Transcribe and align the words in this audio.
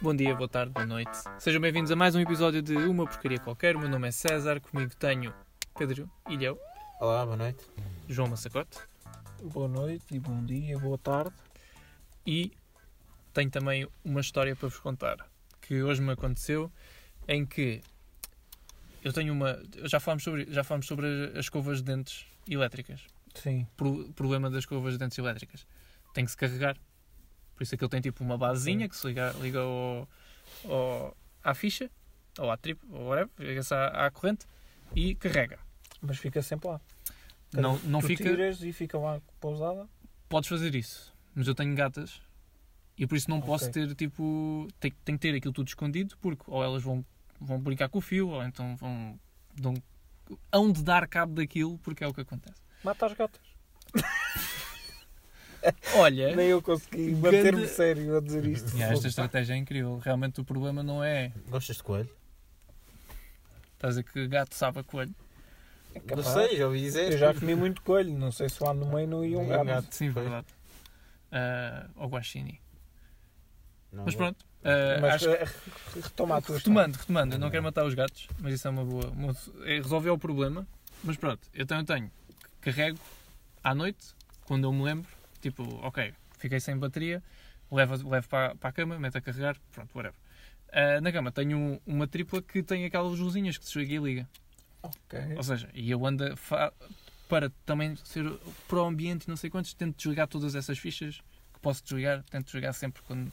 Bom 0.00 0.14
dia, 0.14 0.34
boa 0.34 0.48
tarde, 0.48 0.72
boa 0.72 0.86
noite. 0.86 1.10
Sejam 1.38 1.60
bem-vindos 1.60 1.90
a 1.90 1.96
mais 1.96 2.14
um 2.14 2.20
episódio 2.20 2.62
de 2.62 2.74
Uma 2.76 3.06
Porcaria 3.06 3.38
Qualquer. 3.38 3.76
O 3.76 3.78
meu 3.80 3.88
nome 3.88 4.08
é 4.08 4.10
César, 4.10 4.60
comigo 4.60 4.94
tenho 4.96 5.34
Pedro 5.78 6.10
Ilhão, 6.28 6.58
Olá, 7.00 7.24
boa 7.24 7.36
noite. 7.36 7.64
João 8.08 8.28
Massacote 8.28 8.78
Boa 9.42 9.68
noite 9.68 10.04
e 10.12 10.18
bom 10.18 10.42
dia, 10.44 10.78
boa 10.78 10.98
tarde. 10.98 11.32
e 12.26 12.52
tenho 13.32 13.50
também 13.50 13.86
uma 14.04 14.20
história 14.20 14.54
para 14.56 14.68
vos 14.68 14.78
contar 14.78 15.16
que 15.60 15.82
hoje 15.82 16.00
me 16.00 16.12
aconteceu 16.12 16.70
em 17.28 17.44
que 17.44 17.82
eu 19.02 19.12
tenho 19.12 19.32
uma. 19.32 19.60
Já 19.84 20.00
falámos 20.00 20.24
sobre, 20.24 20.46
já 20.50 20.62
falámos 20.64 20.86
sobre 20.86 21.06
as 21.34 21.44
escovas 21.46 21.78
de 21.78 21.84
dentes 21.84 22.26
elétricas. 22.48 23.00
Sim. 23.34 23.66
Pro- 23.76 24.10
problema 24.14 24.48
das 24.48 24.60
escovas 24.60 24.92
de 24.94 24.98
dentes 24.98 25.18
elétricas. 25.18 25.66
Tem 26.14 26.24
que 26.24 26.30
se 26.30 26.36
carregar. 26.36 26.76
Por 27.56 27.62
isso 27.62 27.74
aquilo 27.74 27.88
tem 27.88 28.00
tipo 28.00 28.22
uma 28.22 28.36
basezinha 28.38 28.88
que 28.88 28.94
se 28.96 29.06
liga, 29.08 29.32
liga 29.40 29.60
ao, 29.60 30.08
ao- 30.66 31.16
à 31.42 31.54
ficha, 31.54 31.90
ou 32.38 32.50
à 32.50 32.56
trip, 32.56 32.78
ou 32.90 33.06
whatever, 33.08 33.30
liga-se 33.38 33.72
à, 33.74 34.06
à 34.06 34.10
corrente 34.10 34.46
e 34.94 35.14
carrega. 35.14 35.58
Mas 36.02 36.18
fica 36.18 36.42
sempre 36.42 36.68
lá. 36.68 36.80
Não, 37.52 37.78
não 37.84 38.00
tu 38.00 38.08
fica. 38.08 38.22
tiras 38.24 38.62
e 38.62 38.72
fica 38.72 38.98
lá 38.98 39.20
pousada. 39.40 39.88
Podes 40.28 40.48
fazer 40.48 40.74
isso, 40.74 41.14
mas 41.34 41.48
eu 41.48 41.54
tenho 41.54 41.74
gatas 41.74 42.20
e 42.98 43.06
por 43.06 43.16
isso 43.16 43.30
não 43.30 43.40
posso 43.40 43.66
Ok. 43.70 43.86
ter 43.86 43.94
tipo. 43.94 44.68
Tenho, 44.78 44.94
tenho 45.04 45.18
que 45.18 45.22
ter 45.22 45.34
aquilo 45.34 45.54
tudo 45.54 45.68
escondido 45.68 46.16
porque 46.20 46.42
ou 46.46 46.62
elas 46.62 46.82
vão, 46.82 47.04
vão 47.40 47.58
brincar 47.58 47.88
com 47.88 47.98
o 47.98 48.02
fio 48.02 48.28
ou 48.28 48.42
então 48.44 48.76
vão. 48.76 49.18
Dão, 49.54 49.72
hão 50.52 50.70
de 50.70 50.82
dar 50.82 51.08
cabo 51.08 51.32
daquilo 51.34 51.78
porque 51.78 52.04
é 52.04 52.06
o 52.06 52.12
que 52.12 52.20
acontece. 52.20 52.60
Mata 52.84 53.06
as 53.06 53.14
gatas. 53.14 53.40
Olha. 55.94 56.34
Nem 56.36 56.48
eu 56.48 56.62
consegui 56.62 57.14
manter-me 57.14 57.66
sério 57.66 58.16
a 58.16 58.20
dizer 58.20 58.44
isto. 58.46 58.74
Yeah, 58.76 58.94
esta 58.94 59.08
estratégia 59.08 59.54
é 59.54 59.56
incrível. 59.56 59.98
Realmente 59.98 60.40
o 60.40 60.44
problema 60.44 60.82
não 60.82 61.02
é. 61.02 61.32
Gostas 61.48 61.76
de 61.76 61.82
coelho? 61.82 62.10
Estás 63.74 63.96
a 63.96 64.00
dizer 64.00 64.12
que 64.12 64.26
gato 64.28 64.54
sabe 64.54 64.80
a 64.80 64.84
coelho. 64.84 65.14
É 65.94 66.14
Não 66.16 66.22
sei, 66.22 66.56
já 66.56 66.66
ouvi 66.66 66.80
dizer. 66.80 67.12
Eu 67.12 67.18
já 67.18 67.34
comi 67.34 67.54
muito 67.54 67.82
coelho. 67.82 68.16
Não 68.18 68.30
sei 68.32 68.48
se 68.48 68.62
lá 68.62 68.72
no 68.74 68.86
meio 68.86 69.06
não 69.08 69.24
ia 69.24 69.38
um 69.38 69.46
gato. 69.46 69.64
gato. 69.66 69.94
Sim, 69.94 70.10
verdade. 70.10 70.46
Uh, 71.32 71.90
ou 71.96 72.08
guaxini. 72.08 72.60
Não 73.92 74.04
Mas 74.04 74.14
vou. 74.14 74.24
pronto. 74.24 74.42
uh, 74.42 75.00
Mas 75.00 75.14
acho- 75.14 75.30
eh, 75.30 75.44
retoma 76.02 76.36
a 76.36 76.40
tua 76.42 76.56
retomando, 76.56 76.98
retomando, 76.98 77.34
eu 77.34 77.38
não 77.38 77.50
quero 77.50 77.62
matar 77.62 77.84
os 77.84 77.94
gatos, 77.94 78.28
mas 78.38 78.54
isso 78.54 78.66
é 78.68 78.70
uma 78.70 78.84
boa. 78.84 79.12
é, 79.64 79.76
resolveu 79.76 80.14
o 80.14 80.18
problema. 80.18 80.66
Mas 81.02 81.16
pronto, 81.16 81.40
então 81.54 81.78
eu 81.78 81.84
tenho. 81.84 82.10
Carrego 82.60 82.98
à 83.62 83.74
noite, 83.74 84.14
quando 84.44 84.64
eu 84.64 84.72
me 84.72 84.82
lembro, 84.82 85.08
tipo, 85.50 85.62
ok, 85.82 86.12
fiquei 86.38 86.58
sem 86.60 86.76
bateria, 86.76 87.22
levo, 87.70 88.08
levo 88.08 88.28
para, 88.28 88.54
para 88.56 88.68
a 88.70 88.72
cama, 88.72 88.98
meto 88.98 89.16
a 89.18 89.20
carregar, 89.20 89.56
pronto, 89.72 89.94
whatever. 89.96 90.18
Uh, 90.68 91.00
na 91.00 91.12
cama 91.12 91.30
tenho 91.30 91.56
um- 91.56 91.80
uma 91.86 92.06
tripla 92.08 92.42
que 92.42 92.62
tem 92.62 92.84
aquelas 92.84 93.18
luzinhas 93.18 93.56
que 93.56 93.64
se 93.64 93.72
desliga 93.78 93.94
e 93.94 93.98
liga. 93.98 94.28
Ok. 94.82 95.18
Ou 95.36 95.42
seja, 95.42 95.68
e 95.72 95.90
eu 95.90 96.04
ando 96.04 96.24
para 97.28 97.50
também 97.64 97.96
ser 98.04 98.24
para 98.68 98.78
o 98.78 98.84
ambiente 98.86 99.28
não 99.28 99.36
sei 99.36 99.48
quantos, 99.50 99.74
tento 99.74 99.96
desligar 99.96 100.26
todas 100.28 100.54
essas 100.54 100.78
fichas 100.78 101.20
que 101.52 101.60
posso 101.60 101.82
desligar, 101.84 102.22
tento 102.24 102.46
desligar 102.46 102.72
sempre 102.74 103.02
quando, 103.02 103.30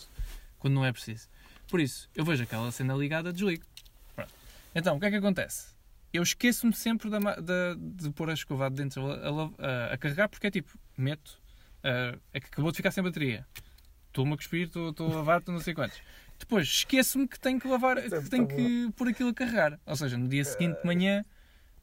quando 0.60 0.74
não 0.74 0.86
é 0.86 0.92
preciso. 0.92 1.28
Por 1.68 1.80
isso, 1.80 2.10
eu 2.16 2.24
vejo 2.26 2.44
aquela 2.44 2.72
cena 2.72 2.94
ligada, 2.96 3.32
desligo. 3.34 3.64
Pronto. 4.16 4.34
Então, 4.76 4.98
o 4.98 5.00
que 5.00 5.06
é 5.08 5.10
que 5.10 5.16
acontece? 5.18 5.74
Eu 6.12 6.22
esqueço-me 6.24 6.74
sempre 6.74 7.10
da 7.10 7.18
da- 7.20 7.76
de 7.76 8.10
pôr 8.12 8.30
a 8.30 8.34
escova 8.34 8.70
de 8.70 8.76
dentro 8.76 9.02
a, 9.12 9.50
a- 9.90 9.94
a 9.94 9.98
carregar, 9.98 10.30
porque 10.30 10.48
é 10.48 10.52
tipo, 10.52 10.78
meto, 10.98 11.40
ah, 11.84 12.18
é 12.34 12.40
que 12.40 12.48
acabou 12.48 12.72
de 12.72 12.78
ficar 12.78 12.92
sem 12.92 13.04
bateria. 13.04 13.46
Estou-me 14.08 14.34
a 14.34 14.38
cuspir, 14.38 14.68
estou 14.68 14.94
a 15.12 15.16
lavar, 15.16 15.40
estou 15.40 15.54
não 15.54 15.62
sei 15.62 15.74
quantos. 15.74 16.00
Depois, 16.40 16.68
esqueço-me 16.68 17.28
que 17.28 17.40
tenho 17.40 17.60
que 17.60 17.68
lavar, 17.68 17.98
é 17.98 18.10
que 18.10 18.30
tenho 18.30 18.48
que 18.48 18.92
pôr 18.96 19.08
aquilo 19.08 19.30
a 19.30 19.34
carregar. 19.34 19.80
Ou 19.86 19.96
seja, 19.96 20.18
no 20.18 20.28
dia 20.28 20.44
seguinte 20.46 20.80
de 20.80 20.86
manhã, 20.86 21.26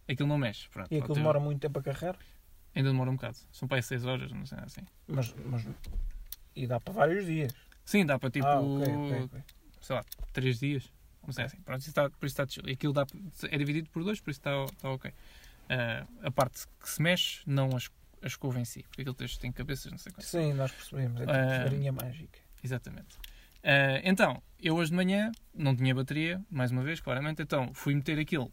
aquilo 0.08 0.28
não 0.28 0.38
mexe. 0.38 0.68
Pronto, 0.68 0.92
E 0.92 0.96
aquilo 0.98 1.14
ter- 1.14 1.20
demora 1.20 1.40
muito 1.40 1.60
tempo 1.60 1.78
a 1.78 1.82
carregar. 1.82 2.16
Ainda 2.74 2.90
demora 2.90 3.10
um 3.10 3.14
bocado. 3.16 3.36
São 3.50 3.66
para 3.66 3.78
aí 3.78 3.82
6 3.82 4.04
horas, 4.04 4.30
não 4.32 4.46
sei 4.46 4.58
assim. 4.58 4.82
Mas, 5.08 5.34
mas... 5.46 5.66
E 6.54 6.66
dá 6.66 6.78
para 6.78 6.92
vários 6.92 7.26
dias. 7.26 7.52
Sim, 7.84 8.06
dá 8.06 8.18
para 8.18 8.30
tipo, 8.30 8.46
ah, 8.46 8.60
ok, 8.60 8.94
ok, 8.96 9.22
ok. 9.24 9.40
sei 9.80 9.96
lá, 9.96 10.04
3 10.32 10.60
dias. 10.60 10.92
Não 11.26 11.32
sei 11.32 11.44
assim. 11.46 11.60
Pronto, 11.62 11.80
isso 11.80 11.90
está, 11.90 12.08
por 12.10 12.26
isso 12.26 12.40
está. 12.40 12.60
E 12.68 12.72
aquilo 12.72 12.92
dá, 12.92 13.04
é 13.50 13.58
dividido 13.58 13.88
por 13.90 14.04
dois, 14.04 14.20
por 14.20 14.30
isso 14.30 14.38
está, 14.40 14.64
está 14.64 14.88
ok. 14.90 15.12
Ah, 15.68 16.06
a 16.22 16.30
parte 16.30 16.64
que 16.80 16.88
se 16.88 17.02
mexe, 17.02 17.40
não 17.46 17.70
a, 17.74 17.78
es- 17.78 17.90
a 18.22 18.26
escova 18.26 18.60
em 18.60 18.64
si. 18.64 18.82
Porque 18.84 19.02
aquilo 19.02 19.14
tem, 19.14 19.28
tem 19.28 19.52
cabeças, 19.52 19.90
não 19.90 19.98
sei 19.98 20.12
quantas. 20.12 20.30
Sim, 20.30 20.52
nós 20.52 20.72
percebemos. 20.72 21.20
É 21.20 21.26
tipo 21.26 21.70
varinha 21.70 21.92
mágica. 21.92 22.38
Exatamente. 22.62 23.16
Ah, 23.62 24.00
então, 24.04 24.42
eu 24.58 24.76
hoje 24.76 24.90
de 24.90 24.96
manhã 24.96 25.30
não 25.54 25.74
tinha 25.76 25.94
bateria, 25.94 26.42
mais 26.50 26.70
uma 26.70 26.82
vez, 26.82 27.00
claramente, 27.00 27.42
então 27.42 27.72
fui 27.74 27.94
meter 27.94 28.18
aquilo 28.18 28.50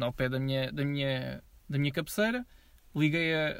ao 0.00 0.12
pé 0.12 0.28
da 0.28 0.40
minha, 0.40 0.72
da 0.72 0.84
minha, 0.84 1.42
da 1.68 1.78
minha 1.78 1.92
cabeceira, 1.92 2.46
liguei 2.94 3.34
a, 3.34 3.56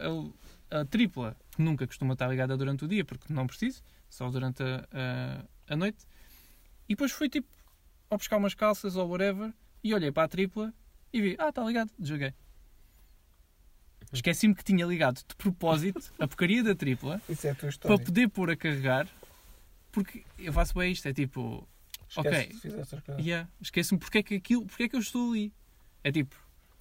a, 0.70 0.80
a 0.80 0.84
tripla, 0.84 1.36
que 1.50 1.62
nunca 1.62 1.86
costuma 1.86 2.14
estar 2.14 2.28
ligada 2.28 2.56
durante 2.56 2.84
o 2.84 2.88
dia, 2.88 3.04
porque 3.04 3.32
não 3.32 3.46
preciso, 3.46 3.82
só 4.08 4.30
durante 4.30 4.62
a, 4.62 4.86
a, 4.92 5.72
a 5.74 5.76
noite, 5.76 6.04
e 6.88 6.94
depois 6.94 7.12
fui 7.12 7.28
tipo 7.28 7.48
ao 8.10 8.18
buscar 8.18 8.36
umas 8.36 8.54
calças 8.54 8.96
ou 8.96 9.08
whatever, 9.08 9.52
e 9.82 9.94
olhei 9.94 10.10
para 10.10 10.24
a 10.24 10.28
tripla 10.28 10.72
e 11.12 11.20
vi, 11.20 11.36
ah, 11.38 11.48
está 11.48 11.64
ligado, 11.64 11.90
desliguei. 11.98 12.34
Esqueci-me 14.14 14.54
que 14.54 14.64
tinha 14.64 14.86
ligado 14.86 15.16
de 15.16 15.34
propósito 15.36 16.12
a 16.18 16.26
porcaria 16.26 16.62
da 16.62 16.74
tripla 16.74 17.20
Isso 17.28 17.46
é 17.46 17.50
a 17.50 17.54
tua 17.54 17.60
para 17.62 17.68
história. 17.70 17.98
poder 18.04 18.28
pôr 18.28 18.50
a 18.50 18.56
carregar, 18.56 19.06
porque 19.92 20.24
eu 20.38 20.52
faço 20.52 20.74
bem 20.74 20.92
isto, 20.92 21.06
é 21.08 21.12
tipo, 21.12 21.66
Esquece 22.08 22.96
ok. 22.96 23.14
yeah, 23.18 23.48
esqueço-me 23.60 23.98
porque 23.98 24.18
é 24.18 24.22
que 24.22 24.34
aquilo, 24.36 24.66
porque 24.66 24.84
é 24.84 24.88
que 24.88 24.96
eu 24.96 25.00
estou 25.00 25.30
ali. 25.32 25.52
É 26.02 26.12
tipo, 26.12 26.36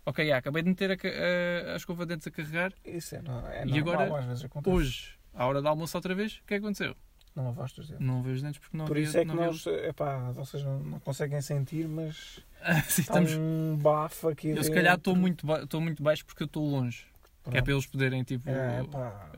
ok, 0.06 0.24
yeah, 0.24 0.38
acabei 0.40 0.62
de 0.64 0.70
meter 0.70 0.92
a, 0.92 0.94
a, 0.94 1.74
a 1.74 1.76
escova 1.76 2.06
de 2.06 2.14
dentes 2.14 2.28
a 2.28 2.32
carregar, 2.32 2.74
Isso 2.86 3.16
é, 3.16 3.22
não, 3.22 3.48
é 3.48 3.66
E 3.66 3.80
agora, 3.80 4.16
às 4.20 4.26
vezes 4.26 4.46
acontece. 4.46 4.76
hoje, 4.76 5.10
à 5.34 5.46
hora 5.46 5.62
do 5.62 5.68
almoço 5.68 5.98
outra 5.98 6.14
vez, 6.14 6.34
o 6.34 6.44
que 6.46 6.54
é 6.54 6.60
que 6.60 6.66
aconteceu? 6.66 6.96
Não 7.36 7.46
lavaste 7.46 7.82
os 7.82 7.88
dedos. 7.88 8.06
Não 8.06 8.22
vejo 8.22 8.36
os 8.36 8.42
dentes 8.44 8.60
porque 8.60 8.78
não 8.78 8.86
Por 8.86 8.96
havia, 8.96 9.08
isso 9.10 9.18
é 9.18 9.26
que 9.26 9.32
havia 9.32 9.46
nós, 9.48 9.66
epá, 9.66 10.32
vocês 10.34 10.62
não, 10.64 10.80
não 10.82 11.00
conseguem 11.00 11.42
sentir, 11.42 11.88
mas. 11.88 12.40
Sim, 12.88 13.02
estamos, 13.02 13.32
um 13.34 13.76
bafo 13.76 14.28
aqui 14.30 14.50
eu 14.50 14.58
se 14.58 14.62
dentro. 14.64 14.74
calhar 14.76 14.96
estou 14.98 15.16
muito, 15.16 15.44
ba- 15.48 15.64
estou 15.64 15.82
muito 15.82 16.04
baixo 16.04 16.24
porque 16.28 16.44
eu 16.44 16.46
estou 16.46 16.70
longe, 16.70 17.08
que 17.44 17.50
é 17.50 17.62
Pronto. 17.62 17.64
para 17.64 17.74
eles 17.74 17.86
poderem 17.86 18.24
tipo... 18.24 18.50
É, 18.50 18.84
pá, 18.86 19.32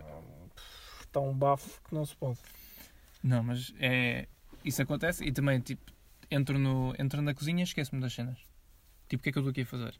está 1.02 1.20
um 1.20 1.34
bafo 1.34 1.82
que 1.84 1.94
não 1.96 2.06
se 2.06 2.16
pode. 2.16 2.40
Não, 3.24 3.42
mas 3.44 3.74
é, 3.80 4.28
isso 4.64 4.82
acontece 4.82 5.24
e 5.24 5.32
também 5.32 5.60
tipo, 5.60 5.92
entro, 6.30 6.60
no, 6.60 6.94
entro 7.00 7.22
na 7.22 7.34
cozinha 7.34 7.62
e 7.62 7.64
esqueço-me 7.64 8.02
das 8.02 8.14
cenas. 8.14 8.38
Tipo, 9.08 9.22
o 9.22 9.24
que 9.24 9.30
é 9.30 9.32
que 9.32 9.38
eu 9.38 9.42
estou 9.42 9.52
aqui 9.52 9.62
a 9.62 9.66
fazer? 9.66 10.00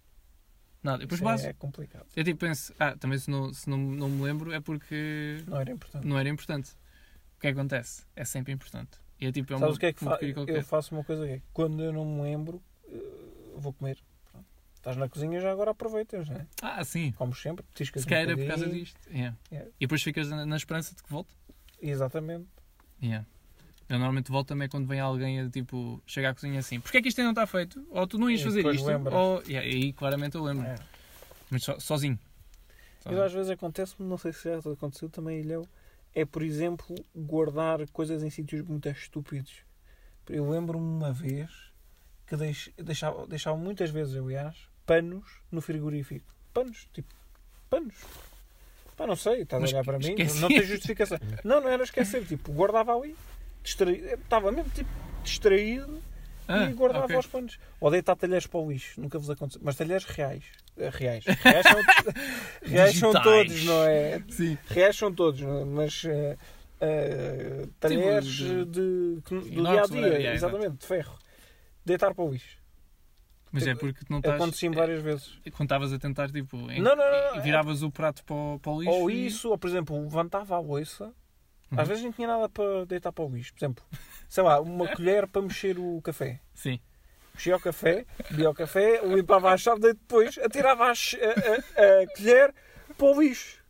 Nada, 0.84 1.00
depois 1.00 1.20
Isso 1.20 1.24
base. 1.26 1.48
é 1.48 1.54
complicado. 1.54 2.06
Eu 2.16 2.24
tipo 2.24 2.40
penso, 2.40 2.74
ah, 2.80 2.96
também 2.96 3.18
se 3.18 3.30
não, 3.30 3.52
se 3.52 3.68
não, 3.68 3.78
não 3.78 4.08
me 4.08 4.22
lembro 4.22 4.54
é 4.54 4.60
porque 4.60 5.44
Não 5.48 5.60
era 5.60 5.72
importante. 5.72 6.08
não 6.08 6.20
era 6.20 6.30
importante. 6.30 6.72
O 7.38 7.40
que 7.40 7.48
é 7.48 7.54
que 7.54 7.60
acontece? 7.60 8.06
É 8.16 8.24
sempre 8.24 8.54
importante. 8.54 9.00
E 9.20 9.26
é 9.26 9.32
tipo, 9.32 9.52
é 9.54 9.58
Sabes 9.58 9.76
o 9.76 9.80
que 9.80 9.86
é 9.88 9.94
que 9.94 10.06
fa 10.06 10.20
eu 10.22 10.64
faço 10.64 10.94
uma 10.94 11.04
coisa 11.04 11.26
que 11.26 11.34
é, 11.34 11.42
quando 11.54 11.82
eu 11.82 11.92
não 11.92 12.06
me 12.06 12.22
lembro, 12.22 12.62
eh, 12.88 13.56
vou 13.56 13.74
comer. 13.74 13.98
Estás 14.86 14.98
na 14.98 15.10
cozinha 15.10 15.40
já 15.40 15.52
agora 15.52 15.72
aproveitas, 15.72 16.30
não 16.30 16.36
é? 16.36 16.46
Ah, 16.62 16.84
sim. 16.84 17.12
Comes 17.14 17.42
sempre, 17.42 17.66
petiscas 17.66 18.04
Se 18.04 18.08
um 18.08 18.10
calhar 18.12 18.30
era 18.30 18.38
por 18.38 18.48
causa 18.48 18.68
disto. 18.70 19.00
Yeah. 19.10 19.36
Yeah. 19.52 19.72
E 19.80 19.86
depois 19.88 20.04
ficas 20.04 20.30
na, 20.30 20.46
na 20.46 20.56
esperança 20.56 20.94
de 20.94 21.02
que 21.02 21.10
volte. 21.10 21.34
Exatamente. 21.82 22.46
Yeah. 23.02 23.26
Eu 23.90 23.98
normalmente 23.98 24.30
volto 24.32 24.48
também 24.50 24.70
quando 24.70 24.86
vem 24.88 25.00
alguém 25.00 25.42
a 25.42 25.50
tipo, 25.50 26.00
chega 26.06 26.30
à 26.30 26.34
cozinha 26.36 26.60
assim, 26.60 26.80
porquê 26.80 27.00
é 27.00 27.02
que 27.02 27.08
isto 27.08 27.18
ainda 27.20 27.34
não 27.34 27.42
está 27.44 27.48
feito? 27.48 27.84
Ou 27.90 28.06
tu 28.06 28.20
não 28.20 28.30
ias 28.30 28.42
E 28.42 28.44
fazer 28.44 28.64
isto? 28.76 28.86
lembras. 28.86 29.16
Ou... 29.16 29.42
Yeah, 29.48 29.68
e 29.68 29.74
aí 29.74 29.94
claramente 29.94 30.36
eu 30.36 30.44
lembro. 30.44 30.68
É. 30.68 30.76
Mas 31.50 31.64
so- 31.64 31.80
sozinho. 31.80 32.20
Eu 32.20 33.02
Sozinho. 33.10 33.24
às 33.24 33.34
vezes 33.34 33.50
acontece-me, 33.50 34.08
não 34.08 34.20
sei 34.20 34.34
se 34.34 34.44
já 34.54 34.62
te 34.62 34.70
aconteceu 34.70 35.10
também, 35.10 35.40
Ilhéu, 35.40 35.68
é 36.14 36.26
por 36.26 36.44
exemplo 36.44 36.96
guardar 37.16 37.88
coisas 37.90 38.22
em 38.22 38.30
sítios 38.30 38.62
muito 38.62 38.88
estúpidos. 38.90 39.64
Eu 40.30 40.48
lembro-me 40.48 40.86
uma 40.86 41.12
vez 41.12 41.50
que 42.28 42.36
deix- 42.36 42.70
deixava, 42.78 43.26
deixava 43.26 43.58
muitas 43.58 43.90
vezes, 43.90 44.16
aliás, 44.16 44.56
panos 44.86 45.24
no 45.52 45.62
frigorífico. 45.62 46.26
Panos, 46.54 46.88
tipo, 46.94 47.14
panos. 47.70 47.96
Pá, 48.96 49.06
não 49.06 49.16
sei, 49.16 49.42
estás 49.42 49.62
a 49.62 49.66
olhar 49.68 49.84
para 49.84 49.98
mim, 50.00 50.10
esqueci. 50.12 50.40
não 50.40 50.48
tem 50.48 50.64
justificação. 50.64 51.18
Não, 51.44 51.60
não 51.62 51.70
era 51.70 51.84
esquecer, 51.84 52.26
tipo, 52.26 52.52
guardava 52.54 52.96
ali, 52.96 53.14
distraído, 53.62 54.06
estava 54.08 54.52
mesmo 54.54 54.70
tipo 54.72 54.90
distraído 55.22 56.02
Ah, 56.48 56.66
e 56.70 56.74
guardava 56.74 57.06
ok. 57.06 57.18
os 57.18 57.26
panos. 57.28 57.60
Ou 57.82 57.92
deitar 57.92 58.16
talheres 58.16 58.48
para 58.48 58.60
o 58.60 58.72
lixo, 58.72 59.02
nunca 59.02 59.20
vos 59.20 59.30
aconteceu. 59.30 59.60
Mas 59.64 59.76
talheres 59.76 60.06
reais. 60.06 60.44
Eh, 60.78 60.90
Reais. 60.94 61.26
Reais 61.26 61.66
são, 61.68 61.82
reais 62.64 62.98
são 63.00 63.12
todos, 63.22 63.64
não 63.66 63.84
é? 63.84 64.22
Sim. 64.30 64.58
Reais 64.68 64.96
são 64.96 65.14
todos, 65.14 65.42
não 65.42 65.60
é? 65.62 65.66
mas 65.66 66.04
eh, 66.06 66.38
talheres 67.80 68.26
de- 68.26 68.66
de, 68.66 69.22
que- 69.26 69.36
do 69.36 69.50
dia 69.50 69.70
a 69.70 69.74
whatever, 69.84 70.18
dia, 70.20 70.34
exatamente, 70.34 70.78
de 70.78 70.86
ferro. 70.86 71.18
Deitar 71.86 72.14
para 72.14 72.24
o 72.24 72.32
lixo. 72.32 72.58
Mas 73.56 73.68
é 73.68 73.76
porque 73.76 74.02
não 74.10 74.18
estás. 74.20 74.36
Aconteceu 74.36 74.72
várias 74.74 75.02
vezes. 75.02 75.40
Quando 75.52 75.64
estavas 75.68 75.92
a 75.94 75.98
tentar, 76.00 76.30
tipo, 76.32 76.58
em- 76.72 76.82
Não, 76.82 76.96
não, 76.96 77.04
não, 77.12 77.36
e 77.38 77.40
viravas 77.42 77.82
o 77.84 77.90
prato 77.92 78.24
para 78.24 78.36
o, 78.36 78.60
para 78.60 78.72
o 78.72 78.80
lixo. 78.82 78.92
Ou 78.98 79.10
e- 79.10 79.26
isso, 79.28 79.50
ou 79.50 79.58
por 79.58 79.68
exemplo, 79.70 80.00
levantava 80.02 80.56
a 80.56 80.60
louça 80.60 81.14
Uhum. 81.72 81.80
Às 81.82 81.88
vezes 81.88 82.04
não 82.04 82.12
tinha 82.12 82.28
nada 82.28 82.48
para 82.48 82.86
deitar 82.86 83.12
para 83.12 83.26
o 83.26 83.28
lixo. 83.30 83.52
Por 83.52 83.58
exemplo, 83.66 83.84
sei 84.30 84.44
lá, 84.44 84.62
uma 84.62 84.88
colher 84.88 85.28
para 85.28 85.42
mexer 85.42 85.80
o 85.80 86.00
café. 86.04 86.40
Sim. 86.54 86.80
Mexia 87.34 87.56
o 87.58 87.60
café, 87.60 88.06
bebia 88.30 88.50
o 88.52 88.54
café, 88.54 89.02
limpava 89.04 89.50
a 89.52 89.58
chave, 89.58 89.80
daí 89.82 89.94
depois 89.94 90.38
atirava 90.38 90.86
a, 90.86 90.92
a- 90.92 90.92
a- 90.92 92.04
a 92.04 92.08
colher 92.16 92.54
para 92.96 93.08
o 93.08 93.20
lixo. 93.20 93.64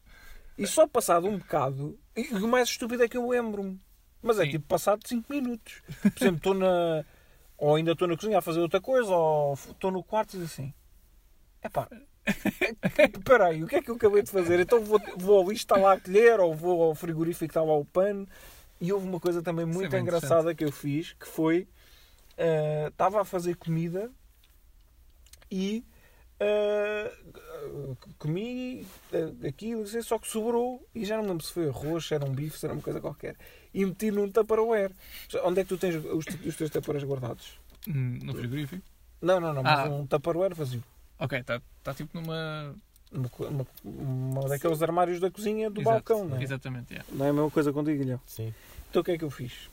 E 0.57 0.67
só 0.67 0.85
passado 0.85 1.25
um 1.27 1.37
bocado, 1.37 1.97
e 2.17 2.21
o 2.35 2.47
mais 2.49 2.67
estúpido 2.67 3.01
é 3.01 3.07
que 3.07 3.15
eu 3.15 3.29
lembro-me. 3.29 3.79
Mas 4.21 4.39
é 4.39 4.43
Sim. 4.43 4.51
tipo 4.51 4.65
passado 4.67 4.99
5 5.07 5.31
minutos. 5.31 5.81
Por 6.01 6.11
exemplo, 6.19 6.35
estou 6.37 6.53
na. 6.53 7.05
Ou 7.57 7.75
ainda 7.75 7.93
estou 7.93 8.07
na 8.07 8.15
cozinha 8.15 8.37
a 8.37 8.41
fazer 8.41 8.59
outra 8.59 8.81
coisa, 8.81 9.15
ou 9.15 9.53
estou 9.53 9.91
no 9.91 10.03
quarto 10.03 10.37
e 10.37 10.43
assim: 10.43 10.73
epá, 11.63 11.87
espera 13.17 13.47
aí, 13.47 13.63
o 13.63 13.67
que 13.67 13.77
é 13.77 13.81
que 13.81 13.89
eu 13.89 13.95
acabei 13.95 14.21
de 14.21 14.31
fazer? 14.31 14.59
Então 14.59 14.81
vou, 14.81 14.99
vou 15.17 15.51
está 15.51 15.77
lá 15.77 15.93
a 15.93 15.99
colher, 15.99 16.39
ou 16.39 16.53
vou 16.53 16.83
ao 16.83 16.95
frigorífico, 16.95 17.45
está 17.45 17.61
lá 17.61 17.75
o 17.75 17.85
pano. 17.85 18.27
E 18.79 18.91
houve 18.91 19.07
uma 19.07 19.19
coisa 19.19 19.41
também 19.41 19.63
é 19.63 19.65
muito 19.65 19.89
bem 19.89 20.01
engraçada 20.01 20.53
que 20.53 20.63
eu 20.63 20.71
fiz, 20.71 21.13
que 21.13 21.27
foi, 21.27 21.67
eh, 22.37 22.87
estava 22.89 23.21
a 23.21 23.25
fazer 23.25 23.55
comida 23.55 24.11
e 25.49 25.85
eh, 26.37 27.11
comi 28.19 28.85
eh, 29.13 29.47
aquilo, 29.47 29.87
só 30.03 30.19
que 30.19 30.27
sobrou, 30.27 30.85
e 30.93 31.05
já 31.05 31.15
não 31.15 31.23
me 31.23 31.29
lembro 31.29 31.45
se 31.45 31.53
foi 31.53 31.69
arroz, 31.69 32.05
se 32.05 32.13
era 32.13 32.25
um 32.25 32.33
bife, 32.33 32.59
se 32.59 32.65
era 32.65 32.73
uma 32.73 32.81
coisa 32.81 32.99
qualquer, 32.99 33.37
e 33.75 33.85
meti 33.85 34.09
num 34.09 34.31
tupperware. 34.31 34.91
Onde 35.43 35.59
é 35.61 35.63
que 35.63 35.69
tu 35.69 35.77
tens 35.77 35.95
os, 35.95 36.25
os 36.45 36.55
teus 36.55 36.69
tupperwares 36.71 37.07
guardados? 37.07 37.59
Hum, 37.87 38.19
No 38.23 38.33
frigorífico. 38.33 38.81
Não, 39.21 39.39
não, 39.39 39.53
não, 39.53 39.61
mas 39.63 39.79
Ah. 39.79 39.85
um 39.89 40.07
tupperware 40.07 40.53
vazio. 40.55 40.83
Ok, 41.19 41.39
está 41.39 41.61
tá 41.83 41.93
tipo 41.93 42.19
numa. 42.19 42.75
Uma, 43.11 43.29
uma, 43.39 43.67
uma 43.83 44.49
daqueles 44.49 44.81
armários 44.81 45.19
da 45.19 45.29
cozinha 45.31 45.69
do 45.69 45.79
Exato, 45.79 45.93
balcão, 45.93 46.27
não 46.27 46.37
é? 46.37 46.43
Exatamente, 46.43 46.91
yeah. 46.93 47.07
Não 47.13 47.25
é 47.25 47.29
a 47.29 47.33
mesma 47.33 47.51
coisa 47.51 47.71
contigo, 47.71 47.99
Guilherme? 47.99 48.21
Sim. 48.25 48.53
Então 48.89 49.01
o 49.01 49.05
que 49.05 49.11
é 49.11 49.17
que 49.17 49.23
eu 49.23 49.29
fiz? 49.29 49.69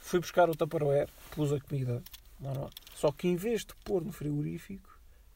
Fui 0.00 0.18
buscar 0.18 0.48
o 0.50 0.56
Tupperware, 0.56 1.08
pus 1.30 1.52
a 1.52 1.60
comida 1.60 2.02
normal. 2.40 2.70
Só 2.96 3.12
que 3.12 3.28
em 3.28 3.36
vez 3.36 3.64
de 3.64 3.74
pôr 3.84 4.02
no 4.04 4.10
frigorífico, 4.10 4.88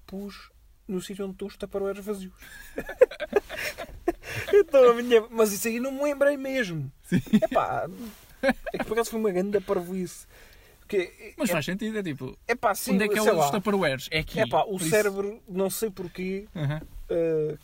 pus 0.06 0.50
no 0.86 1.00
sítio 1.00 1.24
onde 1.24 1.34
estão 1.34 1.48
os 1.48 1.56
Tupperwares 1.56 2.04
vazios. 2.04 2.32
então 4.52 4.90
a 4.90 4.94
minha... 4.94 5.24
Mas 5.30 5.52
isso 5.52 5.68
aí 5.68 5.80
não 5.80 5.92
me 5.92 6.02
lembrei 6.02 6.36
mesmo. 6.36 6.90
Sim. 7.04 7.20
Epá, 7.42 7.88
é 8.72 8.78
que 8.78 8.84
por 8.84 8.92
acaso 8.94 9.10
foi 9.10 9.20
uma 9.20 9.30
grande 9.30 9.60
parvoíce. 9.60 10.26
Porque, 10.80 11.34
Mas 11.38 11.48
é, 11.48 11.52
faz 11.52 11.64
sentido, 11.64 11.98
é 11.98 12.02
tipo. 12.02 12.36
epá, 12.46 12.74
sim, 12.74 12.92
onde 12.92 13.04
é 13.04 13.08
que 13.08 13.18
é 13.18 13.22
os 13.22 13.26
lá. 13.38 13.50
Tupperwares? 13.50 14.06
É 14.10 14.18
aqui. 14.18 14.38
Epá, 14.40 14.62
o 14.64 14.72
Por 14.72 14.80
isso- 14.82 14.90
cérebro, 14.90 15.42
não 15.48 15.70
sei 15.70 15.88
porquê, 15.90 16.46
Aham. 16.54 16.82
eh, 17.08 17.56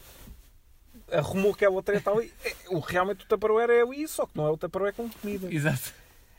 arrumou 1.12 1.52
aquela 1.52 1.82
treta 1.82 2.10
ali. 2.10 2.32
É, 2.42 2.54
O, 2.70 2.78
realmente 2.78 3.24
o 3.24 3.28
Tupperware 3.28 3.68
é 3.70 3.82
ali, 3.82 4.08
só 4.08 4.24
que 4.24 4.34
não 4.38 4.46
é 4.46 4.50
o 4.50 4.56
Tupperware 4.56 4.94
com 4.94 5.06
comida. 5.10 5.52
Exato. 5.52 5.92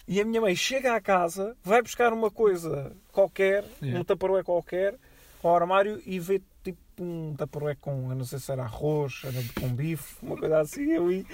E 0.08 0.20
a 0.20 0.26
minha 0.26 0.42
mãe 0.42 0.56
chega 0.56 0.96
à 0.96 1.00
casa, 1.00 1.56
vai 1.64 1.84
buscar 1.84 2.12
uma 2.14 2.32
coisa 2.32 2.92
qualquer, 3.12 3.64
Yeah. 3.80 4.00
um 4.00 4.04
taparoé 4.04 4.42
qualquer, 4.44 4.96
ao 5.48 5.56
armário 5.56 6.02
e 6.06 6.20
vê 6.20 6.42
tipo 6.64 6.80
um 7.00 7.36
taparoé 7.36 7.76
com, 7.76 8.10
eu 8.12 8.16
não 8.16 8.26
sei 8.26 8.40
se 8.40 8.52
era 8.52 8.64
arroz, 8.64 9.22
era 9.24 9.38
com 9.60 9.74
bife, 9.74 10.18
uma 10.24 10.38
coisa 10.38 10.60
assim. 10.60 10.92
Eu, 10.92 11.12
e, 11.12 11.26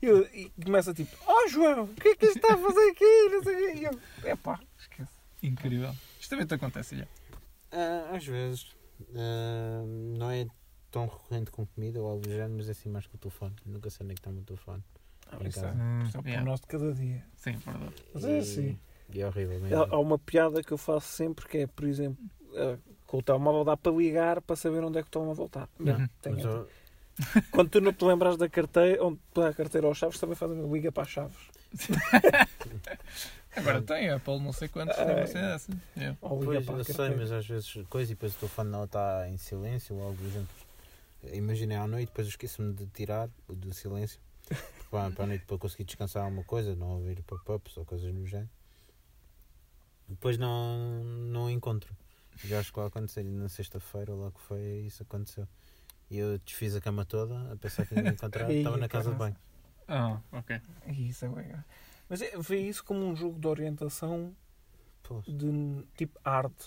eu, 0.00 0.26
e 0.34 0.50
começa 0.64 0.92
tipo: 0.92 1.16
Oh 1.26 1.48
João, 1.48 1.84
o 1.84 1.94
que 1.94 2.08
é 2.08 2.16
que 2.16 2.26
isto 2.26 2.38
está 2.38 2.54
a 2.54 2.58
fazer 2.58 2.90
aqui? 2.90 3.28
Não 3.30 3.42
sei 3.42 3.54
o 3.54 3.58
quê. 3.58 3.78
E 3.78 3.84
eu, 3.84 4.30
epá, 4.32 4.60
esquece. 4.78 5.12
Incrível. 5.42 5.94
Isto 6.20 6.30
também 6.30 6.46
te 6.46 6.54
acontece, 6.54 6.96
já. 6.96 7.06
Ah, 7.70 8.16
às 8.16 8.24
vezes. 8.26 8.74
ah, 9.14 9.82
não 10.18 10.30
é 10.30 10.46
tão 10.90 11.06
recorrente 11.06 11.50
com 11.50 11.66
comida 11.66 12.00
ou 12.00 12.06
algo 12.06 12.20
do 12.22 12.30
género, 12.30 12.52
mas 12.56 12.68
é 12.68 12.72
assim 12.72 12.88
mais 12.88 13.06
com 13.06 13.16
o 13.16 13.18
telefone. 13.20 13.54
Nunca 13.64 13.88
sei 13.90 14.04
onde 14.04 14.12
é 14.12 14.14
que 14.14 14.20
está 14.20 14.30
o 14.30 14.32
meu 14.34 14.44
telefone. 14.44 14.82
Em 15.40 15.48
Isso 15.48 15.60
é, 15.60 15.62
casa. 15.62 15.78
Hum, 15.82 16.02
isso 16.02 16.08
é 16.18 16.20
para 16.20 16.20
o 16.20 16.28
yeah. 16.28 16.50
nosso 16.50 16.62
de 16.62 16.68
cada 16.68 16.92
dia. 16.92 17.24
Sim, 17.36 17.52
verdade. 17.52 17.94
Mas 18.12 18.24
é 18.24 18.38
assim. 18.38 18.78
E 19.14 19.20
é 19.20 19.26
horrível 19.26 19.56
Há 19.56 19.60
mesmo. 19.60 19.94
há 19.94 19.98
uma 19.98 20.18
piada 20.18 20.62
que 20.62 20.72
eu 20.72 20.78
faço 20.78 21.08
sempre 21.08 21.46
que 21.48 21.58
é, 21.58 21.66
por 21.66 21.84
exemplo, 21.86 22.22
eh, 22.54 22.78
com 23.12 23.18
o 23.18 23.22
telemóvel 23.22 23.62
dá 23.62 23.76
para 23.76 23.92
ligar 23.92 24.40
para 24.40 24.56
saber 24.56 24.82
onde 24.82 24.98
é 24.98 25.02
que 25.02 25.08
estão 25.08 25.30
a 25.30 25.34
voltar. 25.34 25.68
Não, 25.78 25.98
Uhum. 25.98 26.66
Quando 27.50 27.68
tu 27.68 27.78
não 27.82 27.92
te 27.92 28.02
lembras 28.06 28.38
da 28.38 28.48
carteira, 28.48 29.04
onde 29.04 29.20
a 29.36 29.52
carteira 29.52 29.86
aos 29.86 29.98
chaves, 29.98 30.18
também 30.18 30.34
faz 30.34 30.50
a 30.50 30.54
liga 30.54 30.90
para 30.90 31.02
as 31.02 31.10
chaves. 31.10 31.36
Agora 33.54 33.82
tem 33.82 34.08
Apple 34.08 34.40
não 34.40 34.50
sei 34.50 34.68
quantos, 34.68 34.98
Ah, 34.98 35.04
deve 35.04 35.26
ser 35.26 35.44
essa. 35.44 35.70
Yeah. 35.94 36.16
Ou 36.22 36.40
liga 36.40 36.64
Pois, 36.64 36.88
eu 36.88 36.94
sei, 36.94 37.14
mas 37.14 37.30
às 37.30 37.46
vezes 37.46 37.70
coisa 37.90 38.12
e 38.12 38.14
depois 38.14 38.34
o 38.34 38.38
telefone 38.38 38.70
não 38.70 38.84
está 38.84 39.28
em 39.28 39.36
silêncio 39.36 39.94
ou 39.94 40.04
algo 40.04 40.16
do 40.16 40.30
género. 40.30 40.48
Imaginei 41.34 41.76
à 41.76 41.86
noite, 41.86 42.06
depois 42.06 42.28
esqueço-me 42.28 42.72
de 42.72 42.86
tirar 42.86 43.28
o 43.46 43.52
do 43.52 43.74
silêncio 43.74 44.18
para, 44.90 45.10
para 45.10 45.24
a 45.24 45.26
noite 45.26 45.44
para 45.44 45.58
conseguir 45.58 45.84
descansar 45.84 46.24
alguma 46.24 46.44
coisa, 46.44 46.74
não 46.74 46.92
ouvir 46.94 47.22
pop-ups 47.24 47.76
ou 47.76 47.84
coisas 47.84 48.10
do 48.10 48.26
género. 48.26 48.48
Depois 50.08 50.38
não, 50.38 51.04
não 51.04 51.50
encontro. 51.50 51.94
Já 52.44 52.60
acho 52.60 52.72
que 52.72 52.78
lá 52.78 52.86
aconteceu 52.86 53.24
na 53.24 53.48
sexta-feira, 53.48 54.14
lá 54.14 54.30
que 54.30 54.40
foi, 54.40 54.60
isso 54.86 55.02
aconteceu. 55.02 55.46
E 56.10 56.18
eu 56.18 56.38
desfiz 56.38 56.74
a 56.76 56.80
cama 56.80 57.04
toda 57.04 57.52
a 57.52 57.56
pensar 57.56 57.86
que 57.86 57.94
ia 57.94 58.08
encontrar, 58.08 58.50
estava 58.52 58.76
na 58.76 58.88
casa 58.88 59.10
de 59.10 59.16
banho. 59.16 59.36
Ah, 59.88 60.20
ok. 60.32 60.60
Isso 60.88 61.24
é 61.24 61.28
bem. 61.28 61.54
Mas 62.08 62.20
é, 62.20 62.32
vê 62.38 62.58
isso 62.58 62.84
como 62.84 63.04
um 63.04 63.16
jogo 63.16 63.38
de 63.38 63.46
orientação 63.46 64.34
de 65.26 65.84
tipo 65.96 66.18
arte. 66.24 66.66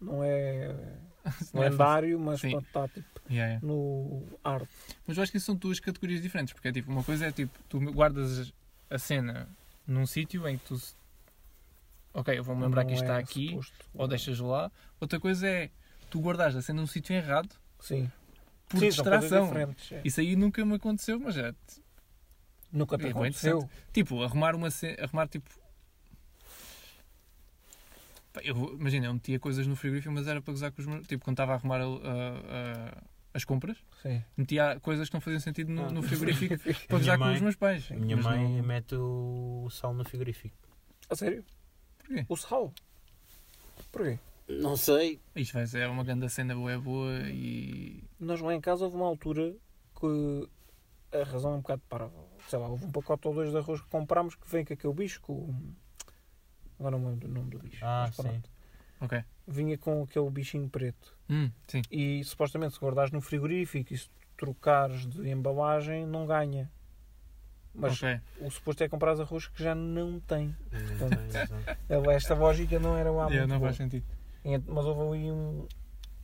Não 0.00 0.22
é 0.22 0.74
Não 1.52 1.62
é 1.62 1.68
lendário, 1.68 2.18
mas 2.18 2.40
Sim. 2.40 2.50
pronto, 2.50 2.66
está 2.66 2.88
tipo 2.88 3.18
Yeah, 3.30 3.60
yeah. 3.60 3.66
no 3.66 4.26
arte. 4.42 4.68
Mas 5.06 5.16
eu 5.16 5.22
acho 5.22 5.30
que 5.30 5.36
isso 5.36 5.46
são 5.46 5.54
duas 5.54 5.78
categorias 5.78 6.22
diferentes, 6.22 6.54
porque 6.54 6.68
é 6.68 6.72
tipo, 6.72 6.90
uma 6.90 7.04
coisa 7.04 7.26
é 7.26 7.32
tipo, 7.32 7.52
tu 7.68 7.78
guardas 7.92 8.52
a 8.88 8.98
cena 8.98 9.48
num 9.86 10.06
sítio 10.06 10.48
em 10.48 10.56
que 10.56 10.64
tu. 10.64 10.80
Ok, 12.14 12.36
eu 12.38 12.42
vou-me 12.42 12.62
lembrar 12.62 12.84
que 12.84 12.92
isto 12.94 13.02
está 13.04 13.16
é 13.16 13.20
aqui, 13.20 13.48
suposto. 13.50 13.72
ou 13.94 14.08
deixas 14.08 14.38
lá. 14.40 14.70
Outra 15.00 15.20
coisa 15.20 15.46
é 15.48 15.70
tu 16.10 16.20
guardas 16.20 16.56
a 16.56 16.62
cena 16.62 16.80
num 16.80 16.86
sítio 16.86 17.14
errado 17.14 17.48
Sim. 17.80 18.10
por 18.68 18.80
Sim, 18.80 18.88
distração. 18.88 19.52
é. 19.56 20.00
Isso 20.04 20.20
aí 20.20 20.34
nunca 20.34 20.64
me 20.64 20.74
aconteceu, 20.74 21.18
mas 21.20 21.36
é 21.36 21.52
Nunca 22.70 22.98
te 22.98 23.06
É 23.06 23.10
aconteceu. 23.10 23.68
tipo, 23.94 24.22
arrumar 24.22 24.54
uma 24.54 24.70
cena, 24.70 24.96
arrumar 25.02 25.26
tipo. 25.28 25.48
Eu, 28.44 28.76
imagina, 28.78 29.06
eu 29.06 29.14
metia 29.14 29.38
coisas 29.40 29.66
no 29.66 29.74
frigorífico, 29.74 30.12
mas 30.14 30.26
era 30.26 30.40
para 30.40 30.52
gozar 30.52 30.70
com 30.70 30.80
os 30.80 30.86
meus. 30.86 31.06
Tipo, 31.06 31.24
quando 31.24 31.34
estava 31.34 31.52
a 31.52 31.54
arrumar 31.56 31.80
a- 31.80 31.84
a- 31.84 32.94
a- 32.94 33.02
as 33.34 33.44
compras, 33.44 33.76
Sim. 34.02 34.22
metia 34.36 34.78
coisas 34.80 35.08
que 35.08 35.14
não 35.14 35.20
faziam 35.20 35.40
sentido 35.40 35.72
no, 35.72 35.86
Ah. 35.86 35.90
no 35.90 36.02
frigorífico 36.02 36.54
para 36.88 36.98
gozar 36.98 37.18
com 37.18 37.32
os 37.32 37.40
meus 37.40 37.56
pais. 37.56 37.88
A 37.90 37.94
minha 37.96 38.16
Mas 38.16 38.24
mãe 38.26 38.56
não- 38.58 38.62
mete 38.66 38.94
o 38.94 39.68
sal 39.70 39.92
no 39.94 40.04
frigorífico. 40.04 40.54
A 41.10 41.16
sério? 41.16 41.44
Porquê? 42.08 42.26
O 42.28 42.36
sal? 42.36 42.72
Porquê? 43.92 44.18
Não 44.48 44.76
sei. 44.76 45.20
Isto 45.36 45.52
vai 45.52 45.66
ser 45.66 45.88
uma 45.88 46.02
grande 46.02 46.28
cena 46.30 46.54
boa, 46.54 46.78
boa 46.80 47.20
e. 47.28 48.02
Nós 48.18 48.40
lá 48.40 48.54
em 48.54 48.60
casa 48.60 48.84
houve 48.84 48.96
uma 48.96 49.06
altura 49.06 49.54
que 50.00 50.48
a 51.12 51.22
razão 51.22 51.52
é 51.52 51.54
um 51.56 51.60
bocado 51.60 51.82
para. 51.88 52.10
Sei 52.48 52.58
lá, 52.58 52.66
houve 52.68 52.86
um 52.86 52.90
pacote 52.90 53.28
ou 53.28 53.34
dois 53.34 53.50
de 53.50 53.58
arroz 53.58 53.80
que 53.80 53.88
comprámos 53.88 54.34
que 54.34 54.50
vem 54.50 54.64
com 54.64 54.72
aquele 54.72 54.94
bicho. 54.94 55.20
Com... 55.20 55.54
Agora 56.78 56.96
não 56.96 56.98
me 56.98 57.10
lembro 57.10 57.28
do 57.28 57.34
nome 57.34 57.50
do 57.50 57.58
bicho. 57.58 57.84
Ah, 57.84 58.04
mas 58.06 58.16
sim. 58.16 58.22
pronto. 58.22 58.50
Ok. 59.00 59.24
Vinha 59.46 59.76
com 59.76 60.02
aquele 60.02 60.30
bichinho 60.30 60.68
preto. 60.68 61.14
Hum, 61.28 61.50
sim. 61.66 61.82
E 61.90 62.24
supostamente 62.24 62.74
se 62.74 62.80
guardares 62.80 63.12
no 63.12 63.20
frigorífico 63.20 63.92
e 63.92 63.98
se 63.98 64.08
trocares 64.36 65.06
de 65.06 65.28
embalagem, 65.28 66.06
não 66.06 66.26
ganha. 66.26 66.70
Mas 67.80 68.02
ok. 68.02 68.20
o 68.40 68.50
suposto 68.50 68.82
é 68.82 68.88
comprar 68.88 69.12
arroz 69.20 69.46
que 69.48 69.62
já 69.62 69.74
não 69.74 70.18
tem. 70.20 70.54
Exato. 70.72 71.54
Ela- 71.88 72.12
Esta 72.12 72.34
lógica 72.34 72.78
não 72.78 72.96
era 72.96 73.10
lá 73.10 73.24
Yeah, 73.26 73.38
muito 73.40 73.50
não 73.50 73.58
boa. 73.58 73.68
faz 73.68 73.76
sentido. 73.76 74.04
Ent- 74.44 74.64
Mas 74.66 74.84
houve 74.84 75.00
ali 75.18 75.30
um, 75.30 75.66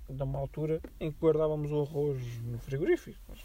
uma 0.08 0.38
altura 0.38 0.80
em 0.98 1.10
que 1.12 1.18
guardávamos 1.20 1.70
o 1.70 1.82
arroz 1.82 2.20
no 2.42 2.58
frigorífico. 2.58 3.18
Mas, 3.28 3.40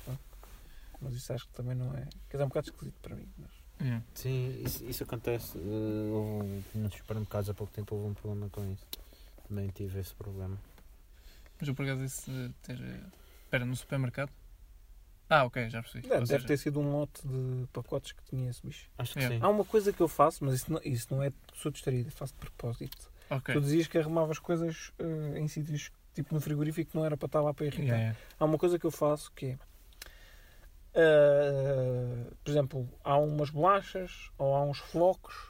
mas 1.02 1.14
isso 1.14 1.32
acho 1.34 1.46
que 1.48 1.54
também 1.54 1.76
não 1.76 1.94
é. 1.96 2.02
Quer 2.30 2.38
dizer, 2.38 2.42
é 2.42 2.46
um 2.46 2.50
bocado 2.50 2.68
esquisito 2.70 2.96
para 3.02 3.16
mim. 3.16 3.28
Mas... 3.38 3.50
Yeah. 3.82 4.04
Sim, 4.14 4.62
isso, 4.66 4.84
isso 4.86 5.04
acontece. 5.04 5.58
eh, 5.58 6.12
houve 6.12 6.44
um- 6.76 6.82
nos 6.82 6.94
supermercados 6.94 7.50
há 7.50 7.54
pouco 7.54 7.72
tempo 7.72 7.96
houve 7.96 8.08
um 8.10 8.14
problema 8.14 8.50
com 8.50 8.64
isso. 8.74 8.86
Também 9.48 9.68
tive 9.70 10.00
esse 10.00 10.14
problema. 10.16 10.58
Mas 11.60 11.68
eu 11.68 11.76
por 11.76 11.86
acaso 11.86 12.04
esse 12.04 12.30
de 12.30 12.50
ter. 12.64 12.80
eh, 12.82 13.00
Espera, 13.46 13.66
no 13.66 13.76
supermercado? 13.76 14.32
Ah, 15.30 15.46
ok, 15.46 15.70
já 15.70 15.82
percebi. 15.82 16.08
Deve, 16.08 16.26
seja, 16.26 16.48
ter 16.48 16.58
sido 16.58 16.80
um 16.80 16.92
lote 16.92 17.22
de 17.28 17.68
pacotes 17.72 18.14
que 18.14 18.24
tinha 18.24 18.50
esse 18.50 18.66
bicho. 18.66 18.90
Acho 18.98 19.14
que 19.14 19.20
É. 19.20 19.28
sim. 19.28 19.40
Há 19.42 19.48
uma 19.50 19.64
coisa 19.64 19.94
que 19.94 20.02
eu 20.02 20.08
faço, 20.08 20.44
mas 20.44 20.56
isso 20.56 20.74
não, 20.74 20.82
isso 20.84 21.08
não 21.14 21.22
é. 21.22 21.32
Sou 21.54 21.72
distraído, 21.72 22.10
faço 22.12 22.34
de 22.34 22.40
propósito. 22.40 23.12
Ok. 23.30 23.54
Tu 23.54 23.62
dizias 23.62 23.86
que 23.88 23.98
arrumavas 24.00 24.40
coisas 24.40 24.92
eh, 24.98 25.40
em 25.40 25.48
sítios 25.48 25.92
tipo 26.16 26.34
no 26.34 26.42
frigorífico 26.42 26.90
que 26.92 26.98
não 26.98 27.06
era 27.06 27.16
para 27.16 27.28
estar 27.28 27.42
lá 27.42 27.54
para 27.54 27.68
irritar. 27.68 27.84
Yeah, 27.84 28.02
yeah. 28.04 28.20
Há 28.40 28.46
uma 28.46 28.58
coisa 28.58 28.80
que 28.80 28.86
eu 28.86 28.92
faço 28.92 29.32
que 29.34 29.46
é. 29.46 29.58
eh, 30.96 32.32
por 32.44 32.50
exemplo, 32.50 32.90
há 33.04 33.18
umas 33.18 33.50
bolachas 33.50 34.32
ou 34.38 34.56
há 34.56 34.64
uns 34.64 34.80
flocos 34.80 35.50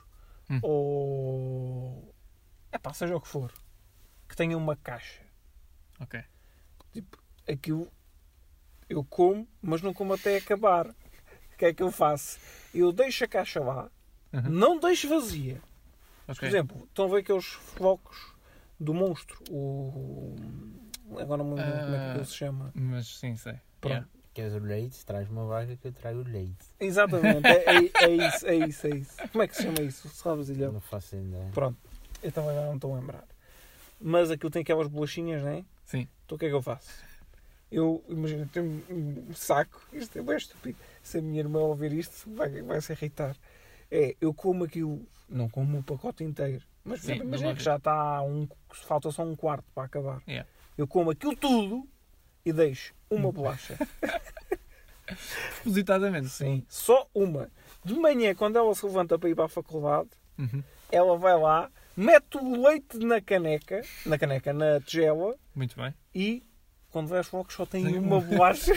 Hum. 0.52 0.60
ou. 0.64 2.16
É 2.72 2.78
pá, 2.80 2.92
seja 2.94 3.16
o 3.16 3.22
que 3.22 3.28
for, 3.28 3.54
que 4.28 4.36
tenha 4.36 4.58
uma 4.58 4.76
caixa. 4.76 5.22
Ok. 6.00 6.24
Aquilo 7.48 7.88
eu 8.90 9.04
como, 9.04 9.48
mas 9.62 9.82
não 9.82 9.94
como 9.94 10.14
até 10.14 10.38
acabar. 10.38 10.94
que 11.58 11.66
é 11.66 11.74
que 11.74 11.84
eu 11.84 11.92
faço? 11.92 12.40
Eu 12.74 12.92
deixo 12.94 13.24
a 13.26 13.28
caixa 13.28 13.60
lá, 13.62 13.90
Uhum. 14.32 14.42
não 14.50 14.80
deixo 14.80 15.10
vazia. 15.10 15.62
Por 16.26 16.34
Ok. 16.34 16.48
exemplo, 16.48 16.84
estão 16.86 17.06
a 17.06 17.08
ver 17.10 17.18
aqueles 17.18 17.46
focos 17.46 18.34
do 18.80 18.94
monstro, 18.94 19.38
o... 19.50 20.36
Agora 21.20 21.44
não 21.44 21.50
me 21.52 21.56
lembro 21.62 21.80
como 21.82 21.96
é 21.96 21.98
que 22.00 22.06
Ah. 22.12 22.16
ele 22.16 22.26
se 22.26 22.34
chama. 22.36 22.72
Mas 22.76 23.08
sim, 23.18 23.36
sei. 23.36 23.56
Pronto. 23.82 23.92
Yeah. 23.94 24.08
Queres 24.34 24.54
o 24.54 24.60
leite? 24.60 25.06
Traz 25.06 25.28
uma 25.30 25.46
vaca 25.48 25.76
que 25.76 25.88
eu 25.88 25.92
trago 25.92 26.20
o 26.20 26.24
leite. 26.24 26.66
Exatamente, 26.80 27.46
é, 27.48 27.66
é- 27.66 27.92
é 28.06 28.10
isso, 28.28 28.48
é 28.48 28.56
isso, 28.56 28.88
é 28.88 28.90
isso. 28.92 29.18
Como 29.32 29.44
é 29.44 29.48
que 29.48 29.56
se 29.58 29.64
chama 29.64 29.82
isso? 29.82 30.08
Sabes, 30.10 30.48
Ilhão? 30.50 30.72
Não 30.72 30.80
faço 30.80 31.16
ideia. 31.18 31.50
Pronto, 31.52 31.78
eu 32.24 32.32
também 32.32 32.52
agora 32.52 32.68
não 32.68 32.76
estou 32.76 32.96
a 32.96 33.00
lembrar. 33.00 33.26
Mas 34.00 34.32
aquilo 34.32 34.50
tem 34.52 34.62
aquelas 34.62 34.88
bolachinhas, 34.88 35.42
não 35.42 35.50
é? 35.50 35.66
Sim. 35.84 36.08
Então 36.26 36.36
o 36.36 36.40
que 36.40 36.46
é 36.46 36.50
que 36.50 36.56
eu 36.56 36.62
faço? 36.62 36.90
Eu, 37.72 38.04
imagina, 38.10 38.50
tenho 38.52 38.84
um 38.90 39.34
saco, 39.34 39.80
isto 39.94 40.18
é 40.18 40.22
bem 40.24 40.38
estúpido. 40.38 40.78
Se 41.04 41.20
a 41.20 41.22
minha 41.22 41.40
irmã 41.40 41.60
ouvir 41.60 41.94
isto, 41.94 42.30
vai, 42.34 42.62
vai 42.64 42.82
se 42.82 42.94
irritar. 42.94 43.36
É, 43.92 44.16
eu 44.20 44.34
como 44.34 44.64
aquilo, 44.64 45.06
não 45.28 45.48
como 45.50 45.78
o 45.80 45.84
pacote 45.84 46.24
inteiro, 46.24 46.64
mas 46.84 47.02
Sim, 47.02 47.16
imagina 47.18 47.54
que 47.56 47.62
já 47.64 47.76
está 47.76 48.22
um, 48.24 48.48
falta 48.72 49.12
só 49.12 49.24
um 49.24 49.36
quarto 49.36 49.66
para 49.74 49.84
acabar. 49.84 50.22
Yeah. 50.28 50.50
Eu 50.78 50.88
como 50.88 51.12
aquilo 51.12 51.36
tudo 51.36 51.88
e 52.46 52.52
deixo 52.54 52.94
uma 53.10 53.32
bolacha. 53.32 53.78
Propositadamente. 55.64 56.30
Sim, 56.30 56.64
só 56.70 57.08
uma. 57.14 57.50
De 57.84 57.94
manhã, 57.96 58.34
quando 58.36 58.58
ela 58.58 58.74
se 58.76 58.86
levanta 58.86 59.18
para 59.18 59.30
ir 59.30 59.36
para 59.36 59.46
a 59.46 59.50
faculdade, 59.50 60.10
Uhum. 60.38 60.64
ela 60.92 61.18
vai 61.18 61.38
lá, 61.38 61.70
mete 61.98 62.38
o 62.38 62.62
leite 62.66 62.98
na 63.00 63.20
caneca, 63.20 63.82
na 64.06 64.18
caneca, 64.18 64.54
na 64.54 64.80
tigela, 64.80 65.36
Muito 65.54 65.76
bem. 65.76 65.94
e 66.16 66.44
quando 66.92 67.08
vai 67.08 67.20
aos 67.20 67.28
focos 67.28 67.56
só 67.56 67.66
tem 67.66 67.98
uma 67.98 68.20
bolacha. 68.22 68.74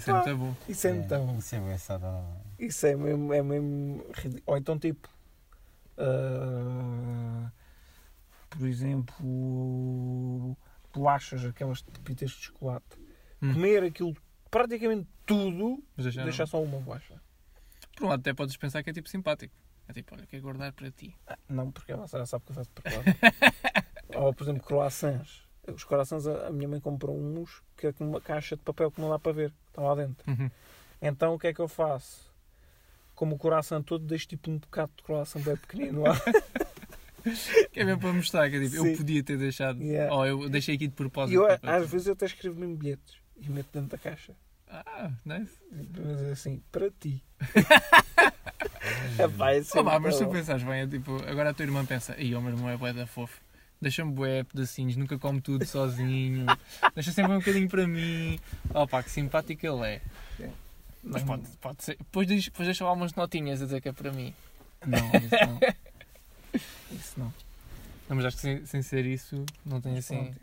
Ser 0.00 0.10
Epá. 0.10 0.24
muito 0.24 0.36
bom. 0.36 0.54
Isso 0.68 0.86
é 0.88 0.92
muito 0.92 1.08
bom. 1.16 1.38
Isso 1.38 1.54
é 1.54 1.78
saudável. 1.78 2.36
Isso 2.58 2.86
é 2.86 2.96
mesmo, 2.96 3.32
é 3.32 3.42
mesmo 3.42 4.04
ridículo. 4.14 4.42
Ou 4.46 4.56
então 4.56 4.78
tipo. 4.78 5.08
ah, 5.98 7.50
por 8.50 8.66
exemplo. 8.66 10.56
Bolachas, 10.92 11.44
aquelas 11.44 11.82
pitas 12.04 12.30
de 12.30 12.36
chocolate. 12.36 12.98
Hum. 13.42 13.52
Comer 13.52 13.84
aquilo 13.84 14.16
praticamente 14.50 15.06
tudo, 15.26 15.84
deixar 15.96 16.24
deixar 16.24 16.46
só 16.46 16.62
uma 16.62 16.80
bolacha. 16.80 17.20
Por 17.94 18.06
um 18.06 18.08
lado, 18.08 18.20
até 18.20 18.32
podes 18.32 18.56
pensar 18.56 18.82
que 18.82 18.90
é 18.90 18.92
tipo 18.92 19.08
simpático. 19.08 19.54
É 19.88 19.92
tipo, 19.92 20.14
olha, 20.14 20.26
quero 20.26 20.42
guardar 20.42 20.72
para 20.72 20.90
ti. 20.90 21.14
Ah, 21.26 21.38
Não, 21.48 21.70
porque 21.70 21.92
ela 21.92 22.06
já 22.06 22.26
sabe 22.26 22.44
que 22.44 22.50
eu 22.52 22.56
faço 22.56 22.70
de 22.70 22.82
propósito. 22.82 23.16
Ou, 24.16 24.34
por 24.34 24.42
exemplo, 24.44 24.62
croissants. 24.62 25.45
Os 25.74 25.84
croissants, 25.84 26.26
a 26.26 26.50
minha 26.50 26.68
mãe 26.68 26.80
comprou 26.80 27.16
uns 27.18 27.62
que 27.76 27.88
é 27.88 27.92
com 27.92 28.08
uma 28.08 28.20
caixa 28.20 28.56
de 28.56 28.62
papel 28.62 28.90
que 28.90 29.00
não 29.00 29.10
dá 29.10 29.18
para 29.18 29.32
ver. 29.32 29.52
Estão 29.68 29.84
lá 29.84 29.94
dentro. 29.94 30.24
Uhum. 30.30 30.50
Então, 31.02 31.34
o 31.34 31.38
que 31.38 31.48
é 31.48 31.52
que 31.54 31.60
eu 31.60 31.68
faço? 31.68 32.30
Como 33.14 33.34
o 33.34 33.38
coração 33.38 33.82
todo, 33.82 34.04
deixo 34.04 34.28
tipo 34.28 34.50
um 34.50 34.58
bocado 34.58 34.92
de 34.96 35.02
croissant 35.02 35.42
bem 35.42 35.56
pequenino 35.56 36.02
lá. 36.02 36.14
Que 37.72 37.80
é 37.80 37.84
mesmo 37.84 38.00
para 38.00 38.12
mostrar 38.12 38.48
que 38.48 38.54
é 38.54 38.60
tipo, 38.68 38.76
eu 38.86 38.96
podia 38.96 39.20
ter 39.20 39.36
deixado. 39.36 39.82
Yeah. 39.82 40.14
Ou 40.14 40.24
eu 40.26 40.48
deixei 40.48 40.76
aqui 40.76 40.86
de 40.86 40.92
E 40.92 40.96
propósito. 40.96 41.34
eu, 41.34 41.48
é 41.48 41.58
para 41.58 41.74
às 41.76 41.90
vezes, 41.90 42.06
eu 42.06 42.12
até 42.12 42.24
escrevo 42.26 42.60
mesmo 42.60 42.76
bilhetes 42.76 43.16
e 43.36 43.50
meto 43.50 43.66
dentro 43.72 43.88
da 43.88 43.98
caixa. 43.98 44.32
Ah, 44.68 45.10
nice. 45.24 45.52
Mas 45.72 46.22
assim, 46.22 46.62
para 46.70 46.88
ti. 46.88 47.20
Epá, 49.18 49.54
isso 49.58 49.76
é 49.76 49.80
Oh, 49.80 49.84
pá, 49.84 49.98
mas 49.98 50.14
se 50.14 50.24
tu 50.24 50.30
pensares 50.30 50.62
bem, 50.62 50.82
é 50.82 50.86
tipo, 50.86 51.16
agora 51.28 51.50
a 51.50 51.54
tua 51.54 51.64
irmã 51.64 51.84
pensa, 51.84 52.14
ei, 52.16 52.32
o 52.34 52.40
meu 52.40 52.52
irmão 52.52 52.70
é 52.70 52.76
bué 52.76 52.92
da 52.92 53.06
fofo. 53.08 53.40
Deixa-me 53.86 54.10
bué 54.12 54.42
pedacinhos, 54.42 54.96
nunca 54.96 55.16
come 55.16 55.40
tudo 55.40 55.64
sozinho. 55.64 56.44
Deixa 56.92 57.12
sempre 57.12 57.32
um 57.34 57.38
bocadinho 57.38 57.68
para 57.68 57.86
mim. 57.86 58.36
Oh 58.74 58.84
pá, 58.84 59.00
que 59.00 59.08
simpático 59.10 59.64
ele 59.64 59.86
é. 59.86 60.02
Mas 61.04 61.22
Não- 61.22 61.28
pode, 61.38 61.56
pode 61.58 61.84
ser. 61.84 61.96
Depois, 61.98 62.26
depois 62.26 62.66
deixa 62.66 62.84
lá 62.84 62.90
umas 62.92 63.14
notinhas 63.14 63.62
a 63.62 63.64
dizer 63.66 63.80
que 63.80 63.88
é 63.88 63.92
para 63.92 64.10
mim. 64.10 64.34
Não, 64.84 64.98
isso 65.20 65.36
não. 65.46 65.60
Isso 66.90 67.20
não. 67.20 67.32
Não, 68.08 68.16
mas 68.16 68.24
acho 68.24 68.36
que 68.36 68.42
sem, 68.42 68.66
sem 68.66 68.82
ser 68.82 69.04
isso, 69.06 69.44
não 69.64 69.80
tem 69.80 69.98
assim 69.98 70.16
pronto. 70.16 70.40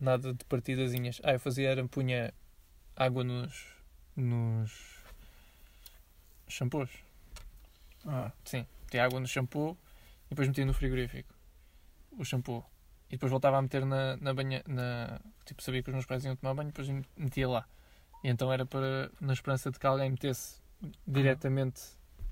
nada 0.00 0.32
de 0.34 0.44
partidazinhas. 0.44 1.20
Ah, 1.24 1.32
eu 1.32 1.40
fazia 1.40 1.70
era 1.70 1.84
punha 1.88 2.32
água 2.96 3.24
nos. 3.24 3.64
nos. 4.14 4.70
shampoos. 6.48 6.90
Ah, 8.06 8.30
Sim, 8.44 8.66
metia 8.84 9.04
água 9.04 9.18
no 9.18 9.26
shampoo 9.26 9.76
e 10.26 10.30
depois 10.30 10.46
metia 10.48 10.64
no 10.66 10.74
frigorífico 10.74 11.32
o 12.18 12.24
shampoo. 12.24 12.64
E 13.14 13.16
depois 13.16 13.30
voltava 13.30 13.58
a 13.58 13.62
meter 13.62 13.86
na, 13.86 14.16
na 14.16 14.34
banha. 14.34 14.60
Na, 14.66 15.20
tipo, 15.44 15.62
sabia 15.62 15.84
que 15.84 15.88
os 15.88 15.94
meus 15.94 16.04
pais 16.04 16.24
iam 16.24 16.34
tomar 16.34 16.52
banho, 16.52 16.72
depois 16.72 16.88
metia 17.16 17.48
lá. 17.48 17.64
E 18.24 18.28
então 18.28 18.52
era 18.52 18.66
para, 18.66 19.08
na 19.20 19.32
esperança 19.32 19.70
de 19.70 19.78
que 19.78 19.86
alguém 19.86 20.10
metesse 20.10 20.60
diretamente 21.06 21.80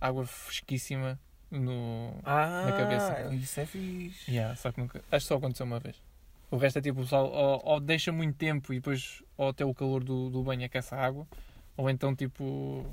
água 0.01 0.27
fresquíssima 0.27 1.21
no. 1.53 2.19
ah 2.25 2.65
Na 2.67 2.73
cabeça. 2.73 3.33
isso 3.33 3.61
é 3.61 3.65
fixe. 3.65 4.29
Yeah, 4.29 4.57
só 4.57 4.73
que 4.73 4.81
nunca. 4.81 4.99
Acho 5.13 5.25
que 5.25 5.29
só 5.29 5.37
aconteceu 5.37 5.67
uma 5.67 5.79
vez. 5.79 6.03
O 6.51 6.57
resto 6.57 6.81
é 6.81 6.83
tipo, 6.83 6.99
o 6.99 7.03
pessoal 7.05 7.31
ou, 7.31 7.63
ou 7.65 7.81
deixa 7.81 8.11
muito 8.11 8.37
tempo 8.37 8.73
e 8.73 8.77
depois 8.77 9.23
ou 9.37 9.51
até 9.51 9.65
o 9.65 9.73
calor 9.73 10.03
do, 10.03 10.31
do 10.31 10.43
banho 10.43 10.67
aquece 10.67 10.97
a 10.97 10.99
água, 10.99 11.29
ou 11.77 11.89
então 11.89 12.13
tipo 12.13 12.85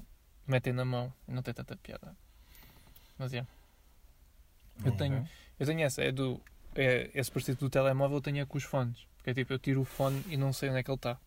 metem 0.45 0.73
na 0.73 0.85
mão 0.85 1.11
e 1.27 1.31
não 1.31 1.41
tem 1.41 1.55
tanta 1.55 1.75
piada. 1.75 2.15
Mas 3.17 3.33
é. 3.33 3.43
Eu 4.85 4.91
tenho, 4.91 5.27
eu 5.59 5.65
tenho 5.65 5.81
essa, 5.81 6.03
é 6.03 6.11
do. 6.11 6.39
É, 6.79 7.09
esse 7.13 7.29
parecido 7.29 7.59
do 7.59 7.69
telemóvel 7.69 8.17
eu 8.17 8.21
tenho 8.21 8.39
é 8.39 8.45
com 8.45 8.57
os 8.57 8.63
fones. 8.63 9.05
Porque 9.17 9.31
é 9.31 9.33
tipo, 9.33 9.51
eu 9.51 9.59
tiro 9.59 9.81
o 9.81 9.85
fone 9.85 10.23
e 10.29 10.37
não 10.37 10.53
sei 10.53 10.69
onde 10.69 10.79
é 10.79 10.83
que 10.83 10.89
ele 10.89 10.95
está. 10.95 11.19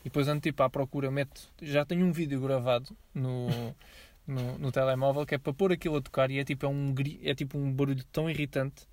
E 0.00 0.04
depois 0.04 0.26
ando 0.26 0.40
tipo 0.40 0.60
à 0.64 0.68
procura, 0.68 1.12
meto. 1.12 1.48
Já 1.62 1.84
tenho 1.84 2.04
um 2.04 2.10
vídeo 2.10 2.40
gravado 2.40 2.96
no, 3.14 3.46
no, 4.26 4.58
no 4.58 4.72
telemóvel 4.72 5.24
que 5.24 5.36
é 5.36 5.38
para 5.38 5.54
pôr 5.54 5.70
aquilo 5.70 5.96
a 5.96 6.02
tocar 6.02 6.28
e 6.32 6.40
é 6.40 6.44
tipo, 6.44 6.66
é 6.66 6.68
um, 6.68 6.92
é 7.22 7.34
tipo 7.36 7.56
um 7.56 7.72
barulho 7.72 8.02
tão 8.06 8.28
irritante 8.28 8.84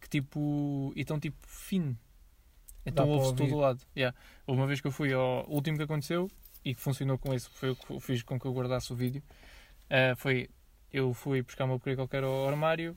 que 0.00 0.08
tipo. 0.08 0.90
e 0.96 1.04
tão 1.04 1.20
tipo 1.20 1.36
fino. 1.46 1.94
Então 2.86 3.04
para 3.04 3.14
ouve-se 3.14 3.36
todo 3.36 3.54
o 3.54 3.60
lado. 3.60 3.82
Yeah. 3.94 4.16
Uma 4.46 4.66
vez 4.66 4.80
que 4.80 4.86
eu 4.86 4.92
fui 4.92 5.12
ao. 5.12 5.46
O 5.50 5.54
último 5.56 5.76
que 5.76 5.82
aconteceu 5.82 6.30
e 6.64 6.74
que 6.74 6.80
funcionou 6.80 7.18
com 7.18 7.34
isso, 7.34 7.50
foi 7.50 7.70
o 7.70 7.76
que 7.76 8.00
fiz 8.00 8.22
com 8.22 8.40
que 8.40 8.46
eu 8.46 8.54
guardasse 8.54 8.90
o 8.90 8.96
vídeo. 8.96 9.22
ah, 9.90 10.16
foi. 10.16 10.48
Eu 10.90 11.12
fui 11.12 11.42
buscar 11.42 11.66
uma 11.66 11.74
porcaria 11.74 11.96
qualquer 11.96 12.24
ao 12.24 12.48
armário. 12.48 12.96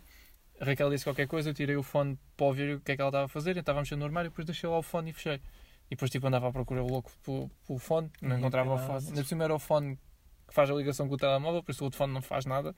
A 0.61 0.65
Raquel 0.65 0.91
disse 0.91 1.03
qualquer 1.03 1.27
coisa, 1.27 1.49
eu 1.49 1.55
tirei 1.55 1.75
o 1.75 1.81
fone 1.81 2.19
para 2.37 2.45
ouvir 2.45 2.75
o 2.75 2.79
que 2.79 2.91
é 2.91 2.95
que 2.95 3.01
ela 3.01 3.09
estava 3.09 3.25
a 3.25 3.27
fazer, 3.27 3.57
eu 3.57 3.61
estava 3.61 3.79
a 3.79 3.81
mexer 3.81 3.95
no 3.95 4.05
armário, 4.05 4.29
depois 4.29 4.45
deixei 4.45 4.69
lá 4.69 4.77
o 4.77 4.83
fone 4.83 5.09
e 5.09 5.13
fechei. 5.13 5.41
E 5.87 5.95
depois 5.95 6.11
tipo 6.11 6.27
andava 6.27 6.49
à 6.49 6.51
procura 6.51 6.83
louco 6.83 7.11
pelo, 7.25 7.49
pelo 7.65 7.79
fone, 7.79 8.11
não 8.21 8.37
encontrava 8.37 8.75
o 8.75 8.77
fone. 8.77 9.07
Ainda 9.07 9.21
por 9.23 9.25
cima 9.27 9.43
era 9.43 9.55
o 9.55 9.59
fone 9.59 9.97
que 10.47 10.53
faz 10.53 10.69
a 10.69 10.75
ligação 10.75 11.07
com 11.07 11.15
o 11.15 11.17
telemóvel, 11.17 11.63
por 11.63 11.71
isso 11.71 11.83
o 11.83 11.85
outro 11.85 11.97
fone 11.97 12.13
não 12.13 12.21
faz 12.21 12.45
nada. 12.45 12.75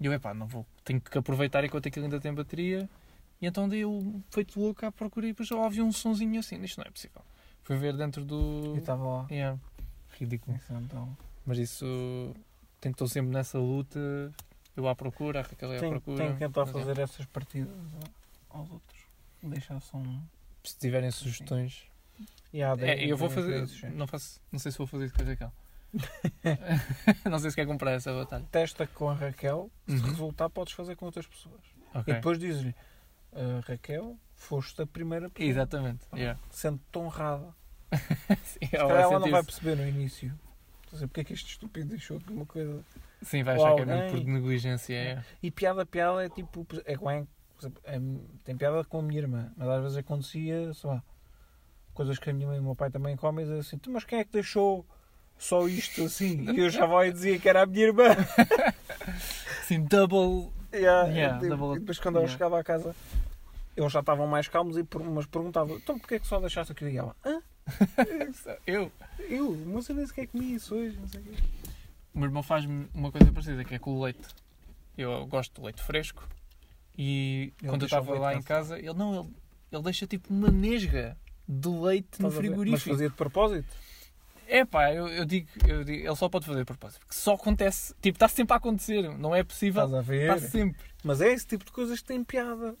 E 0.00 0.06
eu, 0.06 0.14
epá, 0.14 0.32
não 0.32 0.46
vou, 0.46 0.66
tenho 0.82 0.98
que 0.98 1.18
aproveitar 1.18 1.62
enquanto 1.62 1.88
aquilo 1.88 2.06
ainda 2.06 2.18
tem 2.18 2.32
bateria. 2.32 2.88
E 3.38 3.46
então 3.46 3.68
dei 3.68 3.84
o 3.84 4.22
feito 4.30 4.58
louco 4.58 4.86
à 4.86 4.90
procura 4.90 5.26
e 5.26 5.32
depois 5.32 5.50
eu 5.50 5.60
ouvi 5.60 5.82
um 5.82 5.92
sonzinho 5.92 6.40
assim, 6.40 6.58
isto 6.62 6.78
não 6.78 6.86
é 6.86 6.90
possível. 6.90 7.20
Fui 7.64 7.76
ver 7.76 7.94
dentro 7.98 8.24
do... 8.24 8.72
E 8.76 8.78
estava 8.78 9.04
lá. 9.04 9.26
Yeah. 9.30 9.60
Ridículo. 10.18 10.56
Isso, 10.56 10.72
então. 10.72 11.14
Mas 11.44 11.58
isso, 11.58 11.84
tenho 12.80 12.94
que 12.94 12.96
estou 12.96 13.08
sempre 13.08 13.30
nessa 13.30 13.58
luta, 13.58 14.32
eu 14.76 14.88
à 14.88 14.94
procura, 14.94 15.40
a 15.40 15.42
Raquel 15.42 15.72
é 15.72 15.76
à 15.76 15.80
procura. 15.80 16.16
tenho 16.18 16.32
que 16.34 16.38
tentar 16.38 16.62
é. 16.62 16.66
fazer 16.66 16.98
essas 16.98 17.26
partidas 17.26 17.74
aos 18.50 18.70
outros. 18.70 19.00
Deixar 19.42 19.80
só 19.80 19.98
um. 19.98 20.22
Se 20.62 20.78
tiverem 20.78 21.10
sugestões, 21.10 21.84
Yeah, 22.52 22.80
É, 22.86 23.04
eu 23.04 23.16
vou 23.16 23.28
fazer. 23.28 23.66
Não, 23.92 24.06
faço, 24.06 24.40
não 24.52 24.58
sei 24.60 24.70
se 24.70 24.78
vou 24.78 24.86
fazer 24.86 25.06
isso 25.06 25.14
com 25.14 25.22
a 25.22 25.26
Raquel. 25.26 25.52
não 27.30 27.38
sei 27.38 27.50
se 27.50 27.56
quer 27.56 27.66
comprar 27.66 27.92
essa 27.92 28.12
batalha. 28.12 28.44
Testa 28.50 28.86
com 28.86 29.08
a 29.10 29.14
Raquel, 29.14 29.70
se 29.88 29.94
Uhum. 29.96 30.02
resultar, 30.10 30.48
podes 30.50 30.72
fazer 30.72 30.94
com 30.96 31.06
outras 31.06 31.26
pessoas. 31.26 31.60
E 31.94 31.98
Ok. 31.98 32.14
depois 32.14 32.38
dizes-lhe: 32.38 32.74
"Ah, 33.32 33.60
Raquel, 33.66 34.16
foste 34.34 34.80
a 34.82 34.86
primeira 34.86 35.28
pessoa. 35.30 35.50
Exatamente. 35.50 36.04
Yeah. 36.14 36.38
Sente-te 36.50 36.98
honrada. 36.98 37.54
Sim, 38.44 38.58
Se 38.66 38.76
ela 38.76 38.88
calhar 38.88 39.02
ela 39.02 39.18
não 39.18 39.30
vai 39.30 39.42
perceber 39.42 39.76
no 39.76 39.86
início. 39.88 40.38
Dizer, 40.94 41.06
porque 41.08 41.20
é 41.20 41.24
que 41.24 41.32
este 41.32 41.50
estúpido 41.50 41.88
deixou 41.88 42.18
de 42.18 42.32
uma 42.32 42.46
coisa. 42.46 42.84
Sim, 43.22 43.42
vai 43.42 43.56
achar 43.56 43.74
que 43.74 43.82
é 43.82 44.10
por 44.10 44.24
negligência. 44.24 44.94
É. 44.94 45.24
E 45.42 45.50
piada, 45.50 45.84
piada 45.84 46.24
é 46.24 46.28
tipo. 46.28 46.66
É 46.84 46.94
exemplo, 47.58 47.82
é- 47.84 48.00
tem 48.44 48.56
piada 48.56 48.84
com 48.84 49.00
a 49.00 49.02
minha 49.02 49.20
irmã, 49.20 49.52
mas 49.56 49.68
às 49.68 49.82
vezes 49.82 49.96
acontecia, 49.98 50.72
sei 50.74 50.90
lá, 50.90 51.02
coisas 51.92 52.18
que 52.18 52.30
a 52.30 52.32
minha 52.32 52.46
mãe 52.46 52.56
e 52.56 52.60
o 52.60 52.62
meu 52.64 52.74
pai 52.74 52.90
também 52.90 53.16
comem, 53.16 53.44
e 53.44 53.48
diz 53.48 53.58
assim: 53.66 53.78
"Tu, 53.78 53.90
mas 53.90 54.04
quem 54.04 54.20
é 54.20 54.24
que 54.24 54.32
deixou 54.32 54.84
só 55.38 55.66
isto 55.66 56.04
assim? 56.04 56.44
E 56.56 56.60
eu 56.60 56.70
já 56.70 56.86
vou 56.86 57.04
e 57.04 57.12
dizia 57.12 57.38
que 57.38 57.48
era 57.48 57.62
a 57.62 57.66
minha 57.66 57.86
irmã. 57.86 58.04
Sim, 59.66 59.84
double. 59.84 60.52
Yeah, 60.72 61.08
Yeah, 61.10 61.44
e, 61.44 61.48
double- 61.48 61.76
e 61.76 61.80
depois 61.80 61.98
quando 61.98 62.16
yeah. 62.16 62.32
chegava 62.32 62.58
a 62.58 62.64
casa, 62.64 62.94
eles 63.76 63.92
já 63.92 64.00
estavam 64.00 64.26
mais 64.26 64.48
calmos, 64.48 64.76
e, 64.76 64.84
mas 65.12 65.26
perguntavam: 65.26 65.76
então 65.76 65.98
porquê 65.98 66.16
é 66.16 66.18
que 66.18 66.26
só 66.26 66.40
deixaste 66.40 66.72
aquilo? 66.72 66.90
E 66.90 66.98
ela: 66.98 67.16
hã? 67.24 67.40
Eu. 68.66 68.90
Eu? 69.18 69.56
Mas 69.66 69.88
eu 69.88 69.94
nem 69.94 70.06
sequer 70.06 70.26
comi 70.28 70.54
isso 70.54 70.74
hoje. 70.74 70.96
Não 70.98 71.08
sei 71.08 71.20
o 71.20 71.24
quê. 71.24 71.32
O 72.14 72.18
meu 72.18 72.28
irmão 72.28 72.42
faz-me 72.42 72.86
uma 72.94 73.10
coisa 73.10 73.30
parecida, 73.32 73.64
que 73.64 73.74
é 73.74 73.78
com 73.78 73.94
o 73.96 74.02
leite. 74.04 74.26
Eu 74.96 75.26
gosto 75.26 75.54
de 75.60 75.64
leite 75.64 75.82
fresco 75.82 76.28
e 76.96 77.52
Ele 77.60 77.68
quando 77.68 77.82
eu 77.82 77.86
estava 77.86 78.16
lá 78.18 78.34
em 78.34 78.42
casa, 78.42 78.78
ele 78.78 78.94
não, 78.94 79.20
ele, 79.20 79.34
ele 79.72 79.82
deixa 79.82 80.06
tipo 80.06 80.32
uma 80.32 80.48
nesga 80.50 81.16
de 81.48 81.68
leite 81.68 82.20
no 82.22 82.28
Estás 82.28 82.38
a 82.38 82.40
ver? 82.40 82.48
Mas 82.50 82.56
frigorífico. 82.56 82.90
fazia 82.90 83.08
de 83.10 83.16
propósito? 83.16 83.76
É 84.46 84.64
pá, 84.64 84.92
eu, 84.92 85.08
eu, 85.08 85.24
digo, 85.24 85.48
eu 85.66 85.82
digo, 85.82 86.06
ele 86.06 86.16
só 86.16 86.28
pode 86.28 86.46
fazer 86.46 86.60
de 86.60 86.64
propósito. 86.66 87.00
Porque 87.00 87.14
só 87.14 87.34
acontece, 87.34 87.94
tipo, 88.00 88.14
está 88.16 88.28
sempre 88.28 88.52
a 88.52 88.56
acontecer. 88.58 89.02
Não 89.18 89.34
é 89.34 89.42
possível. 89.42 89.82
Estás 89.84 89.98
a 89.98 90.02
ver? 90.02 90.30
Está 90.36 90.48
sempre. 90.48 90.84
Mas 91.02 91.20
é 91.20 91.32
esse 91.32 91.46
tipo 91.46 91.64
de 91.64 91.72
coisas 91.72 91.98
que 92.00 92.04
tem 92.06 92.22
piada. 92.22 92.76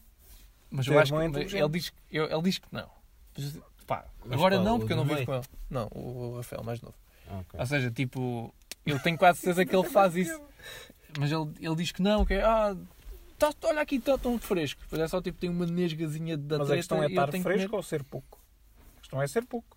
Mas 0.70 0.86
eu 0.86 0.98
acho 0.98 1.12
que 1.12 1.18
bom 1.18 1.24
ele 1.24 1.32
diz, 1.70 1.92
eu- 2.10 2.30
ele 2.30 2.42
diz 2.42 2.58
que 2.58 2.68
não. 2.70 2.88
Mas, 3.86 3.98
pá, 3.98 4.04
Mas 4.24 4.32
agora 4.32 4.56
qual? 4.56 4.64
não, 4.64 4.76
O 4.76 4.78
porque 4.80 4.92
eu 4.92 4.96
não 4.96 5.04
do 5.04 5.08
vivo 5.14 5.16
meio? 5.16 5.26
com 5.26 5.34
ele. 5.34 5.44
Não, 5.70 5.88
o, 5.94 6.36
Rafael, 6.36 6.62
mais 6.64 6.80
novo. 6.80 6.94
Ah, 7.28 7.38
ok. 7.40 7.60
Ou 7.60 7.66
seja, 7.66 7.90
tipo, 7.90 8.54
eu 8.86 8.98
tenho 9.00 9.16
quase 9.18 9.40
certeza 9.40 9.64
que 9.64 9.74
ele 9.76 9.88
faz 9.88 10.14
isso. 10.16 10.40
Mas 11.18 11.30
ele, 11.30 11.50
ele 11.60 11.76
diz 11.76 11.92
que 11.92 12.02
não, 12.02 12.24
que 12.24 12.34
é, 12.34 12.42
ah, 12.42 12.76
tá, 13.38 13.52
olha 13.64 13.80
aqui, 13.82 13.96
está 13.96 14.18
tão 14.18 14.38
fresco. 14.38 14.82
Pois 14.90 15.00
é 15.00 15.06
só 15.06 15.22
tipo, 15.22 15.38
tem 15.38 15.48
uma 15.48 15.64
nesgazinha 15.66 16.36
da 16.36 16.58
Mas 16.58 16.70
a 16.70 16.76
questão 16.76 16.98
é 16.98 17.02
e 17.02 17.04
eu 17.04 17.08
estar 17.10 17.28
tenho 17.30 17.44
que 17.44 17.50
fresco 17.50 17.76
ou 17.76 17.82
ser 17.82 18.02
pouco? 18.02 18.40
A 18.96 19.00
questão 19.00 19.22
é 19.22 19.26
ser 19.28 19.44
pouco. 19.44 19.76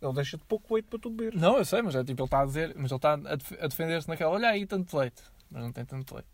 Ele 0.00 0.12
deixa-te 0.12 0.44
pouco 0.44 0.74
leite 0.74 0.86
para 0.86 0.98
tu 0.98 1.10
beber. 1.10 1.34
Não, 1.34 1.56
eu 1.56 1.64
sei, 1.64 1.80
mas 1.82 1.94
é 1.96 2.04
tipo, 2.04 2.20
ele 2.22 2.26
está 2.26 2.40
a 2.42 2.44
dizer, 2.44 2.72
mas 2.76 2.90
ele 2.90 2.96
está 2.96 3.14
a, 3.14 3.36
def- 3.36 3.58
a 3.60 3.66
defender-se 3.66 4.08
naquela, 4.08 4.30
olha 4.32 4.48
aí, 4.48 4.66
tanto 4.66 4.96
leite. 4.96 5.22
Mas 5.50 5.62
não 5.62 5.72
tem 5.72 5.84
tanto 5.84 6.14
leite. 6.14 6.28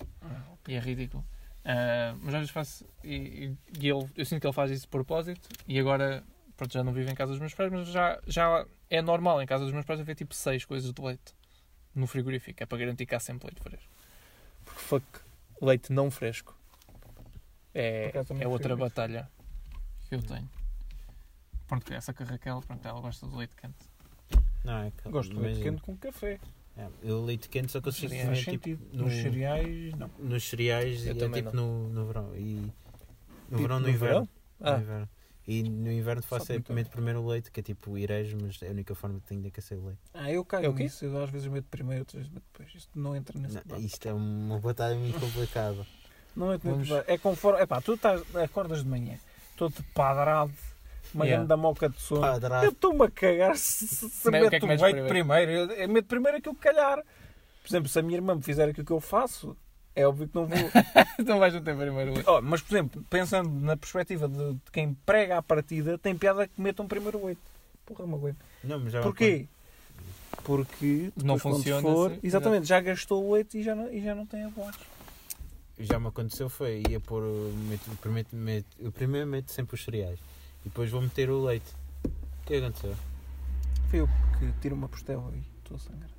E 0.69 0.75
é 0.75 0.79
ridículo. 0.81 1.25
Ah, 1.65 2.15
mas 2.21 2.35
às 2.35 2.41
vezes 2.41 2.51
faço. 2.51 2.85
E, 3.05 3.15
e- 3.15 3.57
e 3.81 3.89
ele, 3.89 4.09
eu 4.17 4.25
sinto 4.27 4.41
que 4.41 4.47
ele 4.47 4.53
faz 4.55 4.71
isso 4.71 4.83
de 4.83 4.89
propósito. 4.89 5.49
E 5.69 5.79
agora, 5.79 6.23
pronto, 6.61 6.75
já 6.75 6.85
não 6.85 6.93
vivo 6.93 7.11
em 7.11 7.15
casa 7.15 7.33
dos 7.33 7.41
meus 7.41 7.55
pais, 7.55 7.73
mas 7.73 7.89
já, 7.89 8.21
já 8.27 8.67
é 8.91 9.01
normal 9.01 9.41
em 9.41 9.47
casa 9.47 9.65
dos 9.65 9.73
meus 9.73 9.87
pais 9.87 9.99
haver 9.99 10.15
tipo 10.15 10.35
seis 10.35 10.63
coisas 10.65 10.93
de 10.93 11.01
leite 11.03 11.35
no 11.95 12.07
frigorífico. 12.07 12.63
É 12.63 12.67
para 12.67 12.77
garantir 12.77 13.07
que 13.07 13.15
há 13.15 13.21
sempre 13.21 13.47
leite 13.49 13.63
fresco. 13.63 13.89
Porque 14.65 14.81
fuck, 14.81 15.07
leite 15.63 15.91
não 15.91 16.11
fresco 16.11 16.55
é, 17.75 18.13
é 18.41 18.47
outra 18.47 18.77
batalha 18.77 19.27
que 20.09 20.15
eu 20.15 20.23
tenho. 20.23 20.49
Pronto, 21.67 21.93
essa 21.95 22.13
com 22.13 22.25
a 22.25 22.27
Raquel, 22.27 22.61
pronto, 22.67 22.87
ela 22.87 23.01
gosta 23.01 23.27
de 23.27 23.35
leite 23.37 23.55
quente. 23.57 23.89
Não, 24.63 24.83
é 24.85 24.91
que, 24.91 25.09
Gosto 25.09 25.35
de 25.35 25.41
leite 25.41 25.63
quente 25.63 25.81
com 25.81 25.97
café. 25.97 26.39
é, 26.77 26.89
eu 27.03 27.25
leite 27.25 27.49
quente 27.49 27.73
só 27.73 27.81
consigo 27.81 28.13
comer 28.15 28.37
tipo, 28.37 28.51
sentido. 28.51 28.87
no- 28.93 29.05
Nos 29.05 29.15
cereais, 29.15 29.95
não. 29.95 30.11
nos 30.19 30.45
cereais 30.49 31.07
Eu 31.07 31.17
e 31.17 31.25
é 31.25 31.29
tipo 31.31 31.57
no, 31.57 31.89
no 31.89 32.07
verão. 32.07 32.37
E 32.37 32.55
no 33.49 33.57
Tipo 33.57 33.63
verão, 33.63 33.81
no, 33.81 33.87
no 33.87 33.89
inverno. 33.91 34.29
Ah. 34.61 34.77
No 34.77 34.83
inverno. 34.83 35.09
E 35.49 35.63
no 35.63 35.91
inverno 35.91 36.23
faço 36.23 36.53
é 36.53 36.55
muito 36.57 36.73
meto 36.73 36.91
primeiro 36.91 37.21
o 37.23 37.27
leite, 37.29 37.51
que 37.51 37.59
é 37.61 37.63
tipo 37.63 37.97
irejo, 37.99 38.37
mas 38.41 38.61
é 38.63 38.69
a 38.69 38.71
única 38.71 38.95
forma 38.95 39.19
que 39.21 39.27
tenho 39.27 39.41
de 39.41 39.49
aquecer 39.49 39.79
o 39.79 39.87
leite. 39.87 40.01
Ah, 40.15 40.31
eu 40.31 40.45
caio 40.45 40.67
É 40.67 40.69
o 40.69 40.75
quê? 40.75 40.85
nisso. 40.85 41.05
Eu 41.05 41.23
às 41.25 41.31
vezes 41.31 41.49
meto 41.49 41.67
primeiro, 41.71 42.03
outras 42.03 42.23
vezes 42.23 42.33
meto 42.33 42.45
depois. 42.53 42.75
Isto 42.75 42.99
não 42.99 43.17
entra 43.17 43.39
nesse 43.39 43.55
Não, 43.57 43.63
debate. 43.63 43.85
isto 43.85 44.07
é 44.09 44.13
uma 44.13 44.59
batalha 44.61 44.95
muito 44.97 45.19
complicada. 45.19 45.85
Não 46.37 46.53
é 46.53 46.59
que 46.59 46.67
Vamos- 46.69 46.89
É 47.07 47.19
conforme. 47.19 47.61
Epá, 47.63 47.81
tu 47.81 47.95
estás, 47.95 48.23
acordas 48.37 48.85
de 48.85 48.89
manhã, 48.89 49.19
todo 49.57 49.75
padrado, 49.95 50.53
uma 51.13 51.25
Yeah. 51.25 51.45
grande 51.45 51.61
moca 51.61 51.89
de 51.89 52.01
sono. 52.01 52.21
Eu 52.25 52.33
Padrado. 52.33 52.67
estou-me 52.69 53.05
a 53.07 53.11
cagar 53.11 53.57
se, 53.57 53.89
se, 53.89 54.09
que 54.23 54.29
é 54.29 54.41
meto 54.41 54.51
que 54.51 54.65
o 54.65 54.69
metes 54.69 54.83
leite 54.83 55.09
primeiro. 55.09 55.51
Eu, 55.51 55.71
eu 55.73 55.89
meto 55.89 56.07
primeiro 56.07 56.39
aquilo 56.39 56.55
que 56.55 56.61
calhar. 56.61 56.99
Por 57.63 57.69
exemplo, 57.69 57.89
se 57.89 57.99
a 57.99 58.03
minha 58.03 58.17
irmã 58.17 58.37
me 58.37 58.43
fizer 58.43 58.69
aquilo 58.69 58.87
que 58.87 58.93
eu 58.93 59.01
faço, 59.01 59.57
é 59.95 60.07
óbvio 60.07 60.29
que 60.29 60.35
não 60.35 60.47
vou. 60.47 60.59
então 61.19 61.39
vais 61.39 61.53
não 61.55 61.63
ter 61.63 61.77
primeiro 61.77 62.13
leite. 62.15 62.29
Oh, 62.29 62.41
mas, 62.41 62.61
por 62.63 62.75
exemplo, 62.75 63.05
pensando 63.11 63.51
na 63.61 63.77
perspectiva 63.77 64.29
de, 64.29 64.55
de 64.55 64.71
quem 64.73 64.95
prega 65.07 65.39
a 65.39 65.43
partida, 65.43 65.99
tem 65.99 66.17
piada 66.17 66.47
que 66.47 66.61
metam 66.61 66.87
primeiro 66.87 67.19
o 67.19 67.27
leite. 67.27 67.41
Porra, 67.87 68.05
uma 68.05 68.17
aguento. 68.17 68.39
Não, 68.63 68.79
mas 68.81 68.93
já 68.93 69.01
Porquê? 69.03 69.47
Porque 70.45 71.13
Não 71.23 71.39
funciona 71.39 71.83
For, 71.83 72.11
assim, 72.13 72.21
exatamente, 72.23 72.67
já 72.67 72.81
gastou 72.81 73.25
o 73.29 73.33
leite 73.35 73.59
e 73.59 73.63
já 73.63 73.75
não, 73.75 73.93
e 73.93 74.03
já 74.03 74.15
não 74.15 74.25
tem 74.27 74.45
a 74.45 74.49
voz. 74.49 74.75
Já 75.79 75.99
me 75.99 76.09
aconteceu 76.09 76.49
foi, 76.49 76.83
ia 76.89 77.01
pôr, 77.01 77.23
o- 77.23 77.53
meto, 77.69 77.91
primeiro, 78.01 78.29
meto, 78.33 78.67
eu 78.79 78.93
primeiro 78.93 79.27
meto 79.27 79.51
sempre 79.51 79.75
os 79.75 79.85
cereais 79.85 80.19
e 80.65 80.69
depois 80.69 80.91
vou 80.91 81.01
meter 81.01 81.31
o 81.31 81.45
leite. 81.45 81.71
O 82.05 82.47
que 82.47 82.55
aconteceu? 82.57 82.95
Foi 83.91 84.01
eu 84.01 84.09
que 84.39 84.53
tiro 84.61 84.75
uma 84.75 84.89
postela 84.89 85.31
e 85.35 85.43
estou 85.59 85.77
a 85.77 85.81
sangrar. 85.81 86.11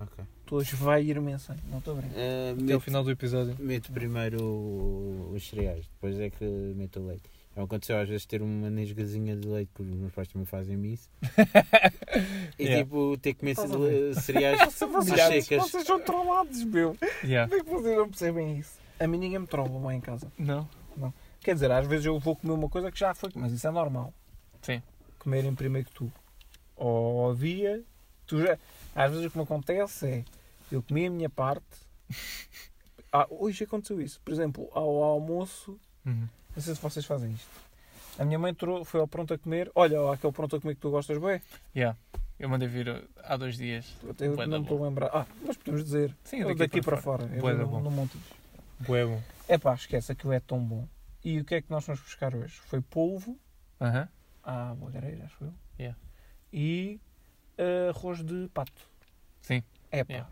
Ok. 0.00 0.24
Tu 0.46 0.54
hoje 0.54 0.76
vai 0.76 1.02
ir 1.02 1.16
imenso, 1.16 1.52
hein? 1.52 1.58
não 1.70 1.78
estou 1.78 1.94
a 1.94 2.00
brincar. 2.00 2.16
Eh, 2.18 2.54
Até 2.62 2.76
o 2.76 2.80
final 2.80 3.02
do 3.02 3.10
episódio. 3.10 3.56
meto 3.58 3.90
primeiro 3.92 5.30
os 5.34 5.48
cereais, 5.48 5.86
depois 5.88 6.18
é 6.20 6.30
que 6.30 6.44
meto 6.44 7.00
o 7.00 7.06
leite. 7.08 7.24
Já 7.56 7.62
aconteceu 7.64 7.98
às 7.98 8.08
vezes 8.08 8.26
ter 8.26 8.42
uma 8.42 8.68
nesgazinha 8.70 9.34
de 9.34 9.48
leite, 9.48 9.70
porque 9.74 9.90
os 9.90 9.98
meus 9.98 10.12
pais 10.12 10.28
também 10.28 10.44
fazem 10.46 10.84
isso. 10.92 11.08
e 12.58 12.62
Yeah. 12.64 12.84
tipo, 12.84 13.16
ter 13.18 13.34
que 13.34 13.40
comer 13.40 13.56
ce- 13.56 14.20
cereais 14.20 14.74
Vocês, 14.74 15.44
secas. 15.46 15.70
vocês 15.70 15.84
são 15.86 16.00
trollados, 16.00 16.62
meu. 16.64 16.96
Yeah. 17.24 17.48
Como 17.48 17.60
é 17.60 17.64
que 17.64 17.70
vocês 17.70 17.96
não 17.96 18.08
percebem 18.08 18.58
isso? 18.58 18.78
A 19.00 19.06
mim 19.06 19.18
ninguém 19.18 19.38
me 19.38 19.46
trova 19.46 19.78
lá 19.78 19.94
em 19.94 20.00
casa. 20.00 20.30
Não? 20.38 20.68
Quer 21.40 21.54
dizer, 21.54 21.70
às 21.70 21.86
vezes 21.86 22.06
eu 22.06 22.18
vou 22.18 22.36
comer 22.36 22.52
uma 22.54 22.68
coisa 22.68 22.90
que 22.92 22.98
já 22.98 23.14
foi, 23.14 23.30
mas 23.34 23.52
isso 23.52 23.66
é 23.66 23.70
normal. 23.70 24.12
Sim. 24.62 24.82
Comerem 25.18 25.54
primeiro 25.54 25.88
que 25.88 25.94
tu. 25.94 26.12
Ou 26.76 27.30
havia, 27.30 27.82
tu 28.26 28.38
já. 28.40 28.58
Às 28.94 29.10
vezes 29.10 29.26
o 29.26 29.30
que 29.30 29.36
me 29.38 29.44
acontece 29.44 30.06
é 30.06 30.24
eu 30.70 30.82
comi 30.82 31.06
a 31.06 31.10
minha 31.10 31.30
parte. 31.30 31.64
Ah, 33.12 33.26
hoje 33.30 33.64
aconteceu 33.64 34.00
isso. 34.00 34.20
Por 34.24 34.32
exemplo, 34.32 34.68
ao 34.72 35.02
almoço, 35.02 35.78
Uhum. 36.04 36.28
não 36.54 36.62
sei 36.62 36.74
se 36.74 36.80
vocês 36.80 37.04
fazem 37.04 37.32
isto. 37.32 37.48
A 38.18 38.24
minha 38.24 38.38
mãe 38.38 38.54
trou- 38.54 38.84
foi 38.84 39.00
ao 39.00 39.08
pronto 39.08 39.32
a 39.34 39.38
comer. 39.38 39.70
Olha, 39.74 40.12
aquele 40.12 40.32
pronto 40.32 40.56
a 40.56 40.60
comer 40.60 40.74
que 40.74 40.80
tu 40.80 40.90
gostas 40.90 41.18
bem. 41.18 41.40
Yeah. 41.74 41.96
Eu 42.38 42.48
mandei 42.48 42.68
vir 42.68 42.88
uh, 42.88 43.02
há 43.24 43.36
dois 43.36 43.56
dias. 43.56 43.94
Eu 44.18 44.36
não 44.46 44.60
estou 44.62 44.82
a 44.82 44.88
lembrar. 44.88 45.10
Ah, 45.12 45.26
mas 45.42 45.56
podemos 45.56 45.84
dizer. 45.84 46.14
Sim, 46.24 46.42
Daqui, 46.44 46.54
daqui 46.56 46.80
para, 46.82 46.96
fora. 46.98 47.24
Eu 47.24 47.40
Bué 47.40 47.52
da 47.54 47.58
não, 47.62 47.68
bom. 47.68 47.80
não 47.80 47.90
montes. 47.90 48.20
Bué 48.80 49.04
bom. 49.06 49.22
É 49.48 49.56
pá, 49.56 49.74
esquece, 49.74 50.12
aquilo 50.12 50.32
é 50.32 50.40
tão 50.40 50.58
bom. 50.62 50.86
E 51.24 51.40
o 51.40 51.44
que 51.44 51.54
é 51.54 51.62
que 51.62 51.70
nós 51.70 51.84
fomos 51.84 52.00
buscar 52.00 52.34
hoje? 52.34 52.54
Foi 52.66 52.80
polvo, 52.82 53.38
Aham. 53.80 54.08
à 54.42 54.74
bagareira, 54.74 55.24
acho 55.24 55.44
eu. 55.44 55.52
Yeah. 55.78 55.98
E 56.52 57.00
eh, 57.58 57.88
arroz 57.94 58.22
de 58.22 58.48
pato. 58.52 58.82
Sim. 59.40 59.62
É 59.90 60.04
pá. 60.04 60.12
Yeah. 60.12 60.30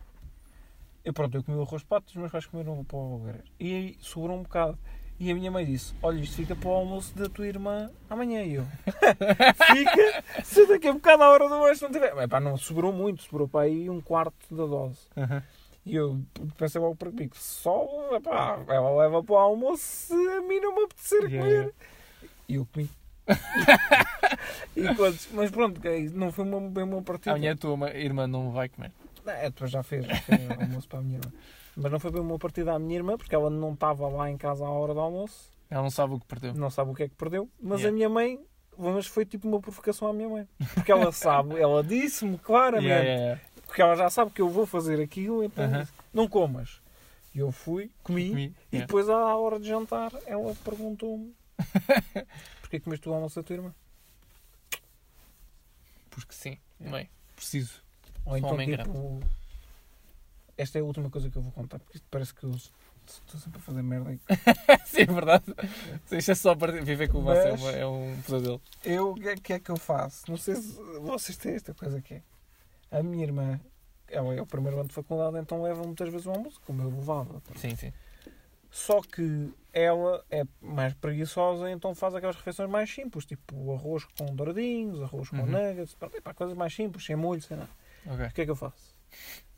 Eu 1.04 1.12
pronto, 1.12 1.36
eu 1.36 1.44
comi 1.44 1.58
o 1.58 1.62
arroz 1.62 1.82
de 1.82 1.88
pato, 1.88 2.08
os 2.08 2.16
meus 2.16 2.32
pais 2.32 2.46
comeram 2.46 2.82
para 2.84 2.96
o 2.96 3.18
bagareira. 3.18 3.44
E 3.60 3.74
aí 3.74 3.96
sobrou 4.00 4.36
um 4.38 4.42
bocado. 4.42 4.78
E 5.20 5.30
a 5.30 5.34
minha 5.34 5.50
mãe 5.50 5.64
disse: 5.64 5.94
Olha, 6.02 6.18
isto 6.18 6.36
fica 6.36 6.56
para 6.56 6.68
o 6.68 6.72
almoço 6.72 7.14
da 7.16 7.28
tua 7.28 7.46
irmã 7.46 7.90
amanhã. 8.10 8.42
E 8.42 8.54
eu: 8.54 8.66
Fica, 9.66 10.24
se 10.42 10.66
daqui 10.66 10.88
a 10.88 10.92
bocado 10.92 11.22
à 11.22 11.30
hora 11.30 11.46
do 11.48 11.54
almoço 11.54 11.84
não 11.84 11.92
tiver. 11.92 12.14
Mas 12.14 12.26
pá, 12.26 12.40
não 12.40 12.56
sobrou 12.56 12.92
muito, 12.92 13.22
sobrou 13.22 13.46
para 13.46 13.66
aí 13.66 13.88
um 13.88 14.00
quarto 14.00 14.34
da 14.54 14.64
dose. 14.66 14.98
Aham. 15.16 15.42
E 15.86 15.94
eu 15.94 16.18
pensei 16.56 16.80
logo 16.80 16.96
para 16.96 17.10
mim: 17.10 17.30
só, 17.34 17.86
epá, 18.16 18.58
ela 18.66 18.96
leva 19.02 19.22
para 19.22 19.34
o 19.34 19.38
almoço 19.38 19.82
se 19.82 20.14
a 20.14 20.40
mim 20.40 20.58
não 20.58 20.74
me 20.74 20.84
apetecer 20.84 21.24
Yeah, 21.30 21.38
comer. 21.38 21.50
yeah. 21.52 21.72
E 22.48 22.54
eu 22.54 22.66
comi. 22.72 22.90
e 24.76 24.82
mas 25.32 25.50
pronto, 25.50 25.80
é 25.86 26.00
não 26.10 26.32
foi 26.32 26.44
uma, 26.44 26.60
bem 26.68 26.84
uma 26.84 27.02
partida. 27.02 27.30
Amanhã 27.34 27.52
a 27.52 27.56
tua 27.56 27.76
ma- 27.76 27.90
irmã 27.90 28.26
não 28.26 28.50
vai 28.50 28.68
comer. 28.68 28.90
Não, 29.24 29.32
é, 29.32 29.44
depois 29.50 29.70
já 29.70 29.82
fez, 29.82 30.06
já 30.06 30.16
fez 30.18 30.50
almoço 30.58 30.88
para 30.88 30.98
a 30.98 31.02
minha 31.02 31.18
irmã. 31.18 31.32
Mas 31.76 31.90
não 31.90 31.98
foi 31.98 32.10
bem 32.10 32.20
uma 32.20 32.38
partida 32.38 32.72
à 32.74 32.78
minha 32.78 32.94
irmã, 32.96 33.16
porque 33.16 33.34
ela 33.34 33.50
não 33.50 33.72
estava 33.72 34.06
lá 34.08 34.30
em 34.30 34.36
casa 34.36 34.64
à 34.64 34.70
hora 34.70 34.94
do 34.94 35.00
almoço, 35.00 35.50
Ela 35.70 35.82
não 35.82 35.90
sabe 35.90 36.14
o 36.14 36.20
que 36.20 36.26
perdeu. 36.26 36.54
não 36.54 36.70
sabe 36.70 36.90
o 36.90 36.94
que 36.94 37.02
é 37.04 37.08
que 37.08 37.14
perdeu. 37.16 37.48
Mas 37.60 37.80
Yeah. 37.80 37.88
a 37.88 37.92
minha 37.92 38.08
mãe, 38.08 38.44
mas 38.78 39.06
foi 39.06 39.24
tipo 39.24 39.48
uma 39.48 39.60
provocação 39.60 40.08
à 40.08 40.12
minha 40.12 40.28
mãe. 40.28 40.48
Porque 40.74 40.92
ela 40.92 41.10
sabe, 41.10 41.58
ela 41.58 41.82
disse-me 41.82 42.38
claramente, 42.38 42.86
Yeah, 42.88 43.04
yeah, 43.10 43.40
porque 43.66 43.82
ela 43.82 43.96
já 43.96 44.08
sabe 44.10 44.30
que 44.30 44.40
eu 44.42 44.48
vou 44.48 44.66
fazer 44.66 45.00
aquilo, 45.00 45.42
então 45.42 45.64
Aham. 45.64 45.80
disse, 45.80 45.92
não 46.12 46.28
comas. 46.28 46.80
E 47.34 47.38
eu 47.40 47.50
fui, 47.50 47.90
comi, 48.04 48.28
Comi. 48.28 48.54
e 48.70 48.78
depois 48.78 49.08
à 49.08 49.34
hora 49.36 49.58
de 49.58 49.66
jantar 49.66 50.12
ela 50.26 50.54
perguntou-me 50.62 51.34
porquê 52.60 52.78
comeste 52.78 53.08
o 53.08 53.12
almoço 53.14 53.34
da 53.36 53.42
tua 53.42 53.56
irmã? 53.56 53.74
Porque 56.10 56.32
sim, 56.32 56.58
bem, 56.78 57.08
preciso. 57.34 57.82
Ou 58.26 58.36
então 58.36 58.56
tipo. 58.56 59.20
Esta 60.56 60.78
é 60.78 60.82
a 60.82 60.84
última 60.84 61.10
coisa 61.10 61.28
que 61.28 61.36
eu 61.36 61.42
vou 61.42 61.50
contar, 61.52 61.78
porque 61.80 61.96
isto 61.96 62.06
parece 62.10 62.32
que 62.32 62.44
eu 62.44 62.50
estou 62.52 63.40
sempre 63.40 63.58
a 63.58 63.62
fazer 63.62 63.82
merda. 63.82 64.12
e- 64.12 64.20
sim, 64.86 65.02
é 65.02 65.06
verdade. 65.06 65.44
Isto 66.12 66.30
é 66.30 66.34
só 66.34 66.54
para 66.54 66.72
viver 66.80 67.08
com 67.08 67.18
o 67.18 67.22
Márcio, 67.22 67.48
é, 67.48 67.50
Mas- 67.52 67.60
uma- 67.60 67.72
é 67.72 67.86
um 67.86 68.16
pesadelo. 68.24 68.62
Eu, 68.84 69.10
o 69.10 69.14
que 69.16 69.28
é, 69.28 69.34
que 69.36 69.52
é 69.52 69.58
que 69.58 69.70
eu 69.70 69.76
faço? 69.76 70.22
Não 70.30 70.36
sei 70.36 70.54
se 70.56 70.80
vocês 71.00 71.36
têm 71.36 71.54
esta 71.54 71.74
coisa 71.74 72.00
que 72.00 72.14
é. 72.14 72.22
A 72.92 73.02
minha 73.02 73.24
irmã, 73.24 73.60
ela 74.08 74.32
é 74.32 74.40
o 74.40 74.46
primeiro 74.46 74.78
ano 74.78 74.88
de 74.88 74.94
faculdade, 74.94 75.36
então 75.38 75.60
leva 75.60 75.82
muitas 75.82 76.08
vezes 76.08 76.26
o 76.26 76.30
almoço, 76.30 76.60
como 76.64 76.82
eu 76.82 76.90
levava. 76.90 77.42
Sim, 77.56 77.74
sim. 77.74 77.92
Só 78.70 79.00
que 79.02 79.52
ela 79.72 80.24
é 80.30 80.44
mais 80.60 80.94
preguiçosa, 80.94 81.68
então 81.70 81.94
faz 81.96 82.14
aquelas 82.14 82.36
refeições 82.36 82.70
mais 82.70 82.88
simples, 82.92 83.24
tipo 83.26 83.72
arroz 83.72 84.04
com 84.16 84.26
douradinhos, 84.26 85.02
arroz 85.02 85.28
com 85.30 85.36
Uhum. 85.38 85.46
nuggets, 85.46 85.94
pá, 85.94 86.32
coisas 86.34 86.56
mais 86.56 86.72
simples, 86.72 87.04
sem 87.04 87.16
molho, 87.16 87.42
sem 87.42 87.56
nada. 87.56 87.70
Ok. 88.06 88.26
O 88.26 88.30
que 88.32 88.40
é 88.42 88.44
que 88.44 88.50
eu 88.50 88.56
faço? 88.56 88.94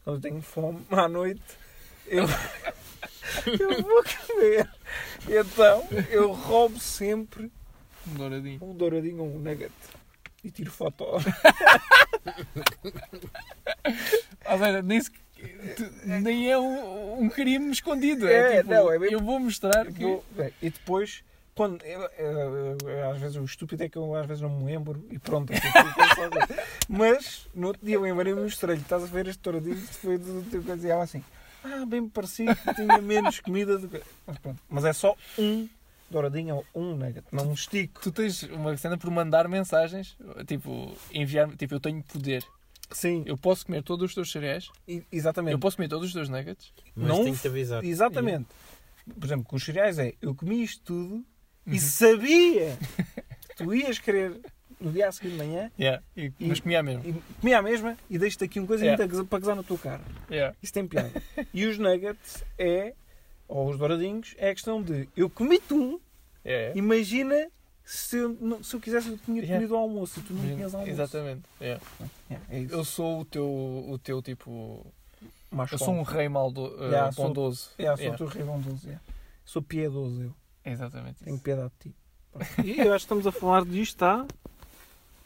Quando 0.05 0.17
eu 0.17 0.23
tenho 0.23 0.43
fome 0.43 0.85
à 0.91 1.09
noite, 1.09 1.43
eu, 2.07 2.25
eu 3.61 3.83
vou 3.83 4.03
comer. 4.27 4.69
Então 5.29 5.87
eu 6.11 6.33
roubo 6.33 6.79
sempre 6.79 7.51
Um 8.07 8.15
douradinho. 8.15 8.59
um 8.63 8.75
douradinho 8.75 9.23
ou 9.23 9.35
um 9.35 9.39
nugget 9.39 9.73
e 10.45 10.51
tiro 10.51 10.71
foto. 10.71 11.05
Ou 14.49 14.59
seja, 14.59 14.83
nem, 14.83 15.01
se- 15.01 15.11
nem 16.05 16.51
é 16.51 16.59
um, 16.59 17.23
um 17.23 17.29
crime 17.29 17.71
escondido. 17.73 18.27
É, 18.29 18.57
É, 18.57 18.59
tipo, 18.59 18.71
não, 18.71 18.93
é 18.93 18.99
mesmo- 18.99 19.17
eu 19.17 19.21
vou 19.25 19.39
mostrar 19.41 19.87
que. 19.87 20.03
Vou- 20.05 20.25
bem, 20.33 20.53
e 20.63 20.71
depois 20.71 21.25
quando, 21.57 21.83
eu- 21.85 22.09
eu- 22.19 22.77
eu- 22.89 23.11
às 23.11 23.19
vezes 23.19 23.37
o 23.37 23.45
estúpido 23.45 23.83
é 23.83 23.89
que 23.89 23.97
eu 23.99 24.15
às 24.15 24.27
vezes 24.27 24.43
não 24.43 24.51
me 24.51 24.65
lembro 24.67 25.05
e 25.11 25.19
pronto. 25.19 25.51
Mas 26.89 27.49
no 27.55 27.69
outro 27.69 27.85
dia 27.85 27.97
eu 27.97 28.03
lembrei-me 28.03 28.41
e 28.41 28.43
mostrei-lhe, 28.45 28.83
estás 28.83 29.03
a 29.03 29.07
ver 29.07 29.27
este 29.27 29.43
douradinho? 29.43 29.75
Isto 29.77 29.95
foi 29.99 30.19
do 30.19 30.43
teu 30.51 30.63
coisa 30.63 30.87
e 30.87 30.91
ela 30.91 31.03
assim, 31.05 31.25
ah, 31.65 31.85
bem 31.87 32.03
me 32.03 32.11
parecia 32.11 32.55
que 32.55 32.75
tinha 32.75 33.01
menos 33.01 33.41
comida 33.41 33.79
do 33.79 33.89
que. 33.89 34.01
Mas 34.27 34.39
pronto. 34.39 34.61
Mas 34.69 34.85
é 34.85 34.93
só 34.93 35.17
um 35.39 35.69
douradinho 36.11 36.57
ou 36.57 36.67
um 36.83 36.95
nugget, 36.95 37.25
não 37.33 37.49
um 37.49 37.53
estico. 37.55 38.01
Tu 38.03 38.13
tens 38.13 38.43
uma 38.45 38.77
cena 38.77 38.97
por 38.99 39.11
mandar 39.11 39.49
mensagens, 39.49 40.17
tipo, 40.47 40.95
enviar 41.13 41.49
tipo, 41.57 41.75
eu 41.75 41.81
tenho 41.81 42.03
poder. 42.05 42.45
Sim, 42.93 43.25
Eu 43.27 43.37
posso 43.37 43.67
comer 43.67 43.83
todos 43.83 44.11
os 44.11 44.15
teus 44.15 44.31
cereais, 44.31 44.71
e- 44.87 45.03
exatamente. 45.11 45.53
eu 45.55 45.59
posso 45.59 45.77
comer 45.77 45.89
todos 45.89 46.07
os 46.07 46.13
teus 46.13 46.29
nuggets. 46.29 46.73
Mas 46.95 47.09
Não 47.09 47.25
tenho 47.25 47.35
que 47.35 47.43
te 47.43 47.49
avisar. 47.49 47.83
Exatamente. 47.85 48.47
Por 49.19 49.25
exemplo, 49.25 49.45
com 49.45 49.57
os 49.57 49.65
cereais 49.65 49.99
é, 49.99 50.13
eu 50.23 50.33
comi 50.37 50.63
isto 50.63 50.83
tudo 50.85 51.25
Uhum. 51.67 51.75
e 51.75 51.81
sabia 51.81 52.79
que 53.49 53.57
tu 53.57 53.75
ias 53.75 53.99
querer 53.99 54.39
no 54.81 54.93
dia 54.93 55.09
a 55.09 55.13
seguir 55.13 55.31
de 55.31 55.37
manhã 55.37 55.71
Yeah. 55.79 56.03
E, 56.17 56.27
E- 56.39 56.47
mas 56.49 56.61
comia 56.61 56.83
mesmo. 56.83 57.03
e 57.09 57.35
comia 57.41 57.59
a 57.59 57.63
mesma 57.63 57.97
e 58.11 58.19
deixo-te 58.19 58.45
aqui 58.45 58.59
uma 58.61 58.67
coisa 58.69 58.85
Yeah. 58.85 59.25
para 59.25 59.39
gozar 59.39 59.57
na 59.57 59.63
tua 59.63 59.79
cara. 59.79 60.01
Yeah. 60.31 60.55
Isso 60.63 60.73
tem 60.73 60.87
piada. 60.87 61.11
E 61.53 61.65
os 61.67 61.79
nuggets 61.79 62.45
é, 62.59 62.93
ou 63.49 63.69
os 63.71 63.79
douradinhos, 63.79 64.35
é 64.39 64.51
a 64.51 64.55
questão 64.55 64.83
de 64.83 65.09
eu 65.17 65.29
comi-te 65.31 65.73
um, 65.75 65.99
Yeah. 66.45 66.79
imagina 66.79 67.49
se 67.85 68.19
eu, 68.19 68.37
não- 68.41 68.63
se 68.63 68.75
eu 68.75 68.81
quisesse 68.81 69.09
eu 69.09 69.19
tinha 69.19 69.47
comido 69.47 69.75
ao 69.75 69.83
almoço 69.83 70.21
e 70.21 70.23
tu 70.23 70.33
não 70.35 70.43
tinhas 70.43 70.75
almoço. 70.75 70.91
Exatamente. 70.93 71.43
É. 71.61 71.79
Eu 72.71 72.85
sou 72.85 73.21
o 73.21 73.25
teu, 73.25 73.47
o 73.47 73.99
teu 74.03 74.21
tipo. 74.23 74.85
Mais 75.51 75.71
Eu 75.73 75.79
sou 75.79 75.95
um 75.95 76.03
rei 76.03 76.29
maldo, 76.29 76.67
uh, 76.67 77.13
sou- 77.15 77.27
bondoso. 77.29 77.61
Sou 77.61 77.73
Yeah. 77.79 78.11
o 78.13 78.17
teu 78.17 78.27
rei 78.27 78.43
bondoso. 78.45 78.89
Sou 79.45 79.63
piedoso 79.63 80.23
eu. 80.25 80.35
Exatamente. 80.71 81.23
Tenho 81.25 81.35
Isso. 81.37 81.45
piedade 81.45 81.73
de 81.79 81.91
ti. 81.91 81.97
E 82.65 82.81
eu 82.81 82.93
acho 82.93 83.05
que 83.07 83.13
estamos 83.15 83.27
a 83.27 83.33
falar 83.33 83.65
disto 83.65 84.03
há 84.03 84.27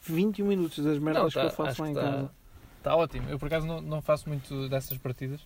21 0.07 0.47
minutos 0.47 0.79
das 0.85 0.99
merdas 0.99 1.23
Não, 1.23 1.31
que 1.31 1.39
eu 1.39 1.51
tá- 1.51 1.57
faço 1.57 1.83
lá 1.83 1.91
em 1.91 1.95
que 1.95 2.01
tá- 2.01 2.07
casa. 2.13 2.31
Está 2.79 2.97
ótimo. 2.97 3.29
Eu 3.29 3.39
por 3.39 3.47
acaso 3.47 3.67
não, 3.67 3.81
não 3.81 4.01
faço 4.01 4.29
muito 4.29 4.69
dessas 4.69 4.97
partidas. 4.99 5.41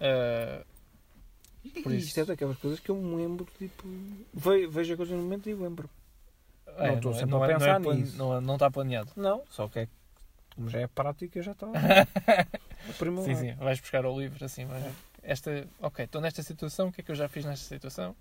Uh, 0.00 0.64
por 1.82 1.92
E 1.92 1.96
isso- 1.96 2.08
isto 2.08 2.20
é 2.20 2.24
daquelas 2.24 2.56
coisas 2.58 2.80
que 2.80 2.90
eu 2.90 2.96
me 2.96 3.16
lembro, 3.16 3.46
tipo, 3.58 3.84
ve- 4.34 4.66
vejo 4.66 4.94
a 4.94 4.96
coisa 4.96 5.14
no 5.16 5.22
momento 5.22 5.48
e 5.48 5.54
lembro. 5.54 5.88
é, 6.78 6.88
Não 6.88 6.94
estou 6.96 7.12
é- 7.12 7.14
sempre 7.14 7.30
não 7.30 7.42
a 7.42 7.46
é- 7.46 7.52
não 7.52 7.58
pensar 7.58 7.80
é 7.80 7.82
plan- 7.82 7.94
nisso. 7.94 8.16
Não, 8.16 8.40
não 8.40 8.54
está 8.54 8.70
planeado. 8.70 9.10
Não, 9.16 9.42
só 9.50 9.68
que 9.68 9.80
é, 9.80 9.88
como 10.54 10.70
já 10.70 10.80
é 10.80 10.86
prática, 10.86 11.42
já 11.42 11.52
está. 11.52 11.66
Sim, 13.24 13.34
sim. 13.36 13.52
Vais 13.54 13.78
buscar 13.80 14.04
ao 14.04 14.18
livro 14.18 14.42
assim. 14.44 14.64
Vais... 14.64 14.84
Esta, 15.22 15.66
ok, 15.80 16.04
estou 16.04 16.20
nesta 16.20 16.42
situação. 16.42 16.88
O 16.88 16.92
que 16.92 17.00
é 17.00 17.04
que 17.04 17.10
eu 17.10 17.14
já 17.16 17.28
fiz 17.28 17.44
nesta 17.44 17.66
situação? 17.66 18.16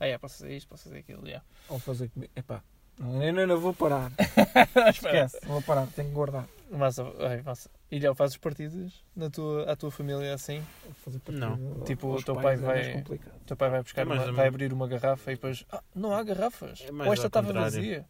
Ah, 0.00 0.06
é, 0.06 0.18
posso 0.18 0.38
fazer 0.38 0.56
isto, 0.56 0.68
posso 0.68 0.84
fazer 0.84 0.98
aquilo. 0.98 1.24
Yeah. 1.26 1.44
Ou 1.68 1.78
fazer 1.78 2.08
comigo. 2.08 2.32
Epá, 2.36 2.62
não, 2.98 3.22
eu 3.22 3.32
não, 3.32 3.46
não 3.46 3.60
vou 3.60 3.72
parar. 3.74 4.12
Espera. 4.90 4.90
Esquece, 4.90 5.38
não 5.44 5.52
vou 5.54 5.62
parar, 5.62 5.86
tenho 5.88 6.08
que 6.08 6.14
guardar. 6.14 6.46
Massa, 6.70 7.04
ai, 7.20 7.42
massa. 7.42 7.70
E 7.90 8.00
já 8.00 8.14
fazes 8.14 8.36
partidas 8.36 9.04
na 9.14 9.30
tua, 9.30 9.70
à 9.70 9.76
tua 9.76 9.90
família 9.90 10.34
assim? 10.34 10.58
Vou 10.84 10.94
fazer 11.04 11.20
Não. 11.38 11.56
partida 11.56 11.84
Tipo, 11.84 12.08
o 12.14 12.22
teu 12.22 12.34
pai 12.34 12.54
é 12.54 12.56
vai-. 12.56 13.02
O 13.02 13.44
teu 13.46 13.56
pai 13.56 13.70
vai 13.70 13.82
buscar, 13.82 14.02
É 14.02 14.04
uma- 14.04 14.32
vai 14.32 14.48
abrir 14.48 14.72
uma 14.72 14.88
garrafa 14.88 15.30
e 15.30 15.34
depois. 15.36 15.64
Ah, 15.70 15.82
não 15.94 16.12
há 16.12 16.22
garrafas. 16.24 16.80
É 16.88 16.90
Ou 16.92 17.12
esta 17.12 17.26
estava 17.28 17.52
vazia. 17.52 18.04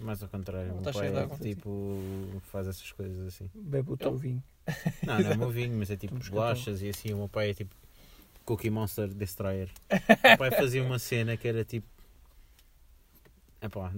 Mais 0.00 0.22
ao 0.22 0.28
contrário, 0.30 0.68
Não 0.68 0.78
o 0.78 0.82
meu 0.82 0.92
cheio 0.94 1.12
pai 1.12 1.22
é 1.24 1.38
tipo 1.38 2.40
faz 2.50 2.66
essas 2.66 2.90
coisas 2.92 3.26
assim. 3.28 3.50
Bebe 3.54 3.92
o 3.92 3.96
teu 3.96 4.12
Eu- 4.12 4.16
vinho. 4.16 4.42
Não, 5.06 5.18
não 5.20 5.30
é 5.30 5.36
meu 5.36 5.50
vinho, 5.50 5.76
mas 5.78 5.90
é 5.90 5.96
tipo 5.96 6.14
bolachas 6.30 6.80
e 6.82 6.88
assim. 6.88 7.12
O 7.12 7.18
meu 7.18 7.28
pai 7.28 7.50
é 7.50 7.54
tipo 7.54 7.74
Cookie 8.44 8.70
Monster 8.70 9.08
Destroyer. 9.08 9.68
O 9.90 10.28
meu 10.28 10.38
pai 10.38 10.50
fazia 10.52 10.82
uma 10.82 10.98
cena 10.98 11.36
que 11.36 11.46
era 11.48 11.64
tipo. 11.64 11.86
Epá, 13.62 13.92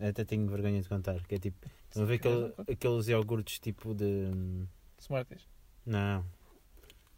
até 0.00 0.24
tenho 0.24 0.46
vergonha 0.48 0.82
de 0.82 0.88
contar. 0.88 1.22
Que 1.26 1.36
é 1.36 1.38
tipo. 1.38 1.66
Estão 1.88 2.02
a 2.02 2.06
ver 2.06 2.14
aquele- 2.14 2.52
aqueles 2.70 3.08
iogurtes 3.08 3.58
tipo 3.58 3.94
de. 3.94 4.30
Smarties. 4.98 5.46
Não. 5.84 6.24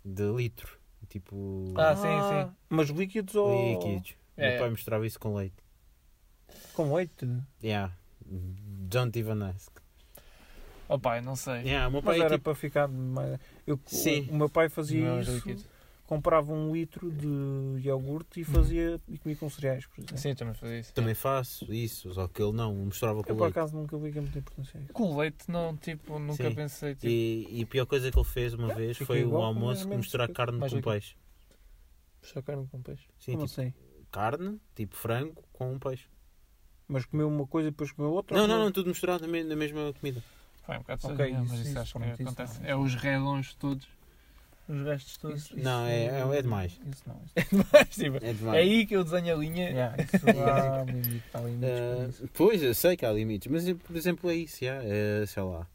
De 0.04 0.30
litro. 0.32 0.78
Tipo. 1.08 1.72
Ah, 1.76 1.96
sim, 1.96 2.02
sim. 2.02 2.54
Mas 2.68 2.88
líquidos 2.90 3.34
ou. 3.34 3.72
líquidos. 3.72 4.10
O 4.10 4.40
É. 4.40 4.50
meu 4.50 4.58
pai 4.60 4.70
misturava 4.70 5.06
isso 5.06 5.18
com 5.18 5.34
leite. 5.34 5.56
Com 6.74 6.94
leite? 6.94 7.26
Yeah. 7.62 7.92
Don't 8.24 9.18
even 9.18 9.42
ask. 9.42 9.72
Oh 10.88 10.98
pai, 10.98 11.20
não 11.20 11.36
sei. 11.36 11.62
Yeah, 11.62 11.88
o 11.88 11.90
meu 11.90 12.02
Mas 12.02 12.04
pai 12.16 12.20
é 12.20 12.24
era 12.24 12.34
tipo. 12.36 12.44
para 12.44 12.54
ficar 12.54 12.88
mais. 12.88 13.38
Eu, 13.66 13.78
Sim. 13.86 14.28
O, 14.30 14.32
o 14.32 14.36
meu 14.36 14.48
pai 14.48 14.68
fazia 14.68 15.06
Não 15.08 15.18
é 15.18 15.22
isso. 15.22 15.66
Comprava 16.08 16.54
um 16.54 16.72
litro 16.72 17.10
de 17.12 17.28
iogurte 17.86 18.40
e 18.40 18.44
fazia 18.44 18.98
e 19.06 19.18
comia 19.18 19.36
com 19.36 19.50
cereais, 19.50 19.84
por 19.86 19.98
exemplo. 20.00 20.16
Sim, 20.16 20.34
também 20.34 20.54
fazia 20.54 20.80
isso. 20.80 20.94
Também 20.94 21.14
faço 21.14 21.70
isso, 21.70 22.14
só 22.14 22.26
que 22.26 22.42
ele 22.42 22.52
não, 22.52 22.74
misturava 22.74 23.22
com 23.22 23.30
Eu 23.30 23.36
por 23.36 23.42
leite. 23.44 23.58
acaso 23.58 23.76
nunca 23.76 23.98
vi 23.98 24.10
que 24.10 24.18
muita 24.18 24.38
importância 24.38 24.80
a 24.80 24.82
isso. 24.84 24.92
Com 24.94 25.18
leite, 25.18 25.44
não, 25.50 25.76
tipo, 25.76 26.18
nunca 26.18 26.48
Sim. 26.48 26.54
pensei. 26.54 26.94
Tipo, 26.94 27.06
E, 27.08 27.46
e 27.60 27.62
a 27.62 27.66
pior 27.66 27.84
coisa 27.84 28.10
que 28.10 28.18
ele 28.18 28.24
fez 28.26 28.54
uma 28.54 28.74
vez 28.74 28.96
fica 28.96 29.06
foi 29.06 29.22
o 29.22 29.36
almoço 29.36 29.86
menos 29.86 30.06
misturar 30.06 30.28
que- 30.28 30.32
carne 30.32 30.58
com 30.58 30.80
peixe. 30.80 31.14
só 32.22 32.40
carne 32.40 32.66
com 32.72 32.80
peixe. 32.80 33.06
Sim, 33.18 33.32
Como 33.32 33.46
tipo 33.46 33.60
assim? 33.60 33.74
carne, 34.10 34.58
tipo 34.74 34.96
frango 34.96 35.44
com 35.52 35.74
um 35.74 35.78
peixe. 35.78 36.06
Mas 36.88 37.04
comeu 37.04 37.28
uma 37.28 37.46
coisa 37.46 37.68
e 37.68 37.70
depois 37.70 37.92
comeu 37.92 38.12
outra? 38.12 38.34
Não, 38.34 38.44
ou 38.44 38.48
não, 38.48 38.58
não, 38.64 38.72
tudo 38.72 38.88
misturado 38.88 39.26
na, 39.26 39.28
me- 39.30 39.44
na 39.44 39.54
mesma 39.54 39.92
comida. 39.92 40.22
Foi 40.64 40.74
um 40.74 40.78
bocado 40.78 41.06
Ok, 41.06 41.16
sabia, 41.18 41.34
isso- 41.42 41.50
mas 41.52 41.60
isso, 41.60 41.68
isso, 41.68 41.78
acho 41.78 41.98
que 41.98 42.22
acontece. 42.22 42.60
não, 42.62 42.66
é 42.66 42.74
os 42.76 42.94
redons 42.94 43.54
todos. 43.56 43.86
Os 44.68 44.82
restos 44.84 45.16
todos. 45.16 45.38
Isso- 45.46 45.56
Não, 45.58 45.84
isso- 45.86 45.92
é- 45.94 46.20
é- 46.34 46.38
é 46.38 46.42
demais. 46.42 46.72
Isso 46.92 47.02
não. 47.06 47.20
Isso 47.24 47.34
Mas, 47.72 47.88
tipo, 47.88 48.16
É 48.24 48.30
é 48.30 48.32
demais. 48.34 48.56
aí 48.58 48.86
que 48.86 48.94
eu 48.96 49.02
desenho 49.04 49.34
a 49.34 49.38
linha. 49.38 49.70
Yeah, 49.70 49.96
isso 50.02 50.16
há 50.80 50.84
limite, 50.84 51.24
há 51.32 51.40
limites 51.40 52.14
isso. 52.20 52.28
pois, 52.34 52.62
eu 52.62 52.74
sei 52.74 52.96
que 52.96 53.06
há 53.06 53.12
limites, 53.12 53.50
mas 53.50 53.72
por 53.78 53.96
exemplo 53.96 54.28
é 54.30 54.34
isso, 54.34 54.64
já, 54.64 54.80
é, 54.82 55.24
sei 55.26 55.42
lá. 55.42 55.66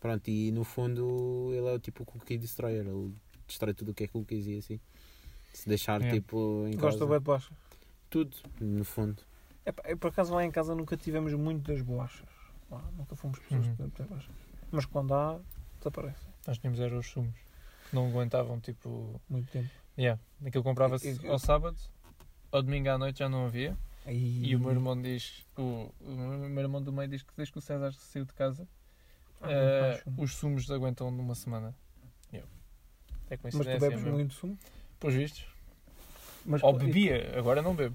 Pronto, 0.00 0.28
e 0.28 0.50
no 0.50 0.64
fundo 0.64 1.50
ele 1.54 1.68
é 1.68 1.72
o 1.74 1.78
tipo 1.78 2.04
cookie 2.04 2.36
destroyer, 2.36 2.84
ele 2.86 3.14
destrói 3.46 3.72
tudo 3.74 3.90
o 3.92 3.94
que 3.94 4.04
é 4.04 4.08
cookies 4.08 4.46
e 4.46 4.56
assim. 4.58 4.80
Se 5.52 5.68
deixar 5.68 6.00
Yeah. 6.00 6.18
tipo 6.20 6.64
em 6.66 6.76
Gosta 6.76 7.00
casa, 7.00 7.06
bem 7.10 7.18
de 7.18 7.24
bolacha. 7.24 7.50
tudo, 8.10 8.36
no 8.60 8.84
fundo. 8.84 9.22
Eu, 9.84 9.96
por 9.98 10.08
acaso 10.08 10.34
lá 10.34 10.44
em 10.44 10.50
casa 10.50 10.74
nunca 10.74 10.96
tivemos 10.96 11.32
muito 11.34 11.70
das 11.70 11.80
bolachas. 11.82 12.26
Lá, 12.70 12.82
nunca 12.96 13.14
fomos 13.14 13.38
pessoas 13.38 13.66
Uhum. 13.66 13.76
que 13.76 13.90
têm 13.92 14.06
bolachas. 14.06 14.34
Mas 14.72 14.86
quando 14.86 15.14
há, 15.14 15.38
desaparece. 15.78 16.31
Nós 16.46 16.58
tínhamos 16.58 16.80
era 16.80 16.96
os 16.96 17.06
sumos. 17.06 17.34
que 17.88 17.94
Não 17.94 18.08
aguentavam, 18.08 18.58
tipo. 18.60 19.20
Muito 19.28 19.50
tempo. 19.50 19.68
Yeah. 19.98 20.20
Aquilo 20.44 20.64
comprava-se 20.64 21.08
Eu- 21.10 21.18
eu- 21.24 21.32
ao 21.32 21.38
sábado, 21.38 21.76
ao 22.50 22.62
domingo 22.62 22.88
à 22.88 22.98
noite 22.98 23.18
já 23.20 23.28
não 23.28 23.46
havia. 23.46 23.76
E, 24.06 24.48
E 24.50 24.56
o 24.56 24.58
meu 24.60 24.70
irmão 24.72 25.00
diz, 25.00 25.44
o, 25.56 25.92
o 26.00 26.10
meu 26.10 26.62
irmão 26.62 26.82
do 26.82 26.92
meio 26.92 27.08
diz 27.08 27.22
que 27.22 27.32
desde 27.36 27.52
que 27.52 27.58
o 27.58 27.62
César 27.62 27.92
saiu 27.92 28.24
de 28.24 28.32
casa, 28.32 28.66
Ah, 29.40 29.46
baixo. 29.80 30.02
os 30.18 30.34
sumos 30.34 30.68
aguentam 30.70 31.10
numa 31.10 31.34
semana. 31.36 31.72
Eu. 32.32 32.42
É 33.30 33.38
Mas 33.42 33.54
tu 33.54 33.62
bebes 33.62 34.02
muito 34.02 34.34
sumo? 34.34 34.58
Pelos 34.98 35.14
vistos. 35.14 35.46
Mas, 36.44 36.60
Ou 36.64 36.72
bebia, 36.76 37.38
agora 37.38 37.62
não 37.62 37.76
bebo. 37.76 37.94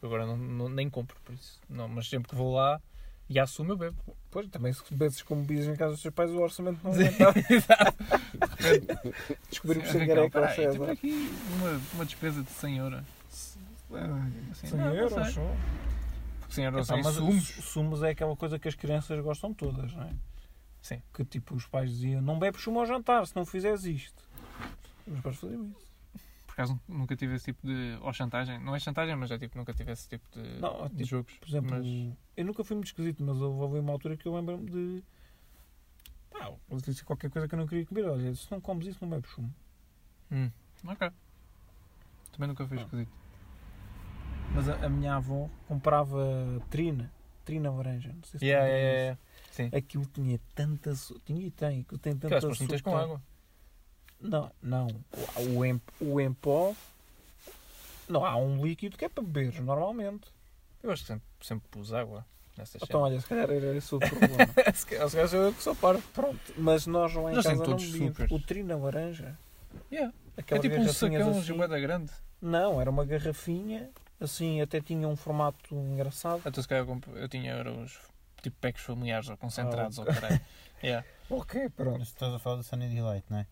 Agora 0.00 0.24
não, 0.24 0.36
não- 0.38 0.68
nem 0.70 0.88
compro, 0.88 1.16
por 1.24 1.34
isso. 1.34 1.60
Não, 1.68 1.86
mas 1.86 2.08
sempre 2.08 2.30
que 2.30 2.34
vou 2.34 2.54
lá 2.54 2.80
e 3.32 3.38
há 3.38 3.46
sumo 3.46 3.72
eu 3.72 3.76
bebo. 3.76 3.96
Pois, 4.30 4.46
também 4.48 4.72
se 4.72 4.82
bebes 4.94 5.22
como 5.22 5.42
bebes 5.44 5.66
em 5.66 5.76
casa 5.76 5.92
dos 5.92 6.02
teus 6.02 6.14
pais, 6.14 6.30
o 6.30 6.38
orçamento 6.40 6.80
não 6.82 6.92
exato. 6.92 8.04
Descobrimos 9.50 9.88
sem 9.88 10.06
careca 10.06 10.38
ao 10.38 10.46
peraí, 10.46 10.70
temos 10.70 10.88
aqui 10.88 11.32
uma, 11.56 11.80
uma 11.94 12.04
despesa 12.04 12.42
de 12.42 12.50
100 12.50 12.78
euros. 12.78 13.02
Assim, 14.52 14.66
100 14.68 14.78
não, 14.78 14.86
não 14.86 14.94
euros 14.94 15.12
sei. 15.12 15.34
só. 15.34 15.56
Porque 16.40 16.54
100 16.54 16.64
euros 16.64 16.86
são 16.86 17.02
mas 17.02 17.14
sumos. 17.14 17.44
sumos 17.44 18.02
é 18.02 18.10
aquela 18.10 18.36
coisa 18.36 18.58
que 18.58 18.68
as 18.68 18.74
crianças 18.74 19.20
gostam 19.20 19.52
todas, 19.52 19.92
não 19.92 20.04
é? 20.04 20.10
Sim. 20.80 21.02
Que 21.12 21.24
tipo, 21.24 21.54
os 21.54 21.66
pais 21.66 21.90
diziam, 21.90 22.20
não 22.20 22.38
bebes 22.38 22.62
sumo 22.62 22.80
ao 22.80 22.86
jantar 22.86 23.26
se 23.26 23.36
não 23.36 23.44
fizeres 23.44 23.84
isto. 23.84 24.22
Os 25.06 25.20
pais 25.20 25.36
faziam 25.36 25.64
isso. 25.64 25.91
Por 26.52 26.60
acaso 26.60 26.78
nunca 26.86 27.16
tive 27.16 27.34
esse 27.34 27.46
tipo 27.46 27.66
de. 27.66 27.96
Ou 28.02 28.12
chantagem. 28.12 28.58
Não 28.58 28.76
é 28.76 28.78
chantagem, 28.78 29.16
mas 29.16 29.30
é 29.30 29.38
tipo, 29.38 29.56
nunca 29.56 29.72
tive 29.72 29.90
esse 29.90 30.06
tipo 30.06 30.28
de, 30.38 30.60
Não, 30.60 30.82
de 30.86 30.96
tipo, 30.96 31.04
jogos. 31.08 31.32
Por 31.38 31.48
exemplo, 31.48 31.70
Mas- 31.70 32.14
eu 32.36 32.44
nunca 32.44 32.62
fui 32.62 32.76
muito 32.76 32.88
esquisito, 32.88 33.24
mas 33.24 33.38
houve 33.40 33.78
uma 33.78 33.90
altura 33.90 34.18
que 34.18 34.28
eu 34.28 34.34
lembro-me 34.36 34.70
de. 34.70 35.02
Pá, 36.30 36.52
eu 36.70 36.76
disse 36.76 37.02
qualquer 37.04 37.30
coisa 37.30 37.48
que 37.48 37.54
eu 37.54 37.58
não 37.58 37.66
queria 37.66 37.86
comer. 37.86 38.04
Olha, 38.04 38.34
se 38.34 38.50
não 38.52 38.60
comes 38.60 38.86
isso, 38.86 38.98
não 39.00 39.08
bebes 39.08 39.30
sumo. 39.30 39.50
Hum, 40.30 40.50
ok. 40.86 41.10
Também 42.32 42.48
nunca 42.48 42.66
fui 42.66 42.76
Ah. 42.78 42.82
esquisito. 42.82 43.12
Mas 44.54 44.68
a, 44.68 44.84
a 44.84 44.88
minha 44.90 45.14
avó 45.16 45.48
comprava 45.66 46.22
trina, 46.68 47.10
trina 47.46 47.70
laranja. 47.70 48.12
Não 48.12 48.22
sei 48.24 48.40
se 48.40 48.44
Yeah, 48.46 48.66
yeah. 48.68 49.18
Sim. 49.50 49.70
Aquilo 49.74 50.04
tinha 50.04 50.38
tanta. 50.54 50.92
Tinha 51.24 51.46
e 51.46 51.50
tem, 51.50 51.80
aquilo 51.80 51.98
tem 51.98 52.12
Que 52.12 52.28
tanta 52.28 52.46
metes 52.46 52.82
com 52.82 52.94
água. 52.94 53.22
Não, 54.22 54.50
não. 54.62 54.86
O, 55.36 55.58
o, 55.58 55.64
em, 55.64 55.80
o 56.00 56.20
em 56.20 56.32
pó. 56.32 56.74
Não, 58.08 58.24
há 58.24 58.36
um 58.36 58.64
líquido 58.64 58.96
que 58.96 59.04
é 59.04 59.08
para 59.08 59.22
beberes 59.22 59.58
normalmente. 59.60 60.28
Eu 60.82 60.90
acho 60.90 61.02
que 61.02 61.08
sempre, 61.08 61.24
sempre 61.40 61.68
pus 61.70 61.92
água 61.92 62.24
nessas 62.56 62.82
Então, 62.82 63.00
olha, 63.02 63.20
se 63.20 63.26
calhar 63.26 63.50
era 63.50 63.76
esse 63.76 63.94
o 63.94 63.98
problema. 64.00 64.74
Se 64.74 64.86
calhar 64.86 65.28
sou 65.28 65.40
eu 65.40 65.52
que 65.52 65.62
sou 65.62 65.74
parvo. 65.74 66.02
Pronto, 66.12 66.40
mas 66.56 66.86
nós 66.86 67.14
lá 67.14 67.32
em 67.32 67.34
Nós 67.34 67.44
casa 67.44 67.48
temos 67.50 67.58
não 67.68 67.76
todos 67.76 67.90
bebíamos. 67.90 68.30
O 68.32 68.38
trina 68.40 68.76
laranja. 68.76 69.38
Yeah. 69.90 70.12
É 70.36 70.58
tipo 70.58 70.76
um 70.76 70.88
sacão 70.88 71.30
assim. 71.30 71.40
de 71.42 71.52
moeda 71.52 71.78
grande. 71.78 72.12
Não, 72.40 72.80
era 72.80 72.90
uma 72.90 73.04
garrafinha 73.04 73.90
Assim, 74.20 74.60
até 74.60 74.80
tinha 74.80 75.08
um 75.08 75.16
formato 75.16 75.74
engraçado. 75.74 76.42
Então, 76.46 76.62
se 76.62 76.68
calhar, 76.68 76.84
eu, 76.84 76.86
comp- 76.86 77.08
eu 77.16 77.28
tinha 77.28 77.52
era 77.54 77.72
os 77.72 77.98
tipo 78.40 78.56
packs 78.60 78.84
familiares 78.84 79.28
ou 79.28 79.36
concentrados 79.36 79.98
Ah, 79.98 80.02
ou 80.02 80.06
caralho. 80.06 80.40
Yeah. 80.82 81.06
Ok, 81.30 81.68
pronto. 81.70 81.98
Mas 82.00 82.08
estás 82.08 82.32
a 82.34 82.38
falar 82.40 82.56
do 82.56 82.62
Sunny 82.64 82.88
Delight, 82.88 83.24
não 83.30 83.38
é? 83.38 83.46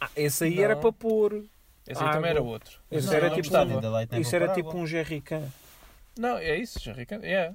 Ah, 0.00 0.08
esse 0.16 0.44
aí 0.44 0.56
Não. 0.56 0.62
era 0.64 0.76
para 0.76 0.92
pôr. 0.92 1.44
Esse 1.86 2.02
aí 2.02 2.12
também 2.12 2.30
era 2.30 2.42
outro. 2.42 2.78
Esse 2.90 3.06
Não, 3.08 3.14
era 3.14 3.28
não 3.28 3.34
tipo 3.36 3.48
gostava. 3.48 3.70
um- 3.70 3.98
é 4.16 4.20
Isso 4.20 4.36
era 4.36 4.52
tipo 4.52 4.76
um 4.76 4.86
jerrycan. 4.86 5.42
Não, 6.18 6.36
é 6.38 6.56
isso, 6.56 6.78
rica. 6.92 7.16
Yeah. 7.22 7.54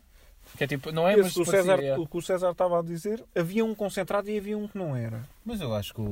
Que 0.57 0.63
é 0.63 0.67
tipo, 0.67 0.91
não 0.91 1.07
é, 1.07 1.15
mas 1.17 1.27
Esse 1.27 1.41
o, 1.41 1.45
César, 1.45 1.79
yeah. 1.79 2.01
o 2.01 2.07
que 2.07 2.17
o 2.17 2.21
César 2.21 2.51
estava 2.51 2.79
a 2.79 2.81
dizer, 2.83 3.23
havia 3.35 3.65
um 3.65 3.73
concentrado 3.73 4.29
e 4.29 4.37
havia 4.37 4.55
um 4.57 4.67
que 4.67 4.77
não 4.77 4.95
era. 4.95 5.23
Mas 5.43 5.59
eu 5.59 5.73
acho 5.73 5.91
que 5.93 6.01
o, 6.01 6.05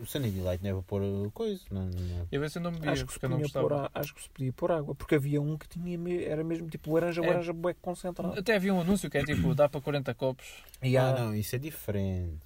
o 0.00 0.06
Sunny 0.06 0.30
Delight 0.30 0.62
não 0.64 0.70
é 0.70 0.72
para 0.72 0.82
pôr 0.82 1.02
coisa. 1.32 1.60
Não, 1.70 1.84
não. 1.84 2.26
Eu 2.32 2.40
ver 2.40 2.50
se 2.50 2.58
eu 2.58 2.62
não 2.62 2.72
bebia, 2.72 2.92
Acho 2.92 3.06
que, 3.06 3.12
se 3.12 3.18
podia 3.20 3.48
pôr, 3.50 3.72
a- 3.74 3.90
acho 3.94 4.14
que 4.14 4.22
se 4.22 4.30
podia 4.30 4.52
pôr 4.54 4.72
água, 4.72 4.94
porque 4.94 5.16
havia 5.16 5.40
um 5.40 5.56
que 5.58 5.68
tinha, 5.68 5.98
me- 5.98 6.24
era 6.24 6.42
mesmo 6.42 6.68
tipo 6.68 6.92
laranja, 6.94 7.22
É. 7.22 7.26
laranja, 7.26 7.52
bué 7.52 7.74
concentrado. 7.74 8.38
Até 8.38 8.56
havia 8.56 8.72
um 8.72 8.80
anúncio 8.80 9.10
que 9.10 9.18
é 9.18 9.22
tipo, 9.24 9.54
dá 9.54 9.68
para 9.68 9.80
40 9.82 10.14
copos. 10.14 10.46
E 10.82 10.96
Ah, 10.96 11.12
não, 11.12 11.34
isso 11.34 11.54
é 11.54 11.58
diferente. 11.58 12.38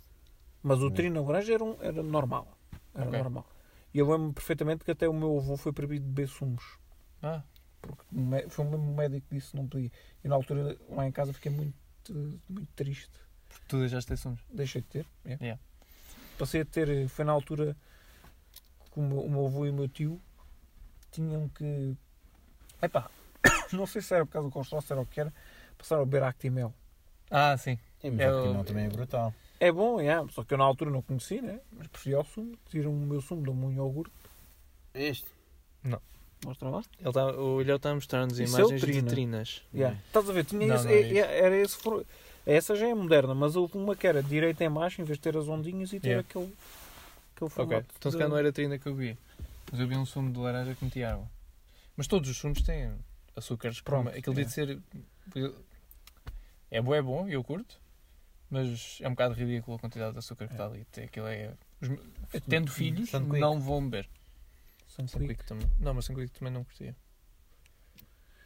Mas 0.62 0.78
o 0.80 0.86
Não. 0.86 0.90
trino 0.90 1.24
laranja 1.24 1.54
era, 1.54 1.64
um- 1.64 1.76
era 1.80 2.02
normal. 2.02 2.48
Era 2.94 3.08
Ok. 3.08 3.18
normal. 3.18 3.46
E 3.92 3.98
eu 3.98 4.10
lembro 4.10 4.32
perfeitamente 4.32 4.84
que 4.84 4.90
até 4.90 5.08
o 5.08 5.12
meu 5.12 5.38
avô 5.38 5.56
foi 5.56 5.72
proibido 5.72 6.04
de 6.04 6.10
beber 6.12 6.28
sumos. 6.28 6.78
Ah, 7.22 7.42
Porque 7.82 8.04
foi 8.48 8.64
o 8.64 8.70
mesmo 8.70 8.94
médico 8.94 9.26
que 9.28 9.34
disse 9.34 9.50
que 9.50 9.56
não 9.56 9.66
podia. 9.66 9.90
E 10.22 10.28
na 10.28 10.34
altura, 10.34 10.76
lá 10.88 11.06
em 11.06 11.12
casa, 11.12 11.32
fiquei 11.32 11.50
muito, 11.50 11.74
muito 12.48 12.68
triste. 12.76 13.10
porque 13.48 13.64
tu 13.68 13.78
deixaste 13.80 14.08
ter 14.08 14.16
sumos. 14.16 14.40
Deixei 14.52 14.80
de 14.82 14.88
ter. 14.88 15.06
é. 15.24 15.36
Yeah. 15.40 15.60
Passei 16.38 16.60
a 16.60 16.64
ter. 16.64 17.08
Foi 17.08 17.24
na 17.24 17.32
altura 17.32 17.76
que 18.92 18.98
o 18.98 19.02
meu, 19.02 19.20
o 19.20 19.30
meu 19.30 19.46
avô 19.46 19.66
e 19.66 19.70
o 19.70 19.74
meu 19.74 19.88
tio 19.88 20.20
tinham 21.10 21.48
que. 21.48 21.96
Epá, 22.82 23.10
não 23.72 23.86
sei 23.86 24.02
se 24.02 24.14
era 24.14 24.24
por 24.24 24.32
causa 24.32 24.48
do 24.48 24.80
se 24.82 24.92
era 24.92 25.00
o 25.02 25.06
que 25.06 25.20
era, 25.20 25.32
passaram 25.76 26.02
a 26.02 26.06
beber 26.06 26.22
Actimel. 26.22 26.72
Ah, 27.30 27.56
sim. 27.56 27.78
É, 28.02 28.10
mas 28.10 28.20
É 28.20 28.32
o 28.32 28.54
não 28.54 28.64
também 28.64 28.86
é 28.86 28.88
brutal. 28.88 29.34
É 29.58 29.70
bom, 29.70 30.00
é, 30.00 30.26
só 30.30 30.42
que 30.42 30.54
eu 30.54 30.58
na 30.58 30.64
altura 30.64 30.90
não 30.90 31.02
conheci, 31.02 31.40
né? 31.42 31.60
Mas 31.72 31.86
preferia 31.88 32.20
o 32.20 32.24
sumo. 32.24 32.56
Tiram 32.70 32.90
o 32.92 32.96
meu 32.96 33.20
sumo, 33.20 33.42
dão-me 33.42 33.64
um 33.66 33.72
iogurte. 33.72 34.12
Este? 34.94 35.26
Mostra 36.42 36.70
lá. 36.70 36.82
Ele 36.98 37.12
tá, 37.12 37.26
o 37.36 37.60
Ilhéu 37.60 37.76
está 37.76 37.90
a 37.90 37.94
mostrar-nos 37.94 38.40
é 38.40 38.44
imagens 38.44 38.80
de 38.80 38.86
trina. 38.86 39.08
trinas. 39.10 39.62
Yeah. 39.74 39.98
Estás 40.06 40.30
a 40.30 40.32
ver? 40.32 40.46
Tinha 40.46 40.66
Não, 40.66 40.74
esse, 40.74 40.84
não 40.86 40.90
é 40.90 40.94
é- 40.94 41.00
isso. 41.02 41.14
é- 41.18 41.38
era 41.38 41.56
esse. 41.58 41.76
for- 41.76 42.06
Essa 42.46 42.74
já 42.74 42.88
é 42.88 42.94
moderna, 42.94 43.34
mas 43.34 43.56
houve 43.56 43.76
uma 43.76 43.94
que 43.94 44.06
era 44.06 44.22
direita 44.22 44.64
em 44.64 44.70
baixo, 44.70 45.02
em 45.02 45.04
vez 45.04 45.18
de 45.18 45.22
ter 45.22 45.36
as 45.36 45.46
ondinhas 45.48 45.92
e 45.92 46.00
ter 46.00 46.08
Yeah. 46.08 46.26
aquele, 46.26 46.46
aquele 46.46 46.54
Ok, 47.42 47.50
formato. 47.50 47.86
então 47.98 48.10
se 48.10 48.16
de- 48.16 48.18
calhar 48.18 48.30
não 48.30 48.38
era 48.38 48.50
trina 48.50 48.78
que 48.78 48.86
eu 48.86 48.94
vi. 48.94 49.18
Mas 49.70 49.78
eu 49.80 49.86
vi 49.86 49.94
um 49.98 50.06
sumo 50.06 50.32
de 50.32 50.38
laranja 50.38 50.74
que 50.74 50.82
metia 50.82 51.12
água. 51.12 51.28
Mas 51.94 52.06
todos 52.06 52.30
os 52.30 52.38
sumos 52.38 52.62
têm 52.62 52.90
açúcares. 53.36 53.82
Pronto, 53.82 54.04
Pronto, 54.04 54.18
Aquilo 54.18 54.40
é. 54.40 54.44
de 54.44 54.50
ser. 54.50 54.78
É 56.70 56.80
bom, 56.80 56.94
é 56.94 57.02
bom, 57.02 57.28
eu 57.28 57.42
curto. 57.44 57.76
Mas 58.50 58.98
é 59.00 59.06
um 59.06 59.12
bocado 59.12 59.34
ridículo 59.34 59.76
a 59.76 59.80
quantidade 59.80 60.12
de 60.12 60.18
açúcar 60.18 60.46
que 60.48 60.54
está 60.54 60.66
ali. 60.66 60.86
Aquilo 61.04 61.26
é. 61.28 61.54
os 61.80 62.40
Tendo 62.48 62.70
filhos, 62.70 63.12
não 63.12 63.60
vão 63.60 63.88
beber. 63.88 64.08
Sunquick. 64.86 65.44
Também. 65.44 65.70
Não, 65.78 65.94
mas 65.94 66.04
Sunquick 66.04 66.32
também 66.32 66.52
não 66.52 66.64
curtia. 66.64 66.96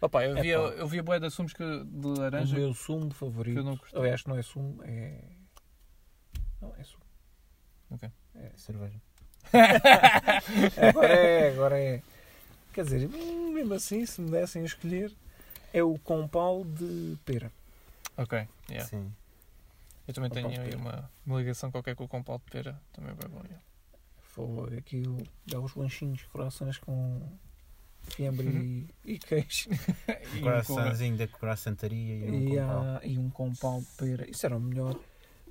Opa, 0.01 0.25
eu 0.25 0.35
via, 0.35 0.55
eu 0.55 0.87
via 0.87 1.03
bué 1.03 1.19
de 1.19 1.27
assumos 1.27 1.55
que, 1.55 1.65
de 1.65 2.07
O 2.07 2.19
laranja 2.19 2.55
meu 2.55 2.75
sumo 2.75 3.09
que 3.09 3.15
favorito. 3.15 3.57
eu 3.57 3.65
não 3.65 3.77
curtia. 3.77 3.99
Aliás, 3.99 4.25
não 4.27 4.37
é 4.37 4.43
sumo, 4.43 4.83
é. 4.85 5.19
Não, 6.61 6.75
é 6.77 6.85
sumo. 6.85 7.05
Cerveja. 8.57 9.01
Agora 10.89 11.13
é, 11.13 11.53
agora 11.53 11.79
é. 11.79 12.03
Quer 12.73 12.85
dizer, 12.85 13.09
hum, 13.09 13.53
mesmo 13.53 13.75
assim, 13.75 14.05
se 14.05 14.21
me 14.21 14.31
dessem 14.31 14.63
a 14.63 14.65
escolher, 14.65 15.13
é 15.73 15.83
o 15.83 15.99
compal 15.99 16.65
de 16.65 17.17
pera. 17.25 17.53
Ok, 18.17 18.47
yeah. 18.69 18.89
Sim. 18.89 19.13
Eu 20.07 20.15
também 20.15 20.31
tenho 20.31 20.49
aí 20.61 20.75
uma, 20.75 21.11
uma 21.27 21.39
ligação 21.39 21.71
qualquer 21.71 21.95
com 21.97 22.05
o 22.05 22.09
compal 22.09 22.39
de 22.39 22.45
pera. 22.51 22.81
Também 22.93 23.11
é 23.13 23.15
bem 23.15 23.29
bom. 23.31 23.43
Foi 24.23 24.77
aqui 24.79 25.03
o, 25.07 25.19
dá 25.47 25.61
os 25.61 25.75
lanchinhos, 25.75 26.23
corações 26.25 26.77
com 26.79 27.23
fiambre 28.03 28.47
Uhum. 28.49 28.87
e, 29.05 29.13
e 29.15 29.19
queijo. 29.19 29.69
E 30.35 30.39
Um 30.39 30.43
coraçãozinho 30.43 31.17
da 31.17 31.29
coraçantaria 31.29 32.17
e 32.27 32.31
um 32.31 32.35
E, 32.43 32.57
compal. 32.59 33.01
e 33.05 33.19
um 33.19 33.31
compal 33.31 33.81
de 33.81 33.87
pera. 33.97 34.31
Isso 34.31 34.45
era 34.45 34.57
o 34.57 34.61
melhor. 34.61 34.99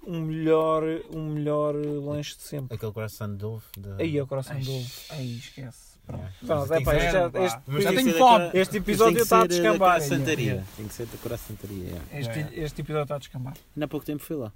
Um 0.05 0.19
melhor, 0.21 0.83
um 1.15 1.29
melhor 1.29 1.73
lanche 1.75 2.35
de 2.35 2.41
sempre. 2.43 2.75
Aquele 2.75 2.91
coração 2.91 3.33
de 3.35 3.45
ovo. 3.45 3.63
De... 3.77 4.01
Aí 4.03 4.17
é 4.17 4.21
o 4.21 4.27
coração 4.27 4.55
Ai. 4.57 4.61
de 4.61 4.69
ovo. 4.69 4.91
Aí 5.11 5.37
esquece. 5.37 5.92
Pronto. 6.05 6.73
É 6.73 6.81
pá, 6.83 6.91
que 6.91 6.97
este, 6.97 7.11
já- 7.11 7.31
este, 7.45 7.61
Mas 7.65 7.83
Já 7.83 7.89
tem 7.89 7.97
que 7.99 8.03
tenho 8.03 8.17
fome. 8.17 8.39
daquela- 8.45 8.45
este 8.47 8.57
mas 8.59 8.67
tem 8.69 8.79
episódio 8.81 9.15
que 9.15 9.21
está 9.21 9.41
a 9.41 9.47
descambar. 9.47 9.99
Yeah. 10.01 10.65
Tem 10.75 10.87
que 10.87 10.93
ser 10.93 11.05
da 11.07 11.17
coraçantaria. 11.17 11.83
yeah. 11.85 12.05
Este, 12.19 12.59
este 12.59 12.81
episódio 12.81 13.03
está 13.03 13.15
a 13.15 13.19
descambar. 13.19 13.53
Ainda 13.75 13.85
há 13.85 13.87
pouco 13.87 14.05
tempo 14.05 14.21
fui 14.21 14.35
lá. 14.35 14.51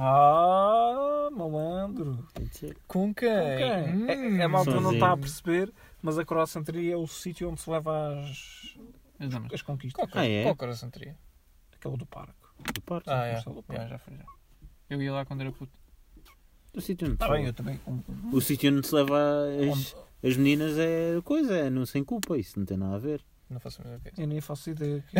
Ah, 0.00 1.28
malandro. 1.32 2.24
Com 2.86 3.12
quem? 3.12 3.28
Hum, 3.28 4.06
É, 4.38 4.42
a 4.44 4.48
malta 4.48 4.80
não 4.80 4.92
está 4.92 5.12
a 5.12 5.16
perceber, 5.16 5.72
mas 6.00 6.18
a 6.18 6.24
croissanteria 6.24 6.94
é 6.94 6.96
o 6.96 7.06
sítio 7.06 7.50
onde 7.50 7.60
se 7.60 7.68
leva 7.68 8.14
as, 8.20 8.76
As 9.18 9.52
as 9.54 9.62
conquistas. 9.62 10.08
Qual, 10.08 10.22
Ah, 10.22 10.26
é? 10.28 10.44
qual 10.44 10.54
coração 10.54 10.88
teria? 10.90 11.16
Aquele 11.74 11.96
do 11.96 12.06
parque. 12.06 12.32
Do 12.74 12.80
Porto. 12.82 13.08
Ah, 13.08 13.24
é. 13.26 13.40
Do 13.40 13.64
já 13.88 13.98
foi 13.98 14.16
já. 14.16 14.24
Eu 14.90 15.02
ia 15.02 15.12
lá 15.12 15.24
quando 15.24 15.40
era 15.40 15.50
puto. 15.52 15.72
O 16.74 16.80
sítio 16.80 17.06
onde 17.06 17.14
Está 17.16 17.26
se 17.26 17.32
leva- 17.32 17.46
eu 17.48 17.52
também. 17.52 17.78
como- 17.78 18.04
O 18.32 18.40
sítio 18.40 18.72
onde 18.76 18.86
se 18.86 18.94
leva 18.94 19.18
as, 19.72 19.96
as 20.22 20.36
meninas 20.36 20.76
é 20.78 21.20
coisa, 21.24 21.56
é 21.56 21.70
não 21.70 21.84
sem 21.86 22.02
culpa, 22.04 22.36
isso 22.38 22.58
não 22.58 22.66
tem 22.66 22.76
nada 22.76 22.96
a 22.96 22.98
ver. 22.98 23.22
Não 23.50 23.58
faço 23.58 23.80
a 23.80 23.84
mesma 23.84 24.00
coisa. 24.00 24.20
Eu 24.20 24.26
nem 24.26 24.40
faço 24.40 24.70
ideia. 24.70 25.02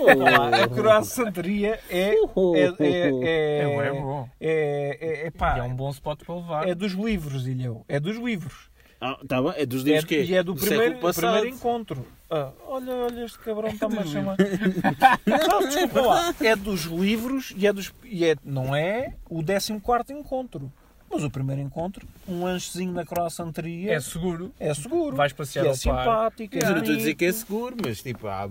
Oh. 0.00 0.54
a 0.54 0.68
croissanteria 0.68 1.78
é. 1.88 2.14
Oh, 2.34 2.56
É, 2.56 2.70
oh, 2.70 2.76
é, 2.82 3.60
É, 3.60 3.76
bué 3.76 3.86
é, 3.88 3.92
bom. 3.92 4.28
é, 4.40 4.98
é, 5.00 5.26
é, 5.26 5.30
pá, 5.30 5.58
é 5.58 5.62
um 5.62 5.74
bom 5.74 5.90
spot 5.90 6.24
para 6.24 6.34
levar. 6.34 6.68
é 6.68 6.74
dos 6.74 6.92
livros, 6.92 7.46
Ilhau. 7.46 7.84
É 7.88 8.00
dos 8.00 8.16
livros. 8.16 8.70
Ah, 9.00 9.18
tá 9.26 9.42
bem, 9.42 9.52
é 9.56 9.66
dos 9.66 9.82
É, 9.82 9.84
livros 9.84 10.04
que 10.04 10.22
e 10.22 10.34
é 10.34 10.42
do 10.42 10.54
primeiro, 10.54 10.84
século 10.84 11.00
passado. 11.02 11.32
primeiro 11.32 11.56
encontro. 11.56 12.06
Ah, 12.30 12.52
olha, 12.66 12.92
olha, 12.94 13.24
este 13.24 13.38
cabrão 13.40 13.68
está-me 13.68 13.98
a 13.98 14.04
chamar. 14.06 14.36
não, 15.50 15.60
desculpa 15.66 16.00
lá. 16.00 16.34
É 16.40 16.56
dos 16.56 16.82
livros 16.84 17.52
e 17.56 17.66
é 17.66 17.72
dos. 17.72 17.92
E 18.04 18.24
é, 18.24 18.36
não 18.44 18.74
é 18.74 19.14
o 19.28 19.42
14 19.44 20.12
encontro. 20.12 20.72
Mas 21.12 21.24
o 21.24 21.30
primeiro 21.30 21.60
encontro, 21.60 22.06
um 22.26 22.42
lanchezinho 22.44 22.92
na 22.92 23.04
croissanteria 23.04 23.92
É 23.92 24.00
seguro. 24.00 24.50
é 24.58 24.72
seguro. 24.72 25.14
Vais 25.14 25.32
passear 25.32 25.66
é 25.66 25.68
ao 25.68 25.74
parque. 25.74 25.82
simpático. 25.82 26.56
Mas 26.56 26.64
eu 26.64 26.70
não 26.70 26.78
estou 26.78 26.94
a 26.94 26.96
dizer 26.96 27.14
que 27.14 27.24
é 27.26 27.32
seguro, 27.32 27.76
mas 27.84 28.02
tipo, 28.02 28.26
há. 28.28 28.48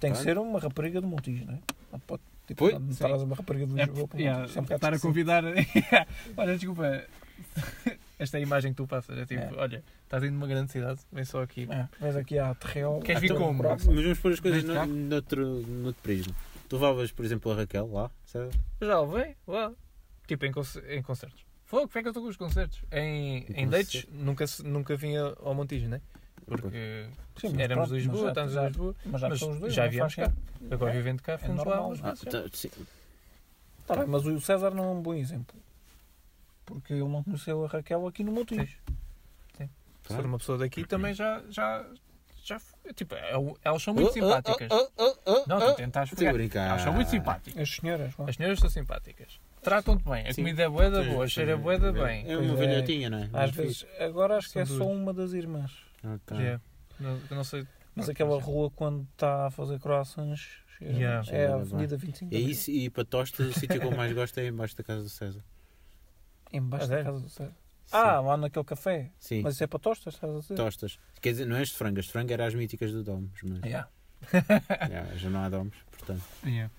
Tem 0.00 0.12
que 0.12 0.18
ser 0.18 0.38
uma 0.38 0.58
rapariga 0.58 1.00
de 1.00 1.06
Montijo, 1.06 1.44
não 1.44 1.54
é? 1.54 1.58
Não 1.92 2.00
pode 2.00 2.22
tipo, 2.46 2.70
sim. 2.70 2.94
traz 2.96 3.22
uma 3.22 3.36
rapariga 3.36 3.66
de 3.66 3.80
É, 3.80 3.86
para 3.86 4.18
yeah, 4.18 4.46
é 4.54 4.60
um 4.60 4.74
estar 4.74 4.94
a 4.94 4.98
convidar. 4.98 5.44
olha, 6.36 6.56
desculpa. 6.56 7.04
Esta 8.18 8.36
é 8.36 8.40
a 8.40 8.42
imagem 8.42 8.72
que 8.72 8.76
tu 8.76 8.86
passas. 8.86 9.18
É 9.18 9.24
tipo, 9.26 9.42
É. 9.42 9.50
olha, 9.56 9.82
estás 10.04 10.22
indo 10.22 10.32
numa 10.32 10.46
grande 10.46 10.70
cidade, 10.72 11.00
vem 11.12 11.24
só 11.24 11.42
aqui. 11.42 11.66
É, 11.70 11.88
vens 12.00 12.16
aqui 12.16 12.38
à 12.38 12.54
Terreal. 12.54 13.00
Queres 13.00 13.20
vir 13.20 13.34
como? 13.34 13.62
Mas 13.62 13.84
vamos 13.84 14.18
pôr 14.18 14.32
as 14.32 14.40
coisas 14.40 14.64
no, 14.64 14.86
noutro, 14.86 15.46
noutro 15.66 16.02
prisma. 16.02 16.34
Tu 16.68 16.76
levavas, 16.76 17.10
por 17.12 17.24
exemplo, 17.24 17.50
a 17.50 17.56
Raquel 17.56 17.90
lá, 17.90 18.10
sabe? 18.24 18.50
Já 18.80 19.00
levei, 19.00 19.36
lá. 19.46 19.72
Tipo, 20.26 20.46
em, 20.46 20.52
em 20.90 21.02
concertos. 21.02 21.49
Fogo, 21.70 21.86
como 21.86 21.98
é 21.98 22.02
que 22.02 22.08
eu 22.08 22.10
estou 22.10 22.22
com 22.24 22.28
os 22.30 22.36
concertos? 22.36 22.80
Em, 22.90 23.44
Em 23.48 23.62
em 23.62 23.68
dates, 23.68 24.04
nunca, 24.10 24.44
nunca 24.64 24.96
vinha 24.96 25.22
ao 25.40 25.54
Montijo, 25.54 25.86
né? 25.86 26.00
Porque 26.44 27.06
Sim, 27.36 27.50
mas 27.50 27.60
éramos 27.60 27.88
pronto, 27.88 27.88
de 27.88 27.94
Lisboa, 28.08 28.16
mas 28.16 28.22
já- 28.24 28.28
estamos 28.30 28.52
já- 28.52 28.62
em 28.62 28.66
Lisboa, 28.66 28.94
Mas 29.04 29.20
já 29.20 29.28
os 29.28 29.40
dois. 29.60 29.74
já 29.74 29.84
não 29.84 29.90
viemos 29.92 30.14
faz 30.14 30.28
cá. 30.28 30.36
Agora 30.68 30.90
É. 30.90 30.96
vivendo 30.96 31.22
cá, 31.22 31.38
fomos 31.38 31.58
lá 31.58 31.64
normal. 31.64 31.86
umas 31.90 32.00
Ah, 32.04 32.08
vezes. 32.08 32.22
tá, 32.50 32.56
sim. 32.58 32.70
Tá 33.86 33.96
bem, 33.96 34.06
mas 34.08 34.26
o 34.26 34.40
César 34.40 34.70
não 34.74 34.82
é 34.84 34.88
um 34.88 35.00
bom 35.00 35.14
exemplo. 35.14 35.56
Porque 36.66 36.92
ele 36.92 37.04
não 37.04 37.22
conheceu 37.22 37.64
a 37.64 37.68
Raquel 37.68 38.04
aqui 38.08 38.24
no 38.24 38.32
Montijo. 38.32 38.76
Se 39.56 40.16
for 40.16 40.24
uma 40.26 40.38
pessoa 40.38 40.58
daqui, 40.58 40.84
também 40.84 41.14
já. 41.14 41.40
já, 41.50 41.86
já 42.42 42.58
foi. 42.58 42.92
tipo, 42.94 43.14
é 43.14 43.36
o- 43.38 43.56
elas 43.62 43.80
são 43.80 43.94
muito 43.94 44.08
Oh, 44.08 44.10
oh, 44.10 44.12
simpáticas. 44.12 44.68
oh, 44.72 44.88
oh, 44.96 45.16
oh, 45.24 45.44
Não, 45.46 45.56
oh. 45.58 45.70
tu 45.72 45.76
tentas 45.76 46.04
Estou 46.10 46.16
a 46.16 46.18
fogar. 46.18 46.32
brincar. 46.34 46.68
Elas 46.70 46.82
são 46.82 46.92
muito 46.92 47.10
simpáticas. 47.10 47.62
As 47.62 47.70
senhoras, 47.76 48.16
não 48.18 48.26
é? 48.26 48.30
As 48.30 48.36
senhoras 48.36 48.58
são 48.58 48.68
simpáticas. 48.70 49.38
Tratam-te 49.62 50.04
bem. 50.04 50.26
A 50.26 50.32
Sim. 50.32 50.42
comida 50.42 50.62
é 50.62 50.68
boa 50.68 50.90
da 50.90 51.02
Sim, 51.04 51.10
boa, 51.10 51.26
sim. 51.28 51.34
cheira 51.34 51.56
boa 51.56 51.78
da 51.78 51.92
bem. 51.92 52.24
É 52.30 52.36
uma 52.36 52.52
é. 52.52 52.56
velhotinha, 52.56 53.10
não 53.10 53.18
é? 53.18 53.30
Às 53.32 53.50
vezes, 53.50 53.86
agora 53.98 54.36
acho 54.38 54.50
que 54.50 54.58
é 54.58 54.64
só 54.64 54.74
duas. 54.76 54.88
uma 54.96 55.12
das 55.12 55.32
irmãs. 55.32 55.72
Ah, 56.02 56.18
tá. 56.24 56.36
Yeah. 56.36 56.60
Não, 56.98 57.20
eu 57.30 57.36
não 57.36 57.44
sei. 57.44 57.66
Mas 57.94 58.08
aquela 58.08 58.36
é. 58.36 58.40
rua, 58.40 58.70
quando 58.70 59.06
está 59.12 59.46
a 59.46 59.50
fazer 59.50 59.78
croissants, 59.80 60.48
cheira- 60.78 60.94
Yeah. 60.94 61.16
é 61.16 61.20
a 61.20 61.22
Cheira 61.24 61.52
bem. 61.52 61.60
Avenida 61.60 61.96
25 61.96 62.30
de 62.30 62.36
É 62.36 62.38
Abril. 62.40 62.52
isso, 62.52 62.70
e 62.70 62.88
para 62.90 63.04
tostas, 63.04 63.46
o 63.48 63.52
sítio 63.58 63.80
que 63.80 63.86
eu 63.86 63.90
mais 63.96 64.12
gosto 64.12 64.38
é 64.38 64.46
embaixo 64.46 64.76
da 64.76 64.82
casa 64.84 65.02
do 65.02 65.08
César. 65.08 65.44
Embaixo 66.52 66.84
Ah, 66.86 66.88
da 66.88 66.98
é? 67.00 67.04
casa 67.04 67.20
do 67.20 67.28
César. 67.28 67.50
Sim. 67.86 67.96
Ah, 67.96 68.20
lá 68.20 68.36
naquele 68.36 68.64
café. 68.64 69.10
Sim, 69.18 69.42
Mas 69.42 69.54
isso 69.54 69.64
é 69.64 69.66
para 69.66 69.78
tostas, 69.80 70.14
estás 70.14 70.32
a 70.34 70.38
dizer? 70.38 70.54
tostas. 70.54 70.98
Quer 71.20 71.32
dizer, 71.32 71.44
não 71.44 71.56
é 71.56 71.62
as 71.62 71.68
de 71.68 71.74
frango, 71.74 71.98
as 71.98 72.06
de 72.06 72.12
frango 72.12 72.32
eram 72.32 72.44
as 72.44 72.54
míticas 72.54 72.92
do 72.92 73.02
Domos, 73.02 73.40
mas 73.42 73.60
Yeah. 73.64 73.88
yeah, 74.88 75.14
já 75.16 75.28
não 75.30 75.40
há 75.42 75.48
Domos, 75.48 75.74
portanto. 75.90 76.22
Yeah. 76.44 76.70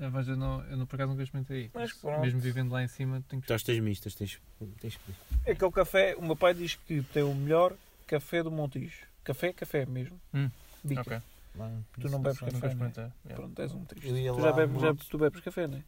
Ah, 0.00 0.10
Mas 0.10 0.26
eu, 0.28 0.36
não, 0.36 0.62
eu 0.64 0.76
não, 0.76 0.86
por 0.86 0.96
acaso 0.96 1.10
nunca 1.10 1.22
experimentei. 1.22 1.70
Mas 1.72 1.92
pronto. 1.92 2.20
Mesmo 2.20 2.40
vivendo 2.40 2.72
lá 2.72 2.82
em 2.82 2.88
cima, 2.88 3.22
tenho 3.28 3.40
que. 3.40 3.48
Tostas 3.48 3.78
mistas, 3.78 4.14
tens, 4.14 4.40
tens 4.80 4.96
que 4.96 5.50
Aquele 5.50 5.70
café, 5.70 6.16
o 6.16 6.22
meu 6.22 6.36
pai 6.36 6.54
diz 6.54 6.74
que 6.74 7.02
tem 7.12 7.22
o 7.22 7.34
melhor 7.34 7.74
café 8.06 8.42
do 8.42 8.50
Montijo. 8.50 9.06
Café, 9.22 9.52
café 9.52 9.86
mesmo. 9.86 10.20
Hum, 10.32 10.50
Bica. 10.82 11.00
Ok. 11.00 11.20
Bem, 11.54 11.86
Tu 12.00 12.08
não 12.08 12.20
bebes 12.20 12.40
café, 12.40 12.52
né? 12.52 12.58
experimentei. 12.58 13.04
Yeah. 13.04 13.34
Pronto, 13.36 13.62
és 13.62 13.72
um 13.72 13.84
triste. 13.84 14.08
Tu 14.08 14.32
lá 14.34 14.42
já 14.42 14.52
bebes, 14.52 14.82
já, 14.82 14.94
tu 14.94 15.18
bebes 15.18 15.40
café, 15.40 15.66
não 15.68 15.78
é? 15.78 15.82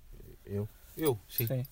Eu? 0.47 0.69
Eu, 0.97 1.19
sim. 1.29 1.47
Eu 1.51 1.67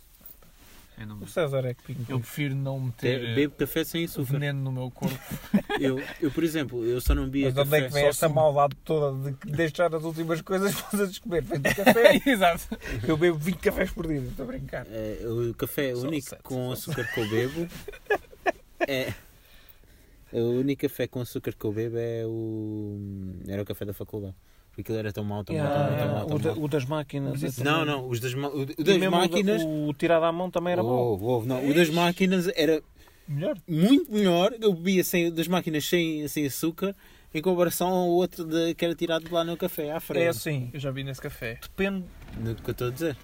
não 1.06 1.18
O 1.20 1.26
César 1.26 1.64
é 1.66 1.74
que 1.74 1.82
pinga. 1.82 2.04
Eu 2.12 2.20
prefiro 2.20 2.54
não 2.54 2.78
meter 2.80 3.20
Te- 3.20 3.26
eh, 3.26 3.34
Bebo 3.34 3.54
café 3.56 3.84
sem 3.84 4.04
açúcar. 4.04 4.32
veneno 4.32 4.60
no 4.62 4.70
meu 4.72 4.90
corpo. 4.90 5.18
Eu, 5.80 6.00
eu, 6.22 6.30
por 6.30 6.44
exemplo, 6.44 6.84
eu 6.84 7.00
só 7.00 7.14
não 7.16 7.24
bebia 7.24 7.46
Mas 7.46 7.54
de 7.54 7.60
onde 7.60 7.70
café. 7.70 7.84
é 7.84 7.88
que 7.88 7.94
vem 7.94 8.02
só 8.04 8.08
esta 8.10 8.28
sumo. 8.28 8.36
maldade 8.40 8.76
toda 8.84 9.30
de 9.30 9.36
que 9.36 9.50
deixar 9.50 9.92
as 9.92 10.04
últimas 10.04 10.40
coisas 10.40 10.72
para 10.80 11.02
os 11.02 11.18
comer? 11.18 11.42
Vem 11.42 11.58
do 11.60 11.74
café. 11.74 12.20
Exato. 12.30 12.78
Eu 13.08 13.16
bebo 13.16 13.36
20 13.38 13.56
cafés 13.58 13.90
por 13.90 14.06
dia, 14.06 14.18
estou 14.20 14.44
a 14.44 14.46
brincar. 14.46 14.86
Eh, 14.88 15.18
o 15.26 15.52
café 15.54 15.92
Só 15.96 16.06
único 16.06 16.28
sete, 16.28 16.42
com 16.44 16.70
açúcar 16.70 17.04
que 17.12 17.20
eu 17.20 17.28
bebo 17.28 17.68
é. 18.86 19.12
O 20.32 20.60
único 20.60 20.82
café 20.82 21.06
com 21.06 21.20
açúcar 21.20 21.52
que 21.52 21.64
eu 21.64 21.72
bebo 21.72 21.96
é 21.98 22.22
o. 22.24 22.98
Era 23.48 23.62
o 23.62 23.64
café 23.64 23.84
da 23.84 23.92
faculdade. 23.92 24.34
Porque 24.74 24.80
aquilo 24.82 24.98
era 24.98 25.12
tão 25.12 25.22
mau, 25.22 25.44
tão 25.44 25.54
mau, 25.54 25.66
tão 25.66 25.78
mau, 25.78 25.96
tão 25.96 26.08
mau, 26.08 26.24
o, 26.24 26.28
tão 26.28 26.38
da- 26.38 26.54
mau. 26.56 26.64
o 26.64 26.68
das 26.68 26.84
máquinas. 26.84 27.42
esse 27.42 27.62
Não, 27.62 27.84
não, 27.84 28.08
os 28.08 28.18
das, 28.18 28.34
o 28.34 28.38
o 28.38 28.66
das 28.66 28.96
mesmo 28.98 29.08
o 29.16 29.18
máquinas. 29.20 29.62
O, 29.64 29.92
tirado 29.94 30.24
à 30.24 30.32
mão 30.32 30.50
também 30.50 30.72
era 30.72 30.82
mau. 30.82 31.16
Oh, 31.20 31.38
oh, 31.38 31.44
não, 31.44 31.64
o 31.68 31.72
das 31.72 31.88
máquinas 31.90 32.48
era 32.56 32.82
Melhor. 33.28 33.56
muito 33.68 34.10
melhor. 34.12 34.52
Eu 34.60 34.72
bebia 34.74 35.04
sem, 35.04 35.32
das 35.32 35.46
máquinas 35.46 35.84
sem, 35.88 36.26
sem 36.26 36.46
açúcar 36.46 36.92
em 37.32 37.40
comparação 37.40 37.88
ao 37.88 38.08
outro 38.08 38.44
de, 38.44 38.74
que 38.74 38.84
era 38.84 38.94
tirado 38.96 39.32
lá 39.32 39.44
no 39.44 39.56
café 39.56 39.92
à 39.92 39.96
É 39.96 40.00
frente. 40.00 40.28
assim, 40.28 40.70
Eu 40.72 40.80
já 40.80 40.90
vi 40.90 41.04
nesse 41.04 41.20
café. 41.20 41.58
depende. 41.62 42.04
No 42.36 42.54
que 42.56 42.68
eu 42.68 42.72
estou 42.72 42.88
a 42.88 42.90
dizer. 42.90 43.16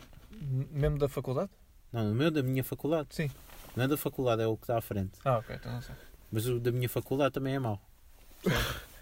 Mesmo 0.70 0.98
da 0.98 1.08
faculdade? 1.08 1.50
Não, 1.92 2.12
o 2.12 2.14
meu 2.14 2.30
da 2.30 2.42
minha 2.44 2.62
faculdade. 2.62 3.08
Sim. 3.10 3.28
Não 3.74 3.84
é 3.84 3.88
da 3.88 3.96
faculdade, 3.96 4.40
é 4.42 4.46
o 4.46 4.56
que 4.56 4.62
está 4.64 4.78
à 4.78 4.80
frente. 4.80 5.12
Ah, 5.24 5.38
ok, 5.38 5.56
então 5.56 5.72
não 5.72 5.82
sei. 5.82 5.94
Mas 6.30 6.46
o 6.46 6.60
da 6.60 6.70
minha 6.70 6.88
faculdade 6.88 7.32
também 7.34 7.54
é 7.56 7.58
mau. 7.58 7.80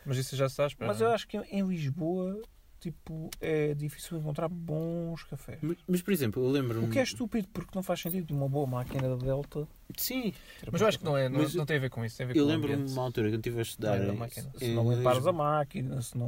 Mas 0.08 0.16
isso 0.16 0.34
já 0.34 0.46
está 0.46 0.64
à 0.64 0.66
espera. 0.66 0.90
Mas 0.90 1.00
eu 1.02 1.08
acho 1.10 1.28
que 1.28 1.36
em 1.36 1.62
Lisboa, 1.68 2.40
tipo, 2.80 3.28
é 3.40 3.74
difícil 3.74 4.16
encontrar 4.18 4.48
bons 4.48 5.22
cafés. 5.24 5.58
Mas, 5.60 5.76
mas, 5.86 6.00
por 6.02 6.12
exemplo, 6.12 6.42
eu 6.42 6.50
lembro-me. 6.50 6.86
O 6.86 6.90
que 6.90 6.98
é 6.98 7.02
estúpido, 7.02 7.46
porque 7.52 7.72
não 7.74 7.82
faz 7.82 8.00
sentido 8.00 8.34
uma 8.34 8.48
boa 8.48 8.66
máquina 8.66 9.06
da 9.08 9.16
Delta. 9.16 9.68
Sim, 9.96 10.32
Mas 10.72 10.80
eu 10.80 10.86
acho 10.86 10.98
que 10.98 11.04
não 11.04 11.16
é, 11.16 11.28
não, 11.28 11.40
Mas 11.40 11.54
não 11.54 11.66
tem 11.66 11.76
a 11.76 11.80
ver 11.80 11.90
com 11.90 12.02
isso, 12.04 12.16
tem 12.16 12.24
a 12.24 12.28
ver 12.28 12.36
eu 12.38 12.46
lembro-me 12.46 12.84
de 12.86 12.92
uma 12.92 13.02
altura 13.02 13.28
que 13.28 13.34
eu 13.34 13.38
estive 13.38 13.58
a 13.58 13.62
estudar. 13.62 13.96
Não 13.98 14.02
é 14.04 14.06
da 14.06 14.14
em- 14.14 14.16
máquina. 14.16 14.50
Se 14.56 14.68
não 14.74 14.92
limpares 14.94 15.26
a 15.26 15.32
máquina, 15.32 16.00
se 16.02 16.16
não 16.16 16.26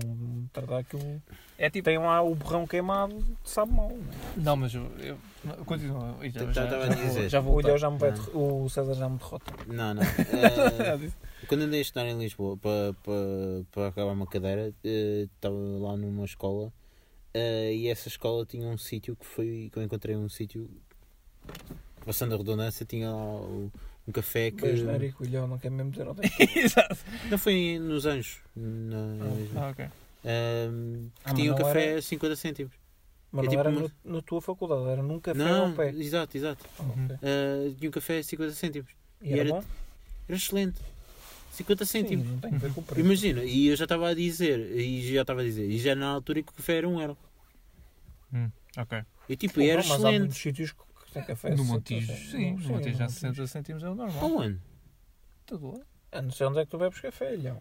tratar 0.53 0.79
aquilo. 0.79 1.23
É 1.63 1.69
tipo, 1.69 1.85
tem 1.85 1.99
lá 1.99 2.23
o 2.23 2.35
borrão 2.35 2.67
queimado, 2.67 3.23
sabe 3.45 3.71
mal. 3.73 3.91
não 3.91 3.97
é? 3.99 4.17
Não, 4.39 4.57
mas 4.57 4.73
eu, 4.75 4.83
eu 4.99 5.19
já, 5.45 6.45
Tá- 6.47 6.53
já, 6.53 6.67
tava 6.67 6.85
a 6.85 6.87
já, 6.89 6.95
vou, 6.95 7.07
dizer. 7.09 7.29
já 7.29 7.41
O, 7.43 7.61
Ilhéu 7.61 7.77
já 7.79 7.91
me 7.91 7.99
vai 7.99 8.13
derro- 8.13 8.63
o 8.65 8.69
César 8.71 8.95
já 8.95 9.09
me 9.11 9.19
derrota. 9.19 9.53
Não, 9.67 9.93
não. 9.95 10.03
Eh, 11.43 11.47
quando 11.47 11.63
andei 11.63 11.81
a 11.81 11.83
estudar 11.83 12.07
em 12.07 12.19
Lisboa 12.19 12.57
para, 12.57 12.95
para, 13.03 13.65
para 13.73 13.87
acabar 13.89 14.13
uma 14.13 14.27
cadeira, 14.27 14.73
eh, 14.85 15.27
estava 15.35 15.55
lá 15.55 15.97
numa 15.99 16.25
escola 16.25 16.73
eh, 17.35 17.75
e 17.75 17.89
essa 17.89 18.09
escola 18.09 18.47
tinha 18.47 18.67
um 18.67 18.79
sítio 18.79 19.15
que 19.15 19.27
foi. 19.27 19.69
que 19.73 19.79
eu 19.79 19.83
encontrei 19.83 20.17
um 20.17 20.29
sítio. 20.31 20.67
Passando 22.07 22.35
a 22.35 22.39
redundância, 22.39 22.87
tinha 22.87 23.11
lá 23.11 23.23
o- 23.37 23.71
um 24.09 24.13
café 24.13 24.51
que. 24.51 24.63
Beijo, 24.63 24.87
Nérico, 24.87 25.23
o 25.23 25.27
Ilhéu 25.27 25.47
não 25.47 25.59
quer 25.59 25.71
mesmo 25.71 25.91
dizer 25.91 26.09
onde 26.09 26.25
é 26.25 26.29
que 26.29 26.59
Exato. 26.59 26.97
Não 27.31 27.37
foi 27.39 27.79
nos 27.79 28.07
Anjos. 28.07 28.39
Na, 28.57 28.97
Ah, 29.57 29.69
ok. 29.71 29.87
Que 30.23 30.29
Ah, 30.29 30.71
mas 31.25 31.35
tinha 31.35 31.53
um 31.55 31.57
não 31.57 31.65
café 31.65 31.87
era- 31.91 31.99
a 31.99 32.03
50 32.03 32.37
cêntimos. 32.37 32.73
Mas 33.33 33.43
É 33.45 33.45
não 33.45 33.51
tipo 33.51 33.61
era 33.61 33.71
uma- 33.71 33.93
na 34.05 34.23
tua 34.23 34.41
faculdade, 34.43 34.89
era 34.89 35.03
num 35.03 35.21
café 35.21 35.39
não, 35.39 35.67
ao 35.67 35.73
pé. 35.73 35.91
exato, 35.91 36.37
exato. 36.37 36.65
Ok. 36.79 37.17
Eh, 37.23 37.73
tinha 37.79 37.89
um 37.89 37.93
café 37.93 38.19
a 38.19 38.23
50 38.25 38.53
cêntimos. 38.55 38.91
E 39.23 39.29
E 39.29 39.33
era, 39.33 39.41
era- 39.43 39.51
bom? 39.51 39.65
Era 40.29 40.37
excelente. 40.37 40.81
50 41.53 41.85
Sim, 41.85 41.91
cêntimos. 42.01 42.27
não 42.27 42.39
tem 42.39 42.55
a 42.55 42.59
ver 42.59 42.73
com 42.75 42.81
o 42.81 42.85
preço. 42.85 43.01
Imagina, 43.01 43.45
e 43.45 43.67
eu 43.69 43.77
já 43.77 43.85
estava 43.85 44.09
a 44.09 44.15
dizer, 44.15 44.59
e 44.77 45.13
já 45.15 45.21
estava 45.23 45.41
a 45.41 45.45
dizer, 45.45 45.69
e 45.71 45.79
já 45.79 45.95
na 45.95 46.09
altura 46.09 46.43
que 46.43 46.51
o 46.51 46.55
café 46.55 46.79
era 46.79 46.89
um 46.89 47.01
euro. 47.01 47.17
Ok. 48.79 49.03
E 49.29 49.37
tipo, 49.37 49.55
Porra, 49.55 49.67
era 49.67 49.77
mas 49.79 49.91
há 49.91 49.95
excelente. 49.95 50.19
muitos 50.21 50.39
sítios 50.39 50.73
que 50.73 51.13
têm 51.13 51.23
café. 51.25 51.49
No 51.51 51.55
a 51.55 51.59
60 51.59 51.73
Montijo, 51.73 52.31
sim. 52.31 52.53
Não, 52.53 52.59
No 52.61 52.69
Montijo 52.69 52.99
já 52.99 53.05
no 53.05 53.11
60 53.11 53.47
cêntimos 53.47 53.83
é 53.83 53.89
o 53.91 53.95
normal. 53.95 54.23
Aonde? 54.25 54.61
Tudo 55.47 55.73
lá. 55.73 55.81
Ah, 56.13 56.23
não 56.23 56.31
sei 56.31 56.47
onde 56.47 56.59
é 56.61 56.65
que 56.65 56.71
tu 56.71 56.79
bebes 56.79 57.01
café, 57.01 57.35
Ilhéu. 57.35 57.61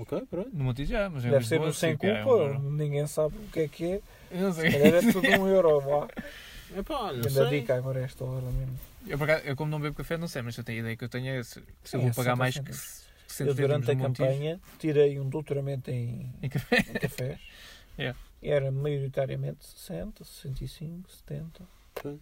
Ok, 0.00 0.26
pronto. 0.30 0.50
No 0.52 0.64
Montijo 0.64 0.90
já, 0.90 1.10
mas 1.10 1.24
em 1.24 1.30
Deve 1.30 1.46
ser 1.46 1.54
Lisboa, 1.56 1.68
no 1.68 1.74
sem 1.74 1.96
sim, 1.98 2.06
é 2.06 2.12
um 2.20 2.24
culpa, 2.24 2.42
euro. 2.42 2.58
ninguém 2.70 3.06
sabe 3.06 3.36
o 3.36 3.48
que 3.48 3.60
é 3.60 3.68
que 3.68 3.84
é. 3.84 4.00
Eu 4.30 4.40
não 4.40 4.52
Se 4.52 4.60
sei. 4.62 4.70
calhar 4.72 4.94
é 4.94 5.12
tudo 5.12 5.28
um 5.28 5.46
euro 5.46 5.88
lá. 5.88 6.08
Epá, 6.76 6.98
não 6.98 7.08
Ainda 7.10 7.28
sei. 7.30 7.60
dica 7.60 7.74
agora 7.76 7.98
a 8.00 8.02
esta 8.04 8.24
hora 8.24 8.46
mesmo. 8.46 8.78
Eu, 9.06 9.18
por 9.18 9.24
acaso, 9.28 9.46
eu 9.46 9.56
como 9.56 9.70
não 9.70 9.80
bebo 9.80 9.96
café, 9.96 10.16
não 10.16 10.28
sei, 10.28 10.40
mas 10.42 10.56
eu 10.56 10.62
tenho 10.64 10.78
a 10.78 10.80
ideia 10.82 10.96
que 10.96 11.04
eu 11.04 11.08
tenho 11.08 11.28
é 11.34 11.42
se, 11.42 11.54
se 11.54 11.60
eu 11.60 11.64
Sim, 11.84 11.98
vou 12.00 12.08
é 12.10 12.12
pagar 12.12 12.36
60 12.36 12.36
mais 12.36 12.54
que 12.54 12.60
cêntimos. 12.72 13.10
60 13.26 13.50
Eu 13.50 13.54
durante 13.54 13.84
a 13.84 13.86
cêntimos 13.86 14.02
no 14.02 14.08
Montijo. 14.08 14.28
campanha 14.28 14.60
tirei 14.78 15.18
um 15.20 15.28
doutoramento 15.28 15.90
em, 15.90 16.32
Em 16.42 16.48
café. 16.48 16.78
em 16.78 16.92
cafés. 16.98 17.38
Yeah. 17.98 18.18
E 18.40 18.48
era 18.48 18.70
maioritariamente 18.70 19.66
60, 19.66 20.24
65, 20.24 21.10
70. 21.10 21.62
Ok. 21.96 22.18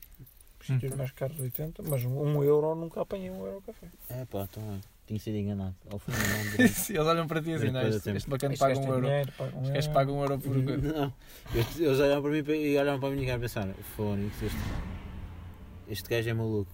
Os 0.60 0.66
sítios 0.66 0.94
mais 0.96 1.12
caros 1.12 1.38
80, 1.38 1.82
mas 1.84 2.04
um 2.04 2.42
euro 2.42 2.74
nunca 2.74 3.00
apanhei 3.02 3.30
um 3.30 3.46
euro 3.46 3.62
café. 3.64 3.86
É 4.08 4.24
pá, 4.24 4.48
então 4.50 4.62
é. 4.74 4.80
Tinha 5.08 5.18
sido 5.18 5.36
enganado. 5.38 5.74
Ao 5.90 5.98
fundo, 5.98 6.16
não. 6.18 6.68
Sim, 6.68 6.92
Eles 6.94 7.06
olham 7.06 7.26
para 7.26 7.42
ti 7.42 7.52
assim, 7.54 7.70
não, 7.70 7.82
o 7.82 7.86
este, 7.88 8.02
tempo. 8.02 8.16
este 8.18 8.28
bacana 8.30 8.52
Este 8.52 8.60
paga 8.60 8.78
um 8.78 8.86
euro. 8.88 9.00
dinheiro, 9.06 9.32
paga 9.32 9.56
um 9.56 9.62
Os 9.62 9.68
gajos 9.70 9.84
euro. 9.86 9.94
pagam 9.94 10.16
um 10.16 10.20
euro 10.22 10.38
por. 10.38 10.56
Não. 10.82 11.14
Eles 11.54 11.98
olhavam 11.98 12.22
para 12.22 12.30
mim 12.30 12.58
e 12.60 12.78
olhavam 12.78 13.00
para 13.00 13.10
mim 13.10 13.24
e 13.24 13.30
a 13.30 13.38
pensar: 13.38 13.68
Fónix, 13.96 14.42
este, 14.42 14.58
este 15.88 16.08
gajo 16.10 16.28
é 16.30 16.34
maluco. 16.34 16.70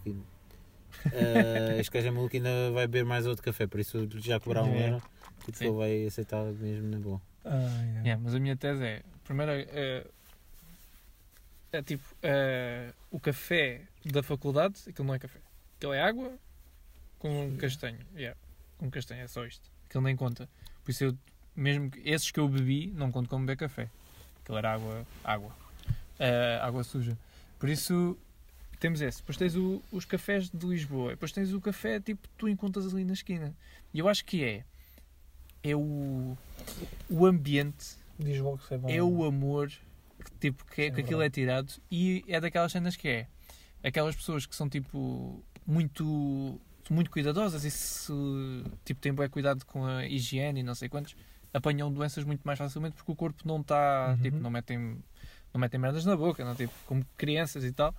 Eh, 1.13 1.77
este 1.79 1.93
gajo 1.93 2.09
é 2.09 2.11
maluco 2.11 2.35
e 2.35 2.39
ainda 2.39 2.71
vai 2.73 2.87
beber 2.89 3.05
mais 3.05 3.25
outro 3.27 3.43
café, 3.45 3.67
por 3.69 3.79
isso 3.79 4.09
já 4.21 4.41
cobrar 4.41 4.65
um 4.65 4.75
É. 4.75 4.89
euro. 4.89 5.03
Tipo, 5.45 5.59
Sim. 5.59 5.65
ele 5.67 5.75
vai 5.77 6.07
aceitar 6.07 6.45
mesmo 6.45 6.89
na 6.89 6.99
boa. 6.99 7.21
Ah, 7.45 7.51
yeah. 7.57 8.01
Yeah, 8.01 8.23
mas 8.25 8.35
a 8.35 8.41
minha 8.41 8.57
tese 8.57 8.83
é, 8.83 9.03
primeiro, 9.23 9.53
é, 9.53 10.05
é 11.73 11.83
tipo, 11.83 12.03
é, 12.23 12.91
o 13.11 13.21
café 13.21 13.83
da 14.07 14.23
faculdade, 14.23 14.77
aquilo 14.89 15.07
não 15.07 15.15
é 15.15 15.19
café. 15.19 15.39
Aquilo 15.77 15.93
é 15.93 16.01
água 16.03 16.33
com 17.25 17.57
castanho. 17.57 17.99
Yeah, 18.15 18.39
com 18.77 18.91
castanho, 18.91 19.23
é 19.23 19.27
só 19.27 19.45
isto. 19.47 19.71
Aquilo 19.89 20.05
nem 20.05 20.15
conta. 20.15 20.49
Por 20.85 20.91
isso 20.91 21.05
eu, 21.05 21.19
mesmo 21.57 21.91
que 21.91 22.01
esses 22.09 22.31
que 22.31 22.39
eu 22.39 22.47
bebi, 22.49 22.93
não 22.95 23.11
conto 23.11 23.29
como 23.31 23.47
beber 23.47 23.57
café. 23.57 23.89
Aquilo 24.43 24.59
era 24.59 24.75
água, 24.75 25.07
água. 25.25 25.51
É, 26.19 26.59
água 26.63 26.85
suja. 26.85 27.17
Por 27.59 27.69
isso, 27.71 28.17
temos 28.79 29.01
esse. 29.01 29.19
Depois 29.21 29.39
tens 29.39 29.57
o- 29.57 29.83
os 29.91 30.05
cafés 30.05 30.51
de 30.51 30.67
Lisboa. 30.67 31.11
Depois 31.13 31.33
tens 31.33 31.53
o 31.55 31.61
café, 31.61 31.99
tipo, 31.99 32.29
tu 32.37 32.47
encontras 32.49 32.93
ali 32.93 33.05
na 33.05 33.15
esquina. 33.15 33.55
E 33.93 33.99
eu 34.01 34.09
acho 34.09 34.23
que 34.25 34.45
é, 34.45 34.65
é 35.63 35.75
o, 35.75 36.37
o 37.09 37.25
ambiente 37.27 37.97
Diz 38.19 38.39
logo 38.41 38.59
que 38.59 38.75
é 38.75 38.79
bom. 38.79 38.89
é 38.91 39.03
o 39.03 39.25
amor 39.25 39.69
que, 40.23 40.31
tipo, 40.41 40.65
que, 40.67 40.83
É 40.83 40.91
que 40.91 41.01
aquilo 41.01 41.23
é 41.23 41.31
tirado 41.31 41.73
e 41.91 42.23
é 42.29 42.39
daquelas 42.41 42.71
cenas 42.73 42.97
que 42.97 43.09
é 43.09 43.27
aquelas 43.83 44.15
pessoas 44.15 44.45
que 44.47 44.55
são 44.55 44.69
tipo 44.69 45.43
muito 45.67 46.61
muito 46.93 47.11
cuidadosas 47.11 47.65
e 47.65 47.71
se 47.71 48.13
tipo 48.85 49.01
têm 49.01 49.13
bem 49.15 49.29
cuidado 49.29 49.65
com 49.65 49.85
a 49.87 50.07
higiene 50.07 50.61
e 50.61 50.63
não 50.63 50.75
sei 50.75 50.89
quantos 50.89 51.17
apanham 51.53 51.91
doenças 51.93 52.25
muito 52.25 52.43
mais 52.43 52.59
facilmente 52.59 52.97
porque 52.97 53.11
o 53.13 53.15
corpo 53.17 53.43
não 53.47 53.61
está 53.61 54.11
Uhum. 54.17 54.23
tipo 54.23 54.37
não 54.39 54.51
metem 54.51 54.99
não 55.53 55.61
metem 55.61 55.81
merdas 55.81 56.05
na 56.05 56.17
boca 56.17 56.45
não 56.45 56.55
tipo 56.55 56.73
como 56.87 57.05
crianças 57.17 57.65
e 57.65 57.73
tal 57.73 57.95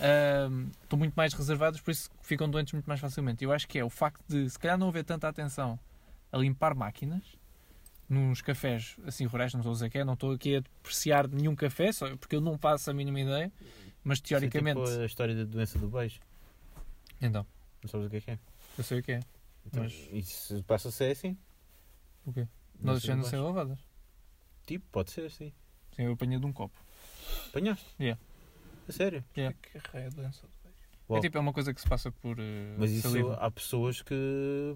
Ahm, 0.00 0.68
estão 0.84 0.96
muito 0.98 1.14
mais 1.14 1.32
reservados 1.34 1.80
por 1.80 1.90
isso 1.90 2.08
ficam 2.22 2.48
doentes 2.48 2.72
muito 2.74 2.86
mais 2.86 3.00
facilmente 3.00 3.42
eu 3.42 3.50
acho 3.52 3.66
que 3.66 3.76
é 3.78 3.84
o 3.84 3.90
facto 3.90 4.22
de 4.28 4.48
se 4.48 4.56
calhar 4.58 4.78
não 4.78 4.88
haver 4.88 5.02
tanta 5.04 5.26
atenção 5.28 5.78
a 6.30 6.38
limpar 6.38 6.76
máquinas 6.76 7.22
nos 8.08 8.40
cafés 8.40 8.96
assim 9.06 9.24
rurais, 9.26 9.52
não 9.52 9.60
estou 9.60 9.70
a 9.72 9.74
dizer 9.74 9.90
que 9.90 9.98
é, 9.98 10.04
não 10.04 10.14
estou 10.14 10.32
aqui 10.32 10.56
a 10.56 10.58
apreciar 10.80 11.28
nenhum 11.28 11.54
café, 11.56 11.92
só 11.92 12.16
porque 12.16 12.34
eu 12.36 12.40
não 12.40 12.58
faço 12.58 12.90
a 12.90 12.94
mínima 12.94 13.20
ideia, 13.20 13.52
mas 14.02 14.20
teoricamente. 14.20 14.80
Isso 14.80 14.88
é 14.88 14.92
tipo 14.94 15.02
a 15.02 15.06
história 15.06 15.34
da 15.36 15.44
doença 15.44 15.78
do 15.78 15.88
beijo. 15.88 16.18
Então, 17.20 17.46
Não 17.82 17.88
sabes 17.90 18.06
o 18.06 18.10
que 18.10 18.16
é 18.16 18.20
que 18.20 18.30
é? 18.32 18.38
eu 18.78 18.84
sei 18.84 18.98
o 19.00 19.02
que 19.02 19.12
é. 19.12 19.20
Então, 19.66 19.82
Mas- 19.82 20.08
Isso 20.12 20.62
passa 20.64 20.88
a 20.88 20.92
ser 20.92 21.12
assim? 21.12 21.36
O 22.26 22.32
quê? 22.32 22.46
Doença 22.78 23.08
Nós 23.08 23.16
não 23.18 23.22
sei 23.24 23.30
beijo. 23.38 23.44
lavadas. 23.44 23.78
Tipo, 24.66 24.86
pode 24.90 25.10
ser 25.10 25.26
assim. 25.26 25.52
Sim, 25.94 26.02
eu 26.04 26.12
apanhei 26.12 26.38
de 26.38 26.46
um 26.46 26.52
copo. 26.52 26.74
Apanhaste? 27.48 27.86
Yeah. 28.00 28.20
A 28.88 28.92
sério? 28.92 29.24
Yeah. 29.36 29.56
Que 29.60 29.78
raio 29.92 30.10
de 30.10 30.16
doença 30.16 30.42
de 30.46 30.52
beijo. 30.62 30.78
Uau. 31.08 31.18
É 31.18 31.22
tipo, 31.22 31.36
é 31.38 31.40
uma 31.40 31.52
coisa 31.52 31.74
que 31.74 31.80
se 31.80 31.88
passa 31.88 32.10
por 32.10 32.38
eh, 32.38 32.74
Mas 32.78 32.90
isso 32.90 33.08
saliva. 33.08 33.34
há 33.34 33.50
pessoas 33.50 34.00
que 34.02 34.14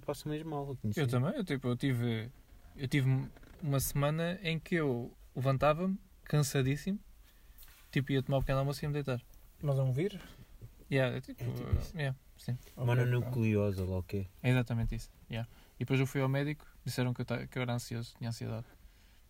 passam 0.05 0.31
mesmo 0.33 0.51
mal. 0.51 0.77
Eu. 0.83 0.91
Eu 0.97 1.07
também, 1.09 1.33
eu, 1.37 1.45
tipo, 1.45 1.69
eu 1.69 1.77
tive 1.77 2.31
eu 2.77 2.89
tive 2.89 3.29
uma 3.63 3.79
semana 3.81 4.39
em 4.43 4.59
que 4.59 4.75
eu 4.75 5.17
levantava-me 5.37 5.97
cansadíssimo, 6.25 6.99
tipo 7.93 8.11
ia 8.13 8.23
tomar 8.23 8.39
um 8.39 8.41
pequeno 8.41 8.59
almoço 8.61 8.81
e 8.81 8.85
ia 8.85 8.89
me 8.89 8.95
deitar. 8.95 9.23
Mas 9.63 9.79
é 9.79 9.83
um 9.83 9.93
vírus? 9.93 10.21
Yeah, 10.91 11.17
é 11.17 11.21
tipo, 11.21 11.43
É 11.43 11.47
tipo 11.47 11.69
eh, 11.69 11.79
isso. 11.81 11.97
yeah, 11.97 12.19
sim, 12.45 12.59
Mononucleose, 12.77 13.81
lá 13.83 13.99
o 13.99 14.03
quê? 14.03 14.27
é 14.43 14.51
exatamente 14.51 14.95
isso. 14.95 15.11
Yeah. 15.31 15.49
E 15.77 15.81
depois 15.81 15.99
eu 16.01 16.07
fui 16.07 16.21
ao 16.21 16.29
médico, 16.29 16.67
disseram 16.85 17.13
que 17.15 17.21
eu, 17.23 17.25
ta- 17.25 17.47
que 17.47 17.59
eu 17.59 17.63
era 17.63 17.73
ansioso, 17.75 18.15
tinha 18.19 18.31
ansiedade. 18.31 18.65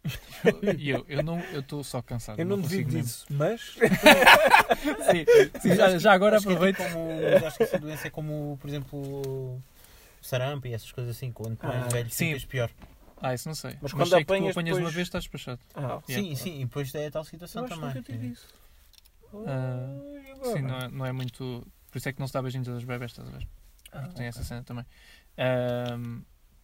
E 0.79 0.91
eu, 0.91 1.05
eu 1.09 1.23
não, 1.23 1.41
eu 1.41 1.61
estou 1.61 1.83
só 1.83 2.03
cansado. 2.03 2.39
Eu 2.39 2.45
não 2.45 2.61
consigo 2.61 2.91
duvido 2.91 2.93
mesmo. 2.93 3.03
disso, 3.07 3.27
mas 3.31 3.61
Sim, 5.11 5.61
sim, 5.61 5.75
já, 5.75 5.99
já 5.99 6.13
agora 6.13 6.37
Acho 6.37 6.47
que 6.47 6.53
é 6.53 6.57
aproveito. 6.57 6.77
tipo 6.77 6.91
como- 6.93 7.47
acho 7.47 7.57
que 7.57 7.63
essa 7.63 7.79
doença 7.79 8.07
é 8.07 8.11
como, 8.11 8.59
por 8.61 8.69
exemplo, 8.69 9.63
sarampo 10.21 10.67
e 10.67 10.75
essas 10.75 10.93
coisas 10.93 11.17
assim. 11.17 11.33
Quanto 11.33 11.65
mais 11.67 11.85
Ah, 11.85 11.89
velho 11.89 12.11
sim. 12.11 12.27
ficas, 12.29 12.45
pior. 12.45 12.71
Ah, 13.23 13.33
isso 13.33 13.49
não 13.49 13.55
sei. 13.55 13.71
Mas 13.81 13.81
Mas, 13.81 13.93
quando 13.93 14.09
sei 14.11 14.19
que 14.19 14.25
tu 14.27 14.33
apanhas 14.35 14.51
apanhas 14.51 14.75
uma 14.77 14.81
depois- 14.81 14.95
vez, 14.95 15.07
estás 15.09 15.25
despachado. 15.25 15.61
Ah, 15.75 16.03
Yeah. 16.09 16.29
Sim, 16.29 16.35
sim, 16.37 16.61
e 16.61 16.65
depois 16.67 16.95
é 16.95 17.07
a 17.07 17.11
tal 17.11 17.23
eu 17.23 17.27
situação 17.27 17.65
acho 17.65 17.73
que 17.75 17.81
também. 17.81 17.95
nunca 17.95 18.13
tive 18.13 18.27
isso. 18.29 18.47
Ah. 19.47 20.53
Sim, 20.53 20.63
não 20.63 20.79
é, 20.79 20.89
não 20.89 21.07
é 21.07 21.13
muito. 21.13 21.67
Por 21.95 21.99
isso 21.99 22.09
é 22.09 22.13
que 22.13 22.19
não 22.19 22.27
se 22.27 22.33
dá 22.33 22.43
beijinhos 22.43 22.69
aos 22.69 22.83
bebés, 22.83 23.13
estás 23.13 23.29
a 23.29 23.31
ver? 23.31 23.47
Ah, 23.93 24.09
Tem 24.09 24.27
essa 24.27 24.41
ok. 24.41 24.49
cena 24.49 24.65
também. 24.65 24.85
Ahm, 25.39 26.23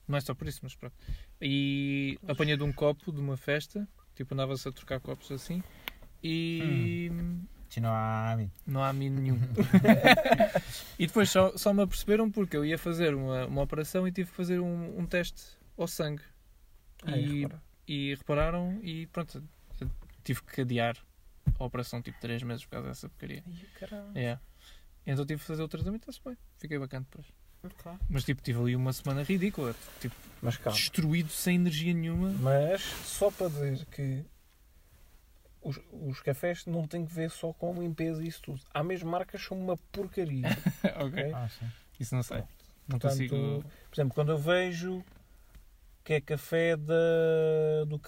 não 0.09 0.19
é 0.19 0.21
só 0.21 0.35
por 0.35 0.49
isso, 0.49 0.59
mas 0.65 0.75
pronto. 0.75 0.93
E 1.41 2.19
apanhei 2.27 2.57
de 2.57 2.65
um 2.65 2.73
copo 2.73 3.13
de 3.13 3.21
uma 3.21 3.37
festa, 3.37 3.89
tipo 4.17 4.35
andava-se 4.35 4.69
a 4.69 4.73
trocar 4.73 4.99
copos 4.99 5.31
assim, 5.31 5.63
e 6.21 7.13
Se 7.69 7.79
não 7.79 7.91
há 7.95 8.33
amigo. 8.33 8.51
não 8.67 8.83
há 8.83 8.93
mim 8.93 9.09
nenhum. 9.09 9.39
e 10.99 11.07
depois 11.07 11.31
só, 11.31 11.57
só 11.57 11.73
me 11.73 11.85
aperceberam 11.85 12.29
porque 12.29 12.57
eu 12.57 12.65
ia 12.65 12.77
fazer 12.77 13.15
uma, 13.15 13.47
uma 13.47 13.63
operação 13.63 14.09
e 14.09 14.11
tive 14.11 14.31
que 14.31 14.37
fazer 14.37 14.59
um, 14.59 14.99
um 14.99 15.07
teste 15.07 15.57
ao 15.79 15.87
sangue. 15.87 16.25
Ai, 17.07 17.21
E, 17.23 17.49
e 17.87 18.15
repararam 18.17 18.81
e 18.83 19.07
pronto, 19.07 19.41
tive 20.25 20.43
que 20.43 20.63
adiar 20.63 20.97
a 21.57 21.65
operação 21.65 22.03
tipo 22.03 22.19
3 22.21 22.43
meses 22.43 22.65
por 22.65 22.73
causa 22.73 22.89
dessa 22.89 23.09
porcaria. 23.09 23.45
Ai, 23.47 23.67
caralho. 23.79 24.41
Então 25.11 25.27
tive 25.27 25.41
que 25.41 25.47
fazer 25.47 25.63
o 25.63 25.69
tratamento, 25.69 26.09
está-se 26.09 26.21
bem. 26.25 26.37
Fiquei 26.59 26.79
bacana 26.79 27.05
depois. 27.11 27.27
Ok. 27.65 27.93
Mas 28.09 28.25
tipo, 28.25 28.41
tive 28.43 28.61
ali 28.61 28.77
uma 28.77 28.93
semana 28.93 29.23
ridícula. 29.23 29.75
Tipo, 30.01 30.15
Mas 30.41 30.57
calma. 30.57 30.79
destruído 30.79 31.31
sem 31.31 31.57
energia 31.57 31.93
nenhuma. 31.93 32.31
Mas 32.39 32.81
só 32.83 33.31
para 33.31 33.49
dizer 33.49 33.85
que 33.87 34.25
os, 35.61 35.79
os 35.93 36.21
cafés 36.21 36.65
não 36.65 36.87
têm 36.87 37.05
que 37.05 37.13
ver 37.13 37.31
só 37.31 37.53
com 37.53 37.75
limpeza 37.75 38.23
e 38.23 38.29
isso 38.29 38.41
tudo. 38.41 38.61
Há 38.73 38.83
mesmo 38.85 39.11
marcas 39.11 39.43
que 39.43 39.49
são 39.49 39.59
uma 39.59 39.77
porcaria. 39.91 40.47
ok. 41.05 41.33
Ah, 41.35 41.49
sim. 41.49 41.71
Isso 41.99 42.15
não 42.15 42.23
sei. 42.23 42.39
Não 42.39 42.99
Portanto, 42.99 43.11
consigo. 43.11 43.65
Por 43.91 43.95
exemplo, 43.95 44.15
quando 44.15 44.31
eu 44.33 44.39
vejo 44.39 45.05
que 46.05 46.15
é 46.15 46.21
café 46.21 46.77
da, 46.77 47.85
do, 47.87 48.01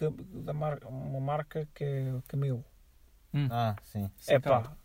da 0.42 0.53
marca, 0.53 0.88
uma 0.88 1.20
marca 1.20 1.68
que 1.74 1.84
é 1.84 2.14
Camelo. 2.28 2.64
Ah, 3.50 3.76
sim. 3.82 4.11
É 4.26 4.38
pá, 4.38 4.76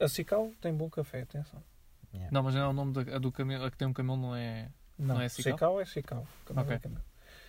a 0.00 0.08
Cical 0.08 0.50
tem 0.60 0.74
bom 0.74 0.88
café, 0.90 1.22
atenção. 1.22 1.62
Yeah. 2.12 2.30
Não, 2.32 2.42
mas 2.42 2.54
não 2.54 2.62
é 2.62 2.68
o 2.68 2.72
nome 2.72 2.92
da, 2.92 3.16
a 3.16 3.18
do 3.18 3.30
camelo. 3.30 3.64
A 3.64 3.70
que 3.70 3.76
tem 3.76 3.86
um 3.86 3.92
camelo 3.92 4.16
não 4.18 4.34
é. 4.34 4.68
Não, 4.98 5.14
Não 5.14 5.20
é 5.22 5.28
Cical? 5.28 5.52
Cical 5.52 5.80
é 5.80 5.84
Cical. 5.84 6.26
Camelo 6.44 6.66
Ok. 6.66 6.76
é 6.76 6.78
Camelo. 6.80 7.04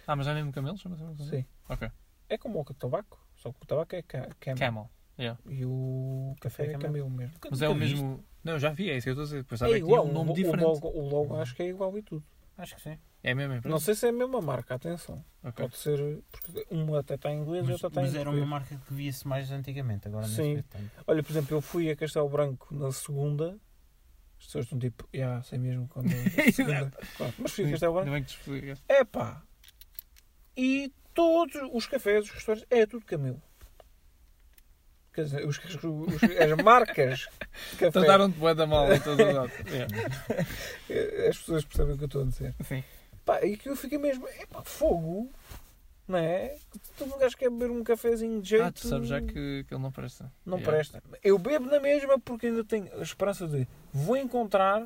Ah, 0.07 0.15
mas 0.15 0.25
já 0.25 0.31
é 0.31 0.35
mesmo 0.35 0.51
camelo? 0.51 0.77
Chama-se 0.77 1.01
mesmo 1.03 1.17
camelo? 1.17 1.35
Sim. 1.37 1.45
Ok. 1.69 1.89
É 2.29 2.37
como 2.37 2.61
o 2.61 2.63
tabaco, 2.73 3.19
só 3.35 3.51
que 3.51 3.57
o 3.61 3.65
tabaco 3.65 3.95
é 3.95 4.01
ca- 4.03 4.29
Camel. 4.39 4.57
Camel. 4.59 4.89
Yeah. 5.19 5.39
E 5.49 5.65
o 5.65 6.35
café 6.39 6.63
é 6.63 6.65
Camel. 6.67 6.81
Camelo 6.87 7.09
mesmo. 7.09 7.33
Mas 7.49 7.61
é 7.61 7.69
o 7.69 7.75
mesmo. 7.75 8.23
Não, 8.43 8.57
já 8.59 8.69
vi, 8.71 8.89
é 8.89 8.97
isso 8.97 9.05
que 9.05 9.09
eu 9.09 9.13
estou 9.13 9.23
a 9.23 9.25
dizer. 9.25 9.37
Depois 9.43 9.59
sabe 9.59 9.73
É 9.73 9.77
igual, 9.77 10.05
um 10.05 10.11
nome 10.13 10.31
o, 10.31 10.33
diferente. 10.33 10.63
o 10.63 10.67
logo, 10.69 10.87
o 10.89 11.09
logo 11.09 11.35
acho 11.35 11.53
que 11.55 11.63
é 11.63 11.67
igual 11.67 11.95
e 11.97 12.01
tudo. 12.01 12.23
Acho 12.57 12.75
que 12.75 12.81
sim. 12.81 12.97
É 13.23 13.35
mesmo, 13.35 13.53
é 13.53 13.61
Não 13.69 13.79
sei 13.79 13.93
se 13.93 14.07
é 14.07 14.09
a 14.09 14.11
mesma 14.11 14.41
marca, 14.41 14.73
atenção. 14.75 15.23
Ok. 15.43 15.63
Pode 15.65 15.77
ser, 15.77 16.23
porque 16.31 16.65
uma 16.71 16.99
até 16.99 17.15
está 17.15 17.29
em 17.31 17.39
inglês 17.41 17.67
e 17.67 17.71
outra 17.71 17.87
está 17.87 18.01
em 18.01 18.05
mas 18.05 18.15
era 18.15 18.29
uma 18.29 18.45
marca 18.45 18.75
que 18.75 18.93
via-se 18.93 19.27
mais 19.27 19.51
antigamente, 19.51 20.07
agora 20.07 20.25
não 20.27 20.33
Sim. 20.33 20.63
Olha, 21.05 21.21
por 21.21 21.31
exemplo, 21.31 21.55
eu 21.57 21.61
fui 21.61 21.89
a 21.91 21.95
Castelo 21.95 22.27
Branco 22.29 22.73
na 22.73 22.91
segunda. 22.91 23.57
As 24.39 24.45
pessoas 24.47 24.65
estão 24.65 24.79
tipo, 24.79 25.07
já, 25.13 25.39
sei 25.43 25.59
mesmo 25.59 25.87
quando 25.87 26.11
é 26.11 26.47
a 26.47 26.49
segunda. 26.51 26.91
Claro, 27.15 27.33
Mas 27.37 27.51
fui 27.51 27.65
a 27.65 27.69
Castelo 27.71 27.99
Ainda 27.99 28.11
Branco. 28.11 28.27
bem 28.47 28.63
que. 28.75 28.81
É 28.89 29.03
pá. 29.03 29.43
E 30.57 30.91
todos 31.13 31.61
os 31.73 31.85
cafés, 31.85 32.25
os 32.25 32.31
restaurantes, 32.31 32.67
é 32.71 32.85
tudo 32.87 33.05
Camelo. 33.05 33.41
Quer 35.13 35.25
dizer, 35.25 35.45
os, 35.45 35.57
os- 35.59 36.23
as 36.23 36.63
marcas 36.63 37.19
de 37.71 37.77
café. 37.77 37.91
Trataram-te 37.91 38.37
bué 38.39 38.55
da 38.55 38.65
mal 38.65 38.85
o 38.85 39.33
lado. 39.33 39.51
Yeah. 39.67 39.87
As 41.29 41.37
pessoas 41.37 41.65
percebem 41.65 41.95
o 41.95 41.97
que 41.97 42.03
eu 42.03 42.07
estou 42.07 42.21
a 42.23 42.25
dizer. 42.25 42.55
Sim. 42.63 42.83
Pá, 43.25 43.43
e 43.45 43.55
que 43.57 43.69
eu 43.69 43.75
fiquei 43.75 43.97
mesmo, 43.97 44.27
é 44.27 44.45
pá, 44.45 44.63
fogo. 44.63 45.29
Não 46.07 46.17
é? 46.17 46.57
Todo 46.97 47.15
um 47.15 47.17
gajo 47.17 47.37
quer 47.37 47.49
beber 47.49 47.69
um 47.71 47.83
cafezinho 47.83 48.41
de 48.41 48.49
jeito. 48.49 48.65
Ah, 48.65 48.71
tu 48.71 48.87
sabes 48.87 49.07
já 49.07 49.21
que, 49.21 49.63
que 49.65 49.73
ele 49.73 49.81
não 49.81 49.91
presta. 49.91 50.31
Não 50.45 50.57
Yeah. 50.57 50.71
presta. 50.89 51.03
Eu 51.23 51.37
bebo 51.37 51.67
na 51.67 51.79
mesma 51.79 52.19
porque 52.19 52.47
ainda 52.47 52.63
tenho 52.65 52.93
a 52.99 53.01
esperança 53.01 53.47
de 53.47 53.65
vou 53.93 54.17
encontrar 54.17 54.85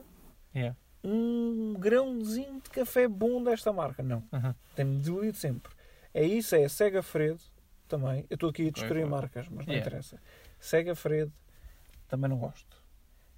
Yeah. 0.54 0.76
um 1.04 1.74
grãozinho 1.80 2.62
de 2.62 2.70
café 2.70 3.08
bom 3.08 3.42
desta 3.44 3.74
marca. 3.74 4.04
Não. 4.04 4.24
Aham. 4.32 4.56
Tem-me 4.76 4.98
desiludido 5.00 5.38
sempre. 5.38 5.72
É 6.14 6.24
isso, 6.24 6.56
é 6.56 6.68
Sega 6.70 7.02
Fredo 7.02 7.40
também. 7.88 8.26
Eu 8.30 8.36
estou 8.36 8.50
aqui 8.50 8.68
a 8.68 8.72
destruir 8.72 9.08
marcas, 9.08 9.48
mas 9.50 9.66
não 9.66 9.74
Yeah. 9.74 9.88
interessa. 9.90 10.22
Sega 10.60 10.94
Fredo 10.96 11.34
também 12.08 12.30
não 12.30 12.38
gosto. 12.38 12.84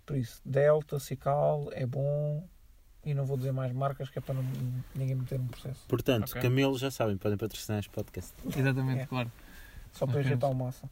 Por 0.05 0.17
isso, 0.17 0.41
Delta, 0.43 0.99
Cical 0.99 1.69
é 1.71 1.85
bom. 1.85 2.45
E 3.07 3.13
não 3.13 3.25
vou 3.25 3.37
dizer 3.37 3.53
mais 3.53 3.71
marcas 3.71 4.09
que 4.09 4.19
é 4.19 4.21
para 4.21 4.35
não, 4.35 4.43
ninguém 4.93 5.15
meter 5.15 5.39
um 5.39 5.47
processo. 5.47 5.79
Portanto, 5.87 6.29
Ok. 6.31 6.41
Camelo 6.41 6.77
já 6.77 6.91
sabem, 6.91 7.15
podem 7.15 7.37
patrocinar 7.37 7.79
este 7.79 7.89
podcast. 7.89 8.33
Exatamente, 8.55 9.03
É. 9.03 9.05
claro. 9.05 9.31
Só 9.93 10.05
para 10.05 10.19
injetar 10.19 10.51
o 10.51 10.55
massa. 10.55 10.89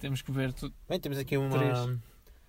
Temos 0.00 0.20
que 0.20 0.32
ver 0.32 0.52
tu, 0.52 0.72
Bem, 0.88 0.98
temos 0.98 1.16
aqui 1.18 1.36
uma, 1.36 1.56
Três. 1.56 1.98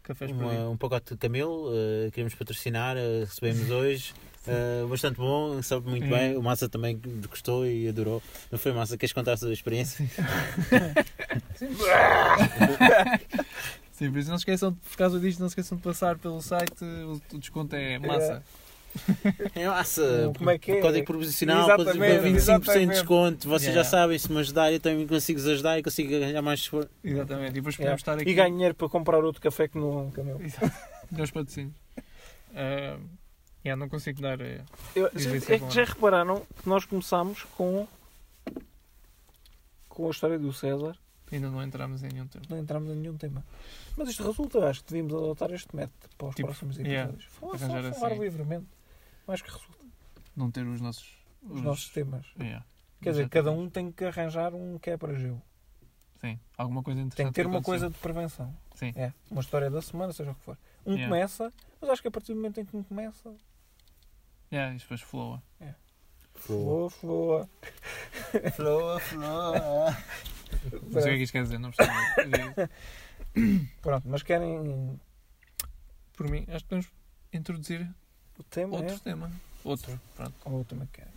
cafés 0.01 0.31
uma- 0.31 0.69
um 0.69 0.75
pacote 0.77 1.13
de 1.13 1.17
Camelo, 1.19 1.69
eh, 1.71 2.09
queremos 2.11 2.33
patrocinar, 2.33 2.97
eh, 2.97 3.19
recebemos 3.25 3.69
hoje. 3.69 4.13
eh, 4.47 4.85
bastante 4.89 5.17
bom, 5.17 5.61
sabe 5.61 5.87
muito 5.89 6.07
bem. 6.09 6.35
O 6.35 6.41
Massa 6.41 6.67
também 6.67 6.99
gostou 7.29 7.63
e 7.65 7.87
adorou. 7.87 8.23
Não 8.51 8.57
foi 8.57 8.73
Massa? 8.73 8.97
Queres 8.97 9.13
contar 9.13 9.33
a 9.33 9.37
sua 9.37 9.53
experiência? 9.53 10.03
Sim, 11.55 11.67
por 13.97 14.17
isso 14.17 14.29
não 14.29 14.37
se 14.37 14.41
esqueçam, 14.41 14.71
de- 14.71 14.77
por 14.79 14.97
causa 14.97 15.19
disto, 15.19 15.39
não 15.39 15.47
se 15.49 15.53
esqueçam 15.53 15.77
de 15.77 15.83
passar 15.83 16.17
pelo 16.17 16.41
site, 16.41 16.83
o, 16.83 17.21
o 17.33 17.37
desconto 17.39 17.75
é 17.75 17.97
massa. 17.99 18.43
É 19.53 19.67
Massa! 19.67 20.31
Como 20.35 20.49
é 20.49 20.57
que 20.57 20.71
é? 20.71 20.81
Código 20.81 21.05
promocional, 21.05 21.67
para 21.67 21.93
25% 21.93 22.79
de 22.79 22.85
desconto. 22.87 23.47
Vocês 23.47 23.69
Yeah. 23.69 23.83
já 23.83 23.89
sabem, 23.89 24.17
se 24.17 24.31
me 24.31 24.39
ajudarem, 24.39 24.73
eu 24.75 24.79
também 24.79 25.05
consigo 25.05 25.39
ajudar 25.39 25.77
e 25.77 25.83
consigo 25.83 26.09
ganhar 26.09 26.41
mais. 26.41 26.67
Exatamente, 27.03 27.49
e 27.51 27.53
depois 27.53 27.75
Yeah. 27.75 27.77
podemos 27.77 28.01
estar 28.01 28.13
aqui. 28.13 28.27
E 28.29 28.33
ganho 28.33 28.53
dinheiro 28.53 28.73
para 28.73 28.89
comprar 28.89 29.23
outro 29.23 29.39
café 29.41 29.67
que 29.67 29.77
não 29.77 29.99
é 29.99 30.01
um 30.03 30.11
camelo. 30.11 30.39
Meus 31.11 31.29
patrocínios. 31.29 31.75
Uh, 32.49 32.99
yeah, 33.63 33.75
não 33.77 33.87
consigo 33.87 34.19
dar. 34.21 34.39
eh, 34.41 34.61
Eu- 34.95 35.07
é 35.07 35.59
que 35.59 35.69
já 35.75 35.83
repararam 35.83 36.41
que 36.61 36.67
nós 36.67 36.83
começámos 36.85 37.43
com 37.55 37.87
com 39.89 40.07
a 40.07 40.11
história 40.11 40.39
do 40.39 40.51
César, 40.53 40.95
ainda 41.35 41.49
não 41.49 41.61
entramos 41.63 42.03
em 42.03 42.07
nenhum 42.09 42.27
tema. 42.27 42.45
não 42.49 42.57
entramos 42.57 42.89
em 42.89 42.95
nenhum 42.95 43.17
tema. 43.17 43.43
Mas 43.95 44.09
isto 44.09 44.23
resulta, 44.25 44.67
acho 44.69 44.83
que 44.83 44.91
devíamos 44.93 45.13
adotar 45.13 45.51
este 45.51 45.75
método 45.75 46.09
para 46.17 46.27
os 46.27 46.35
Tipo, 46.35 46.47
próximos 46.47 46.77
yeah, 46.77 47.03
episódios. 47.11 47.25
Falar, 47.33 47.53
arranjar 47.55 47.93
só 47.93 47.99
falar 47.99 48.11
assim. 48.13 48.21
livremente. 48.21 48.67
Acho 49.27 49.43
que 49.43 49.51
resulta. 49.51 49.85
Não 50.35 50.51
ter 50.51 50.65
os 50.65 50.79
nossos. 50.81 51.17
Os 51.43 51.61
nossos 51.61 51.89
temas. 51.89 52.25
Yeah. 52.39 52.65
Quer 53.01 53.11
dizer, 53.11 53.29
cada 53.29 53.51
um 53.51 53.69
tem 53.69 53.91
que 53.91 54.03
arranjar 54.05 54.53
um 54.55 54.77
quebra-gelo. 54.79 55.41
Sim, 56.19 56.39
alguma 56.57 56.81
coisa 56.81 56.99
interessante. 56.99 57.17
Tem 57.17 57.27
que 57.27 57.33
ter 57.33 57.45
uma 57.45 57.61
coisa 57.61 57.89
de 57.89 57.97
prevenção. 57.99 58.55
Sim. 58.75 58.91
É, 58.95 59.13
uma 59.29 59.41
história 59.41 59.69
da 59.69 59.81
semana, 59.81 60.11
seja 60.13 60.31
o 60.31 60.35
que 60.35 60.41
for. 60.43 60.57
Um 60.85 60.93
Yeah. 60.93 61.07
começa, 61.13 61.53
mas 61.79 61.89
acho 61.91 62.01
que 62.01 62.07
a 62.07 62.11
partir 62.11 62.33
do 62.33 62.37
momento 62.37 62.59
em 62.59 62.65
que 62.65 62.75
um 62.75 62.81
começa, 62.83 63.33
Yeah, 64.51 64.73
e 64.73 64.77
depois 64.79 65.01
flowa. 65.01 65.43
floa, 66.35 66.89
floa. 66.89 67.49
Flow, 68.55 68.99
flow. 68.99 69.53
Não 70.91 71.01
sei 71.01 71.13
o 71.13 71.15
que 71.15 71.21
é 71.21 71.23
isto 71.23 71.31
quer 71.31 71.43
dizer, 71.43 71.59
não 71.59 71.71
percebo. 71.71 72.69
Pronto, 73.81 74.07
mas 74.07 74.23
querem 74.23 74.99
Por 76.15 76.29
mim, 76.29 76.45
acho 76.49 76.63
que 76.63 76.69
podemos 76.69 76.87
introduzir 77.33 77.87
o 78.39 78.43
tema? 78.43 78.77
outro 78.77 78.95
é? 78.95 78.99
tema. 78.99 79.31
Outro, 79.63 79.99
pronto. 80.15 80.33
Ou 80.45 80.59
eu 80.59 80.65
também 80.65 80.87
quero. 80.91 81.09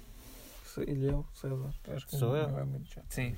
Se- 0.65 0.83
Ele 0.83 1.07
eu, 1.07 1.25
César. 1.35 1.71
Acho 1.95 2.07
que 2.07 2.17
Sou 2.17 2.31
não 2.31 2.37
eu? 2.37 2.59
é 2.59 2.65
muito 2.65 2.89
chato. 2.91 3.07
Sim. 3.09 3.37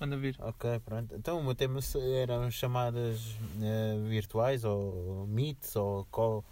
Manda 0.00 0.16
vir. 0.16 0.36
Ok, 0.40 0.78
pronto. 0.84 1.14
Então 1.14 1.38
o 1.38 1.44
meu 1.44 1.54
tema 1.54 1.80
eram 2.22 2.50
chamadas 2.50 3.36
eh, 3.62 3.96
virtuais, 4.08 4.64
ou 4.64 5.26
meets, 5.28 5.74
ou, 5.76 6.04
call, 6.06 6.44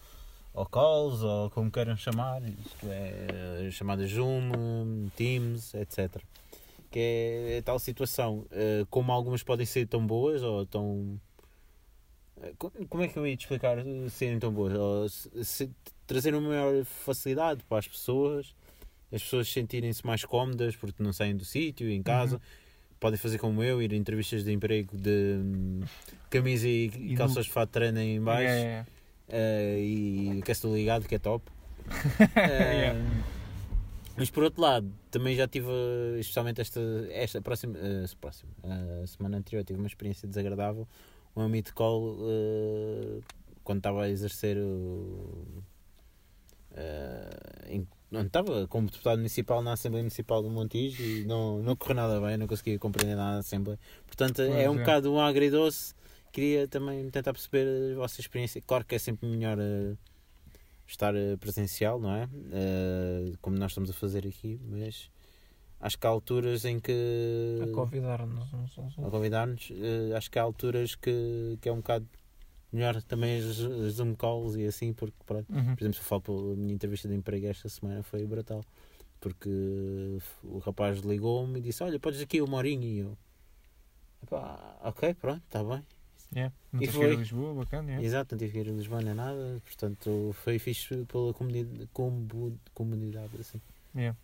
ou 0.55 0.65
calls, 0.67 1.23
ou 1.23 1.51
como 1.51 1.71
queiram 1.71 1.97
chamar. 1.97 2.43
Isto 2.43 2.87
é, 2.89 3.69
chamadas 3.71 4.11
Zoom, 4.11 5.09
Teams, 5.17 5.75
etc. 5.75 6.23
Que 6.93 6.99
é 7.55 7.59
a 7.59 7.63
tal 7.63 7.79
situação, 7.79 8.45
eh, 8.53 8.85
como 8.91 9.11
algumas 9.11 9.43
podem 9.43 9.65
ser 9.67 9.87
tão 9.89 10.07
boas, 10.07 10.43
ou 10.43 10.67
tão... 10.67 11.19
eh, 12.43 12.53
co- 12.59 12.71
Como 12.89 13.03
é 13.03 13.09
que 13.09 13.17
eu 13.19 13.27
ia 13.27 13.37
te 13.37 13.41
explicar 13.47 13.79
eh, 13.79 14.09
serem 14.11 14.39
tão 14.39 14.53
boas? 14.53 14.75
Ou 14.75 15.09
se, 15.09 15.71
trazer 16.07 16.35
uma 16.35 16.49
maior 16.51 16.85
facilidade 16.85 17.65
para 17.69 17.79
as 17.79 17.89
pessoas, 17.89 18.55
as 19.11 19.23
pessoas 19.23 19.51
sentirem-se 19.51 20.07
mais 20.07 20.25
cómodas 20.25 20.77
porque 20.77 21.03
não 21.03 21.13
saem 21.13 21.35
do 21.37 21.45
sítio, 21.45 21.91
em 21.91 22.03
casa 22.03 22.37
Uhum. 22.37 22.41
podem 23.01 23.19
fazer 23.19 23.39
como 23.39 23.63
eu, 23.63 23.81
ir 23.83 23.93
a 23.93 23.97
entrevistas 23.97 24.45
de 24.45 24.53
emprego 24.53 24.95
de 24.97 25.41
camisa 26.31 26.69
e, 26.69 26.87
E 26.87 27.15
calças 27.17 27.47
de 27.47 27.51
fato 27.53 27.71
de 27.71 27.73
treino 27.73 27.99
em 28.01 28.21
baixo 28.21 28.53
É, 28.53 28.85
é, 29.29 29.77
eh, 29.77 29.81
e 29.81 30.39
aquece 30.43 30.67
ligado, 30.67 31.09
que 31.09 31.15
é 31.15 31.19
top. 31.19 31.45
Yeah. 32.37 32.99
Mas 34.17 34.31
por 34.31 34.43
outro 34.45 34.61
lado, 34.61 34.93
também 35.11 35.35
já 35.35 35.49
tive, 35.49 35.71
especialmente 36.19 36.61
esta, 36.61 36.81
esta 37.11 37.41
próxima, 37.41 37.79
eh, 37.79 38.05
próxima 38.21 38.53
a 39.03 39.07
semana 39.07 39.39
anterior, 39.39 39.65
tive 39.65 39.79
uma 39.79 39.87
experiência 39.87 40.29
desagradável. 40.29 40.87
Um 41.35 41.49
meet 41.49 41.73
call 41.73 42.19
eh, 42.21 43.21
quando 43.65 43.79
estava 43.79 44.05
a 44.05 44.11
exercer 44.11 44.59
o, 44.59 45.63
eh, 46.75 47.81
não 48.11 48.23
estava 48.23 48.67
como 48.69 48.89
deputado 48.89 49.17
municipal 49.17 49.63
na 49.63 49.73
Assembleia 49.73 50.03
Municipal 50.03 50.43
do 50.43 50.51
Montijo 50.51 51.03
e 51.03 51.25
não, 51.25 51.63
não 51.63 51.75
correu 51.75 51.97
nada 51.97 52.21
bem, 52.21 52.37
não 52.37 52.47
conseguia 52.47 52.79
compreender 52.79 53.17
nada 53.17 53.35
da 53.35 53.39
Assembleia. 53.39 53.79
Portanto, 54.07 54.43
é 54.43 54.49
Pois 54.49 54.69
um 54.69 54.75
é. 54.75 54.79
bocado 54.79 55.13
um 55.13 55.21
agridoce. 55.21 55.95
Queria 56.31 56.69
também 56.69 57.11
tentar 57.11 57.33
perceber 57.33 57.93
a 57.93 57.97
vossa 57.97 58.21
experiência. 58.21 58.61
Claro 58.63 58.85
que 58.85 58.95
é 58.95 58.99
sempre 58.99 59.27
melhor 59.27 59.59
eh, 59.59 59.95
estar 60.93 61.15
eh, 61.15 61.37
presencial, 61.37 61.99
não 62.01 62.15
é? 62.15 62.29
Eh, 62.53 63.33
como 63.41 63.57
nós 63.59 63.73
estamos 63.73 63.91
a 63.91 63.93
fazer 63.93 64.27
aqui, 64.27 64.61
mas 64.69 65.11
acho 65.81 65.99
que 65.99 66.07
há 66.07 66.11
alturas 66.11 66.65
em 66.65 66.79
que. 66.79 67.61
A 67.63 67.75
convidar-nos 67.75 68.53
uns 68.53 68.79
aos 68.79 68.99
a 68.99 69.11
convidar-nos, 69.11 69.71
eh, 69.73 70.15
acho 70.17 70.31
que 70.31 70.39
há 70.39 70.43
alturas 70.43 70.95
que, 70.95 71.59
que 71.61 71.69
é 71.69 71.73
um 71.73 71.77
bocado 71.77 72.07
melhor 72.73 73.03
também 73.03 73.39
as, 73.39 73.61
as 73.61 73.93
Zoom 73.95 74.15
calls 74.15 74.57
e 74.57 74.65
assim, 74.67 74.93
porque 74.93 75.17
pronto. 75.27 75.53
Uhum. 75.53 75.75
Por 75.75 75.83
exemplo, 75.83 75.95
se 75.95 76.01
eu 76.01 76.05
falo 76.05 76.23
pela 76.23 76.57
minha 76.57 76.75
entrevista 76.75 77.09
de 77.09 77.15
emprego 77.15 77.47
esta 77.47 77.69
semana 77.69 78.03
foi 78.03 78.25
brutal. 78.27 78.63
Porque 79.21 80.19
o 80.43 80.59
rapaz 80.59 80.99
ligou-me 80.99 81.61
e 81.61 81.63
disse, 81.63 81.83
olha, 81.85 81.99
podes 82.01 82.21
aqui 82.21 82.41
uma 82.41 82.57
horinha 82.57 82.87
e 82.89 82.99
eu. 82.99 83.17
"Epá, 84.21 84.79
ok, 84.83 85.15
pronto, 85.15 85.43
está 85.45 85.63
bem. 85.63 85.85
Yeah. 86.35 86.55
Não 86.73 86.81
E 86.81 86.87
tens 86.87 86.95
que 86.97 87.01
ir 87.03 87.05
a 87.05 87.09
foi. 87.09 87.17
Lisboa, 87.17 87.55
bacana. 87.55 87.89
yeah. 87.89 88.07
Exato, 88.07 88.35
não 88.35 88.39
tive 88.39 88.53
que 88.53 88.59
ir 88.61 88.69
a 88.69 88.73
Lisboa 88.73 89.03
nem 89.03 89.15
nada, 89.15 89.61
portanto 89.65 90.35
foi 90.43 90.59
fixe 90.59 91.05
pela 91.05 91.35
comunidade, 91.35 91.89
comunidade 92.75 93.31
assim. 93.39 93.61
Yeah. 93.95 94.17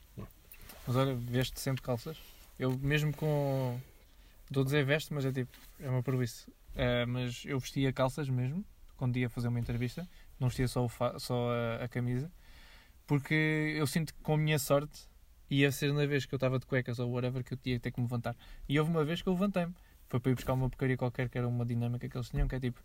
Mas 0.86 0.96
olha, 0.96 1.14
veste 1.14 1.60
sempre 1.60 1.82
calças. 1.82 2.16
Eu 2.58 2.76
mesmo 2.78 3.12
com. 3.14 3.78
Estou 4.46 4.62
a 4.62 4.64
dizer 4.64 4.84
veste, 4.86 5.12
mas 5.12 5.24
é 5.26 5.32
tipo, 5.32 5.50
é 5.78 5.90
uma 5.90 6.02
preguiça. 6.02 6.50
Eh, 6.74 7.04
mas 7.04 7.42
eu 7.44 7.58
vestia 7.60 7.92
calças 7.92 8.28
mesmo, 8.30 8.64
quando 8.96 9.16
ia 9.18 9.28
fazer 9.28 9.48
uma 9.48 9.60
entrevista. 9.60 10.08
Não 10.40 10.48
vestia 10.48 10.66
só, 10.66 10.88
só 11.18 11.50
a, 11.50 11.84
a 11.84 11.88
camisa. 11.88 12.30
Porque 13.06 13.74
eu 13.76 13.86
sinto 13.86 14.14
que 14.14 14.20
com 14.22 14.34
a 14.34 14.38
minha 14.38 14.58
sorte 14.58 15.06
ia 15.50 15.70
ser 15.72 15.92
na 15.92 16.06
vez 16.06 16.24
que 16.24 16.34
eu 16.34 16.36
estava 16.36 16.58
de 16.58 16.64
cuecas 16.66 16.98
ou 16.98 17.10
whatever 17.10 17.42
que 17.44 17.52
eu 17.54 17.58
tinha 17.58 17.78
ter 17.78 17.90
que 17.90 18.00
me 18.00 18.06
levantar. 18.06 18.34
E 18.68 18.78
houve 18.78 18.90
uma 18.90 19.04
vez 19.04 19.20
que 19.20 19.28
eu 19.28 19.32
levantei-me. 19.34 19.74
Foi 20.08 20.18
para 20.20 20.32
ir 20.32 20.34
buscar 20.34 20.54
uma 20.54 20.68
porcaria 20.68 20.96
qualquer 20.96 21.28
que 21.28 21.36
era 21.36 21.46
uma 21.46 21.64
dinâmica 21.66 22.08
que 22.08 22.16
eles 22.16 22.28
tinham, 22.28 22.48
que 22.48 22.54
é 22.54 22.60
tipo 22.60 22.82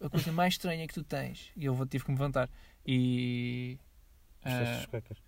a 0.00 0.08
coisa 0.08 0.32
mais 0.32 0.54
estranha 0.54 0.86
que 0.88 0.94
tu 0.94 1.04
tens. 1.04 1.50
E 1.56 1.66
eu 1.66 1.74
tive 1.86 2.04
que 2.04 2.10
me 2.10 2.16
levantar. 2.16 2.48
E. 2.86 3.78
Das 4.42 4.86
cuecas? 4.86 5.18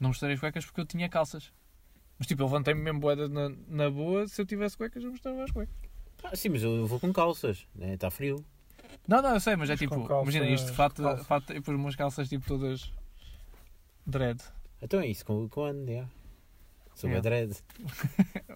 não 0.00 0.08
mostrei 0.08 0.34
as 0.34 0.40
cuecas 0.40 0.64
porque 0.66 0.80
eu 0.80 0.86
tinha 0.86 1.08
calças. 1.08 1.52
Mas 2.18 2.26
tipo, 2.26 2.42
eu 2.42 2.46
levantei-me 2.46 2.80
mesmo 2.80 3.00
boeda 3.00 3.28
na, 3.28 3.48
na 3.68 3.90
boa. 3.90 4.26
Se 4.26 4.40
eu 4.40 4.46
tivesse 4.46 4.76
cuecas, 4.76 5.02
eu 5.04 5.10
mostrava 5.10 5.44
as 5.44 5.50
cuecas. 5.50 5.74
Ah, 6.24 6.34
sim, 6.34 6.48
mas 6.48 6.62
eu 6.62 6.86
vou 6.86 6.98
com 6.98 7.12
calças, 7.12 7.66
né? 7.74 7.94
está 7.94 8.10
frio. 8.10 8.44
Não, 9.06 9.22
não, 9.22 9.34
eu 9.34 9.40
sei, 9.40 9.54
mas 9.54 9.68
é 9.70 9.74
Mas 9.74 9.78
tipo, 9.80 9.94
com 9.94 10.06
calças- 10.06 10.34
imagina 10.34 10.54
isto, 10.54 10.72
fato, 10.72 11.02
fato, 11.24 11.52
e 11.52 11.56
depois 11.56 11.78
umas 11.78 11.94
calças 11.94 12.28
tipo 12.28 12.46
todas 12.46 12.92
dread. 14.06 14.42
Então 14.82 15.00
é 15.00 15.06
isso, 15.06 15.24
com, 15.24 15.48
com 15.48 15.62
ano, 15.62 15.88
yeah. 15.88 16.10
Sou 16.94 17.08
Yeah. 17.10 17.28
yeah. 17.28 17.46
dread. 17.46 17.62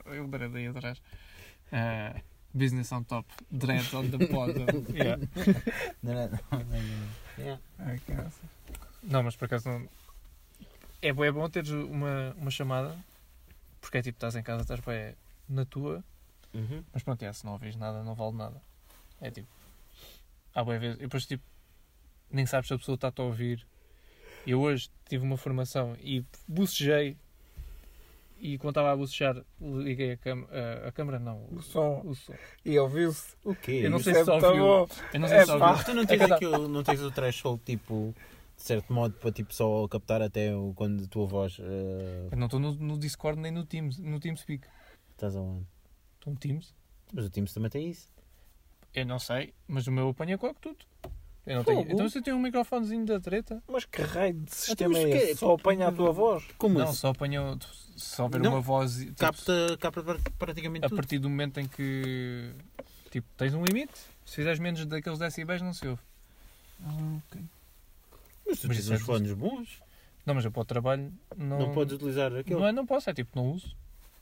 Eu 0.17 0.27
dread 0.27 0.57
aí 0.57 0.67
atrás. 0.67 1.01
Ah, 1.73 2.21
business 2.53 2.91
on 2.93 3.05
top, 3.05 3.29
dread 3.51 3.95
on 3.95 4.11
the 4.11 4.27
bottom. 4.27 4.67
Yeah. 4.95 5.17
Não, 6.03 6.15
não, 6.15 6.29
não, 6.53 6.65
não. 6.65 7.09
Yeah. 7.39 7.61
Não, 9.03 9.23
mas 9.23 9.37
por 9.37 9.47
acaso 9.47 9.69
não. 9.69 9.89
É 11.03 11.13
bom, 11.13 11.25
é 11.25 11.33
bom 11.33 11.49
teres 11.49 11.71
uma, 11.71 12.35
uma 12.37 12.51
chamada, 12.51 12.97
porque 13.81 13.99
é 13.99 14.03
tipo, 14.03 14.17
estás 14.17 14.37
em 14.37 14.43
casa, 14.43 14.63
estás 14.63 14.81
bem 14.81 15.15
na 15.49 15.65
tua, 15.65 16.05
Uhum. 16.55 16.83
Mas 16.93 17.03
pronto, 17.03 17.23
é, 17.23 17.33
se 17.33 17.45
não 17.45 17.53
ouvis 17.53 17.77
nada, 17.77 18.03
não 18.03 18.15
vale 18.15 18.37
nada. 18.37 18.61
É 19.21 19.31
tipo. 19.31 19.49
Há 20.55 20.65
boa 20.65 20.79
vez. 20.79 20.97
E 20.97 21.01
depois, 21.01 21.27
tipo, 21.27 21.45
nem 22.31 22.47
sabes 22.47 22.69
se 22.69 22.75
a 22.75 22.79
pessoa 22.79 22.95
está-te 22.95 23.21
a 23.21 23.25
ouvir. 23.25 23.67
Eu 24.47 24.61
hoje 24.61 24.91
tive 25.09 25.25
uma 25.25 25.37
formação 25.37 25.97
e 26.01 26.25
bucejei. 26.49 27.17
E 28.41 28.57
quando 28.59 28.71
estava 28.71 28.91
a 28.93 28.97
bucejar, 28.97 29.45
liguei 29.61 30.13
a, 30.13 30.17
cam 30.17 30.47
a, 30.51 30.89
a 30.89 30.93
câmera, 30.93 31.19
não. 31.19 31.45
O 31.53 31.61
som. 31.61 32.01
O 32.05 32.15
som. 32.15 32.35
E 32.65 32.79
ouviu-se. 32.79 33.37
O 33.45 33.55
quê? 33.55 33.83
Eu 33.85 33.91
não 33.91 33.99
Isso 33.99 34.11
sei 34.11 34.21
é 34.23 34.25
se 34.25 34.31
ouviu. 34.31 34.65
bom. 34.65 34.89
Eu 35.13 35.21
não 35.21 35.29
sei 35.29 35.37
É 35.39 35.45
se 35.45 35.51
ouviu. 35.53 35.85
Tu 35.85 35.95
não 35.95 36.03
É 36.03 36.07
tens, 36.07 36.19
que 36.23 36.27
dá- 36.27 36.37
aquilo, 36.37 36.69
não 36.69 36.83
tens 36.83 37.01
o 37.03 37.11
threshold 37.11 37.61
tipo 37.65 38.15
de 38.57 38.63
certo 38.63 38.93
modo 38.93 39.15
para 39.15 39.31
tipo 39.33 39.53
só 39.55 39.87
captar 39.89 40.21
até 40.23 40.55
o, 40.55 40.73
quando 40.75 41.05
a 41.05 41.07
tua 41.07 41.27
voz 41.27 41.59
eh, 41.61 42.29
Eu 42.31 42.37
não 42.39 42.47
estou 42.47 42.61
no, 42.61 42.73
no 42.75 42.99
Discord 42.99 43.39
nem 43.41 43.51
no 43.53 43.65
Teams, 43.65 43.99
no 43.99 44.19
TeamSpeak. 44.21 44.67
estás 45.13 45.37
aonde? 45.37 45.67
Estou 46.19 46.33
no 46.33 46.39
Teams. 46.39 46.75
Mas 47.13 47.25
o 47.27 47.31
Teams 47.31 47.53
também 47.55 47.71
tem 47.71 47.89
isso. 47.91 48.09
Eu 48.95 49.05
não 49.07 49.19
sei, 49.19 49.53
mas 49.69 49.87
o 49.87 49.93
meu 49.93 50.09
apanha 50.09 50.37
quase 50.39 50.57
tudo. 50.61 50.79
Eu 51.47 51.57
não 51.57 51.65
tenho. 51.65 51.79
Fogo. 51.79 51.93
Então 51.93 52.09
você 52.09 52.21
tem 52.23 52.35
um 52.35 52.39
microfonezinho 52.39 53.05
da 53.07 53.19
treta? 53.19 53.63
Mas 53.67 53.85
que 53.85 54.03
raio 54.03 54.35
de 54.35 54.55
sistema 54.55 54.93
mas 54.93 55.05
é 55.05 55.11
que- 55.11 55.17
esse? 55.25 55.37
Só 55.37 55.55
apanha 55.55 55.89
a 55.89 55.93
tua 55.93 56.13
voz? 56.13 56.45
Como 56.59 56.79
não, 56.79 56.85
assim? 56.87 56.95
só 56.97 57.09
apanha. 57.09 57.59
Se 57.97 58.21
houver 58.23 58.41
Não. 58.41 58.53
uma 58.53 58.61
voz. 58.61 58.97
tipo, 58.99 59.15
Capta, 59.17 59.77
capta 59.79 60.03
pra- 60.03 60.19
praticamente 60.39 60.85
a 60.87 60.89
tudo. 60.89 60.97
partir 60.97 61.19
do 61.19 61.29
momento 61.29 61.59
em 61.61 61.67
que 61.67 62.53
tipo, 63.11 63.27
tens 63.37 63.53
um 63.55 63.65
limite, 63.65 63.93
se 64.25 64.37
fizeres 64.37 64.59
menos 64.59 64.85
daqueles 64.87 65.19
decibéis 65.19 65.61
não 65.63 65.73
se 65.75 65.87
ouve. 65.89 66.01
Mas 66.81 67.23
tu 68.61 68.69
Mas 68.69 68.77
tens 68.77 68.79
isso 68.79 68.93
é 68.93 68.97
uns 68.97 69.03
fones 69.03 69.33
bons. 69.33 69.83
Não, 70.25 70.35
mas 70.35 70.45
eu 70.45 70.51
para 70.53 70.61
o 70.63 70.65
trabalho 70.65 71.13
não. 71.37 71.59
Não, 71.59 71.73
podes 71.75 71.95
utilizar 71.95 72.33
aquele. 72.35 72.59
Não 72.59 72.67
é, 72.67 72.73
não 72.73 72.87
posso, 72.87 73.09
é 73.11 73.15
tipo, 73.15 73.31
não 73.35 73.51
uso. 73.53 73.75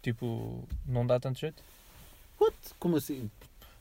Tipo, 0.03 0.67
não 0.87 1.07
dá 1.07 1.19
tanto 1.19 1.39
jeito. 1.39 1.63
What? 2.41 2.57
Como 2.79 2.97
assim? 2.97 3.31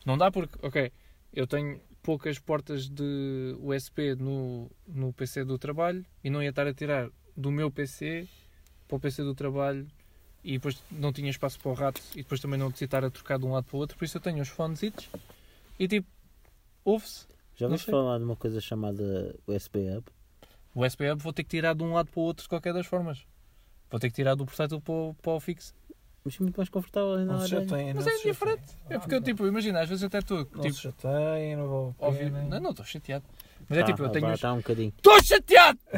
Não 0.05 0.17
dá 0.17 0.31
porque, 0.31 0.57
ok, 0.65 0.91
eu 1.33 1.45
tenho 1.45 1.79
poucas 2.07 2.39
portas 2.39 2.87
de 2.87 3.53
USB 3.61 4.15
no, 4.15 4.71
no 4.87 5.11
PC 5.11 5.43
do 5.43 5.59
trabalho 5.59 6.05
e 6.23 6.29
não 6.29 6.41
ia 6.41 6.51
estar 6.51 6.65
a 6.65 6.73
tirar 6.73 7.09
do 7.35 7.51
meu 7.51 7.69
PC 7.69 8.25
para 8.87 8.95
o 8.95 8.99
PC 9.01 9.23
do 9.23 9.35
trabalho 9.35 9.85
e 10.41 10.53
depois 10.53 10.81
não 10.89 11.11
tinha 11.11 11.29
espaço 11.29 11.59
para 11.59 11.69
o 11.69 11.73
rato 11.73 12.01
e 12.13 12.19
depois 12.23 12.39
também 12.39 12.57
não 12.57 12.67
necessitar 12.67 13.03
a 13.03 13.09
trocar 13.09 13.37
de 13.37 13.43
um 13.43 13.51
lado 13.51 13.65
para 13.65 13.75
o 13.75 13.79
outro, 13.79 13.97
por 13.97 14.05
isso 14.05 14.15
eu 14.15 14.21
tenho 14.21 14.41
os 14.41 14.47
fones 14.47 14.81
e 15.77 15.85
tipo, 15.85 16.07
ouve-se. 16.85 17.27
Já 17.57 17.67
vamos 17.67 17.81
falar 17.81 18.19
de 18.19 18.23
uma 18.23 18.37
coisa 18.37 18.61
chamada 18.61 19.35
USB 19.45 19.97
Hub? 19.97 20.05
O 20.73 20.85
USB 20.85 21.11
hub 21.11 21.21
vou 21.21 21.33
ter 21.33 21.43
que 21.43 21.49
tirar 21.49 21.75
de 21.75 21.83
um 21.83 21.91
lado 21.91 22.09
para 22.09 22.21
o 22.21 22.23
outro 22.23 22.43
de 22.43 22.47
qualquer 22.47 22.73
das 22.73 22.85
formas. 22.85 23.27
Vou 23.91 23.99
ter 23.99 24.07
que 24.07 24.15
tirar 24.15 24.35
do 24.35 24.45
portátil 24.45 24.79
para 24.79 24.93
o, 24.93 25.13
para 25.21 25.33
o 25.33 25.41
fixo. 25.41 25.73
Mas 26.25 26.35
é 26.35 26.43
muito 26.43 26.57
mais 26.57 26.69
confortável 26.69 27.17
na 27.19 27.25
Não 27.33 27.39
se 27.47 27.55
orelha. 27.55 27.69
chateiem. 27.69 27.93
Mas 27.93 28.05
não 28.05 28.11
é 28.13 28.17
se 28.17 28.23
diferente. 28.27 28.63
É 28.89 28.97
porque 28.99 29.15
eu, 29.15 29.21
tipo, 29.21 29.47
imagina, 29.47 29.79
às 29.81 29.87
vezes 29.89 30.03
até 30.03 30.19
estou, 30.19 30.39
Não 30.39 30.61
tipo, 30.61 30.73
se 30.73 30.81
chateiem, 30.81 31.55
não 31.55 31.67
vou 31.67 31.95
óbvio. 31.99 32.29
Não, 32.31 32.59
não 32.59 32.71
estou 32.71 32.85
chateado. 32.85 33.23
Mas 33.69 33.77
é 33.77 33.81
Tá, 33.81 33.87
tipo, 33.87 34.03
eu 34.03 34.09
tenho. 34.09 34.31
Está 34.33 34.53
um 34.53 34.57
bocadinho. 34.57 34.93
Estou 34.97 35.23
chateado! 35.23 35.79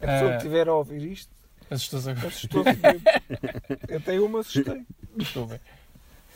A 0.00 0.06
pessoa 0.06 0.30
que 0.30 0.36
estiver 0.38 0.68
a 0.68 0.74
ouvir 0.74 1.02
isto, 1.12 1.30
Assustou-se 1.70 2.10
agora. 2.10 2.28
assustou-se. 2.28 2.70
Até 3.94 4.16
eu 4.18 4.28
me 4.28 4.38
assustei. 4.40 4.82
Estou 5.18 5.46
bem. 5.46 5.60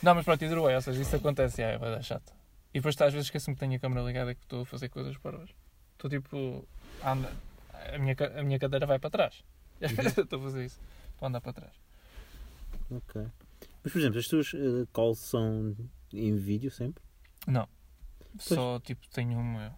Não, 0.03 0.13
mas 0.15 0.23
pronto, 0.23 0.41
either 0.43 0.61
way, 0.61 0.75
ou 0.75 0.81
seja, 0.81 1.01
isso 1.01 1.15
acontece, 1.15 1.61
é, 1.61 1.77
vai 1.77 1.89
dar 1.91 2.01
chato. 2.03 2.31
E 2.73 2.79
depois 2.79 2.99
às 3.01 3.11
vezes 3.11 3.27
esqueço-me 3.27 3.55
que 3.55 3.59
tenho 3.59 3.75
a 3.75 3.79
câmera 3.79 4.05
ligada 4.05 4.31
e 4.31 4.35
que 4.35 4.43
estou 4.43 4.61
a 4.61 4.65
fazer 4.65 4.89
coisas 4.89 5.17
parvas. 5.17 5.49
Estou 5.93 6.09
tipo. 6.09 6.65
A, 7.01 7.15
minha, 7.97 8.15
a 8.37 8.43
minha 8.43 8.59
cadeira 8.59 8.85
vai 8.85 8.99
para 8.99 9.09
trás. 9.09 9.43
E 9.81 9.85
às 9.85 9.91
vezes 9.91 10.15
eu 10.17 10.23
estou 10.25 10.39
a 10.39 10.43
fazer 10.43 10.65
isso. 10.65 10.79
Estou 11.15 11.25
a 11.25 11.29
andar 11.29 11.41
para 11.41 11.53
trás. 11.53 11.73
Ok. 12.91 13.25
Mas, 13.83 13.91
por 13.93 13.99
exemplo, 13.99 14.19
as 14.19 14.27
tuas 14.27 14.53
eh, 14.53 14.85
calls 14.93 15.19
são 15.19 15.75
em 16.13 16.35
vídeo 16.35 16.69
sempre? 16.69 17.01
Não. 17.47 17.67
Só 18.37 18.79
tipo 18.79 19.07
tenho 19.09 19.37
uma 19.39 19.77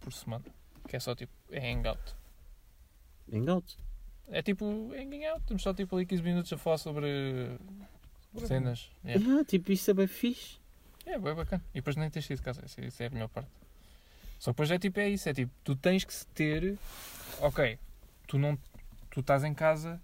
por 0.00 0.12
semana. 0.12 0.44
Que 0.88 0.96
é 0.96 1.00
só 1.00 1.14
tipo. 1.14 1.32
É 1.50 1.72
hangout. 1.72 2.14
Hangout? 3.32 3.76
É 4.28 4.42
tipo 4.42 4.64
hangout. 4.92 5.44
Temos 5.46 5.62
só 5.62 5.72
tipo 5.72 5.96
ali 5.96 6.04
15 6.06 6.22
minutos 6.22 6.52
a 6.52 6.58
falar 6.58 6.78
sobre 6.78 7.56
cenas. 8.46 8.90
É, 9.04 9.14
Ah, 9.14 9.44
tipo, 9.44 9.72
isso 9.72 9.90
é 9.90 9.94
bem 9.94 10.06
fixe. 10.06 10.58
é 11.06 11.18
bem 11.18 11.34
bacana. 11.34 11.62
E 11.72 11.76
depois 11.78 11.96
nem 11.96 12.10
tens 12.10 12.26
de 12.26 12.36
casa. 12.36 12.62
Isso, 12.66 12.80
isso 12.80 13.02
é 13.02 13.06
a 13.06 13.10
melhor 13.10 13.28
parte. 13.28 13.50
Só 14.38 14.50
que 14.50 14.54
depois 14.56 14.70
é 14.70 14.78
tipo, 14.78 15.00
é 15.00 15.08
isso. 15.08 15.28
É 15.28 15.32
tipo, 15.34 15.52
tu 15.64 15.74
tens 15.74 16.04
que 16.04 16.12
se 16.12 16.26
ter. 16.28 16.78
Ok, 17.40 17.78
tu 18.26 18.38
não. 18.38 18.58
Tu 19.10 19.20
estás 19.20 19.42
em 19.44 19.54
casa. 19.54 20.00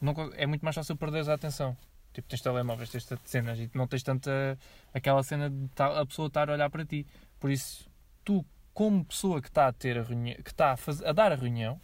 Não, 0.00 0.14
é 0.34 0.46
muito 0.46 0.62
mais 0.64 0.74
fácil 0.74 0.96
perderes 0.96 1.28
a 1.28 1.34
atenção. 1.34 1.76
Tipo, 2.12 2.28
tens 2.28 2.40
telemóveis, 2.40 2.90
tens 2.90 3.08
cenas 3.24 3.58
e 3.58 3.68
não 3.74 3.86
tens 3.88 4.02
tanta. 4.02 4.58
aquela 4.92 5.22
cena 5.22 5.50
de 5.50 5.68
a 5.78 6.06
pessoa 6.06 6.28
estar 6.28 6.48
a 6.48 6.52
olhar 6.52 6.70
para 6.70 6.84
ti. 6.84 7.06
Por 7.40 7.50
isso, 7.50 7.88
tu, 8.24 8.44
como 8.72 9.04
pessoa 9.04 9.40
que 9.42 9.48
está 9.48 9.66
a 9.66 9.72
ter 9.72 9.98
a 9.98 10.02
reunião. 10.02 10.36
que 10.42 10.50
está 10.50 10.72
a, 10.74 11.08
a 11.08 11.12
dar 11.12 11.32
a 11.32 11.34
reunião, 11.34 11.80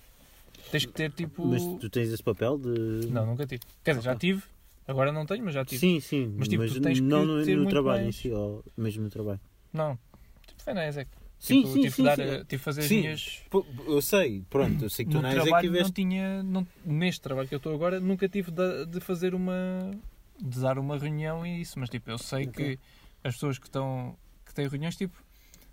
tens 0.70 0.84
que 0.86 0.92
ter 0.92 1.10
tipo. 1.12 1.46
Mas 1.46 1.62
tu 1.80 1.90
tens 1.90 2.08
esse 2.12 2.22
papel 2.22 2.58
de. 2.58 3.08
Não, 3.10 3.26
nunca 3.26 3.46
tive. 3.46 3.62
Quer 3.82 3.92
dizer, 3.96 4.02
já 4.04 4.14
tive. 4.14 4.42
Agora 4.86 5.10
não 5.12 5.24
tenho, 5.26 5.44
mas 5.44 5.54
já 5.54 5.64
tive. 5.64 5.80
Sim, 5.80 6.00
sim. 6.00 6.26
Mas, 6.28 6.36
Mas, 6.38 6.48
tipo, 6.48 6.66
tu 6.66 6.80
tens 6.80 6.98
que 7.00 7.04
não 7.06 7.24
no, 7.24 7.44
ter 7.44 7.52
no 7.56 7.62
muito 7.62 7.70
trabalho 7.70 8.00
em 8.00 8.04
mais- 8.04 8.16
si, 8.16 8.30
ou 8.30 8.64
mesmo 8.76 9.04
no 9.04 9.10
trabalho. 9.10 9.40
Não. 9.72 9.98
Tipo, 10.46 10.62
foi 10.62 10.74
na 10.74 10.86
ESEC. 10.86 11.08
Sim, 11.40 11.62
tipo, 11.62 11.72
sim, 11.72 11.80
tive 11.80 11.94
sim. 11.94 12.02
dar, 12.04 12.16
sim. 12.16 12.22
a- 12.22 12.26
tive 12.38 12.46
que 12.46 12.58
fazer 12.58 12.80
as 12.82 12.86
Sim. 12.86 13.00
minhas. 13.00 13.42
Eu 13.86 14.02
sei, 14.02 14.44
pronto, 14.50 14.84
eu 14.84 14.90
sei 14.90 15.06
que 15.06 15.10
tu 15.10 15.16
No 15.16 15.22
não 15.22 15.28
és 15.30 15.38
é 15.46 15.60
que 15.60 15.68
não 15.70 15.90
tinha. 15.90 16.42
Não, 16.42 16.66
neste 16.84 17.20
trabalho 17.22 17.48
que 17.48 17.54
eu 17.54 17.56
estou 17.56 17.74
agora, 17.74 17.98
nunca 17.98 18.28
tive 18.28 18.50
de, 18.50 18.84
de 18.86 19.00
fazer 19.00 19.34
uma. 19.34 19.90
de 20.38 20.60
dar 20.60 20.78
uma 20.78 20.98
reunião 20.98 21.44
e 21.46 21.62
isso. 21.62 21.78
Mas 21.80 21.88
tipo, 21.88 22.10
eu 22.10 22.18
sei 22.18 22.46
Ok. 22.46 22.76
que 22.76 22.82
as 23.24 23.34
pessoas 23.34 23.58
que 23.58 23.66
estão. 23.66 24.16
que 24.44 24.52
têm 24.52 24.68
reuniões, 24.68 24.96
tipo. 24.96 25.16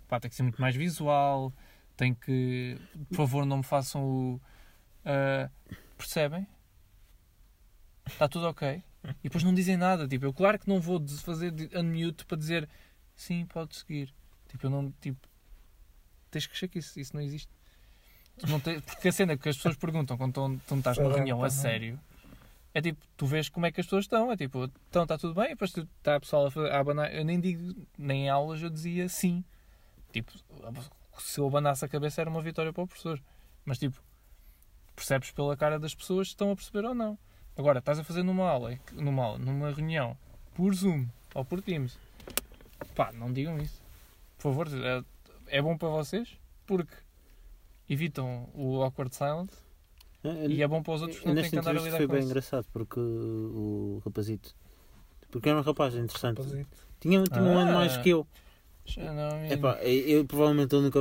pá, 0.08 0.18
tem 0.18 0.30
que 0.30 0.36
ser 0.36 0.42
muito 0.42 0.58
mais 0.60 0.74
visual. 0.74 1.52
tem 1.96 2.14
que. 2.14 2.78
Por 3.10 3.16
favor, 3.16 3.44
não 3.44 3.58
me 3.58 3.62
façam 3.64 4.02
o. 4.02 4.40
ah, 5.04 5.50
percebem? 5.98 6.46
Está 8.06 8.26
tudo 8.26 8.46
ok. 8.48 8.82
E 9.04 9.24
depois 9.24 9.44
não 9.44 9.52
dizem 9.52 9.76
nada. 9.76 10.08
Tipo, 10.08 10.24
eu 10.24 10.32
claro 10.32 10.58
que 10.58 10.66
não 10.66 10.80
vou 10.80 10.98
fazer 11.18 11.52
unmute 11.74 12.24
para 12.24 12.38
dizer 12.38 12.68
sim, 13.14 13.44
pode 13.46 13.76
seguir. 13.76 14.14
Tipo, 14.48 14.64
eu 14.66 14.70
não. 14.70 14.90
Tipo, 15.00 15.27
tens 16.30 16.46
que 16.46 16.52
achar 16.54 16.68
que 16.68 16.78
isso, 16.78 16.98
isso 16.98 17.14
não 17.14 17.22
existe. 17.22 17.48
Não 18.48 18.60
tens- 18.60 18.80
porque 18.82 19.08
a 19.08 19.12
cena 19.12 19.36
que 19.36 19.48
as 19.48 19.56
pessoas 19.56 19.76
perguntam 19.76 20.16
quando 20.16 20.32
tu 20.34 20.40
não 20.70 20.78
estás 20.78 20.96
numa 20.98 21.08
reunião 21.16 21.42
a 21.42 21.50
sério 21.50 22.00
é 22.74 22.80
tipo, 22.80 23.00
tu 23.16 23.26
vês 23.26 23.48
como 23.48 23.66
é 23.66 23.72
que 23.72 23.80
as 23.80 23.86
pessoas 23.86 24.04
estão. 24.04 24.30
É 24.30 24.36
tipo, 24.36 24.70
então 24.88 25.02
está 25.02 25.18
tudo 25.18 25.34
bem. 25.34 25.46
E 25.46 25.48
depois 25.50 25.76
está 25.76 26.16
a 26.16 26.20
pessoa 26.20 26.46
a, 26.48 26.50
fazer- 26.50 26.70
a 26.70 26.78
abanar. 26.78 27.12
Eu 27.12 27.24
nem 27.24 27.40
digo, 27.40 27.74
nem 27.96 28.26
em 28.26 28.28
aulas 28.28 28.62
eu 28.62 28.70
dizia 28.70 29.08
sim. 29.08 29.42
Tipo, 30.12 30.32
se 31.18 31.40
eu 31.40 31.46
abanasse 31.48 31.84
a 31.84 31.88
cabeça 31.88 32.20
era 32.20 32.30
uma 32.30 32.40
vitória 32.42 32.72
para 32.72 32.82
o 32.82 32.86
professor. 32.86 33.20
Mas 33.64 33.78
tipo, 33.78 34.00
percebes 34.94 35.30
pela 35.32 35.56
cara 35.56 35.78
das 35.78 35.94
pessoas 35.94 36.28
se 36.28 36.32
estão 36.34 36.52
a 36.52 36.54
perceber 36.56 36.84
ou 36.86 36.94
não. 36.94 37.18
Agora, 37.56 37.80
estás 37.80 37.98
a 37.98 38.04
fazer 38.04 38.22
numa 38.22 38.48
aula, 38.48 38.78
numa 38.92 39.24
aula, 39.24 39.38
numa 39.38 39.70
reunião, 39.72 40.16
por 40.54 40.72
Zoom 40.74 41.08
ou 41.34 41.44
por 41.44 41.60
Teams. 41.60 41.98
Pá, 42.94 43.10
não 43.12 43.32
digam 43.32 43.58
isso. 43.58 43.82
Por 44.36 44.44
favor, 44.44 44.68
é, 45.50 45.58
é 45.58 45.62
bom 45.62 45.76
para 45.76 45.88
vocês 45.88 46.28
porque 46.66 46.94
evitam 47.88 48.48
o 48.54 48.82
awkward 48.82 49.14
silence 49.14 49.56
e 50.48 50.62
é 50.62 50.68
bom 50.68 50.82
para 50.82 50.94
os 50.94 51.02
outros 51.02 51.20
que 51.20 51.26
não 51.28 51.34
têm 51.34 51.48
que 51.50 51.58
andar 51.58 51.70
a 51.76 51.80
lidar 51.80 51.96
foi 51.96 52.06
bem 52.06 52.18
isso. 52.18 52.28
engraçado 52.28 52.66
porque 52.72 52.98
o 53.00 54.02
rapazito. 54.04 54.54
Porque 55.30 55.48
era 55.48 55.58
um 55.58 55.62
rapaz 55.62 55.94
interessante. 55.94 56.38
Rapazito. 56.38 56.68
Tinha, 57.00 57.22
tinha 57.24 57.42
um 57.42 57.58
ano 57.58 57.70
Ah. 57.70 57.74
mais 57.74 57.96
que 57.98 58.10
eu. 58.10 58.26
Já 58.84 59.12
não, 59.12 59.44
Epá, 59.44 59.78
eu, 59.82 60.18
eu 60.18 60.24
provavelmente 60.24 60.74
eu 60.74 60.80
nunca. 60.82 60.98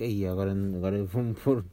Aí, 0.00 0.26
agora, 0.26 0.50
agora 0.52 1.04
vou-me 1.04 1.32
pôr. 1.34 1.64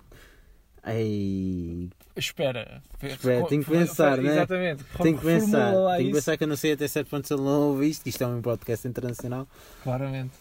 Ai, 0.84 1.90
Espera. 2.16 2.82
Espera, 3.02 3.46
tenho 3.48 3.64
que 3.64 3.70
pensar, 3.72 4.18
né? 4.18 4.32
Exatamente. 4.32 4.84
tenho 5.02 5.18
que 5.18 5.26
pensar. 5.26 5.74
Tenho 5.98 6.08
que 6.10 6.14
pensar 6.14 6.38
que 6.38 6.44
eu 6.44 6.48
não 6.48 6.56
sei 6.56 6.74
até 6.74 6.88
certo 6.88 7.10
ponto 7.10 7.28
se 7.28 7.34
ele 7.34 7.42
não 7.42 7.70
ouve 7.70 7.90
isto, 7.90 8.08
isto 8.08 8.24
é 8.24 8.28
um 8.28 8.42
podcast 8.42 8.88
internacional. 8.88 9.48
Claramente. 9.84 10.34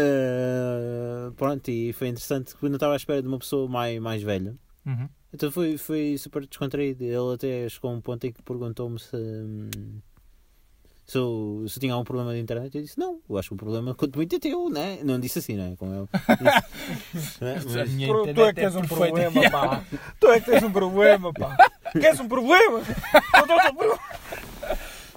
Ah, 0.00 1.32
pronto, 1.36 1.68
e 1.70 1.92
foi 1.92 2.08
interessante 2.08 2.54
eu 2.60 2.68
não 2.68 2.76
estava 2.76 2.92
à 2.94 2.96
espera 2.96 3.20
de 3.22 3.28
uma 3.28 3.38
pessoa 3.38 3.68
mais, 3.68 3.98
mais 4.00 4.22
velha. 4.22 4.54
Uhum. 4.86 5.08
Então 5.32 5.50
foi, 5.50 5.76
foi 5.76 6.16
super 6.18 6.46
descontraído. 6.46 7.04
Ele 7.04 7.34
até 7.34 7.68
chegou 7.68 7.90
a 7.90 7.94
um 7.94 8.00
ponto 8.00 8.26
em 8.26 8.32
que 8.32 8.42
perguntou-me 8.42 8.98
se, 8.98 9.10
se, 11.04 11.18
eu, 11.18 11.64
se 11.68 11.76
eu 11.76 11.80
tinha 11.80 11.92
algum 11.92 12.04
problema 12.04 12.32
de 12.32 12.40
internet. 12.40 12.74
Eu 12.74 12.82
disse: 12.82 12.98
Não, 12.98 13.20
eu 13.28 13.36
acho 13.36 13.48
que 13.48 13.54
o 13.54 13.58
problema 13.58 13.94
quanto 13.94 14.16
muito 14.16 14.34
é 14.34 14.38
teu, 14.38 14.70
né? 14.70 15.00
Não 15.04 15.20
disse 15.20 15.38
assim, 15.40 15.54
né? 15.54 15.74
Como 15.78 15.92
eu. 15.92 16.08
Disse, 17.12 17.44
né? 17.44 17.54
Mas- 17.56 17.64
Tu 17.64 17.78
é 17.78 17.82
internet 18.30 18.54
que 18.54 18.60
tens 18.62 18.76
um 18.76 18.80
perfeita. 18.80 19.30
problema, 19.30 19.50
pá. 19.50 19.84
Tu 20.18 20.26
é 20.28 20.40
que 20.40 20.50
tens 20.50 20.62
um 20.62 20.72
problema, 20.72 21.32
pá. 21.34 21.56
Queres 21.92 22.20
um 22.20 22.24
um 22.24 22.28
problema. 22.28 22.82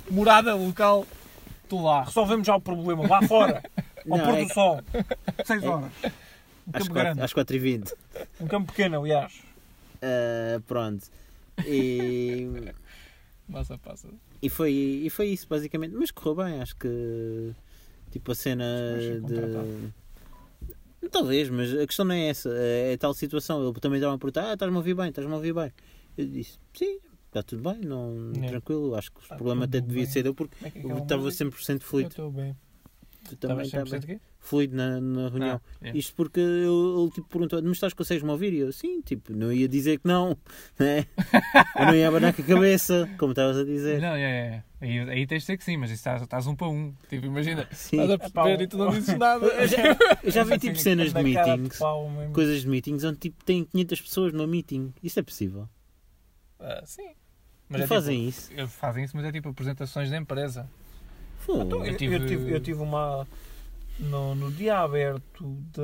Morada 0.10 0.54
local, 0.56 1.06
tu 1.70 1.82
lá. 1.82 2.04
Resolvemos 2.04 2.46
já 2.46 2.56
o 2.56 2.62
problema, 2.62 3.08
lá 3.08 3.22
fora. 3.22 3.64
Ao 4.10 4.18
Não, 4.18 4.26
pôr 4.26 4.36
é 4.38 4.46
do 4.46 4.54
sol. 4.54 4.82
6 5.46 5.64
horas. 5.64 5.92
Um 6.04 6.08
às, 6.74 6.84
campo 6.84 6.94
quatro, 6.94 6.94
grande. 6.94 7.22
às 7.22 7.34
4h20. 7.34 7.94
Um 8.40 8.48
campo 8.48 8.68
pequeno, 8.72 9.00
aliás. 9.00 9.42
Ah, 10.02 10.62
pronto. 10.68 11.06
E, 11.66 12.48
Passa, 13.52 13.78
passa. 13.78 14.08
e, 14.42 14.50
foi, 14.50 14.72
e 14.72 15.10
foi 15.10 15.28
isso, 15.28 15.48
basicamente. 15.48 15.94
Mas 15.94 16.10
correu 16.12 16.36
bem, 16.46 16.62
acho 16.62 16.76
que. 16.78 17.52
Tipo 18.12 18.32
a 18.32 18.36
cena 18.36 18.66
de. 19.28 21.10
Talvez, 21.10 21.50
mas 21.50 21.74
a 21.74 21.86
questão 21.86 22.06
não 22.06 22.14
é 22.16 22.28
essa. 22.30 22.50
É 22.56 22.96
tal 22.98 23.14
situação. 23.14 23.64
Ele 23.68 23.80
também 23.80 23.98
estava 23.98 24.16
a 24.16 24.18
perguntar: 24.18 24.50
Ah, 24.50 24.54
estás-me 24.54 24.76
a 24.76 24.80
ouvir 24.80 24.94
bem, 24.94 25.10
estás-me 25.10 25.34
a 25.34 25.36
ouvir 25.36 25.54
bem. 25.54 25.72
Eu 26.18 26.26
disse: 26.28 26.60
Sim, 26.74 27.00
está 27.28 27.42
tudo 27.44 27.70
bem, 27.70 27.82
não, 27.82 28.32
É. 28.44 28.48
tranquilo. 28.50 28.96
Acho 28.96 29.12
que 29.12 29.20
o 29.20 29.24
Está 29.24 29.36
problema 29.36 29.66
tudo 29.68 29.78
até 29.78 29.86
devia 29.88 30.04
bem. 30.04 30.12
ser 30.12 30.26
eu, 30.26 30.34
porque 30.36 30.56
Como 30.56 30.68
é 30.68 30.72
que 30.72 30.78
é 30.78 30.82
eu 30.82 30.86
aquela 30.88 31.02
estava 31.04 31.22
música? 31.24 31.46
100% 31.46 31.74
Eu 31.74 31.80
fluido. 31.82 32.10
estou 32.10 32.32
bem. 32.32 32.56
Também 33.40 33.66
Estavas 33.66 33.88
está 33.94 33.98
100% 34.00 34.08
bem. 34.08 34.18
quê? 34.18 34.22
Fluido 34.40 34.76
na, 34.76 35.00
na 35.00 35.30
reunião. 35.30 35.62
Ah, 35.82 35.88
é. 35.90 35.98
Isto 35.98 36.16
porque 36.16 36.40
ele, 36.40 36.66
ele 36.66 37.12
tipo, 37.12 37.28
perguntou: 37.30 37.62
Mas 37.62 37.74
estás, 37.74 37.94
consegues-me 37.94 38.30
ouvir? 38.32 38.52
E 38.54 38.58
eu: 38.60 38.72
Sim, 38.74 39.00
tipo, 39.02 39.32
não 39.34 39.54
ia 39.54 39.68
dizer 39.68 40.00
que 40.00 40.08
não, 40.08 40.36
né? 40.80 41.06
Eu 41.78 41.86
não 41.86 41.96
ia 41.96 42.08
abanar 42.08 42.34
com 42.34 42.42
a 42.42 42.46
cabeça, 42.46 43.08
como 43.20 43.32
estavas 43.34 43.58
a 43.58 43.64
dizer. 43.64 44.02
Não, 44.02 44.16
é, 44.16 44.22
é. 44.22 44.64
Aí, 44.82 45.00
aí 45.00 45.28
tens 45.28 45.44
de 45.44 45.46
ser 45.46 45.58
que 45.58 45.64
sim, 45.64 45.78
mas 45.78 45.92
isso 45.92 46.00
estás, 46.00 46.22
estás 46.24 46.48
um 46.48 46.56
para 46.56 46.68
um. 46.68 46.94
Tipo, 47.08 47.28
imagina, 47.28 47.68
Sim. 47.72 48.02
estás 48.02 48.12
a 48.12 48.18
perceber 48.18 48.58
um- 48.60 48.62
e 48.64 48.68
tu 48.68 48.78
não 48.80 48.90
dizes 48.90 49.16
nada. 49.18 49.46
Eu 49.46 49.68
já, 49.68 49.78
eu 50.24 50.32
já 50.32 50.44
vi 50.44 50.58
tipo 50.60 50.74
Assim, 50.74 50.82
cenas 50.82 51.14
de 51.14 51.24
meetings, 51.24 51.80
mesmo. 51.80 52.34
coisas 52.34 52.62
de 52.62 52.68
meetings 52.68 53.04
onde 53.04 53.20
tipo 53.20 53.46
tem 53.46 53.64
500 53.64 54.02
pessoas 54.02 54.34
no 54.34 54.48
meeting. 54.48 54.92
Isso 55.04 55.20
é 55.20 55.24
possível. 55.24 55.70
Ah, 56.60 56.82
sim. 56.86 57.12
e 57.70 57.76
é 57.82 57.88
fazem 57.88 58.28
isso. 58.28 58.50
tipo, 58.50 58.68
fazem 58.68 59.04
isso, 59.04 59.16
mas 59.16 59.26
é 59.26 59.32
tipo 59.32 59.50
apresentações 59.50 60.10
da 60.10 60.18
empresa. 60.18 60.68
Então, 61.44 61.86
eu, 61.86 61.98
tive- 61.98 62.16
eu 62.16 62.28
tive, 62.28 62.52
eu 62.54 62.62
tive 62.62 62.82
uma. 62.82 63.28
No, 64.00 64.34
no 64.34 64.52
dia 64.52 64.80
aberto 64.80 65.56
Da 65.74 65.84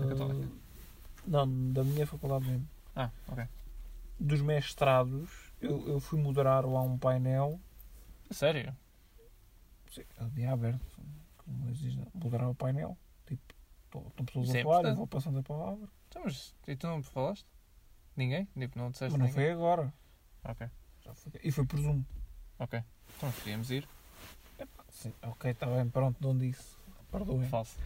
da. 0.00 0.08
Católica. 0.08 0.48
Não, 1.26 1.72
da 1.72 1.84
minha 1.84 2.06
faculdade 2.06 2.44
mesmo. 2.48 2.68
Ah, 2.96 3.10
ok. 3.28 3.44
Dos 4.18 4.40
mestrados, 4.40 5.30
eu, 5.60 5.88
eu 5.88 6.00
fui 6.00 6.20
moderar 6.20 6.64
lá 6.66 6.82
um 6.82 6.98
painel. 6.98 7.60
Sério? 8.30 8.74
Sim, 9.90 10.02
é 10.18 10.24
dia 10.26 10.52
aberto. 10.52 10.80
Como 11.36 11.68
existe, 11.70 12.00
moderar 12.14 12.48
o 12.50 12.54
painel. 12.54 12.96
Tipo, 13.26 13.42
estão 14.08 14.24
pessoas 14.24 14.48
Isso 14.48 14.56
a 14.56 14.60
é 14.60 14.62
falar, 14.62 14.84
eu 14.88 14.94
vou 14.96 15.06
passando 15.06 15.38
a 15.38 15.42
palavra. 15.42 15.88
Então, 16.08 16.22
mas 16.24 16.54
e 16.66 16.74
tu 16.76 16.86
não 16.86 16.98
me 16.98 17.02
falaste? 17.04 17.46
Ninguém? 18.16 18.46
Tipo, 18.58 18.78
não 18.78 18.90
disseste 18.90 19.12
Mas 19.12 19.18
não 19.20 19.26
ninguém? 19.26 19.44
foi 19.44 19.50
agora. 19.52 19.92
Ok, 20.44 20.66
Já 21.04 21.14
foi- 21.14 21.32
E 21.44 21.50
foi 21.52 21.64
por 21.66 21.78
Zoom. 21.80 22.02
ok. 22.58 22.82
Então 23.16 23.30
podíamos 23.32 23.70
ir. 23.70 23.88
Sim, 25.02 25.12
ok, 25.22 25.50
está 25.50 25.66
bem, 25.66 25.88
pronto, 25.88 26.16
não 26.20 26.36
disse. 26.36 26.76
Perdoem. 27.10 27.48
Falso. 27.48 27.76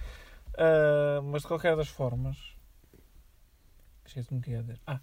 Ah, 0.58 1.20
mas 1.22 1.42
de 1.42 1.48
qualquer 1.48 1.76
das 1.76 1.88
formas, 1.88 2.36
esqueci-me 4.04 4.40
o 4.40 4.42
que 4.42 4.50
ia 4.50 4.60
dizer. 4.60 4.80
Ah, 4.86 5.00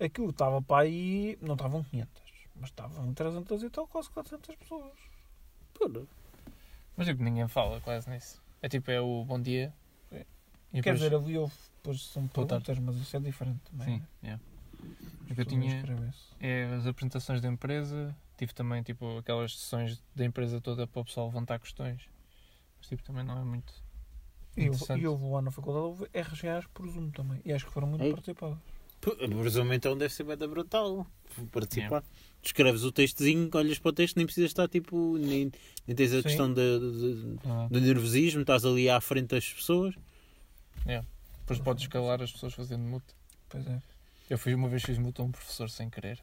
aquilo 0.00 0.30
estava 0.30 0.60
para 0.60 0.82
aí, 0.84 1.38
não 1.40 1.54
estavam 1.54 1.82
500, 1.84 2.22
mas 2.56 2.70
estavam 2.70 3.14
300 3.14 3.62
e 3.62 3.70
tal, 3.70 3.86
quase 3.86 4.10
400 4.10 4.56
pessoas. 4.56 4.92
Mas 6.96 7.06
tipo, 7.06 7.22
ninguém 7.22 7.46
fala 7.48 7.80
quase 7.80 8.08
nisso. 8.10 8.42
É 8.62 8.68
tipo, 8.68 8.90
é 8.90 9.00
o 9.00 9.24
bom 9.24 9.40
dia. 9.40 9.72
E 10.72 10.82
Quer 10.82 10.94
depois- 10.94 10.98
dizer, 11.00 11.14
ali 11.14 11.38
houve, 11.38 11.54
depois 11.76 12.02
são 12.06 12.26
perguntas, 12.26 12.78
mas 12.78 12.96
isso 12.96 13.16
é 13.16 13.20
diferente 13.20 13.60
também. 13.70 13.86
Sim, 14.00 14.06
yeah. 14.22 14.42
As 15.24 15.30
O 15.30 15.34
que 15.34 15.40
eu 15.40 15.44
tinha 15.46 15.82
é 16.40 16.64
as 16.74 16.86
apresentações 16.86 17.40
da 17.40 17.48
empresa. 17.48 18.14
Tive 18.36 18.52
também 18.52 18.82
tipo 18.82 19.18
aquelas 19.18 19.56
sessões 19.58 20.02
da 20.14 20.24
empresa 20.24 20.60
toda 20.60 20.86
para 20.86 21.00
o 21.00 21.04
pessoal 21.04 21.26
levantar 21.28 21.58
questões. 21.58 22.02
Mas 22.78 22.88
tipo, 22.88 23.02
também 23.02 23.24
não 23.24 23.38
é 23.40 23.44
muito. 23.44 23.72
E 24.56 24.62
houve, 24.68 24.76
Interessante. 24.76 25.02
e 25.02 25.06
houve 25.06 25.24
lá 25.24 25.42
na 25.42 25.50
faculdade, 25.50 25.84
houve 25.86 26.04
RGAs 26.14 26.66
por 26.72 26.88
Zoom 26.88 27.10
também. 27.10 27.40
E 27.44 27.52
acho 27.52 27.66
que 27.66 27.72
foram 27.72 27.88
muito 27.88 28.02
Ei. 28.04 28.10
participadas. 28.12 28.58
Presumo 29.00 29.72
então 29.72 29.96
deve 29.96 30.12
ser 30.12 30.24
bem 30.24 30.36
da 30.36 30.48
brutal. 30.48 31.06
Participar. 31.52 32.02
Escreves 32.42 32.82
o 32.82 32.90
textozinho, 32.90 33.50
olhas 33.54 33.78
para 33.78 33.90
o 33.90 33.92
texto, 33.92 34.16
nem 34.16 34.24
precisas 34.26 34.50
estar 34.50 34.68
tipo. 34.68 35.16
Nem, 35.18 35.50
nem 35.86 35.96
tens 35.96 36.12
a 36.12 36.16
Sim. 36.16 36.22
questão 36.22 36.52
de, 36.52 36.78
de- 36.78 37.38
Ah, 37.44 37.68
do 37.70 37.80
nervosismo, 37.80 38.40
estás 38.40 38.64
ali 38.64 38.88
à 38.88 39.00
frente 39.00 39.28
das 39.28 39.52
pessoas. 39.52 39.94
depois 41.40 41.58
podes 41.60 41.84
escalar 41.84 42.22
as 42.22 42.32
pessoas 42.32 42.54
fazendo 42.54 42.82
mute. 42.82 43.14
Pois 43.48 43.66
é. 43.66 43.80
Eu 44.28 44.38
fiz 44.38 44.54
uma 44.54 44.68
vez 44.68 44.82
fiz 44.82 44.98
mute 44.98 45.20
a 45.20 45.24
um 45.24 45.30
professor 45.30 45.68
sem 45.70 45.88
querer. 45.90 46.20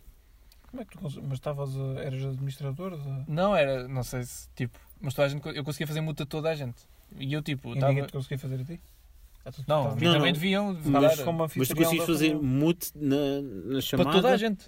Como 0.74 0.82
é 0.82 0.86
que 0.86 0.98
tu 0.98 1.04
Mas 1.22 1.34
estavas 1.34 1.78
a... 1.78 2.02
eras 2.02 2.24
administrador? 2.26 2.98
Da... 2.98 3.24
Não 3.28 3.56
era, 3.56 3.88
não 3.88 4.02
sei 4.02 4.24
se 4.24 4.50
tipo. 4.56 4.80
Mas 5.00 5.14
toda 5.14 5.28
a 5.28 5.30
gente, 5.30 5.48
eu 5.56 5.64
conseguia 5.64 5.86
fazer 5.86 6.02
mute 6.02 6.24
a 6.24 6.26
toda 6.26 6.50
a 6.50 6.56
gente. 6.56 6.82
E 7.20 7.32
eu 7.32 7.44
tipo, 7.44 7.70
E 7.70 7.74
estava. 7.76 7.94
ninguém 7.94 8.08
te 8.08 8.12
conseguia 8.14 8.40
fazer 8.40 8.60
a 8.60 8.66
ti? 8.66 8.82
Ah, 9.46 9.52
Não, 9.68 9.96
mim 9.96 10.06
Não, 10.06 10.14
também 10.14 10.32
não. 10.32 10.34
deviam. 10.34 10.74
Mas 10.86 11.20
como 11.22 11.48
Mas 11.56 11.68
tu 11.68 11.76
consegues 11.76 12.06
fazer 12.08 12.34
mute 12.36 12.90
na, 12.96 13.16
na 13.76 13.82
chamada. 13.82 14.10
para 14.10 14.20
toda 14.22 14.34
a 14.34 14.38
gente. 14.38 14.68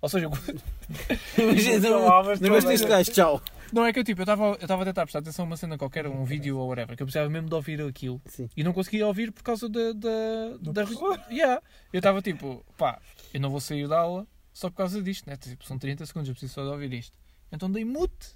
Ou 0.00 0.08
seja, 0.08 0.26
eu- 0.26 0.32
Imagina, 1.44 1.88
Não 1.88 2.00
não, 2.00 2.22
não 2.24 2.60
deste 2.68 2.88
gajo, 2.88 3.12
tchau. 3.12 3.40
não 3.72 3.86
é 3.86 3.92
que 3.92 4.00
eu 4.00 4.04
tipo, 4.04 4.22
eu 4.22 4.24
estava 4.24 4.44
eu 4.46 4.54
estava 4.54 4.82
a 4.82 4.84
tentar 4.86 5.02
prestar 5.02 5.20
atenção 5.20 5.44
a 5.44 5.46
uma 5.46 5.56
cena 5.56 5.78
qualquer, 5.78 6.08
um 6.08 6.24
vídeo 6.24 6.58
ou 6.58 6.68
whatever, 6.68 6.96
que 6.96 7.02
eu 7.04 7.06
precisava 7.06 7.30
mesmo 7.30 7.48
de 7.48 7.54
ouvir 7.54 7.80
aquilo. 7.82 8.20
Sim. 8.26 8.48
E 8.56 8.64
não 8.64 8.72
conseguia 8.72 9.06
ouvir 9.06 9.30
por 9.30 9.44
causa 9.44 9.68
da. 9.68 9.92
da, 9.92 10.72
da. 10.72 10.82
Yeah. 11.30 11.62
Eu 11.92 11.98
estava 11.98 12.20
tipo, 12.20 12.64
pá, 12.76 12.98
eu 13.32 13.40
não 13.40 13.50
vou 13.50 13.60
sair 13.60 13.86
da 13.86 14.00
aula 14.00 14.26
só 14.62 14.70
por 14.70 14.76
causa 14.76 15.02
disto, 15.02 15.28
né? 15.28 15.36
Tipo, 15.36 15.64
são 15.64 15.76
30 15.76 16.06
segundos, 16.06 16.28
eu 16.28 16.34
preciso 16.34 16.54
só 16.54 16.62
de 16.62 16.68
ouvir 16.68 16.92
isto. 16.92 17.18
Então 17.50 17.70
dei 17.70 17.84
mute. 17.84 18.28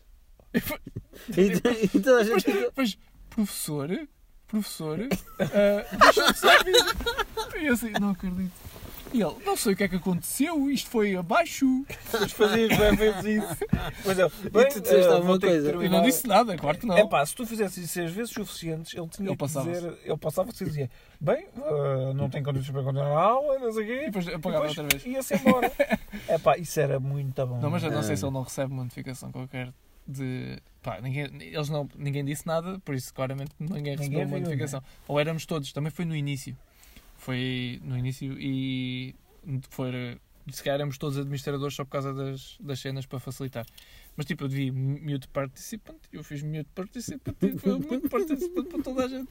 Então, 1.94 2.16
a 2.16 2.24
gente. 2.24 2.46
Mas, 2.74 2.98
professor, 3.30 4.08
professor, 4.46 4.98
ah, 5.40 5.96
deixa-me 5.96 6.34
só 6.34 6.58
ouvir. 6.58 7.62
E 7.62 7.66
eu 7.66 7.74
assim, 7.74 7.90
não 7.92 8.10
acredito. 8.10 8.52
E 9.16 9.22
ele, 9.22 9.34
não 9.46 9.56
sei 9.56 9.72
o 9.72 9.76
que 9.76 9.84
é 9.84 9.88
que 9.88 9.96
aconteceu, 9.96 10.70
isto 10.70 10.90
foi 10.90 11.16
abaixo. 11.16 11.64
Mas 12.12 12.32
fazias 12.32 12.76
bem 12.76 12.94
vezes 12.96 13.24
isso. 13.42 13.56
Mas 14.04 14.18
eu, 14.18 14.30
bem, 14.52 14.68
tu 14.68 14.80
disseste 14.80 15.08
eh, 15.08 15.12
alguma 15.12 15.40
coisa? 15.40 15.68
E 15.68 15.70
terminar. 15.70 15.96
não 15.98 16.04
disse 16.04 16.26
nada, 16.26 16.56
claro 16.56 16.78
que 16.78 16.86
não. 16.86 16.96
É 16.98 17.06
pá, 17.08 17.24
se 17.24 17.34
tu 17.34 17.46
fizesses 17.46 17.78
isso 17.78 17.94
seis 17.94 18.10
vezes 18.12 18.32
suficientes, 18.32 18.92
ele 18.94 19.08
tinha 19.08 19.28
Ele 19.30 19.36
que 19.36 19.46
dizer, 19.46 19.98
ele 20.04 20.16
passava-se 20.18 20.62
e 20.62 20.66
dizia, 20.66 20.90
bem, 21.20 21.46
eh, 21.56 22.12
não 22.14 22.28
tem 22.28 22.42
condições 22.42 22.70
para 22.72 22.82
continuar 22.82 23.06
a 23.08 23.22
aula, 23.22 23.58
não 23.58 23.72
sei 23.72 23.84
o 23.84 23.86
quê. 23.86 24.02
E 24.02 24.06
depois 24.06 24.26
E 24.26 24.34
apagava 24.34 24.66
depois 24.68 24.78
outra 24.78 24.98
vez. 24.98 25.06
ia-se 25.14 25.34
embora. 25.34 25.72
é 26.28 26.38
pá, 26.38 26.58
isso 26.58 26.78
era 26.78 27.00
muito 27.00 27.46
bom. 27.46 27.58
Não, 27.60 27.70
mas 27.70 27.82
eu 27.82 27.90
não 27.90 28.02
sei 28.02 28.14
Ah. 28.14 28.16
se 28.18 28.24
ele 28.24 28.32
não 28.34 28.42
recebe 28.42 28.72
uma 28.72 28.82
notificação 28.82 29.32
qualquer 29.32 29.72
de. 30.06 30.58
Pá, 30.82 31.00
ninguém, 31.00 31.24
eles 31.40 31.68
não, 31.68 31.88
ninguém 31.96 32.24
disse 32.24 32.46
nada, 32.46 32.78
por 32.84 32.94
isso 32.94 33.12
claramente 33.12 33.50
ninguém 33.58 33.96
recebeu 33.96 34.02
Ninguém 34.04 34.18
uma 34.26 34.36
viu, 34.36 34.40
notificação. 34.40 34.82
Ou 35.08 35.18
éramos 35.18 35.46
todos, 35.46 35.72
também 35.72 35.90
foi 35.90 36.04
no 36.04 36.14
início. 36.14 36.56
Foi 37.26 37.80
no 37.82 37.98
início 37.98 38.40
e 38.40 39.12
foi. 39.68 40.16
Se 40.48 40.62
calhar 40.62 40.76
éramos 40.76 40.96
todos 40.96 41.18
administradores 41.18 41.74
só 41.74 41.84
por 41.84 41.90
causa 41.90 42.14
das, 42.14 42.56
das 42.60 42.78
cenas 42.78 43.04
para 43.04 43.18
facilitar. 43.18 43.66
Mas 44.16 44.26
tipo, 44.26 44.44
eu 44.44 44.48
devia 44.48 44.72
mute 44.72 45.26
participant, 45.26 45.98
eu 46.12 46.22
fiz 46.22 46.40
mute 46.44 46.70
participant 46.72 47.34
e 47.42 47.58
foi 47.58 47.80
muito 47.80 48.08
participant 48.08 48.68
para 48.68 48.80
toda 48.80 49.06
a 49.06 49.08
gente. 49.08 49.28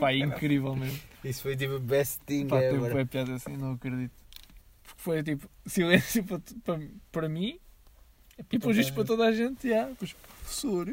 Pá, 0.00 0.14
incrível 0.14 0.74
mesmo. 0.74 0.98
Isso 1.22 1.42
foi 1.42 1.54
tipo 1.54 1.78
best 1.78 2.20
thing 2.24 2.46
Pá, 2.46 2.62
ever. 2.62 2.94
bem 2.94 3.06
piada 3.06 3.34
assim, 3.34 3.54
não 3.54 3.72
acredito. 3.72 4.14
Porque 4.82 5.02
foi 5.02 5.22
tipo 5.22 5.46
silêncio 5.66 6.24
para, 6.24 6.40
para, 6.64 6.80
para 7.12 7.28
mim 7.28 7.60
e 8.38 8.58
depois 8.58 8.78
isto 8.78 8.94
para 8.94 9.04
toda 9.04 9.26
a 9.26 9.32
gente. 9.32 9.68
Yeah, 9.68 9.94
pois, 9.98 10.14
professor, 10.14 10.88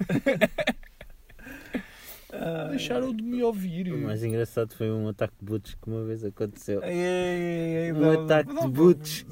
Ah, 2.38 2.68
deixaram 2.70 3.14
de 3.14 3.22
me 3.22 3.42
ouvir. 3.42 3.92
O 3.92 3.98
mais 3.98 4.22
engraçado 4.24 4.74
foi 4.74 4.90
um 4.90 5.08
ataque 5.08 5.34
de 5.40 5.44
boots 5.44 5.74
que 5.74 5.88
uma 5.88 6.04
vez 6.04 6.24
aconteceu. 6.24 6.82
Ei, 6.82 6.90
ei, 6.92 6.98
ei, 6.98 7.76
ei, 7.86 7.92
Um 7.92 8.00
não- 8.00 8.24
ataque 8.24 8.52
não 8.52 8.62
de 8.70 8.72
boots. 8.76 9.26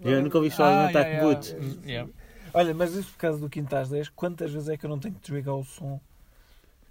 Eu 0.00 0.22
nunca 0.22 0.38
ouvi 0.38 0.50
falar 0.50 0.70
de 0.72 0.86
um 0.86 0.90
ataque 0.98 1.10
yeah, 1.10 1.28
de 1.28 1.34
boots. 1.34 1.50
yeah. 1.52 1.86
Yeah. 1.86 2.12
Olha, 2.54 2.74
mas 2.74 2.94
isso 2.94 3.10
por 3.12 3.18
causa 3.18 3.38
do 3.38 3.48
Quintas 3.48 3.88
10, 3.88 4.08
quantas 4.10 4.52
vezes 4.52 4.68
é 4.68 4.76
que 4.76 4.84
eu 4.84 4.90
não 4.90 4.98
tenho 4.98 5.14
que 5.14 5.20
desligar 5.20 5.54
o 5.54 5.64
som 5.64 5.98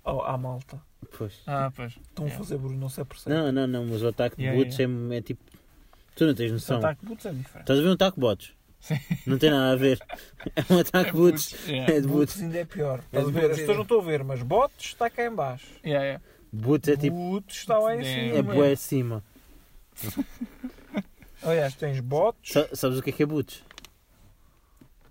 ao- 0.04 0.26
à 0.26 0.38
malta? 0.38 0.82
Pois. 1.18 1.42
Ah, 1.46 1.72
pois. 1.76 1.94
Estão 1.94 2.26
Yeah. 2.26 2.36
a 2.36 2.38
fazer 2.46 2.58
barulho, 2.58 2.80
não 2.80 2.90
se 2.90 3.02
apercebe. 3.02 3.36
Não, 3.36 3.52
não, 3.52 3.68
não, 3.68 3.86
mas 3.86 4.02
o 4.02 4.08
ataque 4.08 4.38
de 4.38 4.44
Yeah, 4.44 4.64
boots 4.64 4.80
É, 4.80 5.18
é 5.18 5.22
tipo. 5.22 5.42
Tu 6.16 6.26
não 6.26 6.34
tens 6.34 6.52
O 6.52 6.54
noção. 6.56 6.78
ataque 6.78 7.02
de 7.02 7.08
boots 7.08 7.26
é 7.26 7.32
diferente. 7.32 7.62
Estás 7.62 7.80
a 7.80 7.82
ver 7.82 7.90
um 7.90 7.94
ataque 7.94 8.16
de 8.16 8.22
bots? 8.22 8.54
Sim. 8.82 9.00
Não 9.28 9.38
tem 9.38 9.50
nada 9.52 9.72
a 9.74 9.76
ver. 9.76 10.00
É 10.56 10.74
um 10.74 10.80
ataque 10.80 11.12
de 11.12 11.18
boots. 11.18 11.52
Yeah. 11.68 11.94
É 11.94 12.02
de 12.02 12.08
Boots 12.08 12.34
boots. 12.34 12.42
ainda 12.42 12.58
é 12.58 12.66
pior. 12.66 13.04
É 13.14 13.20
de 13.22 13.26
ver? 13.26 13.32
boots 13.42 13.52
As 13.52 13.58
pessoas 13.60 13.76
não 13.78 13.84
estão 13.84 14.00
a 14.00 14.04
ver, 14.04 14.24
mas 14.24 14.42
bots 14.42 14.86
está 14.88 15.08
cá 15.10 15.24
em 15.26 15.34
baixo. 15.36 15.68
Yeah, 15.86 16.04
yeah. 16.04 16.24
Boots 16.52 16.90
é 16.90 16.98
tipo. 16.98 17.16
Boots 17.16 17.58
está 17.58 17.78
lá 17.78 17.96
em 17.96 18.00
É, 18.00 18.04
cima. 18.04 18.38
É 18.38 18.42
bué 18.42 18.72
acima. 18.72 19.24
Aliás, 21.44 21.76
tens 21.76 22.00
bots. 22.00 22.52
Sa- 22.52 22.70
Sabes 22.76 22.98
o 23.00 23.02
que 23.04 23.10
é 23.12 23.14
que 23.14 23.24
é 23.24 23.26
boots? 23.26 23.64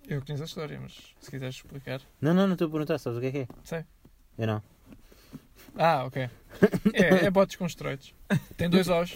Eu 0.09 0.21
conheço 0.25 0.43
a 0.43 0.47
história, 0.47 0.79
mas 0.81 0.93
se 1.21 1.31
quiseres 1.31 1.55
explicar. 1.57 2.01
Não, 2.21 2.35
não, 2.35 2.47
não 2.47 2.55
estou 2.55 2.67
a 2.67 2.71
perguntar. 2.71 2.99
Sabes 2.99 3.19
o 3.19 3.21
que 3.21 3.27
é 3.29 3.31
que 3.33 3.39
é? 3.39 3.49
Sei. 3.65 3.85
Eu 4.39 4.47
não. 4.49 4.63
Ah, 5.77 6.05
ok. 6.05 6.29
É, 6.93 7.27
é 7.27 7.31
botes 7.31 7.55
com 7.57 7.65
esteroides. 7.67 8.13
Tem 8.57 8.69
dois 8.69 8.89
O's. 8.89 9.15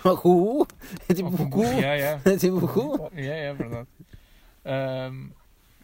O 0.04 0.16
cu? 0.16 0.66
É 1.08 1.14
tipo 1.14 1.28
o 1.28 1.50
cu? 1.50 1.62
Yeah, 1.62 1.94
yeah. 1.94 2.22
É 2.24 2.36
tipo 2.36 2.56
o 2.64 2.68
cu? 2.68 3.10
Yeah, 3.14 3.34
é 3.36 3.52
verdade. 3.54 3.88
Ahm, 4.64 5.30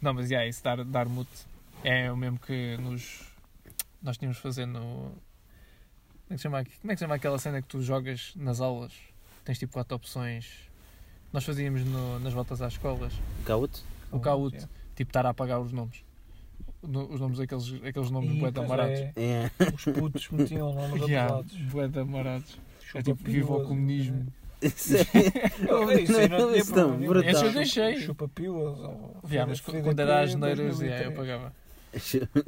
não, 0.01 0.15
mas 0.15 0.31
yeah, 0.31 0.49
isso 0.49 0.63
dar, 0.63 0.83
dar 0.85 1.07
mute 1.09 1.31
é 1.85 2.11
o 2.11 2.17
mesmo 2.17 2.39
que 2.39 2.77
nos. 2.79 3.21
Nós 4.03 4.17
tínhamos 4.17 4.37
de 4.37 4.43
fazer 4.43 4.67
no. 4.67 5.13
Como 6.29 6.31
é, 6.31 6.35
que 6.35 6.37
se 6.39 6.43
chama, 6.43 6.65
como 6.81 6.93
é 6.93 6.95
que 6.95 7.01
chama 7.01 7.15
aquela 7.15 7.39
cena 7.39 7.63
que 7.63 7.69
tu 7.69 7.81
jogas 7.83 8.33
nas 8.37 8.61
aulas? 8.61 8.93
Tens 9.45 9.59
tipo 9.59 9.73
quatro 9.75 9.95
opções. 9.97 10.47
Nós 11.33 11.45
fazíamos 11.45 11.85
no- 11.85 12.19
nas 12.21 12.33
voltas 12.33 12.61
às 12.63 12.73
escolas. 12.73 13.13
Caute? 13.45 13.83
O 14.11 14.19
Kahoot. 14.19 14.57
Tipo, 14.95 15.11
estar 15.11 15.27
a 15.27 15.31
apagar 15.31 15.61
os 15.61 15.73
nomes. 15.73 16.03
No- 16.83 17.07
os 17.13 17.21
nomes, 17.21 17.39
aqueles, 17.39 17.73
aqueles 17.85 18.11
nomes 18.11 18.31
bué 18.39 18.49
de 18.51 18.55
pois 18.55 18.65
amarados. 18.71 18.99
é, 18.99 19.13
É. 19.17 19.51
Os 19.75 19.85
putos 19.85 20.29
metiam 20.31 20.73
nomes 20.73 21.03
Yeah, 21.09 21.43
bué 21.71 21.87
de 21.89 21.99
amarados. 22.01 22.59
É 22.95 23.03
tipo, 23.03 23.23
viva 23.23 23.53
o 23.55 23.65
comunismo. 23.67 24.27
Isso 24.63 24.97
é- 24.97 25.01
Eu, 25.69 25.91
isso 25.99 26.13
não 26.13 26.29
tinha 26.29 26.57
Isso 26.59 26.75
não, 26.75 26.89
problema. 26.89 27.07
brutal. 27.13 27.31
Esse 27.31 27.45
eu 27.45 27.53
deixei. 27.53 27.97
Chupa-pilas. 28.01 28.79
ou 28.79 29.21
Yeah, 29.29 29.49
mas 29.49 29.61
quando 29.61 30.01
era 30.01 30.23
as 30.23 30.35
neiras, 30.35 30.79
2003. 30.79 30.91
yeah, 30.91 31.05
eu 31.07 31.13
pagava. 31.13 31.53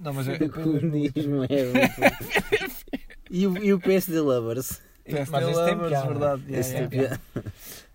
Não, 0.00 0.12
mas 0.12 0.28
é, 0.28 0.34
O 0.34 0.50
comunismo 0.50 1.44
é. 1.44 1.64
muito- 1.64 3.24
E 3.30 3.46
o, 3.46 3.56
e 3.64 3.72
o 3.72 3.80
PSD 3.80 4.20
Lovers? 4.20 4.82
Mas 5.06 5.20
esse 5.20 5.30
lovers, 5.30 5.88
piada. 5.88 6.06
verdade. 6.08 6.42
yeah, 6.42 6.58
Esse 6.60 6.70
yeah. 6.74 6.88
tem 6.90 7.00
piada. 7.00 7.20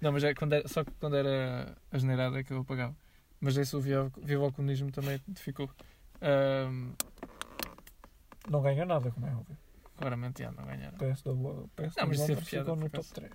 Não, 0.01 0.11
mas 0.13 0.24
é 0.24 0.34
quando 0.34 0.53
era, 0.53 0.67
só 0.67 0.84
que 0.84 0.91
quando 0.99 1.15
era 1.17 1.76
a 1.91 1.97
generada 1.97 2.43
que 2.43 2.51
eu 2.53 2.59
apagava. 2.59 2.95
Mas 3.41 3.57
esse 3.57 3.76
o 3.76 3.80
Viva, 3.82 4.11
Viva 4.22 4.45
o 4.47 4.51
Comunismo 4.53 4.91
também 4.91 5.20
ficou. 5.36 5.70
Ahm, 6.22 6.91
Não 8.49 8.61
ganha 8.61 8.86
nada, 8.86 9.11
como 9.11 9.28
é 9.28 9.32
óbvio. 9.32 9.57
Claramente, 10.00 10.41
já, 10.43 10.52
não 10.52 10.66
ganharam. 10.66 10.97
PSW, 10.97 11.70
PSW 11.76 11.93
Não, 12.02 12.08
mas 12.08 12.18
isso 12.18 12.28
teve 12.28 12.41
ficou 12.41 12.76
no 12.76 12.89
top 12.89 12.97
acaso. 12.97 13.14
3. 13.14 13.32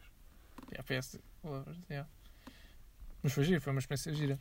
Yeah, 0.73 0.83
PS 1.01 1.19
lovers, 1.45 1.79
yeah. 1.91 2.09
Mas 3.23 3.33
foi 3.33 3.45
giro, 3.45 3.61
foi 3.61 3.73
uma 3.73 3.79
experiência 3.81 4.13
gira. 4.15 4.41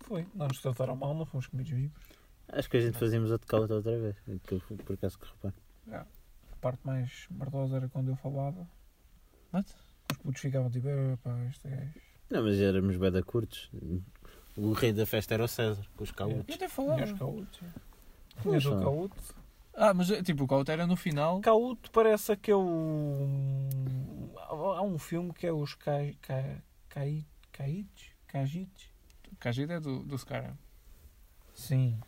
Foi. 0.00 0.26
Não 0.34 0.46
nos 0.48 0.60
trataram 0.60 0.96
mal, 0.96 1.14
não 1.14 1.26
fomos 1.26 1.46
comidos 1.46 1.72
vivos. 1.72 2.00
Acho 2.48 2.70
que 2.70 2.76
a 2.76 2.80
gente 2.80 2.96
fazíamos 2.98 3.30
outro 3.30 3.46
caute 3.46 3.72
outra 3.72 3.98
vez. 3.98 4.16
Que 4.44 4.54
eu, 4.54 4.60
por 4.60 4.94
acaso 4.94 5.18
que 5.18 5.26
reparo. 5.26 5.54
A 5.92 6.56
parte 6.60 6.80
mais 6.86 7.26
merdosa 7.30 7.76
era 7.76 7.88
quando 7.88 8.08
eu 8.08 8.16
falava. 8.16 8.66
What? 9.52 9.74
Os 10.10 10.16
putos 10.18 10.40
ficavam 10.40 10.70
tipo, 10.70 10.88
"Epá, 10.88 11.38
este 11.50 11.68
gajo. 11.68 11.92
Não, 12.30 12.42
mas 12.42 12.58
éramos 12.60 12.96
bem 12.96 13.10
da 13.12 13.22
curtos. 13.22 13.70
O 14.56 14.72
rei 14.72 14.92
da 14.92 15.06
festa 15.06 15.34
era 15.34 15.44
o 15.44 15.48
César, 15.48 15.86
com 15.96 16.02
os 16.04 16.10
Eu 16.10 16.14
caútos. 16.16 16.40
até 16.54 16.56
Tinha 16.56 16.68
falava. 16.68 17.04
os 17.04 17.12
caútos. 17.12 17.60
Tinhas 18.42 18.64
o 18.66 18.70
só. 18.70 19.08
Ah, 19.80 19.94
mas 19.94 20.10
é, 20.10 20.22
tipo, 20.22 20.42
o 20.44 20.48
Caute 20.48 20.70
era 20.72 20.86
no 20.86 20.96
final. 20.96 21.40
Caúto 21.40 21.90
parece 21.92 22.32
aquele. 22.32 22.58
Há 24.48 24.82
um 24.82 24.98
filme 24.98 25.32
que 25.32 25.46
é 25.46 25.52
os 25.52 25.74
Caites? 25.74 26.22
Cajites? 28.26 28.90
Cagida 29.38 29.74
é 29.74 29.80
do, 29.80 30.02
do 30.02 30.16
Skyrim. 30.16 30.56
Sim. 31.54 31.98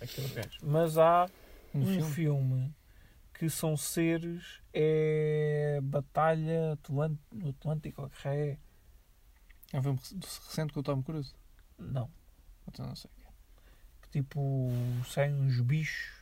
Aquele 0.00 0.28
gajo. 0.28 0.58
Mas 0.62 0.96
há 0.96 1.28
Um, 1.74 1.80
um, 1.80 1.84
filme. 1.86 2.12
filme. 2.12 2.74
que 3.34 3.50
são 3.50 3.76
seres. 3.76 4.60
É. 4.72 5.80
Batalha 5.82 6.72
Atlant- 6.74 7.18
no 7.32 7.50
Atlântico, 7.50 8.08
que 8.10 8.28
é. 8.28 8.58
É 9.72 9.78
um 9.78 9.82
filme 9.82 9.98
rec- 9.98 10.24
recente 10.24 10.72
com 10.72 10.80
o 10.80 10.82
Tom 10.82 11.02
Cruise. 11.02 11.34
Não. 11.78 12.08
Então 12.68 12.86
não 12.86 12.94
sei. 12.96 13.10
Que 14.02 14.08
tipo. 14.10 14.70
saem 15.06 15.34
uns 15.34 15.60
bichos 15.60 16.17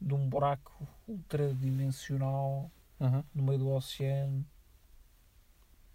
de 0.00 0.14
um 0.14 0.28
buraco 0.28 0.86
ultradimensional 1.06 2.70
Aham. 3.00 3.24
no 3.34 3.42
meio 3.42 3.58
do 3.58 3.70
oceano. 3.70 4.44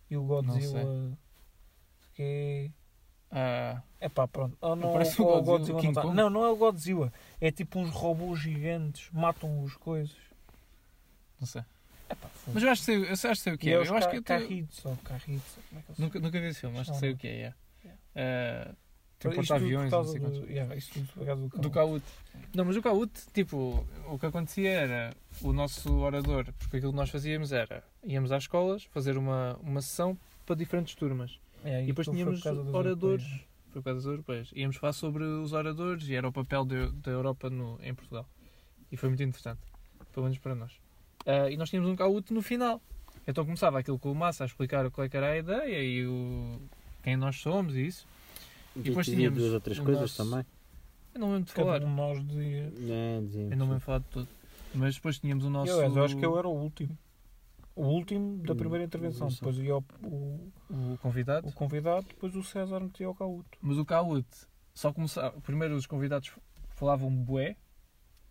E 0.10 0.16
o 0.18 0.22
Não 0.22 0.28
Godzilla. 0.28 1.18
Que 2.14 2.72
é. 3.32 4.10
pá, 4.14 4.28
pronto. 4.28 4.58
Ah, 4.62 4.76
não, 4.76 4.94
Parece 4.94 5.22
o 5.22 5.26
o 5.26 5.42
Godzilla, 5.42 5.74
não, 5.76 5.82
King 5.82 5.94
tá. 5.94 6.04
Não, 6.14 6.30
não 6.30 6.46
é 6.46 6.50
o 6.50 6.56
Godzilla. 6.56 7.12
É 7.42 7.52
tipo 7.52 7.80
uns 7.80 7.90
robôs 7.92 8.40
gigantes, 8.40 9.10
matam 9.12 9.64
os 9.64 9.76
coisas. 9.76 10.16
não 11.40 11.48
sei. 11.48 11.64
Epá. 12.10 12.30
Mas 12.54 12.62
eu 12.64 12.70
acho 12.70 12.82
que 12.82 12.86
sei, 12.86 12.98
eu 12.98 13.12
acho 13.12 13.22
que 13.28 13.36
sei 13.38 13.54
o 13.54 13.58
que 13.58 13.70
é. 13.72 13.80
os 13.80 13.88
Eu 13.90 13.96
acho 13.96 14.10
que 14.10 14.18
eu 14.18 14.22
tô- 14.22 14.28
carritos, 14.28 14.86
ou 14.86 14.96
carritos, 14.98 15.58
como 15.70 15.80
é 15.80 15.82
que 15.84 15.90
eles 15.92 16.00
nunca, 16.00 16.20
nunca 16.20 16.40
vi 16.40 16.48
esse 16.48 16.60
filme, 16.62 16.78
acho 16.78 16.92
que 16.94 17.00
sei 17.00 17.12
o 17.12 17.18
que 17.18 17.28
é. 17.28 17.32
yeah. 17.34 17.56
Ah, 18.16 18.76
tem 19.20 19.32
por 19.32 19.36
porta-aviões, 19.38 19.92
não 19.92 20.04
sei 20.04 20.20
do- 20.20 20.30
quantos. 20.32 20.50
yeah, 20.50 20.76
isto 20.76 20.94
tudo 20.94 21.08
por 21.14 21.26
causa 21.26 21.42
do, 21.42 21.48
Do 21.50 21.62
cão. 21.62 21.72
Kahoot. 21.72 22.06
Não, 22.54 22.66
mas 22.66 22.76
o 22.76 22.82
Kahoot, 22.82 23.12
tipo, 23.34 23.88
o 24.08 24.20
que 24.20 24.26
acontecia 24.26 24.70
era 24.70 25.14
o 25.42 25.52
nosso 25.54 25.94
orador, 26.00 26.46
porque 26.60 26.78
aquilo 26.78 26.92
que 26.92 26.98
nós 26.98 27.10
fazíamos 27.10 27.52
era 27.52 27.84
íamos 28.04 28.32
às 28.32 28.44
escolas 28.44 28.84
fazer 28.86 29.18
uma, 29.18 29.58
uma 29.62 29.82
sessão 29.82 30.18
para 30.46 30.56
diferentes 30.56 30.94
turmas. 30.96 31.40
É, 31.64 31.84
E 31.84 31.88
depois 31.88 32.08
aquilo 32.08 32.32
foi 32.32 32.40
tínhamos 32.40 32.74
oradores. 32.74 33.24
europeias. 33.24 33.46
Por 33.74 33.84
causa 33.84 34.00
das 34.00 34.06
europeias. 34.06 34.50
Íamos 34.56 34.78
falar 34.78 34.94
sobre 34.94 35.24
os 35.24 35.52
oradores 35.52 36.08
e 36.08 36.16
era 36.16 36.26
o 36.28 36.32
papel 36.32 36.64
de- 36.66 36.92
da 36.94 37.12
Europa 37.12 37.50
no, 37.50 37.78
em 37.84 37.94
Portugal. 37.94 38.26
E 38.92 38.96
foi 38.96 39.10
muito 39.10 39.22
interessante, 39.24 39.60
pelo 40.14 40.26
menos 40.26 40.38
para 40.40 40.56
nós. 40.56 40.72
Ah, 41.26 41.50
e 41.50 41.58
nós 41.58 41.70
tínhamos 41.70 41.90
um 41.92 41.96
Kahoot 41.96 42.32
no 42.34 42.42
final. 42.42 42.82
Então 43.28 43.44
começava 43.44 43.80
aquilo 43.80 43.98
com 44.00 44.12
o 44.12 44.16
Massa 44.16 44.44
a 44.44 44.48
explicar 44.48 44.90
qual 44.92 45.04
é 45.06 45.10
que 45.10 45.18
era 45.18 45.32
a 45.32 45.38
ideia 45.38 45.84
e 45.84 46.06
o, 46.06 46.62
quem 47.04 47.18
nós 47.18 47.38
somos 47.42 47.76
e 47.76 47.88
isso. 47.88 48.08
E 48.76 48.80
depois 48.80 49.06
tínhamos 49.08 49.40
duas 49.40 49.54
outras 49.54 49.78
o 49.80 49.84
coisas 49.84 50.02
nosso- 50.02 50.24
também. 50.30 50.46
Eu 51.14 51.20
não 51.22 51.28
me 51.28 51.34
lembro 51.36 51.48
de 51.48 51.54
falar. 51.54 51.82
um 51.84 51.90
de 51.90 51.96
nós 51.96 52.28
dizia. 52.28 52.74
É, 52.90 53.22
dizíamos. 53.22 53.52
Eu 53.52 53.58
não 53.58 53.66
me 53.66 53.72
lembro 53.72 53.78
de 53.80 53.86
falar 53.86 54.00
de 54.00 54.06
tudo. 54.06 54.28
Mas 54.74 54.96
depois 54.96 55.18
tínhamos 55.20 55.46
o 55.46 55.50
nosso. 55.50 55.72
Eu, 55.72 55.82
eu 55.96 56.04
acho 56.04 56.18
que 56.18 56.26
eu 56.26 56.38
era 56.38 56.48
o 56.48 56.54
último. 56.54 56.98
O 57.76 57.84
último 57.86 58.44
da 58.44 58.54
Hum, 58.54 58.58
primeira 58.58 58.84
intervenção. 58.86 59.28
Depois 59.30 59.58
ia 59.58 59.78
o, 59.78 59.84
o, 60.04 60.94
o 60.94 60.98
convidado. 61.02 61.48
o 61.48 61.52
convidado, 61.54 62.06
depois 62.08 62.36
o 62.36 62.44
César 62.44 62.80
metia 62.82 63.10
o 63.10 63.16
caúto. 63.16 63.58
Mas 63.62 63.78
o 63.78 63.86
Kahoot 63.86 64.28
só 64.74 64.92
começava. 64.94 65.40
Primeiro 65.42 65.76
os 65.76 65.86
convidados 65.86 66.32
falavam 66.70 67.10
bué, 67.14 67.56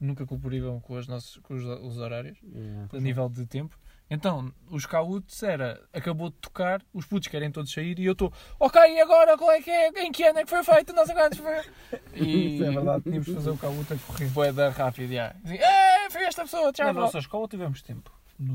nunca 0.00 0.26
cumpriam 0.26 0.80
com, 0.80 0.96
as 0.96 1.06
nossas, 1.06 1.36
com 1.38 1.54
os, 1.54 1.64
os 1.64 1.98
horários, 1.98 2.38
Yeah. 2.42 2.88
a 2.92 3.00
nível 3.00 3.28
de 3.30 3.46
tempo. 3.46 3.78
Então, 4.14 4.52
os 4.70 4.86
cautos 4.86 5.42
era, 5.42 5.82
acabou 5.92 6.30
de 6.30 6.36
tocar, 6.36 6.80
os 6.92 7.04
putos 7.06 7.28
querem 7.28 7.50
todos 7.50 7.72
sair 7.72 7.98
e 7.98 8.04
eu 8.06 8.12
estou, 8.12 8.32
ok, 8.60 8.80
e 8.80 9.00
agora 9.00 9.36
qual 9.36 9.50
é 9.50 9.60
que 9.60 9.70
é? 9.70 9.88
Em 10.04 10.12
que 10.12 10.22
ano 10.24 10.38
é 10.38 10.44
que 10.44 10.50
foi 10.50 10.62
feito? 10.62 10.92
Não 10.92 11.04
sei 11.06 11.14
quantos 11.14 11.38
foi. 11.38 11.62
E 12.14 12.62
É 12.62 12.70
verdade, 12.70 13.02
tínhamos 13.04 13.26
de 13.26 13.34
fazer 13.34 13.50
o 13.50 13.56
cauto 13.58 13.94
a 13.94 13.98
correr. 13.98 14.28
Boeda 14.28 14.70
rápido, 14.70 15.12
já. 15.12 15.34
Assim, 15.44 15.56
é, 15.56 16.08
foi 16.10 16.22
esta 16.24 16.42
pessoa, 16.42 16.72
tchau. 16.72 16.86
Na 16.86 16.92
bro." 16.92 17.02
nossa 17.02 17.18
escola 17.18 17.48
tivemos 17.48 17.82
tempo. 17.82 18.12
No, 18.38 18.54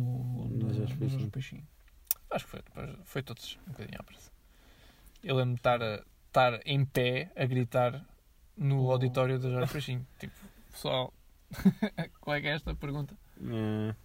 No 0.50 0.68
no, 0.68 1.20
no 1.20 1.32
Peixinho. 1.32 1.66
Acho 2.32 2.46
que 2.46 2.52
foi, 2.52 2.62
depois 2.62 2.90
foi 3.06 3.24
todos 3.24 3.58
um 3.68 3.72
bocadinho 3.72 4.00
à 4.00 4.04
pressa. 4.04 4.32
Eu 5.24 5.36
lembro 5.36 5.54
de 5.56 5.60
estar, 5.60 5.82
a- 5.82 6.04
estar 6.28 6.60
em 6.66 6.86
pé 6.86 7.32
a 7.36 7.46
gritar 7.46 8.06
no 8.56 8.86
Oh. 8.86 8.92
auditório 8.92 9.40
do 9.40 9.50
Jorge 9.52 9.72
Peixinho. 9.74 10.06
Tipo, 10.20 10.34
pessoal, 10.72 11.14
qual 12.22 12.36
é 12.36 12.42
que 12.42 12.48
é 12.48 12.52
esta 12.56 12.74
pergunta? 12.76 13.16
É, 13.42 13.96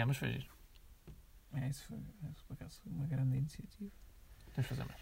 É, 0.00 0.04
mas 0.04 0.16
foi 0.16 0.30
giro. 0.32 0.46
É, 1.54 1.68
isso 1.68 1.84
foi, 1.86 1.98
isso 2.30 2.44
por 2.46 2.54
acaso 2.54 2.80
foi 2.82 2.92
uma 2.92 3.06
grande 3.06 3.36
iniciativa. 3.36 3.90
Tens 4.54 4.62
de 4.62 4.68
fazer 4.68 4.84
mais. 4.84 5.00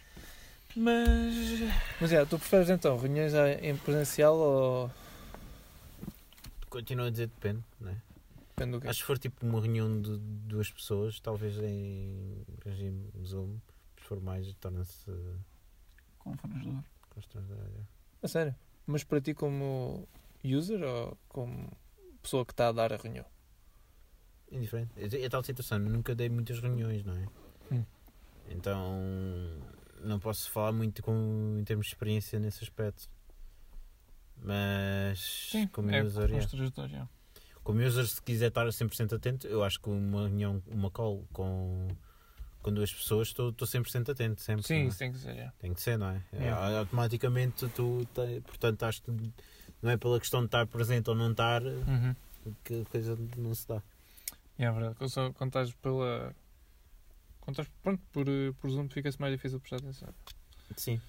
Mas. 0.75 1.71
Mas 2.01 2.11
é, 2.11 2.25
tu 2.25 2.37
preferes 2.39 2.69
então 2.69 2.97
reuniões 2.97 3.33
em 3.61 3.77
presencial 3.77 4.35
ou. 4.35 4.91
continuo 6.69 7.05
a 7.05 7.09
dizer 7.09 7.27
depende, 7.27 7.63
né? 7.79 8.01
Depende 8.49 8.71
do 8.71 8.81
quê? 8.81 8.87
Acho 8.87 8.99
que 8.99 9.03
se 9.03 9.07
for 9.07 9.17
tipo 9.19 9.45
uma 9.45 9.59
reunião 9.59 10.01
de 10.01 10.17
duas 10.17 10.71
pessoas, 10.71 11.19
talvez 11.19 11.57
em 11.57 12.43
regime 12.63 13.09
Zoom, 13.25 13.57
se 13.97 14.03
for 14.03 14.21
mais, 14.21 14.51
torna-se 14.55 15.11
Confrangedor. 16.19 16.83
constrangedor. 17.09 17.57
é. 17.57 18.25
A 18.25 18.27
sério? 18.27 18.55
Mas 18.85 19.03
para 19.03 19.21
ti 19.21 19.33
como 19.33 20.07
user 20.43 20.83
ou 20.83 21.17
como 21.29 21.71
pessoa 22.21 22.45
que 22.45 22.53
está 22.53 22.69
a 22.69 22.71
dar 22.71 22.93
a 22.93 22.97
reunião? 22.97 23.25
Indiferente. 24.53 24.91
É, 24.97 25.21
é 25.23 25.29
tal 25.29 25.43
situação, 25.43 25.79
nunca 25.79 26.13
dei 26.15 26.29
muitas 26.29 26.59
reuniões, 26.59 27.03
não 27.03 27.15
é? 27.15 27.25
Hum. 27.71 27.83
Então 28.49 29.01
não 30.01 30.19
posso 30.19 30.49
falar 30.51 30.71
muito 30.71 31.01
com, 31.01 31.57
em 31.59 31.63
termos 31.63 31.87
de 31.87 31.93
experiência 31.93 32.39
nesse 32.39 32.63
aspecto. 32.63 33.09
Mas 34.41 35.51
como 35.71 35.89
é 35.91 36.03
user, 36.03 36.29
já. 36.89 37.07
como 37.63 37.81
user, 37.81 38.05
se 38.05 38.21
quiser 38.21 38.47
estar 38.47 38.65
100% 38.67 39.13
atento, 39.15 39.47
eu 39.47 39.63
acho 39.63 39.79
que 39.79 39.89
uma 39.89 40.27
reunião, 40.27 40.61
uma 40.67 40.91
call 40.91 41.25
com, 41.31 41.87
com 42.61 42.73
duas 42.73 42.91
pessoas, 42.93 43.29
estou 43.29 43.49
estou 43.51 43.67
100% 43.67 44.09
atento. 44.09 44.41
Sempre, 44.41 44.63
Sim, 44.63 44.87
é? 44.87 44.91
tem 44.91 45.11
que 45.13 45.17
ser, 45.19 45.35
já. 45.35 45.51
Tem 45.59 45.73
que 45.73 45.81
ser, 45.81 45.97
não 45.97 46.09
é? 46.09 46.21
Yeah. 46.33 46.79
Automaticamente 46.79 47.67
tu, 47.69 48.05
te- 48.13 48.41
portanto, 48.41 48.83
acho 48.83 49.01
que 49.03 49.11
não 49.81 49.91
é 49.91 49.97
pela 49.97 50.19
questão 50.19 50.41
de 50.41 50.47
estar 50.47 50.67
presente 50.67 51.09
ou 51.09 51.15
não 51.15 51.31
estar 51.31 51.63
Uhum. 51.63 52.13
que 52.65 52.81
a 52.81 52.85
coisa 52.85 53.17
não 53.37 53.55
se 53.55 53.65
dá. 53.67 53.81
É 54.57 54.71
verdade, 54.71 54.95
quando 55.35 55.47
estás 55.49 55.73
pela. 55.73 56.35
Quando 57.41 57.59
estás, 57.59 57.67
pronto, 57.81 58.01
por, 58.11 58.27
eh, 58.29 58.53
por 58.59 58.69
Zoom 58.69 58.87
fica-se 58.89 59.19
mais 59.19 59.33
difícil 59.33 59.59
prestar 59.59 59.77
atenção. 59.77 60.09
Sim. 60.77 61.01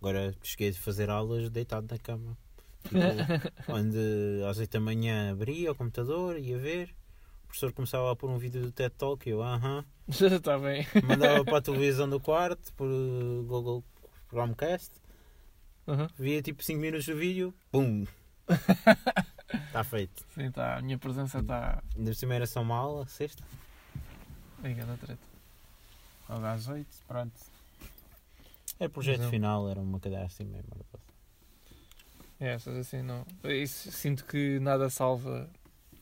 Agora 0.00 0.34
cheguei 0.42 0.70
a 0.70 0.74
fazer 0.74 1.08
aulas 1.10 1.48
deitado 1.50 1.86
na 1.90 1.98
cama. 1.98 2.36
Tipo, 2.82 2.96
onde 3.72 4.42
às 4.48 4.58
8 4.58 4.70
da 4.72 4.80
manhã 4.80 5.30
abria 5.32 5.72
o 5.72 5.74
computador, 5.74 6.38
ia 6.38 6.58
ver, 6.58 6.94
o 7.44 7.46
professor 7.46 7.72
começava 7.72 8.10
a 8.10 8.16
pôr 8.16 8.28
um 8.30 8.36
vídeo 8.38 8.60
do 8.62 8.72
TED 8.72 8.94
Talk, 8.96 9.28
eu, 9.28 9.42
aham, 9.42 9.84
Já 10.08 10.26
está 10.36 10.58
bem. 10.58 10.86
mandava 11.02 11.44
para 11.44 11.58
a 11.58 11.62
televisão 11.62 12.08
do 12.08 12.18
quarto, 12.20 12.72
por 12.74 12.86
uh, 12.88 13.44
Google 13.46 13.84
Chromecast, 14.28 14.90
Uhum. 15.86 16.06
via 16.18 16.40
tipo 16.42 16.62
5 16.64 16.80
minutos 16.80 17.06
do 17.06 17.14
vídeo, 17.16 17.54
pum! 17.70 18.04
Está 19.66 19.84
feito. 19.84 20.24
Sim, 20.34 20.50
tá, 20.50 20.76
a 20.76 20.82
minha 20.82 20.98
presença 20.98 21.38
está. 21.38 21.82
Ainda 21.96 22.10
por 22.10 22.16
cima 22.16 22.34
era 22.34 22.46
só 22.46 22.62
uma 22.62 22.76
aula, 22.76 23.06
sexta. 23.06 23.42
Na 24.62 24.96
treta. 24.96 25.18
Logo 26.28 26.46
às 26.46 26.68
8, 26.68 26.86
pronto. 27.06 27.32
Era 28.80 28.88
projeto 28.88 29.16
Exato. 29.16 29.30
final, 29.30 29.68
era 29.68 29.80
uma 29.80 30.00
cadeira 30.00 30.24
assim 30.24 30.44
meio 30.44 30.64
maravilhosa. 30.64 31.04
É, 32.40 32.54
essas 32.54 32.76
assim 32.76 33.02
não. 33.02 33.26
Isso, 33.44 33.92
sinto 33.92 34.24
que 34.24 34.58
nada 34.58 34.88
salva 34.90 35.48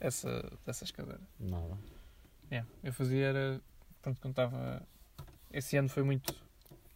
essa, 0.00 0.50
dessas 0.64 0.90
cadeiras. 0.90 1.22
Nada. 1.38 1.76
É, 2.50 2.64
eu 2.82 2.92
fazia 2.92 3.26
era. 3.26 3.60
Pronto, 4.00 4.20
quando 4.20 4.32
estava. 4.32 4.82
Esse 5.52 5.76
ano 5.76 5.88
foi 5.88 6.02
muito. 6.02 6.34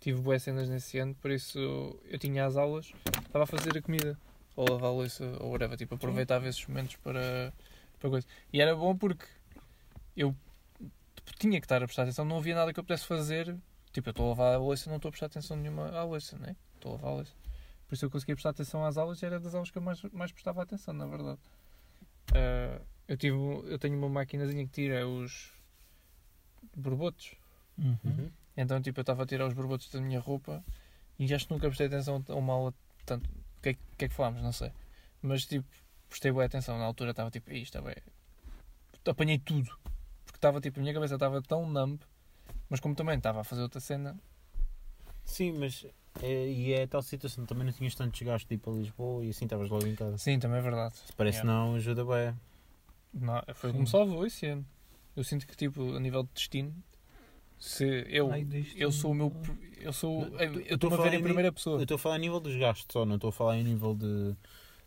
Tive 0.01 0.21
boas 0.21 0.43
cenas 0.43 0.69
nesse 0.69 0.99
ano, 0.99 1.15
por 1.17 1.31
isso 1.31 1.59
eu 2.05 2.19
tinha 2.19 2.47
as 2.47 2.57
aulas, 2.57 2.93
estava 3.27 3.45
a 3.45 3.47
fazer 3.47 3.77
a 3.77 3.83
comida, 3.83 4.17
ou 4.57 4.69
lavar 4.69 4.91
a 4.91 4.93
louça, 4.93 5.25
ou 5.41 5.51
whatever. 5.51 5.77
Tipo, 5.77 5.95
aproveitava 5.95 6.49
esses 6.49 6.67
momentos 6.67 6.97
para, 6.97 7.53
para 7.99 8.11
coisa. 8.11 8.27
E 8.53 8.61
era 8.61 8.75
bom 8.75 8.97
porque 8.97 9.27
eu 10.17 10.35
tipo, 11.15 11.39
tinha 11.39 11.61
que 11.61 11.67
estar 11.67 11.83
a 11.83 11.87
prestar 11.87 12.03
atenção, 12.03 12.25
não 12.25 12.39
havia 12.39 12.55
nada 12.55 12.73
que 12.73 12.81
eu 12.81 12.85
pudesse 12.85 13.07
fazer. 13.07 13.55
Tipo, 13.93 14.09
eu 14.09 14.11
estou 14.11 14.27
a 14.27 14.29
lavar 14.31 14.55
a 14.55 14.59
louça, 14.59 14.89
não 14.89 14.97
estou 14.97 15.11
a 15.11 15.13
prestar 15.13 15.27
atenção 15.27 15.57
nenhuma 15.57 15.91
à 15.91 16.05
louça, 16.05 16.39
né? 16.39 16.57
Estou 16.75 16.93
a 16.93 16.95
lavar 16.95 17.11
a 17.11 17.15
louça. 17.17 17.33
Por 17.87 17.95
isso 17.95 18.05
eu 18.05 18.11
conseguia 18.11 18.35
prestar 18.35 18.51
atenção 18.51 18.85
às 18.85 18.97
aulas, 18.97 19.23
era 19.23 19.39
das 19.39 19.55
aulas 19.55 19.71
que 19.71 19.79
eu 19.79 19.83
mais, 19.83 20.03
mais 20.13 20.33
prestava 20.33 20.63
atenção, 20.63 20.93
na 20.93 21.07
verdade. 21.07 21.39
Ah, 22.35 22.81
eu, 23.07 23.17
tive, 23.17 23.37
eu 23.37 23.79
tenho 23.79 23.97
uma 23.97 24.09
maquinazinha 24.09 24.65
que 24.67 24.73
tira 24.73 25.07
os 25.07 25.53
borbotos. 26.75 27.35
Uhum. 27.79 28.31
Então, 28.57 28.81
tipo, 28.81 28.99
eu 29.01 29.03
estava 29.03 29.23
a 29.23 29.27
tirar 29.27 29.47
os 29.47 29.55
borbotos 29.55 29.89
da 29.91 30.01
minha 30.01 30.19
roupa 30.19 30.65
e 31.19 31.33
acho 31.33 31.47
que 31.47 31.53
nunca 31.53 31.67
prestei 31.67 31.87
atenção 31.87 32.25
a 32.29 32.35
uma 32.35 32.53
aula 32.53 32.75
tanto. 33.05 33.29
Que, 33.67 33.71
é, 33.71 33.77
que 33.99 34.05
é 34.05 34.09
que 34.09 34.15
falámos? 34.15 34.43
Não 34.43 34.53
sei. 34.53 34.71
Mas, 35.21 35.45
tipo, 35.45 35.67
prestei 36.09 36.31
boa 36.31 36.45
atenção. 36.45 36.79
Na 36.79 36.85
altura 36.85 37.11
estava 37.11 37.33
tipo, 37.33 37.53
isto 37.53 37.77
é 37.79 37.97
Apanhei 39.11 39.39
tudo. 39.39 39.77
Porque 40.25 40.37
estava, 40.37 40.61
tipo, 40.61 40.79
a 40.79 40.83
minha 40.83 40.95
cabeça 40.95 41.15
estava 41.15 41.43
tão 41.43 41.69
numb, 41.69 42.01
mas 42.69 42.79
como 42.79 42.95
também 42.95 43.17
estava 43.17 43.41
a 43.41 43.45
fazer 43.45 43.63
outra 43.63 43.81
cena. 43.81 44.17
Sim, 45.25 45.59
mas 45.59 45.85
é, 46.23 46.49
e 46.49 46.73
é 46.75 46.87
tal 46.87 47.03
situação, 47.03 47.45
também 47.45 47.65
não 47.65 47.73
tinhas 47.73 47.97
tanto 47.97 48.17
chegaste 48.17 48.47
tipo 48.47 48.71
a 48.71 48.75
Lisboa 48.75 49.25
e 49.25 49.31
assim 49.31 49.47
estavas 49.47 49.69
logo 49.69 49.85
em 49.85 49.97
casa. 49.97 50.17
Sim, 50.19 50.39
também 50.39 50.59
é 50.59 50.63
verdade. 50.63 50.95
Se 50.95 51.13
parece 51.13 51.39
Yeah. 51.39 51.53
não, 51.53 51.75
ajuda 51.75 52.05
bem. 52.05 52.41
Não, 53.13 53.43
foi 53.55 53.73
como 53.73 53.87
salvou 53.87 54.25
esse 54.25 54.47
ano. 54.47 54.65
Eu 55.17 55.25
sinto 55.25 55.45
que, 55.45 55.57
tipo, 55.57 55.97
a 55.97 55.99
nível 55.99 56.23
de 56.23 56.31
destino, 56.35 56.73
se 57.59 57.85
eu. 58.09 58.31
Ai, 58.33 58.47
Eu 58.77 58.91
sou 58.93 59.11
o 59.13 59.15
meu. 59.15 59.33
Eu 59.81 59.93
sou. 59.93 60.25
Eu 60.25 60.39
eu 60.39 60.61
eu 60.61 60.75
estou-me 60.75 60.97
a 60.97 60.99
a 60.99 61.03
ver 61.03 61.05
falar 61.11 61.15
em 61.15 61.19
em 61.21 61.23
primeira 61.23 61.49
Eu 61.49 61.53
pessoa. 61.53 61.83
estou 61.83 61.95
a 61.95 61.99
falar 61.99 62.15
a 62.17 62.19
nível 62.19 62.41
dos 62.41 62.57
gastos 62.57 62.87
só, 62.93 63.05
não 63.05 63.17
estou 63.17 63.29
a 63.29 63.33
falar 63.33 63.53
a 63.55 63.63
nível 63.63 63.95
de, 63.95 64.33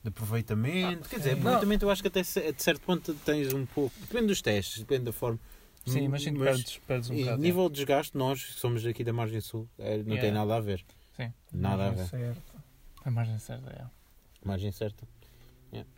de 0.04 0.08
aproveitamento. 0.10 1.04
Ah, 1.06 1.10
Quer 1.10 1.18
dizer, 1.18 1.34
sim. 1.34 1.40
aproveitamento 1.40 1.86
eu 1.86 1.90
acho 1.90 2.02
que 2.02 2.08
até 2.08 2.22
de 2.22 2.62
certo 2.64 2.82
ponto 2.82 3.14
tens 3.26 3.54
um 3.54 3.66
pouco. 3.66 3.94
Depende 4.00 4.28
dos 4.28 4.42
testes, 4.42 4.80
depende 4.80 5.06
da 5.06 5.12
forma. 5.14 5.40
Sim, 5.86 6.08
mas 6.10 6.22
sinto 6.22 6.38
que 6.38 6.44
perdes, 6.44 6.78
perdes 6.86 7.10
um 7.10 7.14
e 7.16 7.20
bocado. 7.24 7.42
nível 7.42 7.70
de 7.70 7.76
desgaste, 7.76 8.16
nós 8.16 8.42
somos 8.58 8.86
aqui 8.86 9.04
da 9.04 9.14
Margem 9.14 9.42
Sul, 9.42 9.68
é, 9.80 9.98
não 9.98 10.04
Yeah. 10.16 10.22
tem 10.22 10.32
nada 10.32 10.56
a 10.56 10.60
ver. 10.60 10.86
Sim. 11.16 11.34
Nada 11.52 11.88
a 11.88 11.92
Mas 11.92 12.00
é 12.00 12.04
ver. 12.04 12.10
certo. 12.36 12.54
A 13.06 13.10
margem 13.12 13.40
certa, 13.40 13.70
é. 13.72 13.86
Margem 14.46 14.72
certa. 14.72 15.08
Yeah. 15.74 15.90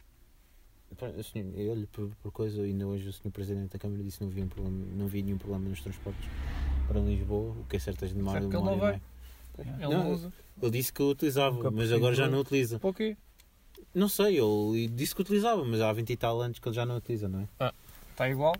Pá, 0.97 1.07
o 1.07 1.23
senhor- 1.23 1.53
Eu 1.57 1.71
olho 1.71 1.87
por, 1.87 2.09
por 2.21 2.31
coisa, 2.31 2.61
ainda 2.61 2.85
hoje 2.87 3.09
o 3.09 3.13
Sr. 3.13 3.31
Presidente 3.31 3.71
da 3.71 3.79
Câmara 3.79 4.01
disse 4.03 4.19
que 4.19 4.23
não 4.23 4.31
havia, 4.31 4.43
um 4.45 4.47
problema, 4.47 4.85
não 4.95 5.05
havia 5.07 5.23
nenhum 5.23 5.37
problema 5.37 5.67
nos 5.67 5.81
transportes 5.81 6.29
para 6.91 7.01
Lisboa, 7.01 7.51
o 7.59 7.65
que 7.65 7.75
é 7.75 7.79
certo 7.79 8.05
é 8.05 8.07
de 8.07 8.13
demora 8.13 8.39
Certo 8.41 8.49
que 8.51 8.55
ele 8.57 8.65
não 8.65 8.77
vai. 8.77 8.91
meia. 8.91 9.01
Ele 9.57 9.81
Não, 9.81 10.03
não 10.05 10.11
usa. 10.11 10.33
Ele 10.61 10.71
disse 10.71 10.91
que 10.93 11.01
eu 11.01 11.09
utilizava, 11.09 11.55
Nunca 11.55 11.71
mas 11.71 11.91
agora 11.91 12.13
já 12.15 12.27
não 12.27 12.39
utiliza. 12.39 12.79
Para 12.79 12.89
o 12.89 12.93
quê? 12.93 13.17
Não 13.93 14.07
sei, 14.07 14.39
ele 14.39 14.87
disse 14.89 15.13
que 15.15 15.21
utilizava, 15.21 15.63
mas 15.65 15.81
há 15.81 15.91
20 15.91 16.09
e 16.09 16.17
tal 16.17 16.41
anos 16.41 16.59
que 16.59 16.67
ele 16.67 16.75
já 16.75 16.85
não 16.85 16.97
utiliza, 16.97 17.27
não 17.27 17.41
é? 17.59 17.71
Está 18.11 18.29
igual? 18.29 18.55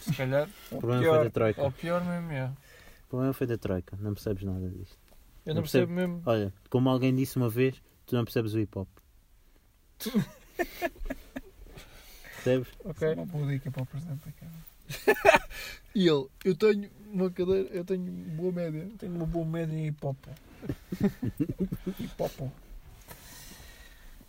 Se 0.00 0.12
calhar. 0.14 0.48
O 0.70 0.78
problema 0.78 1.02
pior. 1.02 1.14
foi 1.16 1.24
da 1.24 1.30
Troika. 1.30 1.62
Ou 1.62 1.72
pior 1.72 2.04
mesmo, 2.04 2.32
é. 2.32 2.46
O 2.46 3.08
problema 3.08 3.32
foi 3.32 3.46
da 3.46 3.58
Troika, 3.58 3.96
não 4.00 4.12
percebes 4.14 4.42
nada 4.44 4.68
disto. 4.68 4.96
Eu 5.46 5.50
Não 5.50 5.54
não 5.56 5.62
percebo 5.62 5.92
mesmo. 5.92 6.22
Olha, 6.26 6.52
como 6.70 6.88
alguém 6.88 7.14
disse 7.14 7.36
uma 7.36 7.48
vez, 7.48 7.80
tu 8.06 8.14
não 8.16 8.24
percebes 8.24 8.54
o 8.54 8.60
hip 8.60 8.78
hop. 8.78 8.88
Percebes? 12.44 12.68
Ok. 12.84 13.14
Uma 13.14 13.26
boa 13.26 13.46
dica 13.46 13.70
para 13.70 13.82
o 13.82 13.86
Presidente 13.86 14.20
da 14.26 14.32
Câmara. 14.32 15.48
E 15.94 16.08
ele, 16.08 16.26
eu 16.44 16.54
tenho 16.56 16.90
uma 17.12 17.30
cadeira, 17.30 17.68
eu 17.70 17.84
tenho 17.84 18.04
boa 18.36 18.52
média. 18.52 18.88
Tenho 18.98 19.14
uma 19.14 19.26
boa 19.26 19.44
média 19.46 19.72
em 19.74 19.84
hip-hop. 19.86 20.16
hip-hop. 21.98 22.50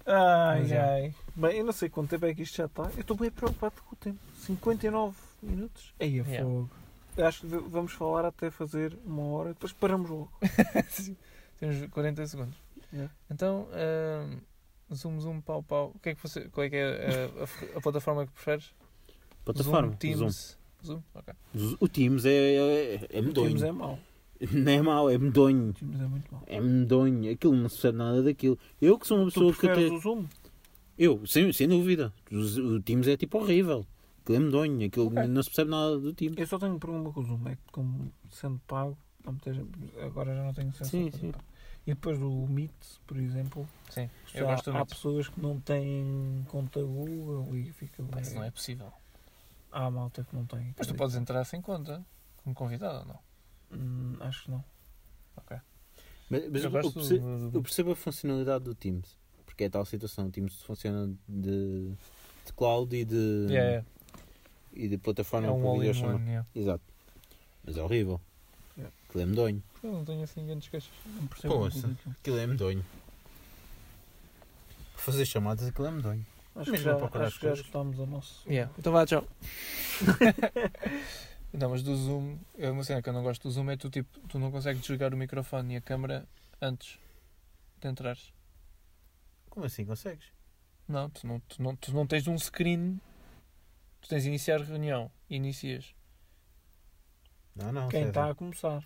Ai, 0.06 0.62
Mas 0.62 0.72
é. 0.72 0.80
ai. 0.80 1.16
Bem, 1.36 1.58
eu 1.58 1.66
não 1.66 1.74
sei 1.74 1.90
quanto 1.90 2.10
tempo 2.12 2.26
é 2.28 2.34
que 2.36 2.44
isto 2.44 2.58
já 2.58 2.66
está. 2.66 2.84
Eu 2.94 3.02
estou 3.02 3.18
bem 3.18 3.32
preocupado 3.32 3.82
com 3.84 3.96
o 3.96 3.98
tempo. 3.98 4.20
59 4.42 5.16
minutos? 5.42 5.94
Aí 6.00 6.20
é 6.20 6.24
Yeah. 6.24 6.44
fogo. 6.44 6.70
Acho 7.18 7.42
que 7.42 7.48
vamos 7.48 7.94
falar 7.94 8.26
até 8.26 8.52
fazer 8.52 8.96
uma 9.06 9.24
hora, 9.24 9.50
depois 9.50 9.72
paramos 9.72 10.10
logo. 10.10 10.32
Temos 11.60 11.90
40 11.90 12.28
segundos. 12.28 12.56
Yeah. 12.94 13.12
Então, 13.32 13.68
ahm, 13.72 14.38
zoom, 14.94 15.20
zoom, 15.22 15.42
pau, 15.42 15.64
pau. 15.64 15.92
O 15.96 16.00
que 16.00 16.10
é 16.10 16.16
que 16.16 16.22
você, 16.22 16.42
qual 16.50 16.66
é 16.66 16.70
que 16.70 16.76
é 16.76 16.84
a, 16.86 17.76
a 17.76 17.78
a 17.78 17.82
plataforma 17.82 18.26
que 18.28 18.34
preferes? 18.34 18.72
Plataforma. 19.44 19.88
Zoom, 19.90 19.98
Teams. 19.98 20.18
Zoom? 20.20 20.65
Ok. 21.14 21.34
Zoom. 21.58 21.78
O 21.80 21.88
Teams 21.88 22.26
é, 22.26 22.30
é, 22.32 22.96
é 22.96 23.20
O 23.20 23.34
Teams 23.34 23.54
medonho. 23.54 23.66
é 23.66 23.72
mau. 23.72 24.00
Não 24.52 24.72
é 24.72 24.82
mau, 24.82 25.10
é 25.10 25.18
medonho. 25.18 25.70
O 25.70 25.74
Teams 25.74 26.02
é 26.02 26.08
muito 26.08 26.32
mau. 26.34 26.44
É 26.48 26.60
medonho. 26.62 27.32
Aquilo 27.32 27.56
não 27.56 27.70
se 27.70 27.76
percebe 27.76 27.98
nada 27.98 28.22
daquilo. 28.24 28.60
Eu 28.82 29.00
que 29.00 29.08
sou 29.08 29.18
uma 29.18 29.26
Tu 29.26 29.34
pessoa 29.34 29.54
que 29.54 29.60
preferes 29.60 29.86
até. 29.88 29.96
o 29.96 30.00
Zoom? 30.00 30.26
Eu, 30.98 31.26
sem, 31.28 31.52
sem 31.54 31.68
dúvida. 31.68 32.14
O, 32.32 32.36
o 32.76 32.82
Teams 32.82 33.08
é 33.08 33.18
tipo 33.18 33.38
horrível. 33.40 33.86
Aquilo 34.22 34.38
é 34.38 34.40
medonho, 34.42 34.86
aquilo 34.88 35.08
Ok. 35.08 35.28
não 35.28 35.44
se 35.44 35.50
percebe 35.50 35.70
nada 35.72 36.00
do 36.00 36.14
time. 36.14 36.36
Eu 36.38 36.48
só 36.48 36.58
tenho 36.58 36.74
um 36.74 36.80
problema 36.80 37.12
com 37.14 37.20
o 37.20 37.24
Zoom, 37.24 37.48
é 37.48 37.56
que 37.56 37.62
como 37.72 38.12
sendo 38.32 38.60
pago, 38.68 38.98
há 39.26 40.04
agora 40.06 40.34
já 40.36 40.44
não 40.44 40.54
tenho 40.54 40.70
acesso 40.70 40.90
Sim, 40.90 41.12
sim. 41.12 41.32
pago. 41.32 41.44
E 41.88 41.92
depois 41.94 42.18
do 42.18 42.32
Meet, 42.50 42.72
por 43.06 43.16
exemplo, 43.18 43.70
Sim, 43.92 44.10
eu 44.34 44.50
há, 44.50 44.54
gosto 44.56 44.72
há 44.72 44.74
muito. 44.74 44.90
pessoas 44.90 45.30
que 45.30 45.40
não 45.40 45.60
têm 45.60 46.44
conta 46.48 46.82
Google 46.82 47.56
e 47.56 47.72
fica 47.72 48.04
Isso 48.20 48.34
não 48.34 48.44
é 48.44 48.50
possível. 48.50 48.92
Há 49.78 49.92
malta 49.92 50.24
que 50.24 50.34
não 50.34 50.46
tem. 50.46 50.74
Mas 50.78 50.88
tu 50.88 50.96
podes 50.96 51.16
entrar 51.18 51.44
sem 51.44 51.62
conta, 51.62 52.02
como 52.38 52.56
convidado 52.56 53.00
ou 53.00 53.06
não? 53.06 53.20
Hum, 53.78 54.16
acho 54.22 54.44
que 54.46 54.52
não. 54.52 54.64
Ok. 55.36 55.58
Mas, 56.30 56.50
mas 56.50 56.64
eu 56.64 56.70
eu, 56.70 56.72
gosto 56.72 56.94
percebo, 56.94 57.52
eu 57.54 57.62
percebo 57.62 57.92
a 57.92 57.96
funcionalidade 57.96 58.64
do 58.64 58.74
Teams. 58.74 59.18
Porque 59.46 59.66
é 59.66 59.70
tal 59.70 59.84
situação. 59.86 60.28
O 60.28 60.32
Teams 60.32 60.62
funciona 60.62 61.14
de, 61.28 61.92
de 62.46 62.54
cloud 62.56 62.96
e 62.96 63.04
de, 63.04 63.16
Yeah, 63.50 63.70
yeah. 63.70 63.88
e 64.74 64.88
de 64.88 64.98
plataforma 64.98 65.48
É 65.48 65.52
um 65.52 65.60
para 65.60 65.68
all 65.70 65.76
in 65.76 65.80
videochamada. 65.80 66.16
one. 66.20 66.26
yeah. 66.30 66.48
Exato. 66.56 66.84
Mas 67.66 67.76
é 67.78 67.84
horrível. 67.84 68.22
Yeah. 68.78 68.96
Aquilo 69.10 69.24
é 69.24 69.26
medonho. 69.26 69.64
Eu 69.84 69.92
não 69.92 70.06
tenho 70.06 70.24
assim 70.24 70.46
grandes 70.46 70.70
queixas. 70.70 70.92
Não 71.06 71.28
percebo 71.28 71.54
Poxa. 71.54 71.90
Aquilo 72.22 72.38
é 72.38 72.48
medonho. 72.48 72.86
Para 74.94 75.02
fazer 75.04 75.26
chamadas, 75.26 75.68
aquilo 75.68 75.88
é 75.88 75.92
medonho. 75.92 76.26
Acho 76.56 76.72
que 76.72 76.78
já, 76.78 76.96
acho 76.96 77.40
que 77.40 77.48
já 77.48 77.54
escutámos 77.54 78.00
o 78.00 78.06
nosso. 78.06 78.48
Yeah. 78.50 78.72
Então 78.80 78.94
vá, 78.94 79.06
tchau. 79.06 79.28
não, 81.52 81.70
mas 81.70 81.84
do 81.84 81.96
Zoom, 81.96 82.38
é 82.58 82.72
uma 82.72 82.84
cena 82.84 83.02
que 83.02 83.10
eu 83.10 83.14
não 83.14 83.24
gosto 83.24 83.44
do 83.44 83.52
Zoom 83.52 83.70
é 83.70 83.78
tu 83.78 83.90
tipo, 83.90 84.20
tu 84.28 84.40
não 84.40 84.52
consegues 84.52 84.82
desligar 84.82 85.14
o 85.14 85.18
microfone 85.18 85.74
e 85.74 85.78
a 85.78 85.82
câmera 85.82 86.26
antes 86.62 86.98
de 87.82 87.90
entrares. 87.90 88.34
Como 89.50 89.66
assim 89.66 89.86
consegues? 89.86 90.26
Não, 90.88 91.10
tu 91.10 91.28
não, 91.28 91.40
tu 91.42 91.62
não, 91.62 91.76
tu 91.76 91.94
não 91.94 92.08
tens 92.08 92.28
um 92.28 92.38
screen. 92.38 93.02
Tu 94.02 94.08
tens 94.08 94.26
iniciar 94.26 94.62
reunião. 94.62 95.12
Inicias. 95.30 95.94
Não, 97.56 97.72
não. 97.72 97.90
Quem 97.90 98.08
está 98.08 98.30
a 98.30 98.36
começar. 98.36 98.84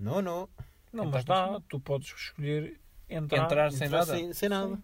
Não, 0.00 0.20
não. 0.20 0.48
Não, 0.92 1.04
Quem 1.04 1.12
mas 1.12 1.24
tá 1.24 1.46
começar. 1.46 1.64
tu 1.68 1.80
podes 1.80 2.08
escolher 2.08 2.80
entrar, 3.08 3.44
Entrar 3.44 3.72
sem 3.72 3.86
Entrar 3.86 3.98
nada. 3.98 4.16
Sem, 4.16 4.32
sem 4.32 4.48
nada. 4.48 4.78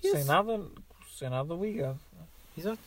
sem 0.00 0.24
nada, 0.24 0.70
sem 1.18 1.28
nada 1.28 1.54
ligado. 1.54 1.98
Exato. 2.56 2.78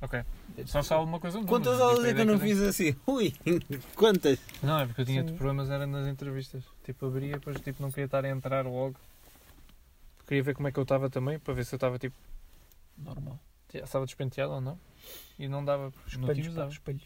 Ok. 0.00 0.22
Só 0.66 0.82
se 0.82 0.92
há 0.92 0.96
alguma 0.96 1.18
coisa 1.18 1.42
Quantas 1.44 1.80
aulas 1.80 1.98
tipo, 1.98 2.08
é 2.10 2.14
que 2.14 2.20
eu 2.20 2.24
não 2.26 2.38
fiz 2.38 2.60
assim? 2.60 2.94
Ui, 3.06 3.34
quantas? 3.96 4.38
Não, 4.62 4.78
é 4.80 4.86
porque 4.86 5.00
eu 5.00 5.04
tinha 5.06 5.26
Sim. 5.26 5.34
problemas 5.34 5.70
era 5.70 5.86
nas 5.86 6.06
entrevistas. 6.06 6.62
Tipo, 6.84 7.06
abria, 7.06 7.32
depois 7.32 7.60
tipo, 7.60 7.82
não 7.82 7.90
queria 7.90 8.04
estar 8.04 8.24
a 8.24 8.28
entrar 8.28 8.64
logo. 8.64 8.94
Queria 10.26 10.42
ver 10.42 10.54
como 10.54 10.68
é 10.68 10.72
que 10.72 10.78
eu 10.78 10.82
estava 10.82 11.10
também, 11.10 11.38
para 11.38 11.54
ver 11.54 11.64
se 11.64 11.74
eu 11.74 11.78
estava 11.78 11.98
tipo, 11.98 12.16
Normal. 12.96 13.38
estava 13.72 14.04
despenteado 14.04 14.52
ou 14.52 14.60
não. 14.60 14.78
E 15.38 15.48
não 15.48 15.64
dava, 15.64 15.92
Espelhos, 16.06 16.54
dava. 16.54 16.70
espelhos. 16.70 17.02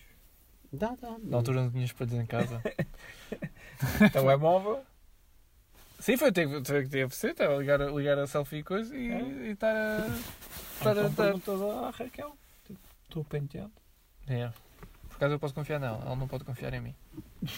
Dá, 0.72 0.94
dá. 1.00 1.16
Na 1.22 1.36
altura 1.38 1.62
não 1.62 1.70
tinha 1.70 1.84
espelhos 1.84 2.14
em 2.14 2.26
casa. 2.26 2.62
Telemóvel. 4.12 4.82
Sim, 6.02 6.16
foi 6.16 6.32
ter 6.32 6.48
que 6.48 6.88
ter, 6.90 7.08
ser, 7.12 7.32
ter, 7.32 7.48
ligar, 7.58 7.80
a- 7.80 7.86
ligar 7.92 8.18
a 8.18 8.26
selfie 8.26 8.56
e 8.58 8.62
coisa 8.64 8.96
e, 8.96 9.08
É. 9.08 9.20
e 9.22 9.50
estar 9.52 9.72
a. 9.72 10.06
Estar 10.08 10.88
a. 10.98 11.02
Então 11.02 11.06
Estar... 11.06 11.22
perguntas 11.24 11.62
à 11.62 11.90
Raquel. 11.90 12.36
Estou 13.04 13.24
penteado. 13.24 13.70
É. 14.26 14.48
Por 15.08 15.14
acaso 15.16 15.34
eu 15.34 15.38
posso 15.38 15.54
confiar 15.54 15.78
nela, 15.78 16.02
ela 16.04 16.16
não 16.16 16.26
pode 16.26 16.42
confiar 16.42 16.74
em 16.74 16.80
mim. 16.80 16.94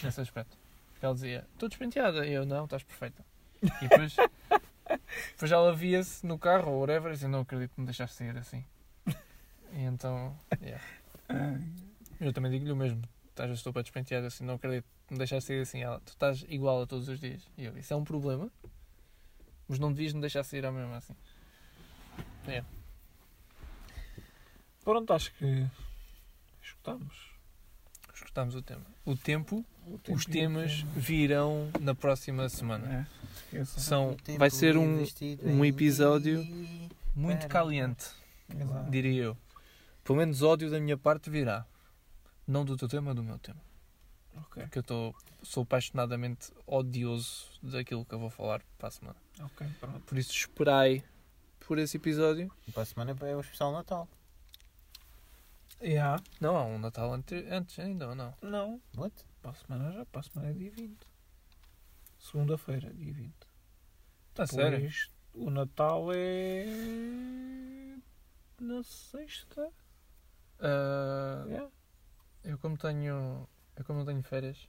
Nesse 0.02 0.20
aspecto. 0.20 0.58
Porque 0.92 1.06
ela 1.06 1.14
dizia, 1.14 1.46
estou 1.54 1.70
despenteada. 1.70 2.26
E 2.26 2.34
eu, 2.34 2.44
não, 2.44 2.64
estás 2.64 2.82
perfeita. 2.82 3.24
E 3.62 3.88
depois. 3.88 4.14
depois 5.32 5.50
ela 5.50 5.74
via-se 5.74 6.26
no 6.26 6.38
carro 6.38 6.70
ou 6.72 6.80
whatever 6.80 7.12
e 7.12 7.14
dizia, 7.14 7.28
não 7.30 7.40
acredito 7.40 7.72
que 7.74 7.80
me 7.80 7.86
deixaste 7.86 8.14
sair 8.16 8.36
assim. 8.36 8.62
E 9.72 9.80
então. 9.84 10.36
Yeah. 10.60 10.84
Eu 12.20 12.30
também 12.34 12.50
digo-lhe 12.50 12.72
o 12.72 12.76
mesmo. 12.76 13.02
Às 13.36 13.46
vezes 13.46 13.58
estou 13.58 13.72
para 13.72 13.82
despenteado 13.82 14.26
assim, 14.26 14.44
não 14.44 14.54
acredito 14.54 14.86
me 15.10 15.18
deixaste 15.18 15.48
sair 15.48 15.60
assim. 15.60 15.82
Ela, 15.82 16.00
tu 16.00 16.08
estás 16.10 16.44
igual 16.48 16.82
a 16.82 16.86
todos 16.86 17.08
os 17.08 17.20
dias. 17.20 17.48
E 17.56 17.64
eu, 17.64 17.76
isso 17.76 17.92
é 17.92 17.96
um 17.96 18.04
problema. 18.04 18.50
Mas 19.68 19.78
não 19.78 19.92
devias 19.92 20.12
me 20.12 20.20
deixar 20.20 20.44
sair 20.44 20.64
ao 20.64 20.72
mesmo 20.72 20.94
assim. 20.94 21.14
Pronto, 24.84 25.12
acho 25.12 25.32
que 25.34 25.66
escutámos. 26.62 27.32
Escutámos 28.12 28.54
o 28.54 28.62
tema. 28.62 28.84
O 29.04 29.16
tempo, 29.16 29.64
o 29.86 29.98
tempo 29.98 30.16
os 30.16 30.24
temas 30.24 30.78
tema. 30.78 30.92
virão 30.94 31.70
na 31.80 31.94
próxima 31.94 32.48
semana. 32.48 33.08
É. 33.52 33.64
São, 33.64 34.16
vai 34.38 34.50
ser 34.50 34.76
um, 34.76 35.04
um 35.42 35.64
episódio 35.64 36.46
muito 37.14 37.48
caliente, 37.48 38.06
Exato. 38.48 38.90
diria 38.90 39.22
eu. 39.22 39.36
Pelo 40.04 40.18
menos 40.18 40.42
ódio 40.42 40.70
da 40.70 40.78
minha 40.78 40.96
parte 40.96 41.30
virá. 41.30 41.66
Não 42.46 42.64
do 42.64 42.76
teu 42.76 42.88
tema, 42.88 43.14
do 43.14 43.22
meu 43.22 43.38
tema. 43.38 43.60
Ok, 44.36 44.62
Porque 44.64 44.78
eu 44.80 44.82
tô, 44.82 45.14
sou 45.42 45.62
apaixonadamente 45.62 46.52
odioso 46.66 47.46
daquilo 47.62 48.04
que 48.04 48.14
eu 48.14 48.18
vou 48.18 48.30
falar 48.30 48.60
para 48.78 48.88
a 48.88 48.90
semana. 48.90 49.16
ok, 49.40 49.66
pronto. 49.80 50.00
Por 50.00 50.18
isso 50.18 50.32
esperai 50.32 51.04
por 51.60 51.78
esse 51.78 51.96
episódio. 51.96 52.52
Para 52.72 52.82
a 52.82 52.86
semana 52.86 53.16
é 53.20 53.36
o 53.36 53.40
especial 53.40 53.72
Natal. 53.72 54.08
Yeah. 55.80 56.22
Não, 56.40 56.56
há 56.56 56.64
um 56.64 56.78
Natal 56.78 57.12
ante- 57.12 57.46
antes 57.50 57.78
ainda 57.78 58.08
ou 58.08 58.14
não? 58.14 58.34
Não, 58.42 58.80
What? 58.96 59.14
para 59.42 59.50
a 59.52 59.54
semana 59.54 59.92
já, 59.92 60.04
para 60.06 60.20
a 60.20 60.24
semana 60.24 60.50
é 60.50 60.52
dia 60.52 60.70
20. 60.70 60.96
Segunda-feira, 62.18 62.92
dia 62.92 63.12
20. 63.12 63.32
Está 64.30 64.46
sério? 64.46 64.78
Depois, 64.78 65.10
o 65.34 65.50
Natal 65.50 66.08
é 66.12 66.66
na 68.60 68.82
sexta. 68.82 69.70
Ah, 70.60 71.44
Yeah. 71.46 71.70
Eu 72.44 72.58
como 72.58 72.76
tenho. 72.76 73.48
Eu 73.76 73.84
como 73.84 74.00
não 74.00 74.06
tenho 74.06 74.22
férias. 74.22 74.68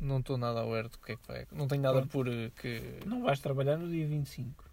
Não 0.00 0.18
estou 0.20 0.38
nada 0.38 0.60
aware 0.60 0.88
do 0.88 0.98
que 0.98 1.12
é 1.12 1.16
que 1.16 1.26
vai. 1.26 1.46
Não 1.52 1.68
tenho 1.68 1.82
nada 1.82 1.98
Pronto. 1.98 2.10
por 2.10 2.28
eh, 2.28 2.50
que. 2.56 3.00
Não 3.06 3.22
vais 3.22 3.38
trabalhar 3.40 3.76
no 3.76 3.88
dia 3.88 4.06
25. 4.06 4.64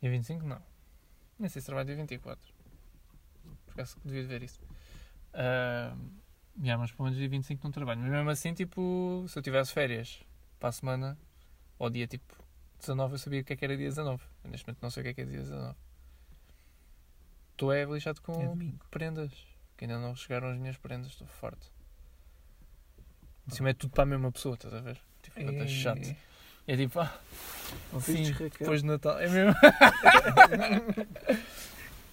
Dia 0.00 0.10
25 0.10 0.46
não. 0.46 0.60
Nem 1.38 1.48
sei 1.48 1.62
se 1.62 1.66
trabalho 1.66 1.86
dia 1.86 1.96
24. 1.96 2.52
Por 3.66 3.72
acaso 3.72 3.96
devia 4.04 4.22
de 4.22 4.28
ver 4.28 4.42
isso. 4.42 4.60
Ah, 5.32 5.96
yeah, 6.60 6.80
mas 6.80 6.90
pelo 6.90 7.04
menos 7.04 7.18
dia 7.18 7.28
25 7.28 7.62
não 7.62 7.70
trabalho. 7.70 8.00
Mas 8.00 8.10
mesmo 8.10 8.30
assim, 8.30 8.52
tipo, 8.52 9.24
se 9.28 9.38
eu 9.38 9.42
tivesse 9.42 9.72
férias 9.72 10.20
para 10.58 10.70
a 10.70 10.72
semana, 10.72 11.16
ou 11.78 11.88
dia 11.88 12.08
tipo 12.08 12.34
19, 12.80 13.14
eu 13.14 13.18
sabia 13.18 13.40
o 13.40 13.44
que 13.44 13.52
é 13.52 13.56
que 13.56 13.64
era 13.64 13.76
dia 13.76 13.88
19. 13.88 14.22
Eu, 14.42 14.50
neste 14.50 14.66
momento 14.66 14.82
não 14.82 14.90
sei 14.90 15.02
o 15.02 15.04
que 15.04 15.10
é 15.10 15.14
que 15.14 15.20
é 15.20 15.24
dia 15.24 15.38
19. 15.38 15.76
Estou 17.52 17.72
é 17.72 17.84
lixado 17.84 18.20
com 18.22 18.32
É 18.32 18.72
prendas. 18.90 19.32
Que 19.78 19.84
ainda 19.86 19.98
não 19.98 20.14
chegaram 20.14 20.48
as 20.50 20.58
minhas 20.58 20.76
prendas, 20.76 21.06
estou 21.08 21.26
forte. 21.26 21.70
De 23.46 23.54
cima 23.54 23.70
é 23.70 23.72
tudo 23.72 23.90
para 23.92 24.02
a 24.02 24.06
mesma 24.06 24.30
pessoa, 24.30 24.54
estás 24.56 24.74
a 24.74 24.80
ver? 24.80 24.98
Tipo, 25.22 25.40
é 25.40 25.66
chato. 25.66 26.14
É 26.66 26.76
tipo, 26.76 27.00
ah, 27.00 27.18
Sim, 28.02 28.24
depois 28.58 28.82
de 28.82 28.88
Natal. 28.88 29.18
É 29.18 29.28
mesmo? 29.28 29.54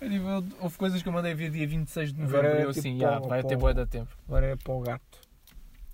É 0.02 0.10
tipo, 0.10 0.26
houve 0.60 0.78
coisas 0.78 1.02
que 1.02 1.08
eu 1.08 1.14
mandei 1.14 1.34
vir 1.34 1.50
dia 1.50 1.66
26 1.66 2.14
de 2.14 2.20
novembro 2.20 2.40
Agora 2.40 2.58
é 2.58 2.60
e 2.60 2.64
eu 2.66 2.68
tipo 2.74 2.80
assim, 2.80 2.98
para 3.00 3.12
"Ya, 3.12 3.20
o- 3.22 3.28
vai 3.30 3.44
ter 3.44 3.58
boa 3.58 3.74
da 3.74 3.86
tempo. 3.86 4.16
Agora 4.28 4.46
é 4.46 4.56
para 4.56 4.74
o 4.74 4.82
gato. 4.82 5.20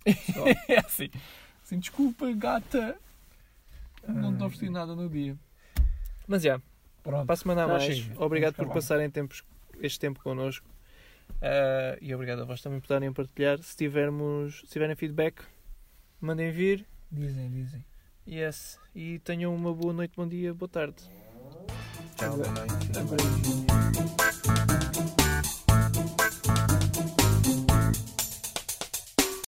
É 0.68 0.80
assim, 0.80 1.10
assim, 1.64 1.80
desculpa, 1.80 2.32
gata. 2.34 2.98
Não 4.08 4.36
te 4.36 4.44
ofereci 4.44 4.70
nada 4.72 4.96
no 4.96 5.08
dia. 5.08 5.38
Mas 6.28 6.42
já, 6.42 6.60
Pronto. 7.04 7.28
para 7.28 7.34
a 7.34 7.38
semana 7.38 7.64
a 7.64 7.68
mais. 7.68 8.10
Obrigado 8.18 8.54
Vamos 8.54 8.56
por 8.56 8.62
acabar. 8.64 8.74
passarem 8.74 9.10
tempos, 9.10 9.44
este 9.80 10.00
tempo 10.00 10.20
connosco. 10.24 10.68
Ah, 11.42 11.98
e 12.02 12.14
obrigado 12.14 12.42
a 12.42 12.46
vós 12.46 12.62
também 12.62 12.80
por 12.80 12.86
estarem 12.86 13.10
a 13.10 13.12
partilhar. 13.12 13.62
Se, 13.62 13.76
tivermos, 13.76 14.62
se 14.62 14.68
tiverem 14.68 14.96
feedback, 14.96 15.44
mandem 16.20 16.52
vir. 16.52 16.86
Dizem, 17.12 17.52
dizem. 17.52 17.86
Yes. 18.28 18.80
E 18.96 19.20
tenham 19.20 19.54
uma 19.54 19.74
boa 19.74 19.94
noite, 19.94 20.14
bom 20.16 20.28
dia, 20.28 20.54
boa 20.54 20.70
tarde. 20.70 21.04
Tchau, 22.18 22.38
boa 22.38 22.52
noite. 22.52 24.41